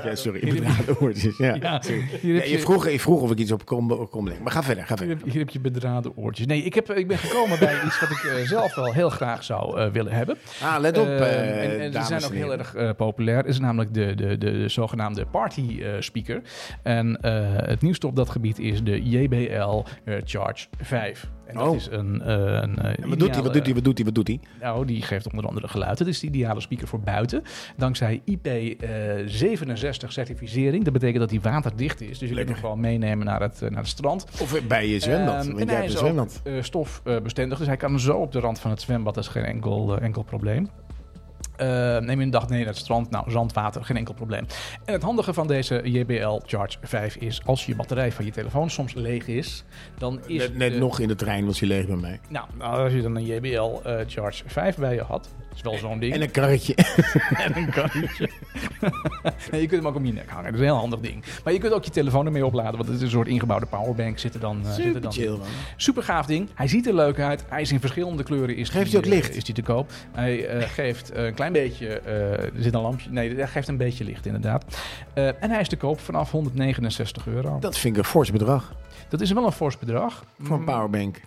Ja, 0.04 0.14
sorry, 0.14 0.40
bedraden 0.54 1.00
oortjes. 1.00 1.36
Ja. 1.38 1.54
Ja, 1.60 1.80
hier 2.20 2.34
Ja, 2.34 2.44
je, 2.44 2.58
vroeg, 2.58 2.88
je 2.90 3.00
vroeg 3.00 3.20
of 3.20 3.30
ik 3.30 3.38
iets 3.38 3.52
op 3.52 3.64
kon, 3.64 4.08
kon 4.08 4.20
bedenken. 4.22 4.42
Maar 4.42 4.52
ga 4.52 4.62
verder, 4.62 4.84
ga 4.86 4.88
Hier 4.88 5.06
verder. 5.06 5.16
heb, 5.16 5.32
hier 5.32 5.38
heb 5.40 5.50
je 5.50 5.60
bedraden 5.60 6.16
oortjes. 6.16 6.46
Nee, 6.46 6.62
ik, 6.62 6.74
heb, 6.74 6.90
ik 6.92 7.08
ben 7.08 7.18
gekomen 7.18 7.58
bij 7.58 7.82
iets 7.84 8.00
wat 8.00 8.10
ik 8.10 8.24
eh, 8.24 8.46
zelf 8.46 8.74
wel 8.74 8.92
heel 8.92 9.10
graag 9.10 9.44
zou 9.44 9.80
eh, 9.80 9.90
willen 9.90 10.12
hebben. 10.12 10.36
Ah, 10.62 10.80
let 10.80 10.98
op, 10.98 11.06
Eh, 11.06 11.84
en, 11.84 11.92
dames 11.92 12.08
zijn 12.08 12.24
ook 12.24 12.32
heel 12.32 12.52
erg 12.52 12.74
eh, 12.74 12.90
populair. 12.96 13.46
Is 13.46 13.58
namelijk 13.58 13.94
de, 13.94 14.14
de, 14.14 14.38
de, 14.38 14.38
de 14.38 14.68
zogenaamde 14.68 15.26
party 15.26 15.80
eh, 15.82 15.88
speaker. 15.98 16.42
En 16.82 17.20
eh, 17.20 17.32
het 17.54 17.82
nieuwste 17.82 18.06
op 18.06 18.16
dat 18.16 18.30
gebied 18.30 18.58
is 18.58 18.82
de 18.82 19.02
JBL 19.02 19.82
eh, 20.04 20.14
Charge 20.24 20.66
5. 20.80 21.28
En 21.46 21.54
dat 21.54 21.68
Oh. 21.68 21.74
is 21.74 21.88
een, 21.90 22.22
eh, 22.22 22.34
een 22.36 22.78
eh, 22.78 23.02
En 23.02 23.08
Wat 23.08 23.18
doet 23.18 23.34
hij, 23.34 23.42
wat 23.42 23.52
doet 23.52 23.64
hij, 23.64 23.74
wat 23.74 23.84
doet 23.84 23.96
hij, 23.96 24.04
wat 24.04 24.14
doet 24.14 24.26
hij? 24.26 24.40
Nou, 24.60 24.84
die 24.86 25.02
geeft 25.02 25.30
onder 25.30 25.46
andere 25.46 25.68
geluid. 25.68 25.98
Het 25.98 26.08
is 26.08 26.20
de 26.20 26.26
ideale 26.26 26.60
speaker 26.60 26.88
voor 26.88 27.00
buiten. 27.00 27.42
Dankzij 27.76 28.20
IP67 28.30 30.12
certificering. 30.12 30.84
Dat 30.84 30.92
betekent 30.92 31.18
dat 31.18 31.30
hij 31.30 31.40
waterdicht 31.40 32.00
is. 32.00 32.18
Dus 32.18 32.28
je 32.28 32.34
kunt 32.34 32.48
hem 32.48 32.58
gewoon 32.58 32.80
meenemen 32.80 33.26
naar 33.26 33.40
het, 33.40 33.62
eh, 33.62 33.70
naar 33.70 33.78
het 33.78 33.88
strand. 33.88 34.26
Of 34.40 34.60
bij 34.68 34.88
je 34.88 34.98
zwembad, 35.00 35.34
Ehm, 35.34 35.46
want 35.46 35.60
en 35.60 35.66
jij 35.66 35.74
hebt 35.74 35.86
een 35.88 35.92
is 35.94 36.00
ook 36.00 36.06
zwembad. 36.06 36.40
eh, 36.44 36.52
stofbestendig, 36.60 37.58
dus 37.58 37.66
hij 37.66 37.76
kan 37.76 38.00
zo 38.00 38.16
op 38.16 38.32
de 38.32 38.40
rand 38.40 38.58
van 38.58 38.70
het 38.70 38.80
zwembad. 38.80 39.14
Dat 39.14 39.24
is 39.24 39.30
geen 39.30 39.44
enkel, 39.44 39.96
eh, 39.96 40.04
enkel 40.04 40.22
probleem. 40.22 40.68
Eh, 41.56 41.66
neem 41.98 42.18
je 42.18 42.24
een 42.24 42.30
dag 42.30 42.48
mee 42.48 42.58
naar 42.58 42.68
het 42.68 42.76
strand, 42.76 43.10
nou, 43.10 43.30
zandwater, 43.30 43.84
geen 43.84 43.96
enkel 43.96 44.14
probleem. 44.14 44.46
En 44.84 44.92
het 44.92 45.02
handige 45.02 45.32
van 45.34 45.46
deze 45.46 45.80
JBL 45.84 46.40
Charge 46.46 46.76
5 46.82 47.16
is, 47.16 47.40
als 47.44 47.66
je 47.66 47.76
batterij 47.76 48.12
van 48.12 48.24
je 48.24 48.30
telefoon 48.30 48.70
soms 48.70 48.94
leeg 48.94 49.26
is, 49.26 49.64
dan 49.98 50.20
is... 50.26 50.38
Net, 50.38 50.56
net 50.56 50.72
de- 50.72 50.78
nog 50.78 51.00
in 51.00 51.08
de 51.08 51.14
trein 51.14 51.46
was 51.46 51.60
hij 51.60 51.68
leeg 51.68 51.86
bij 51.86 51.96
mij. 51.96 52.20
Nou, 52.28 52.46
als 52.60 52.92
je 52.92 53.02
dan 53.02 53.16
een 53.16 53.24
JBL 53.26 53.80
eh, 53.84 53.98
Charge 54.06 54.42
5 54.46 54.76
bij 54.76 54.94
je 54.94 55.02
had, 55.02 55.34
is 55.56 55.62
wel 55.62 55.78
zo'n 55.78 55.98
ding. 55.98 56.14
En 56.14 56.22
een 56.22 56.30
karretje. 56.30 56.74
en 57.44 57.56
een 57.56 57.70
karretje. 57.70 58.30
je 59.50 59.58
kunt 59.66 59.70
hem 59.70 59.86
ook 59.86 59.94
om 59.94 60.06
je 60.06 60.12
nek 60.12 60.28
hangen. 60.30 60.44
Dat 60.44 60.54
is 60.54 60.58
een 60.60 60.64
heel 60.66 60.76
handig 60.76 61.00
ding. 61.00 61.24
Maar 61.44 61.52
je 61.52 61.58
kunt 61.58 61.72
ook 61.72 61.84
je 61.84 61.90
telefoon 61.90 62.26
ermee 62.26 62.46
opladen, 62.46 62.72
want 62.76 62.86
het 62.86 62.96
is 62.96 63.02
een 63.02 63.10
soort 63.10 63.28
ingebouwde 63.28 63.66
powerbank. 63.66 64.18
Zit 64.18 64.34
er 64.34 64.40
dan, 64.40 64.60
uh, 64.64 64.72
zit 64.72 64.76
er 64.78 64.82
Super 64.84 65.00
dan 65.00 65.12
chill, 65.12 65.30
man. 65.30 65.46
Super 65.76 66.02
gaaf 66.02 66.26
ding. 66.26 66.48
Hij 66.54 66.68
ziet 66.68 66.86
er 66.86 66.94
leuk 66.94 67.18
uit. 67.20 67.44
Hij 67.48 67.60
is 67.60 67.72
in 67.72 67.80
verschillende 67.80 68.22
kleuren. 68.22 68.56
Is 68.56 68.68
Geeft 68.68 68.90
hij 68.92 69.00
ook 69.00 69.06
licht? 69.06 69.30
eh, 69.30 69.36
is 69.36 69.44
die 69.44 69.54
te 69.54 69.62
koop. 69.62 69.90
Hij 70.12 70.46
eh, 70.48 70.68
geeft 70.78 71.14
een 71.14 71.34
klein 71.34 71.52
beetje... 71.52 71.86
eh, 72.00 72.32
er 72.44 72.52
zit 72.58 72.74
een 72.74 72.80
lampje... 72.80 73.10
Nee, 73.10 73.34
hij 73.34 73.48
geeft 73.48 73.68
een 73.68 73.76
beetje 73.76 74.04
licht 74.04 74.26
inderdaad. 74.26 74.64
Eh, 75.14 75.26
en 75.42 75.50
hij 75.50 75.60
is 75.60 75.68
te 75.68 75.76
koop 75.76 76.00
vanaf 76.00 76.30
169 76.30 77.26
euro. 77.26 77.50
Dat, 77.52 77.62
Dat 77.62 77.78
vind 77.78 77.96
ik 77.96 78.02
een 78.02 78.08
fors 78.08 78.30
bedrag 78.30 78.74
is 79.18 79.32
wel 79.32 79.46
een 79.46 79.52
fors 79.52 79.78
bedrag. 79.78 80.24
voor 80.40 80.54
een 80.56 80.60
Mm, 80.60 80.66
powerbank. 80.66 81.20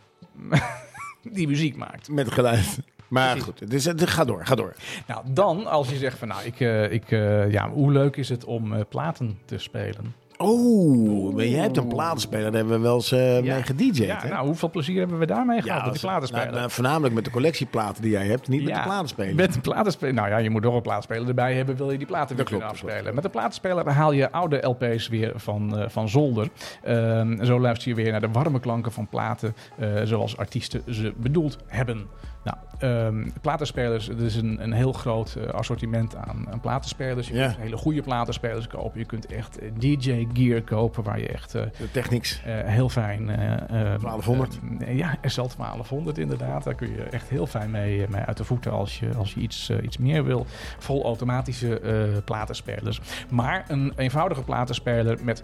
Die 1.31 1.47
muziek 1.47 1.75
maakt. 1.75 2.09
Met 2.09 2.31
geluid. 2.31 2.79
Maar 3.09 3.35
Precies. 3.35 3.43
goed, 3.43 3.71
dus, 3.71 3.85
het 3.85 4.09
ga 4.09 4.25
door, 4.25 4.45
ga 4.45 4.55
door. 4.55 4.75
Nou, 5.07 5.21
dan 5.25 5.67
als 5.67 5.89
je 5.89 5.97
zegt 5.97 6.17
van... 6.17 6.27
Nou, 6.27 6.43
ik, 6.43 6.59
eh, 6.59 6.91
ik, 6.91 7.11
eh, 7.11 7.51
ja, 7.51 7.69
hoe 7.69 7.91
leuk 7.91 8.15
is 8.15 8.29
het 8.29 8.45
om 8.45 8.73
eh, 8.73 8.81
platen 8.89 9.39
te 9.45 9.57
spelen? 9.57 10.15
Oh, 10.43 11.33
maar 11.35 11.45
jij 11.45 11.59
hebt 11.61 11.77
een 11.77 11.87
platenspeler, 11.87 12.43
daar 12.43 12.53
hebben 12.53 12.73
we 12.75 12.83
wel 12.83 12.95
eens 12.95 13.11
eh, 13.11 13.43
Ja. 13.43 13.53
mee 13.53 13.63
gedj'd. 13.63 13.97
Ja, 13.97 14.19
hè? 14.21 14.29
nou, 14.29 14.45
hoeveel 14.45 14.69
plezier 14.69 14.99
hebben 14.99 15.19
we 15.19 15.25
daarmee 15.25 15.61
gehad 15.61 15.83
met 15.83 15.93
die 15.93 16.01
platenspeler? 16.01 16.45
nou, 16.45 16.57
nou, 16.57 16.69
voornamelijk 16.71 17.13
met 17.13 17.25
de 17.25 17.31
collectieplaten 17.31 18.01
die 18.01 18.11
jij 18.11 18.27
hebt, 18.27 18.47
niet 18.47 18.63
met 18.63 18.73
de 18.75 18.81
platenspeler. 18.81 19.35
Met 19.35 19.55
een 19.55 19.61
platenspeler. 19.61 20.13
Nou 20.13 20.29
ja, 20.29 20.37
je 20.37 20.49
moet 20.49 20.61
toch 20.61 20.75
een 20.75 20.81
platenspeler 20.81 21.27
erbij 21.27 21.53
hebben, 21.55 21.75
wil 21.75 21.91
je 21.91 21.97
die 21.97 22.07
platen 22.07 22.35
weer 22.35 22.45
kunnen 22.45 22.67
klopt, 22.67 22.83
afspelen. 22.83 23.15
Met 23.15 23.23
een 23.23 23.29
platenspeler 23.29 23.89
haal 23.89 24.11
je 24.11 24.31
oude 24.31 24.57
LP's 24.67 25.07
weer 25.07 25.31
van, 25.35 25.77
eh, 25.77 25.89
van 25.89 26.09
zolder. 26.09 26.49
Ehm, 26.83 27.43
zo 27.43 27.59
luister 27.59 27.89
je 27.89 27.95
weer 27.95 28.11
naar 28.11 28.21
de 28.21 28.31
warme 28.31 28.59
klanken 28.59 28.91
van 28.91 29.07
platen, 29.07 29.55
eh, 29.77 29.89
zoals 30.03 30.37
artiesten 30.37 30.81
ze 30.89 31.13
bedoeld 31.17 31.57
hebben. 31.67 32.07
Nou, 32.43 32.57
ehm, 32.79 33.29
platenspelers, 33.41 34.07
het 34.07 34.21
is 34.21 34.35
een, 34.35 34.63
een 34.63 34.71
heel 34.73 34.93
groot 34.93 35.37
assortiment 35.51 36.15
aan, 36.15 36.47
aan 36.51 36.59
platenspelers. 36.59 37.27
Je 37.27 37.33
kunt 37.33 37.57
hele 37.57 37.77
goede 37.77 38.01
platenspelers 38.01 38.67
kopen. 38.67 38.99
Je 38.99 39.05
kunt 39.05 39.25
echt 39.25 39.59
eh, 39.59 39.69
DJ-gear 40.33 40.61
kopen, 40.61 41.03
waar 41.03 41.19
je 41.19 41.27
echt 41.27 41.55
eh, 41.55 41.61
De 41.77 41.91
Technics. 41.91 42.41
eh, 42.45 42.53
heel 42.63 42.89
fijn. 42.89 43.29
eh, 43.29 43.53
eh, 43.53 43.59
1200. 44.01 44.59
eh, 44.79 44.97
ja, 44.97 45.17
SL 45.23 45.41
1200 45.57 46.17
inderdaad. 46.17 46.63
Daar 46.63 46.75
kun 46.75 46.89
je 46.91 47.03
echt 47.03 47.29
heel 47.29 47.47
fijn 47.47 47.71
mee, 47.71 48.05
mee 48.09 48.21
uit 48.21 48.37
de 48.37 48.43
voeten 48.43 48.71
als 48.71 48.99
je, 48.99 49.09
als 49.17 49.33
je 49.33 49.39
iets, 49.39 49.69
iets 49.83 49.97
meer 49.97 50.23
wil. 50.23 50.45
Vol 50.79 51.03
automatische 51.03 52.21
platenspelers. 52.25 53.01
Maar 53.29 53.65
een 53.67 53.93
eenvoudige 53.95 54.41
platenspeler 54.43 55.17
met 55.23 55.43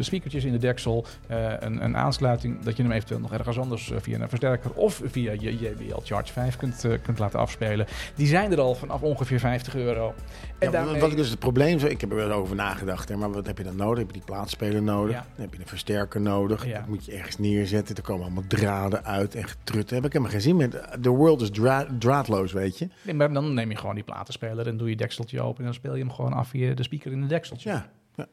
speakertjes 0.00 0.44
in 0.44 0.52
de 0.52 0.58
deksel. 0.58 1.04
een, 1.28 1.84
een 1.84 1.96
aansluiting 1.96 2.60
dat 2.62 2.76
je 2.76 2.82
hem 2.82 2.92
eventueel 2.92 3.20
nog 3.20 3.32
ergens 3.32 3.58
anders 3.58 3.92
via 4.00 4.18
een 4.20 4.28
versterker 4.28 4.70
of 4.72 5.00
via 5.04 5.32
je 5.32 5.58
JBL 5.58 6.00
Charge 6.04 6.32
5 6.32 6.56
kunt, 6.56 6.84
kunt 7.02 7.18
laten 7.18 7.38
afspelen. 7.38 7.86
Die 8.14 8.26
zijn 8.26 8.52
er 8.52 8.60
al 8.60 8.74
vanaf 8.74 9.00
ongeveer 9.02 9.38
50 9.40 9.74
euro. 9.76 10.14
En 10.58 10.66
Ja, 10.66 10.70
daarmee- 10.70 11.00
Wat 11.00 11.10
is 11.10 11.16
dus 11.16 11.30
het 11.30 11.38
probleem? 11.38 11.78
Zo, 11.78 11.86
Ik 11.86 12.00
heb 12.00 12.10
er 12.10 12.16
wel 12.16 12.30
over 12.30 12.56
nagedacht. 12.56 13.08
Hè, 13.08 13.16
maar 13.16 13.30
wat 13.32 13.46
heb 13.46 13.58
je 13.58 13.59
dan 13.64 13.76
nodig? 13.76 13.98
Heb 13.98 14.06
je 14.06 14.12
die 14.12 14.22
plaatspeler 14.24 14.82
nodig? 14.82 15.14
Ja. 15.14 15.20
Dan 15.34 15.44
heb 15.44 15.54
je 15.54 15.60
een 15.60 15.66
versterker 15.66 16.20
nodig. 16.20 16.66
Ja. 16.66 16.78
Dat 16.78 16.88
moet 16.88 17.04
je 17.04 17.12
ergens 17.12 17.38
neerzetten. 17.38 17.96
Er 17.96 18.02
komen 18.02 18.24
allemaal 18.24 18.44
draden 18.48 19.04
uit 19.04 19.34
en 19.34 19.48
getrutten. 19.48 19.96
Heb 19.96 20.04
ik 20.04 20.12
helemaal 20.12 20.32
geen 20.32 20.40
zin 20.42 20.56
meer. 20.56 20.98
The 21.00 21.08
world 21.08 21.40
is 21.40 21.50
dra- 21.50 21.86
draadloos, 21.98 22.52
weet 22.52 22.78
je. 22.78 22.88
Nee, 23.02 23.14
maar 23.14 23.32
dan 23.32 23.54
neem 23.54 23.70
je 23.70 23.76
gewoon 23.76 23.94
die 23.94 24.04
platenspeler 24.04 24.66
en 24.66 24.76
doe 24.76 24.88
je 24.88 24.96
dekseltje 24.96 25.40
open 25.40 25.58
en 25.58 25.64
dan 25.64 25.74
speel 25.74 25.94
je 25.94 26.00
hem 26.02 26.12
gewoon 26.12 26.32
af 26.32 26.48
via 26.48 26.74
de 26.74 26.82
speaker 26.82 27.12
in 27.12 27.20
de 27.20 27.26
dekseltje. 27.26 27.70
Ja, 27.70 28.28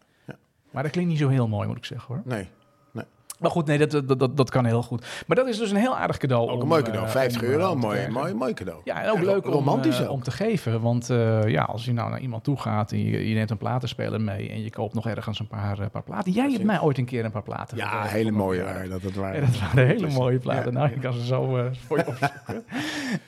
Maar 0.71 0.83
dat 0.83 0.91
klinkt 0.91 1.09
niet 1.11 1.19
zo 1.19 1.27
heel 1.29 1.47
mooi, 1.47 1.67
moet 1.67 1.77
ik 1.77 1.85
zeggen 1.85 2.13
hoor. 2.15 2.23
nee. 2.25 2.47
Maar 3.37 3.51
goed, 3.51 3.65
nee, 3.65 3.77
dat, 3.77 3.91
dat, 4.07 4.19
dat, 4.19 4.37
dat 4.37 4.49
kan 4.49 4.65
heel 4.65 4.83
goed. 4.83 5.05
Maar 5.27 5.37
dat 5.37 5.47
is 5.47 5.57
dus 5.57 5.69
een 5.71 5.77
heel 5.77 5.97
aardig 5.97 6.17
cadeau. 6.17 6.49
Ook 6.49 6.55
om, 6.55 6.61
een 6.61 6.67
mooi 6.67 6.81
cadeau. 6.83 7.05
eh, 7.05 7.11
50 7.11 7.41
om, 7.41 7.47
euro, 7.47 7.63
eh, 7.65 7.71
om 7.71 7.79
mooi, 7.79 8.07
mooi, 8.09 8.33
mooi 8.33 8.53
cadeau. 8.53 8.79
Ja, 8.83 9.01
en 9.03 9.09
ook 9.09 9.17
Ja, 9.17 9.23
leuk 9.23 9.45
om, 9.45 9.51
romantisch 9.51 9.99
eh, 10.01 10.09
om 10.09 10.21
te 10.23 10.31
geven. 10.31 10.81
Want 10.81 11.09
eh, 11.09 11.47
ja, 11.47 11.63
als 11.63 11.85
je 11.85 11.93
nou 11.93 12.09
naar 12.09 12.19
iemand 12.19 12.43
toe 12.43 12.57
gaat 12.59 12.91
en 12.91 13.03
je, 13.03 13.29
je 13.29 13.35
neemt 13.35 13.49
een 13.49 13.57
platenspeler 13.57 14.21
mee 14.21 14.49
en 14.49 14.63
je 14.63 14.69
koopt 14.69 14.93
nog 14.93 15.07
ergens 15.07 15.39
een 15.39 15.47
paar, 15.47 15.79
eh, 15.79 15.85
paar 15.91 16.03
platen. 16.03 16.31
Jij 16.31 16.51
hebt 16.51 16.63
mij 16.63 16.81
ooit 16.81 16.97
een 16.97 17.05
keer 17.05 17.25
een 17.25 17.31
paar 17.31 17.43
platen 17.43 17.77
Ja, 17.77 18.03
hele 18.03 18.31
mooie 18.31 18.63
Ja, 18.63 18.87
dat. 18.89 19.01
dat 19.01 19.13
waren. 19.13 19.39
Ja, 19.41 19.45
dat 19.47 19.59
waren 19.59 19.87
hele 19.87 20.07
mooie 20.09 20.37
platen. 20.39 20.73
Nou, 20.73 20.89
je 20.89 20.99
kan 20.99 21.13
ze 21.13 21.25
zo 21.25 21.57
eh, 21.57 21.65
voor 21.87 21.97
je 21.97 22.07
opzoeken. 22.07 22.63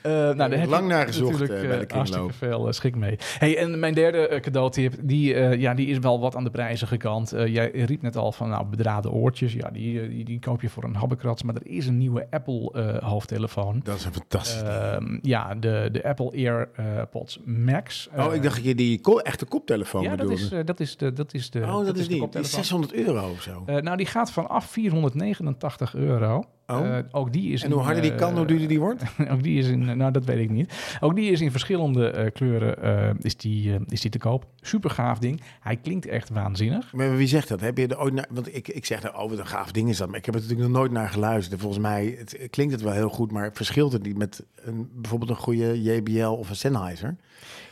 Eh 0.02 0.10
nou, 0.12 0.36
daar 0.36 0.50
heb 0.52 0.68
lang 0.68 0.88
naar 0.88 1.06
gezocht, 1.06 1.30
natuurlijk, 1.30 1.62
eh, 1.62 1.68
bij 1.68 1.78
de 1.78 1.86
eh, 1.86 1.94
hartstikke 1.96 2.32
veel 2.32 2.66
eh, 2.66 2.72
schik 2.72 2.96
mee. 2.96 3.16
Hey, 3.38 3.56
en 3.58 3.78
mijn 3.78 3.94
derde 3.94 4.28
eh, 4.28 4.40
cadeautip, 4.40 4.94
die, 5.00 5.34
eh, 5.34 5.60
ja, 5.60 5.74
die 5.74 5.86
is 5.86 5.98
wel 5.98 6.20
wat 6.20 6.36
aan 6.36 6.44
de 6.44 6.50
prijzige 6.50 6.96
kant. 6.96 7.32
Eh, 7.32 7.46
jij 7.46 7.70
riep 7.70 8.02
net 8.02 8.16
al 8.16 8.32
van 8.32 8.48
nou, 8.48 8.64
bedraden 8.66 9.10
oortjes. 9.12 9.52
Ja, 9.52 9.70
die, 9.70 9.99
die, 10.08 10.24
die 10.24 10.38
koop 10.38 10.60
je 10.62 10.68
voor 10.68 10.84
een 10.84 10.94
habbekrats. 10.94 11.42
Maar 11.42 11.54
er 11.54 11.66
is 11.66 11.86
een 11.86 11.98
nieuwe 11.98 12.26
Apple 12.30 12.72
eh, 12.72 13.08
hoofdtelefoon. 13.08 13.80
Dat 13.84 13.96
is 13.96 14.04
een 14.04 14.12
fantastisch 14.12 14.58
ding. 14.62 14.68
Ehm, 14.72 15.18
ja, 15.22 15.54
de, 15.54 15.88
de 15.92 16.04
Apple 16.04 16.30
AirPods 16.32 17.38
Max. 17.44 18.08
Oh, 18.16 18.24
Eh, 18.26 18.34
ik 18.34 18.42
dacht 18.42 18.56
dat 18.56 18.64
je 18.64 18.74
die 18.74 19.00
ko- 19.00 19.18
echte 19.18 19.44
koptelefoon 19.44 20.02
ja, 20.02 20.08
dat 20.08 20.18
bedoelde. 20.18 20.42
is, 20.42 20.50
eh, 20.52 20.64
dat 20.64 20.80
is 20.80 20.96
de, 20.96 21.12
dat 21.12 21.34
is 21.34 21.50
de. 21.50 21.60
oh, 21.60 21.84
dat, 21.84 21.86
is 21.86 21.86
de 21.86 21.92
die. 21.94 22.06
Die 22.06 22.14
is 22.14 22.20
koptelefoon. 22.20 22.50
600 22.64 22.92
euro 22.94 23.30
of 23.30 23.42
zo. 23.42 23.62
Nou, 23.66 23.96
die 23.96 24.06
gaat 24.06 24.32
vanaf 24.32 24.64
489 24.70 25.94
euro. 25.94 26.44
Oh. 26.70 26.96
Eh, 26.96 27.04
ook 27.10 27.32
die 27.32 27.52
is 27.52 27.62
en 27.62 27.70
hoe 27.70 27.82
harder 27.82 28.02
die 28.02 28.12
eh, 28.12 28.18
kan, 28.18 28.36
hoe 28.36 28.46
duurder 28.46 28.68
die 28.68 28.80
wordt? 28.80 29.02
ook 29.32 29.42
die 29.42 29.58
is 29.58 29.68
in, 29.68 29.88
eh, 29.88 29.94
nou 29.94 30.12
dat 30.12 30.24
weet 30.24 30.38
ik 30.38 30.50
niet. 30.50 30.96
Ook 31.00 31.14
die 31.14 31.30
is 31.30 31.40
in 31.40 31.50
verschillende 31.50 32.10
eh, 32.10 32.32
kleuren 32.32 32.82
eh, 32.82 33.14
is, 33.20 33.36
die, 33.36 33.74
eh, 33.74 33.80
is 33.88 34.00
die 34.00 34.10
te 34.10 34.18
koop. 34.18 34.46
Super 34.60 34.90
gaaf 34.90 35.18
ding. 35.18 35.40
Hij 35.60 35.76
klinkt 35.76 36.06
echt 36.06 36.28
waanzinnig. 36.28 36.92
Maar 36.92 37.16
wie 37.16 37.26
zegt 37.26 37.48
dat? 37.48 37.60
Heb 37.60 37.78
je 37.78 37.86
er 37.86 38.00
ooit 38.00 38.14
naar... 38.14 38.26
Want 38.30 38.54
ik, 38.54 38.68
ik 38.68 38.84
zeg, 38.84 39.02
nou, 39.02 39.14
oh, 39.14 39.30
wat 39.30 39.38
een 39.38 39.46
gaaf 39.46 39.72
ding 39.72 39.88
is 39.88 39.96
dat. 39.96 40.08
Maar 40.08 40.18
ik 40.18 40.24
heb 40.26 40.34
er 40.34 40.40
natuurlijk 40.40 40.68
nog 40.68 40.78
nooit 40.78 40.92
naar 40.92 41.08
geluisterd. 41.08 41.54
En 41.54 41.60
Volgens 41.60 41.82
mij 41.82 42.14
het, 42.18 42.48
klinkt 42.50 42.72
het 42.72 42.82
wel 42.82 42.92
heel 42.92 43.08
goed, 43.08 43.32
maar 43.32 43.50
verschilt 43.52 43.92
het 43.92 44.02
niet 44.02 44.18
met 44.18 44.44
een, 44.54 44.88
bijvoorbeeld 44.94 45.30
een 45.30 45.36
goede 45.36 45.82
JBL 45.82 46.28
of 46.28 46.48
een 46.48 46.56
Sennheiser? 46.56 47.16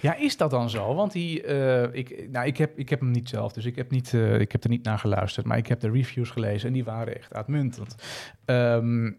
Ja, 0.00 0.16
is 0.16 0.36
dat 0.36 0.50
dan 0.50 0.70
zo? 0.70 0.94
Want 0.94 1.12
die, 1.12 1.42
eh, 1.42 1.82
ik, 1.98 2.28
nou, 2.30 2.46
ik, 2.46 2.56
heb, 2.56 2.78
ik 2.78 2.88
heb 2.88 3.00
hem 3.00 3.10
niet 3.10 3.28
zelf, 3.28 3.52
dus 3.52 3.64
ik 3.64 3.76
heb, 3.76 3.90
niet, 3.90 4.14
eh, 4.14 4.40
ik 4.40 4.52
heb 4.52 4.64
er 4.64 4.70
niet 4.70 4.84
naar 4.84 4.98
geluisterd. 4.98 5.46
Maar 5.46 5.56
ik 5.58 5.66
heb 5.66 5.80
de 5.80 5.90
reviews 5.90 6.30
gelezen 6.30 6.68
en 6.68 6.74
die 6.74 6.84
waren 6.84 7.16
echt 7.16 7.34
uitmuntend. 7.34 7.94
Ehm, 8.44 9.10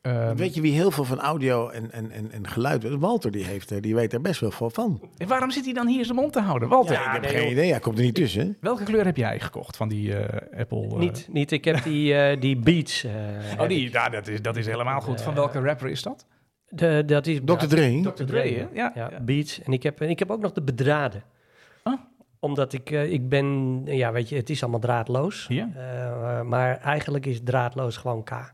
ehm, 0.00 0.36
Weet 0.36 0.54
je 0.54 0.60
wie 0.60 0.72
heel 0.72 0.90
veel 0.90 1.04
van 1.04 1.20
audio 1.20 1.68
en, 1.68 1.90
en, 1.92 2.10
en, 2.10 2.32
en 2.32 2.46
geluid 2.48 2.82
weet? 2.82 2.94
Walter 2.98 3.30
die 3.30 3.44
heeft, 3.44 3.70
eh, 3.70 3.80
die 3.80 3.94
weet 3.94 4.12
er 4.12 4.20
best 4.20 4.40
wel 4.40 4.50
veel 4.50 4.70
van. 4.70 5.10
en 5.16 5.28
waarom 5.28 5.50
zit 5.50 5.64
hij 5.64 5.74
dan 5.74 5.86
hier 5.86 6.04
zijn 6.04 6.16
mond 6.16 6.32
te 6.32 6.40
houden? 6.40 6.68
Walter, 6.68 6.92
Ja, 6.94 7.06
ik 7.06 7.12
heb 7.12 7.22
nee, 7.22 7.30
geen 7.30 7.42
joh. 7.42 7.50
idee. 7.50 7.70
Hij 7.70 7.80
komt 7.80 7.98
er 7.98 8.04
niet 8.04 8.14
tussen. 8.14 8.56
welke 8.60 8.84
kleur 8.84 9.04
heb 9.04 9.16
jij 9.16 9.40
gekocht 9.40 9.76
van 9.76 9.88
die 9.88 10.14
eh, 10.16 10.60
Apple? 10.60 10.88
eh? 10.88 10.96
Niet, 10.96 11.28
niet, 11.32 11.52
ik 11.52 11.64
heb 11.64 11.82
die, 11.82 12.38
die 12.38 12.56
Beats. 12.56 13.04
eh, 13.04 13.12
Oh, 13.60 13.68
die, 13.68 13.92
ja, 13.92 14.08
dat, 14.08 14.26
is, 14.28 14.42
dat 14.42 14.56
is 14.56 14.66
helemaal 14.66 15.00
goed. 15.00 15.20
Van 15.20 15.34
welke 15.34 15.60
rapper 15.60 15.88
is 15.88 16.02
dat? 16.02 16.26
De, 16.68 17.02
dat 17.06 17.26
is 17.26 17.40
Dr. 17.44 17.66
Dre. 17.66 18.00
Dr. 18.14 18.24
Dre? 18.24 18.50
Ja, 18.50 18.68
Ja, 18.72 18.92
ja. 18.94 19.20
Beats. 19.20 19.62
En 19.62 19.72
ik 19.72 19.82
heb, 19.82 20.00
en 20.00 20.08
ik 20.08 20.18
heb 20.18 20.30
ook 20.30 20.40
nog 20.40 20.52
de 20.52 20.62
bedraden. 20.62 21.22
Oh. 21.84 22.00
Omdat 22.38 22.72
ik, 22.72 22.90
eh, 22.90 23.12
ik 23.12 23.28
ben, 23.28 23.80
ja, 23.84 24.12
weet 24.12 24.28
je, 24.28 24.36
het 24.36 24.50
is 24.50 24.62
allemaal 24.62 24.80
draadloos. 24.80 25.46
Ja. 25.48 25.68
Eh, 25.74 26.42
maar 26.42 26.78
eigenlijk 26.80 27.26
is 27.26 27.40
draadloos 27.44 27.96
gewoon 27.96 28.22
K. 28.24 28.52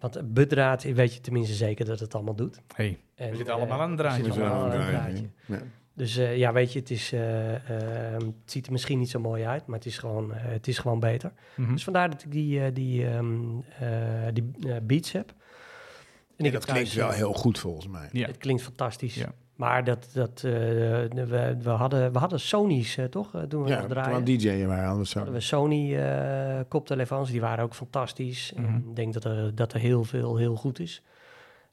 Want 0.00 0.34
bedraad, 0.34 0.82
weet 0.82 1.14
je 1.14 1.20
tenminste 1.20 1.54
zeker 1.54 1.84
dat 1.84 2.00
het 2.00 2.14
allemaal 2.14 2.34
doet. 2.34 2.60
Hey, 2.74 2.98
En, 3.14 3.30
we 3.30 3.36
zitten 3.36 3.54
eh, 3.54 3.60
allemaal 3.60 3.80
aan 3.80 3.90
een 3.90 3.96
draadje. 3.96 4.18
we 4.22 4.24
zitten 4.24 4.42
van. 4.42 4.50
allemaal 4.52 4.70
aan 4.72 4.80
een 4.80 4.86
draadje. 4.86 5.12
draadje. 5.46 5.64
Ja. 5.64 5.70
Dus 5.94 6.16
eh, 6.16 6.36
ja, 6.36 6.52
weet 6.52 6.72
je, 6.72 6.78
het, 6.78 6.90
is, 6.90 7.12
eh, 7.12 7.54
eh, 7.54 8.12
het 8.12 8.32
ziet 8.44 8.66
er 8.66 8.72
misschien 8.72 8.98
niet 8.98 9.10
zo 9.10 9.20
mooi 9.20 9.44
uit, 9.44 9.66
maar 9.66 9.76
het 9.78 9.86
is 9.86 9.98
gewoon, 9.98 10.32
eh, 10.34 10.38
het 10.44 10.66
is 10.68 10.78
gewoon 10.78 11.00
beter. 11.00 11.32
Mhm. 11.56 11.72
Dus 11.72 11.84
vandaar 11.84 12.10
dat 12.10 12.22
ik 12.22 12.30
die, 12.32 12.60
eh, 12.60 12.74
die, 12.74 13.06
ehm, 13.06 13.34
eh, 13.80 13.88
die 14.32 14.50
eh, 14.66 14.76
Beats 14.82 15.12
heb. 15.12 15.32
En 16.36 16.44
heb 16.44 16.52
dat 16.54 16.64
klinkt 16.64 16.82
thuis, 16.92 16.94
wel 16.94 17.08
eh, 17.10 17.16
heel 17.16 17.32
goed 17.32 17.58
volgens 17.58 17.88
mij. 17.88 18.08
Ja. 18.12 18.26
Het 18.26 18.36
klinkt 18.36 18.62
fantastisch. 18.62 19.14
Ja. 19.14 19.32
Maar 19.54 19.84
dat, 19.84 20.08
dat, 20.12 20.42
eh, 20.44 20.52
we, 20.52 21.56
we, 21.62 21.70
hadden, 21.70 22.12
we 22.12 22.18
hadden 22.18 22.40
Sony's, 22.40 22.96
eh, 22.96 23.04
toch? 23.04 23.30
Toen 23.48 23.62
we 23.62 23.68
Ja, 23.68 23.86
draaien. 23.86 24.24
we 24.24 24.36
DJ'en 24.36 24.66
waren 24.68 24.88
anders 24.90 25.10
zo. 25.10 25.16
hadden 25.18 25.36
we 25.36 25.40
Sony 25.42 25.96
eh, 25.96 26.60
koptelefoons, 26.68 27.30
die 27.30 27.40
waren 27.40 27.64
ook 27.64 27.74
fantastisch. 27.74 28.52
En 28.56 28.62
Mhm. 28.62 28.76
Ik 28.88 28.96
denk 28.96 29.12
dat 29.12 29.24
er, 29.24 29.54
dat 29.54 29.72
er 29.72 29.80
heel 29.80 30.04
veel 30.04 30.36
heel 30.36 30.56
goed 30.56 30.78
is. 30.78 31.02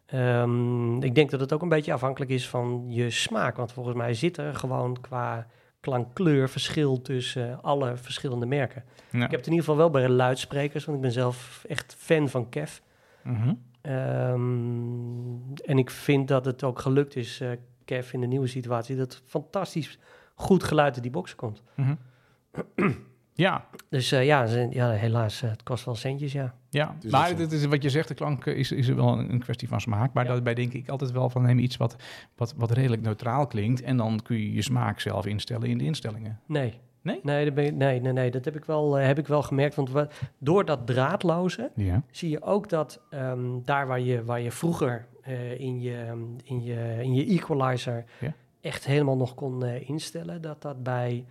Ehm, 0.05 1.01
ik 1.01 1.15
denk 1.15 1.29
dat 1.31 1.39
het 1.39 1.53
ook 1.53 1.61
een 1.61 1.69
beetje 1.69 1.93
afhankelijk 1.93 2.31
is 2.31 2.49
van 2.49 2.83
je 2.87 3.09
smaak. 3.09 3.57
Want 3.57 3.71
volgens 3.71 3.95
mij 3.95 4.13
zit 4.13 4.37
er 4.37 4.55
gewoon 4.55 5.01
qua 5.01 5.47
klankkleur 5.79 6.49
verschil 6.49 7.01
tussen 7.01 7.61
alle 7.61 7.97
verschillende 7.97 8.45
merken. 8.45 8.83
Ja. 9.11 9.23
Ik 9.25 9.31
heb 9.31 9.39
het 9.39 9.47
in 9.47 9.53
ieder 9.53 9.65
geval 9.65 9.77
wel 9.77 9.89
bij 9.89 10.09
luidsprekers, 10.09 10.85
want 10.85 10.97
ik 10.97 11.03
ben 11.03 11.11
zelf 11.13 11.65
echt 11.67 11.95
fan 11.99 12.29
van 12.29 12.49
Kev. 12.49 12.77
Mhm. 13.23 13.53
Ehm, 13.83 15.61
en 15.65 15.77
ik 15.77 15.89
vind 15.89 16.27
dat 16.27 16.45
het 16.45 16.63
ook 16.63 16.79
gelukt 16.79 17.15
is, 17.15 17.41
eh 17.41 17.49
Kev, 17.85 18.13
in 18.13 18.21
de 18.21 18.27
nieuwe 18.27 18.47
situatie, 18.47 18.95
dat 18.95 19.21
fantastisch 19.25 19.99
goed 20.35 20.63
geluid 20.63 20.93
uit 20.93 21.01
die 21.03 21.11
box 21.11 21.35
komt. 21.35 21.63
Mhm. 21.75 21.93
ja, 23.33 23.65
Dus 23.89 24.11
eh, 24.11 24.25
ja, 24.25 24.43
ja, 24.69 24.89
helaas, 24.91 25.41
eh, 25.41 25.49
het 25.49 25.63
kost 25.63 25.85
wel 25.85 25.95
centjes, 25.95 26.31
ja. 26.31 26.55
ja. 26.69 26.95
Dus 26.99 27.11
maar 27.11 27.29
dat 27.29 27.39
is- 27.39 27.49
dit 27.49 27.59
is, 27.59 27.65
wat 27.65 27.83
je 27.83 27.89
zegt, 27.89 28.07
de 28.07 28.13
klank 28.13 28.45
is, 28.45 28.71
is 28.71 28.87
wel 28.87 29.19
een 29.19 29.39
kwestie 29.39 29.67
van 29.67 29.81
smaak. 29.81 30.13
Maar 30.13 30.25
Ja. 30.25 30.31
daarbij 30.31 30.53
denk 30.53 30.73
ik 30.73 30.89
altijd 30.89 31.11
wel 31.11 31.29
van 31.29 31.41
neem 31.41 31.59
iets 31.59 31.77
wat, 31.77 31.95
wat, 32.35 32.53
wat 32.57 32.71
redelijk 32.71 33.01
neutraal 33.01 33.47
klinkt. 33.47 33.81
En 33.81 33.97
dan 33.97 34.19
kun 34.23 34.37
je 34.37 34.53
je 34.53 34.61
smaak 34.61 34.99
zelf 34.99 35.25
instellen 35.25 35.69
in 35.69 35.77
de 35.77 35.83
instellingen. 35.83 36.39
Nee. 36.47 36.79
Nee? 37.03 37.19
Nee, 37.23 37.45
dat, 37.45 37.53
ben 37.53 37.65
ik- 37.65 37.75
nee, 37.75 37.99
nee, 38.01 38.13
nee, 38.13 38.31
dat 38.31 38.45
heb 38.45 38.55
ik 38.55 38.65
wel, 38.65 38.97
eh, 38.99 39.05
heb 39.05 39.17
ik 39.19 39.27
wel 39.27 39.41
gemerkt. 39.41 39.75
Want 39.75 39.91
we, 39.91 40.07
door 40.37 40.65
dat 40.65 40.87
draadloze 40.87 41.71
Ja. 41.75 42.01
zie 42.11 42.29
je 42.29 42.41
ook 42.41 42.69
dat 42.69 43.01
ehm, 43.09 43.39
daar 43.63 43.87
waar 43.87 43.99
je, 43.99 44.23
waar 44.23 44.41
je 44.41 44.51
vroeger 44.51 45.05
eh, 45.21 45.59
in, 45.59 45.81
je, 45.81 46.05
in, 46.43 46.63
je, 46.63 46.97
in 47.01 47.13
je 47.13 47.25
equalizer 47.25 48.03
Ja. 48.19 48.33
echt 48.61 48.85
helemaal 48.85 49.17
nog 49.17 49.33
kon 49.33 49.65
eh, 49.65 49.89
instellen, 49.89 50.41
dat 50.41 50.61
dat 50.61 50.83
bij, 50.83 51.25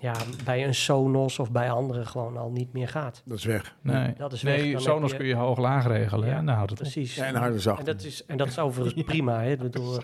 ja, 0.00 0.12
bij 0.44 0.66
een 0.66 0.74
Sonos 0.74 1.38
of 1.38 1.52
bij 1.52 1.70
anderen 1.70 2.06
gewoon 2.06 2.36
al 2.36 2.50
niet 2.50 2.72
meer 2.72 2.88
gaat. 2.88 3.22
Dat 3.24 3.38
is 3.38 3.44
weg. 3.44 3.76
Nee, 3.82 4.12
Dat 4.16 4.32
is 4.32 4.42
weg. 4.42 4.56
nee 4.60 4.78
Sonos 4.78 5.10
je- 5.10 5.16
kun 5.16 5.26
je 5.26 5.34
hoog-laag 5.34 5.86
regelen. 5.86 6.28
Ja, 6.28 6.34
Ja, 6.34 6.40
nou 6.40 6.56
houdt 6.56 6.70
het 6.70 6.80
op. 6.80 6.86
Precies. 6.92 7.14
Ja, 7.14 7.24
en 7.24 7.34
harde 7.34 7.58
zacht. 7.58 7.78
En 7.78 7.84
dat 7.84 8.02
is, 8.04 8.26
en 8.26 8.36
dat 8.36 8.46
is 8.48 8.58
overigens 8.58 9.04
prima, 9.12 9.42
hè? 9.42 9.56
Bedoel, 9.56 9.98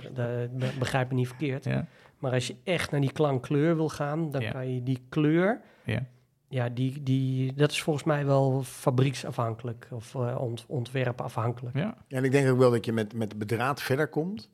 begrijp 0.78 1.08
me 1.08 1.14
niet 1.14 1.28
verkeerd. 1.28 1.64
Ja, 1.64 1.86
Maar 2.24 2.32
als 2.32 2.46
je 2.46 2.56
echt 2.64 2.90
naar 2.90 3.00
die 3.00 3.12
klankkleur 3.12 3.76
wil 3.76 3.88
gaan, 3.88 4.30
dan 4.30 4.40
Ja. 4.42 4.50
kan 4.50 4.74
je 4.74 4.82
die 4.82 5.02
kleur, 5.08 5.60
ja. 5.84 6.06
ja, 6.48 6.68
die, 6.68 7.02
die, 7.02 7.52
dat 7.54 7.70
is 7.70 7.82
volgens 7.82 8.04
mij 8.04 8.26
wel 8.26 8.62
fabrieksafhankelijk 8.62 9.88
of 9.90 10.14
eh, 10.14 10.40
ont, 10.40 10.64
ontwerpafhankelijk. 10.68 11.76
ja. 11.76 11.96
Ja, 12.08 12.16
en 12.18 12.24
ik 12.24 12.30
denk 12.30 12.48
ook 12.50 12.58
wel 12.58 12.70
dat 12.70 12.84
je 12.84 12.92
met, 12.92 13.14
met 13.14 13.38
bedraad 13.38 13.82
verder 13.82 14.08
komt 14.08 14.50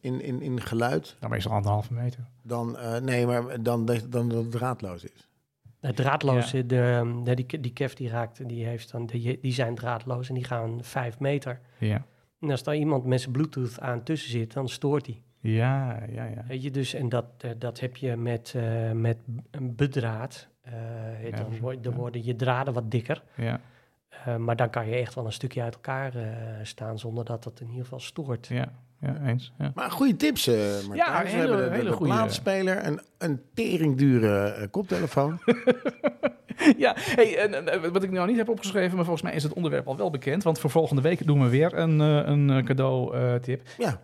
in, 0.00 0.20
in, 0.20 0.42
in 0.42 0.60
geluid 0.60 1.16
Dan 1.20 1.30
meestal 1.30 1.52
anderhalve 1.52 1.92
meter. 1.92 2.20
dan, 2.42 2.78
eh, 2.78 3.00
nee, 3.00 3.26
maar 3.26 3.62
dan, 3.62 3.84
dan, 3.84 3.98
dan 4.10 4.28
dat 4.28 4.42
het 4.42 4.50
draadloos 4.52 5.04
is. 5.04 5.28
Het 5.80 5.96
draadloze, 5.96 6.66
de, 6.66 7.20
de, 7.24 7.34
die, 7.34 7.60
die 7.60 7.72
Kev 7.72 7.92
die 7.92 8.08
raakt, 8.08 8.48
die, 8.48 8.64
heeft 8.66 8.90
dan, 8.92 9.06
die, 9.06 9.38
die 9.40 9.52
zijn 9.52 9.74
draadloos 9.74 10.28
en 10.28 10.34
die 10.34 10.44
gaan 10.44 10.78
vijf 10.82 11.18
meter. 11.18 11.60
Ja. 11.78 12.06
En 12.40 12.50
als 12.50 12.62
daar 12.62 12.76
iemand 12.76 13.04
met 13.04 13.20
zijn 13.20 13.32
bluetooth 13.32 13.80
aan 13.80 14.02
tussen 14.02 14.30
zit, 14.30 14.52
dan 14.52 14.68
stoort 14.68 15.06
hij. 15.06 15.22
Ja, 15.46 15.98
ja, 16.10 16.24
ja. 16.24 16.44
Weet 16.48 16.62
je, 16.62 16.70
dus, 16.70 16.94
en 16.94 17.08
dat, 17.08 17.24
eh, 17.38 17.50
dat 17.58 17.80
heb 17.80 17.96
je 17.96 18.16
met, 18.16 18.52
eh, 18.56 18.90
met 18.92 19.16
een 19.50 19.74
bedraad. 19.76 20.48
Eh, 20.62 20.72
Ja, 21.30 21.36
dan, 21.36 21.58
word- 21.60 21.82
dan 21.84 21.92
ja. 21.92 21.98
worden 21.98 22.24
je 22.24 22.36
draden 22.36 22.74
wat 22.74 22.90
dikker. 22.90 23.22
Ja, 23.36 23.60
Eh, 24.24 24.36
maar 24.36 24.56
dan 24.56 24.70
kan 24.70 24.88
je 24.88 24.94
echt 24.94 25.14
wel 25.14 25.24
een 25.24 25.32
stukje 25.32 25.62
uit 25.62 25.74
elkaar 25.74 26.14
eh, 26.14 26.26
staan 26.62 26.98
zonder 26.98 27.24
dat 27.24 27.44
dat 27.44 27.60
in 27.60 27.66
ieder 27.68 27.82
geval 27.82 28.00
stoort. 28.00 28.46
ja, 28.46 28.72
ja 29.00 29.16
eens. 29.26 29.52
Ja. 29.58 29.72
Maar 29.74 29.90
goede 29.90 30.16
tips, 30.16 30.46
eh 30.46 30.56
Martijn. 30.56 30.94
Ja, 30.96 31.22
Dus 31.22 31.30
hele- 31.32 31.42
we 31.42 31.48
hebben 31.48 31.56
de, 31.64 31.68
de, 31.70 31.76
hele 31.76 31.90
de 31.90 31.96
goeie. 31.96 32.12
plaatspeler, 32.12 32.86
een, 32.86 33.00
een 33.18 33.40
teringdure 33.54 34.68
koptelefoon. 34.70 35.38
Ja, 36.78 36.92
hey, 36.96 37.38
en, 37.38 37.68
en, 37.72 37.92
wat 37.92 38.02
ik 38.02 38.10
nou 38.10 38.26
niet 38.28 38.36
heb 38.36 38.48
opgeschreven, 38.48 38.94
maar 38.96 39.04
volgens 39.04 39.24
mij 39.24 39.34
is 39.34 39.42
het 39.42 39.52
onderwerp 39.52 39.86
al 39.86 39.96
wel 39.96 40.10
bekend. 40.10 40.42
Want 40.42 40.58
voor 40.58 40.70
volgende 40.70 41.02
week 41.02 41.26
doen 41.26 41.42
we 41.42 41.48
weer 41.48 41.74
een, 41.78 42.00
eh, 42.00 42.22
een 42.32 42.64
cadeau-tip. 42.64 43.62
ja, 43.78 44.00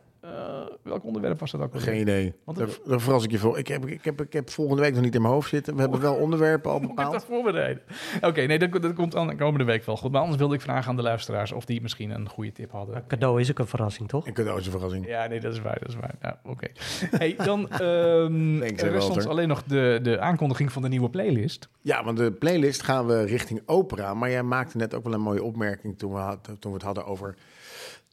welk 0.82 1.04
onderwerp 1.04 1.40
was 1.40 1.50
dat 1.50 1.60
ook? 1.60 1.72
alweer? 1.72 1.88
geen 1.88 2.00
idee. 2.00 2.34
Want 2.44 2.58
Daar, 2.58 2.66
het- 2.66 2.80
daar 2.86 3.00
verras 3.00 3.24
ik 3.24 3.30
je 3.30 3.38
voor. 3.38 3.58
Ik 3.58 3.68
heb, 3.68 3.86
ik, 3.86 4.04
heb, 4.04 4.20
ik 4.20 4.32
heb 4.32 4.50
volgende 4.50 4.82
week 4.82 4.94
nog 4.94 5.02
niet 5.02 5.14
in 5.14 5.22
mijn 5.22 5.34
hoofd 5.34 5.48
zitten. 5.48 5.74
We 5.74 5.80
hebben 5.80 6.00
wel 6.00 6.14
onderwerpen 6.14 6.70
al 6.70 6.80
bepaald. 6.88 7.12
dat 7.12 7.24
voorbereiden? 7.24 7.82
Oké, 8.20 8.40
nee, 8.42 8.58
dat, 8.58 8.82
dat 8.82 8.92
komt 8.92 9.12
dan 9.12 9.26
de 9.26 9.36
komende 9.36 9.64
week 9.64 9.84
wel 9.84 9.96
goed. 9.96 10.10
Maar 10.12 10.20
anders 10.20 10.38
wilde 10.38 10.54
ik 10.54 10.60
vragen 10.60 10.90
aan 10.90 10.96
de 10.96 11.02
luisteraars 11.02 11.52
of 11.52 11.64
die 11.64 11.82
misschien 11.82 12.10
een 12.10 12.28
goede 12.28 12.52
tip 12.52 12.70
hadden. 12.70 12.96
Een 12.96 13.06
cadeau 13.06 13.40
is 13.40 13.50
ook 13.50 13.58
een 13.58 13.66
verrassing, 13.66 14.08
toch? 14.08 14.26
Een 14.26 14.32
cadeau 14.34 14.58
is 14.58 14.66
een 14.66 14.72
verrassing. 14.72 15.06
Ja, 15.06 15.26
nee, 15.26 15.40
dat 15.40 15.52
is 15.52 15.60
waar, 15.60 15.78
dat 15.80 15.88
is 15.88 15.94
waar. 15.96 16.14
Ja, 16.22 16.40
oké. 16.44 16.66
Hey, 17.10 17.34
dan 17.44 17.68
ehm 17.70 18.58
Thanks, 18.60 18.82
er 18.82 18.90
rest 18.90 19.10
ons 19.10 19.26
alleen 19.26 19.48
nog 19.48 19.62
de, 19.62 19.98
de 20.02 20.20
aankondiging 20.20 20.72
van 20.72 20.82
de 20.82 20.88
nieuwe 20.88 21.10
playlist. 21.10 21.68
Ja, 21.80 22.04
want 22.04 22.16
de 22.16 22.32
playlist 22.32 22.82
gaan 22.82 23.06
we 23.06 23.22
richting 23.24 23.62
opera. 23.66 24.14
Maar 24.14 24.30
jij 24.30 24.42
maakte 24.42 24.76
net 24.76 24.94
ook 24.94 25.04
wel 25.04 25.12
een 25.12 25.20
mooie 25.20 25.42
opmerking 25.42 25.98
toen 25.98 26.12
we, 26.12 26.18
had, 26.18 26.44
toen 26.44 26.56
we 26.70 26.76
het 26.76 26.82
hadden 26.82 27.04
over 27.06 27.34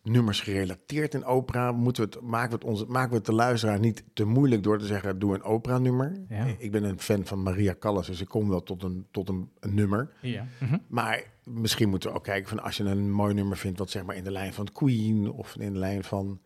nummers 0.03 0.41
gerelateerd 0.41 1.13
in 1.13 1.25
opera. 1.25 1.71
Moeten 1.71 2.03
we 2.03 2.09
het, 2.15 2.21
maken, 2.21 2.49
we 2.49 2.55
het 2.55 2.63
onze, 2.63 2.85
maken 2.85 3.09
we 3.09 3.15
het 3.15 3.25
de 3.25 3.33
luisteraar 3.33 3.79
niet 3.79 4.03
te 4.13 4.25
moeilijk 4.25 4.63
door 4.63 4.79
te 4.79 4.85
zeggen, 4.85 5.19
doe 5.19 5.33
een 5.33 5.43
opera-nummer. 5.43 6.25
Ja. 6.29 6.45
Ik 6.57 6.71
ben 6.71 6.83
een 6.83 6.99
fan 6.99 7.25
van 7.25 7.43
Maria 7.43 7.75
Callas, 7.79 8.07
dus 8.07 8.21
ik 8.21 8.27
kom 8.27 8.49
wel 8.49 8.63
tot 8.63 8.83
een, 8.83 9.07
tot 9.11 9.29
een, 9.29 9.49
een 9.59 9.73
nummer. 9.73 10.11
Ja. 10.21 10.45
Maar 10.87 11.23
misschien 11.43 11.89
moeten 11.89 12.09
we 12.09 12.15
ook 12.15 12.23
kijken 12.23 12.49
van 12.49 12.63
als 12.63 12.77
je 12.77 12.83
een 12.83 13.11
mooi 13.11 13.33
nummer 13.33 13.57
vindt, 13.57 13.79
wat 13.79 13.89
zeg 13.89 14.03
maar 14.03 14.15
in 14.15 14.23
de 14.23 14.31
lijn 14.31 14.53
van 14.53 14.71
Queen 14.71 15.31
of 15.31 15.55
in 15.55 15.73
de 15.73 15.79
lijn 15.79 16.03
van... 16.03 16.39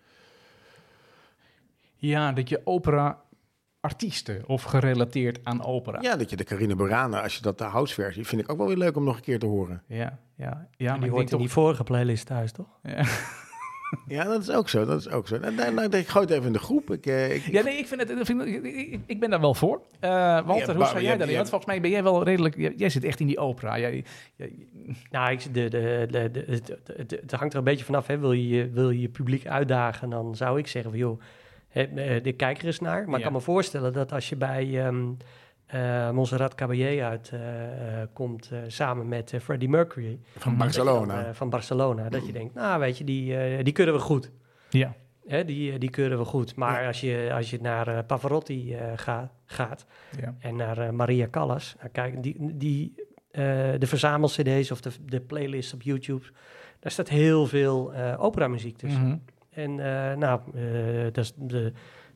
ja, 1.95 2.31
dat 2.31 2.49
je 2.49 2.61
opera 2.63 3.21
artiesten 3.79 4.47
of 4.47 4.63
gerelateerd 4.63 5.39
aan 5.43 5.63
opera. 5.63 6.01
Ja, 6.01 6.15
dat 6.15 6.29
je 6.29 6.35
de 6.35 6.43
Carine 6.43 6.75
Burana, 6.75 7.21
als 7.21 7.35
je 7.35 7.41
dat 7.41 7.57
de 7.57 7.63
house-versie, 7.63 8.25
vind 8.25 8.41
ik 8.41 8.51
ook 8.51 8.57
wel 8.57 8.67
weer 8.67 8.77
leuk 8.77 8.95
om 8.95 9.03
nog 9.03 9.15
een 9.15 9.21
keer 9.21 9.39
te 9.39 9.45
horen. 9.45 9.83
ja, 9.87 10.19
ja. 10.35 10.45
ja 10.45 10.67
die 10.77 10.87
maar 10.87 10.95
ik 10.95 11.09
hoort 11.09 11.11
denk 11.11 11.31
in 11.31 11.37
die 11.37 11.49
vorige 11.49 11.83
playlist 11.83 12.25
thuis, 12.25 12.51
toch? 12.51 12.79
Ja. 12.83 13.03
Ja, 14.07 14.23
dat 14.23 14.41
is 14.41 14.49
ook 14.51 14.69
zo, 14.69 14.85
dat 14.85 14.99
is 14.99 15.09
ook 15.09 15.27
zo. 15.27 15.37
Nou, 15.39 15.55
nou, 15.55 15.73
nou, 15.73 15.97
ik 15.97 16.07
gooi 16.07 16.25
het 16.25 16.33
even 16.33 16.47
in 16.47 16.53
de 16.53 16.59
groep. 16.59 16.91
Ik, 16.91 17.05
eh, 17.05 17.35
ik, 17.35 17.41
Ja, 17.51 17.61
nee, 17.63 17.77
ik, 17.77 17.87
vind 17.87 18.01
het, 18.01 18.09
ik, 18.09 18.25
vind 18.25 18.39
het- 18.39 18.47
ik, 18.49 18.63
ik- 18.63 18.99
ik 19.05 19.19
ben 19.19 19.29
daar 19.29 19.39
wel 19.41 19.53
voor. 19.53 19.81
Eh, 19.99 20.09
Walter, 20.45 20.55
Ja, 20.55 20.65
hoe 20.65 20.75
maar 20.75 20.87
sta 20.87 20.97
je 20.97 21.01
jij 21.01 21.03
hebt- 21.03 21.03
daarin? 21.03 21.27
je 21.29 21.35
Want 21.35 21.49
volgens 21.49 21.65
mij 21.71 21.81
ben 21.81 21.89
jij 21.89 22.03
wel 22.03 22.23
redelijk... 22.23 22.57
Jij, 22.57 22.73
jij 22.77 22.89
zit 22.89 23.03
echt 23.03 23.19
in 23.19 23.27
die 23.27 23.37
opera. 23.39 23.79
Jij, 23.79 24.03
jij- 24.35 24.53
Nou, 25.11 25.31
ik, 25.31 25.53
de, 25.53 25.67
de, 25.69 26.07
de, 26.11 26.31
de, 26.31 26.43
het- 26.47 26.77
het- 26.97 27.11
het 27.21 27.31
hangt 27.31 27.53
er 27.53 27.59
een 27.59 27.65
beetje 27.65 27.85
vanaf. 27.85 28.07
Hè. 28.07 28.17
Wil, 28.17 28.31
je, 28.31 28.47
je- 28.47 28.69
wil 28.69 28.89
je 28.89 29.01
je 29.01 29.09
publiek 29.09 29.47
uitdagen, 29.47 30.09
dan 30.09 30.35
zou 30.35 30.59
ik 30.59 30.67
zeggen 30.67 30.91
van 30.91 30.99
joh, 30.99 31.21
hè, 31.69 31.81
eh, 31.83 32.23
de 32.23 32.31
kijker 32.33 32.65
eens 32.65 32.79
naar. 32.79 33.01
Maar 33.03 33.09
Ja. 33.11 33.17
ik 33.17 33.23
kan 33.23 33.33
me 33.33 33.39
voorstellen 33.41 33.93
dat 33.93 34.11
als 34.11 34.29
je 34.29 34.35
bij 34.35 34.85
ehm 34.85 35.05
eh 35.73 36.11
Montserrat 36.11 36.55
Caballé 36.55 37.03
uitkomt 37.03 38.49
eh 38.51 38.59
samen 38.67 39.07
met 39.07 39.33
eh, 39.33 39.39
Freddie 39.39 39.69
Mercury 39.69 40.19
van 40.37 40.51
dan, 40.51 40.57
Barcelona. 40.57 41.25
eh, 41.25 41.33
van 41.33 41.49
Barcelona, 41.49 42.09
dat 42.09 42.25
je 42.25 42.31
denkt, 42.31 42.53
nou 42.53 42.79
weet 42.79 42.97
je, 42.97 43.03
die, 43.03 43.37
eh, 43.37 43.63
die 43.63 43.73
kunnen 43.73 43.93
we 43.95 43.99
goed. 44.01 44.31
ja. 44.69 44.93
Hè, 45.27 45.45
die, 45.45 45.71
eh, 45.71 45.79
die 45.79 45.89
keuren 45.89 46.17
we 46.17 46.25
goed. 46.25 46.55
Maar 46.55 46.81
Ja. 46.81 46.87
als, 46.87 47.01
je, 47.01 47.29
als 47.33 47.49
je 47.49 47.57
naar 47.61 47.87
eh, 47.87 47.99
Pavarotti 48.07 48.73
eh, 48.75 48.91
ga- 48.95 49.31
gaat 49.45 49.85
Ja. 50.21 50.35
en 50.39 50.55
naar 50.55 50.77
eh, 50.77 50.89
Maria 50.89 51.27
Callas, 51.31 51.75
nou, 51.77 51.89
kijk, 51.91 52.23
die, 52.23 52.35
die, 52.39 52.93
eh, 53.31 53.43
de 53.77 53.87
verzamel-cd's 53.87 54.71
of 54.71 54.81
de, 54.81 54.89
de 55.05 55.19
playlist 55.21 55.73
op 55.73 55.81
YouTube, 55.81 56.25
daar 56.79 56.91
staat 56.91 57.09
heel 57.09 57.45
veel 57.47 57.93
eh 57.93 58.13
operamuziek 58.23 58.77
tussen. 58.77 59.01
Mhm. 59.07 59.17
En 59.49 59.79
eh, 59.79 60.17
nou, 60.17 60.41
eh, 60.53 61.03
dat 61.11 61.17
is 61.23 61.33
de, 61.35 61.71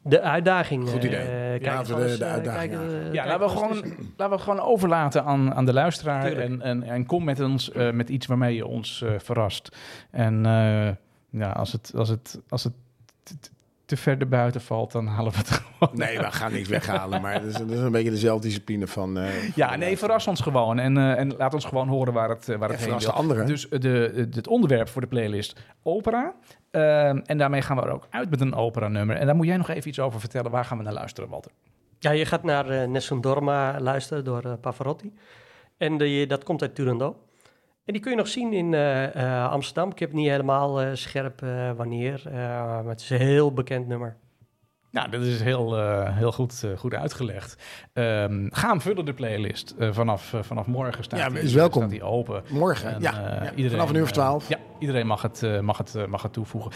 de 0.10 0.22
uitdaging. 0.22 0.90
Goed 0.90 1.04
eh, 1.04 1.10
idee. 1.10 1.60
Laten 1.62 1.80
we 1.80 2.02
gewoon 2.02 2.08
de- 2.08 2.18
de 2.18 2.26
eh, 2.26 2.32
uitdaging 2.32 2.72
kijken, 2.72 3.14
Ja, 3.14 3.26
laten 3.26 3.48
we, 3.48 3.50
gewoon 3.54 3.70
tussen. 3.82 4.14
laten 4.18 4.38
we 4.38 4.44
gewoon 4.44 4.60
overlaten 4.60 5.24
aan, 5.24 5.54
aan 5.54 5.66
de 5.66 5.74
luisteraar. 5.74 6.32
En, 6.32 6.62
en, 6.62 6.84
en 6.84 7.06
kom 7.06 7.24
met 7.24 7.40
ons 7.40 7.72
eh, 7.72 7.92
met 7.92 8.10
iets 8.10 8.26
waarmee 8.26 8.56
je 8.56 8.66
ons 8.66 9.02
eh, 9.02 9.12
verrast. 9.18 9.78
En 10.12 10.46
eh, 10.46 10.90
ja, 11.30 11.52
als 11.52 11.72
het, 11.72 11.92
als 11.96 12.10
het, 12.10 12.40
als 12.50 12.64
het 12.64 12.74
te, 13.86 13.98
ver 13.98 14.18
erbuiten 14.20 14.62
valt, 14.62 14.92
dan 14.92 15.08
halen 15.08 15.32
we 15.32 15.38
het 15.38 15.50
gewoon. 15.78 15.98
Nee, 15.98 16.18
we 16.20 16.32
gaan 16.32 16.52
niks 16.52 16.68
weghalen, 16.70 17.22
maar 17.22 17.34
dat 17.34 17.44
is, 17.50 17.54
dat 17.58 17.70
is 17.72 17.80
een 17.80 17.92
beetje 17.92 18.10
dezelfde 18.10 18.48
discipline 18.48 18.88
van... 18.88 19.18
eh, 19.18 19.56
Ja, 19.56 19.70
van- 19.70 19.80
nee, 19.80 19.98
verras 19.98 20.28
ons 20.28 20.42
gewoon. 20.42 20.80
En, 20.80 20.98
eh, 20.98 21.20
en 21.20 21.36
laat 21.38 21.54
ons 21.54 21.66
gewoon 21.66 21.88
horen 21.88 22.14
waar 22.14 22.30
het, 22.30 22.46
waar 22.60 22.70
het 22.70 22.80
heen 22.80 22.90
wil. 22.90 23.00
de 23.00 23.12
anderen. 23.12 23.46
Dus 23.46 23.68
de, 23.70 23.80
de- 23.80 24.28
het 24.32 24.48
onderwerp 24.48 24.90
voor 24.90 25.02
de 25.02 25.08
playlist 25.08 25.60
opera. 25.84 26.34
Ehm, 26.78 27.20
en 27.26 27.38
daarmee 27.38 27.62
gaan 27.62 27.76
we 27.78 27.82
er 27.82 27.92
ook 27.92 28.08
uit 28.10 28.30
met 28.30 28.42
een 28.42 28.56
opera-nummer. 28.56 29.16
En 29.16 29.26
daar 29.26 29.36
moet 29.36 29.46
jij 29.46 29.58
nog 29.58 29.70
even 29.70 29.90
iets 29.90 30.00
over 30.00 30.20
vertellen. 30.20 30.52
Waar 30.52 30.66
gaan 30.66 30.78
we 30.78 30.84
naar 30.84 30.94
luisteren, 30.94 31.30
Walter? 31.30 31.52
Ja, 32.00 32.12
je 32.12 32.26
gaat 32.26 32.44
naar 32.44 32.70
eh, 32.70 32.88
Nessun 32.88 33.22
Dorma 33.22 33.80
luisteren 33.80 34.24
door 34.24 34.44
eh, 34.44 34.54
Pavarotti. 34.62 35.14
En 35.78 35.98
dat 36.28 36.44
komt 36.44 36.62
uit 36.62 36.76
Turandot. 36.76 37.16
En 37.86 37.94
die 37.94 38.02
kun 38.02 38.12
je 38.12 38.18
nog 38.18 38.28
zien 38.28 38.54
in 38.54 38.74
eh, 38.74 39.52
Amsterdam. 39.52 39.92
Ik 39.92 40.00
heb 40.00 40.14
niet 40.14 40.30
helemaal 40.30 40.96
scherp 40.96 41.40
wanneer, 41.76 42.22
maar 42.34 42.86
het 42.86 43.02
is 43.02 43.10
een 43.10 43.18
heel 43.18 43.54
bekend 43.54 43.88
nummer. 43.88 44.18
Nou, 44.98 45.10
dat 45.10 45.22
is 45.22 45.42
heel, 45.42 45.78
eh, 45.78 46.18
heel 46.18 46.32
goed, 46.32 46.64
eh, 46.64 46.78
goed 46.78 46.94
uitgelegd. 46.94 47.64
Ehm, 47.94 48.48
ga 48.50 48.70
hem 48.70 48.82
vullen, 48.82 49.06
de 49.06 49.14
playlist. 49.14 49.76
Eh, 49.80 49.90
vanaf, 49.92 50.34
vanaf 50.42 50.66
morgen 50.66 51.04
staat 51.04 51.20
Ja, 51.20 51.30
die, 51.30 51.40
is 51.40 51.54
welkom. 51.54 51.82
staat 51.82 51.92
die 51.92 52.04
open. 52.04 52.44
Morgen, 52.50 52.94
En, 52.96 53.02
ja. 53.02 53.12
ja. 53.12 53.42
iedereen, 53.56 53.70
Vanaf 53.70 53.90
een 53.90 53.96
uur 53.96 54.04
of 54.04 54.12
twaalf. 54.12 54.50
ja, 54.50 54.58
iedereen 54.80 55.08
mag 55.08 55.22
het, 55.22 55.44
eh, 55.44 55.60
mag 55.60 55.78
het, 55.78 56.08
mag 56.10 56.22
het 56.22 56.34
toevoegen. 56.34 56.72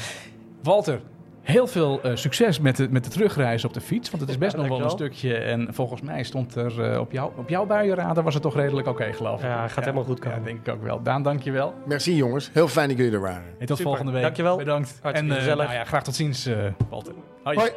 Walter, 0.63 0.99
heel 1.41 1.67
veel 1.67 2.01
eh, 2.01 2.15
succes 2.15 2.59
met 2.59 2.75
de, 2.77 2.87
met 2.89 3.03
de 3.03 3.09
terugreis 3.09 3.65
op 3.65 3.73
de 3.73 3.81
fiets. 3.81 4.09
Want 4.09 4.21
het 4.21 4.31
is 4.31 4.37
best 4.37 4.51
Ja, 4.51 4.57
nog 4.57 4.67
wel 4.67 4.77
een 4.77 4.83
dankjewel. 4.87 5.13
stukje. 5.13 5.37
En 5.37 5.73
volgens 5.73 6.01
mij 6.01 6.23
stond 6.23 6.55
er 6.55 6.99
op, 6.99 7.11
jou, 7.11 7.31
op 7.35 7.49
jouw 7.49 7.65
buienradar 7.65 8.23
was 8.23 8.33
het 8.33 8.43
toch 8.43 8.55
redelijk 8.55 8.87
oké, 8.87 9.13
geloof 9.13 9.39
ik. 9.39 9.45
Ja, 9.45 9.67
gaat 9.67 9.83
helemaal 9.83 10.03
goed 10.03 10.19
komen. 10.19 10.37
Ja, 10.39 10.43
denk 10.45 10.67
ik 10.67 10.73
ook 10.73 10.83
wel. 10.83 11.01
Daan, 11.03 11.23
dank 11.23 11.41
je 11.43 11.51
wel. 11.51 11.73
Merci 11.85 12.15
jongens, 12.15 12.49
heel 12.53 12.67
fijn 12.67 12.87
dat 12.87 12.97
jullie 12.97 13.13
er 13.13 13.21
waren. 13.21 13.43
En 13.59 13.65
tot 13.65 13.67
Super. 13.77 13.83
volgende 13.83 14.11
week. 14.11 14.21
Dankjewel. 14.21 14.57
Bedankt. 14.57 14.99
Hartstikke 15.01 15.33
en 15.33 15.37
eh, 15.39 15.43
gezellig. 15.43 15.65
nou 15.65 15.77
ja, 15.77 15.83
graag 15.83 16.03
tot 16.03 16.15
ziens, 16.15 16.45
eh, 16.45 16.57
Walter. 16.89 17.13
Hoi. 17.43 17.57
Hoi. 17.57 17.69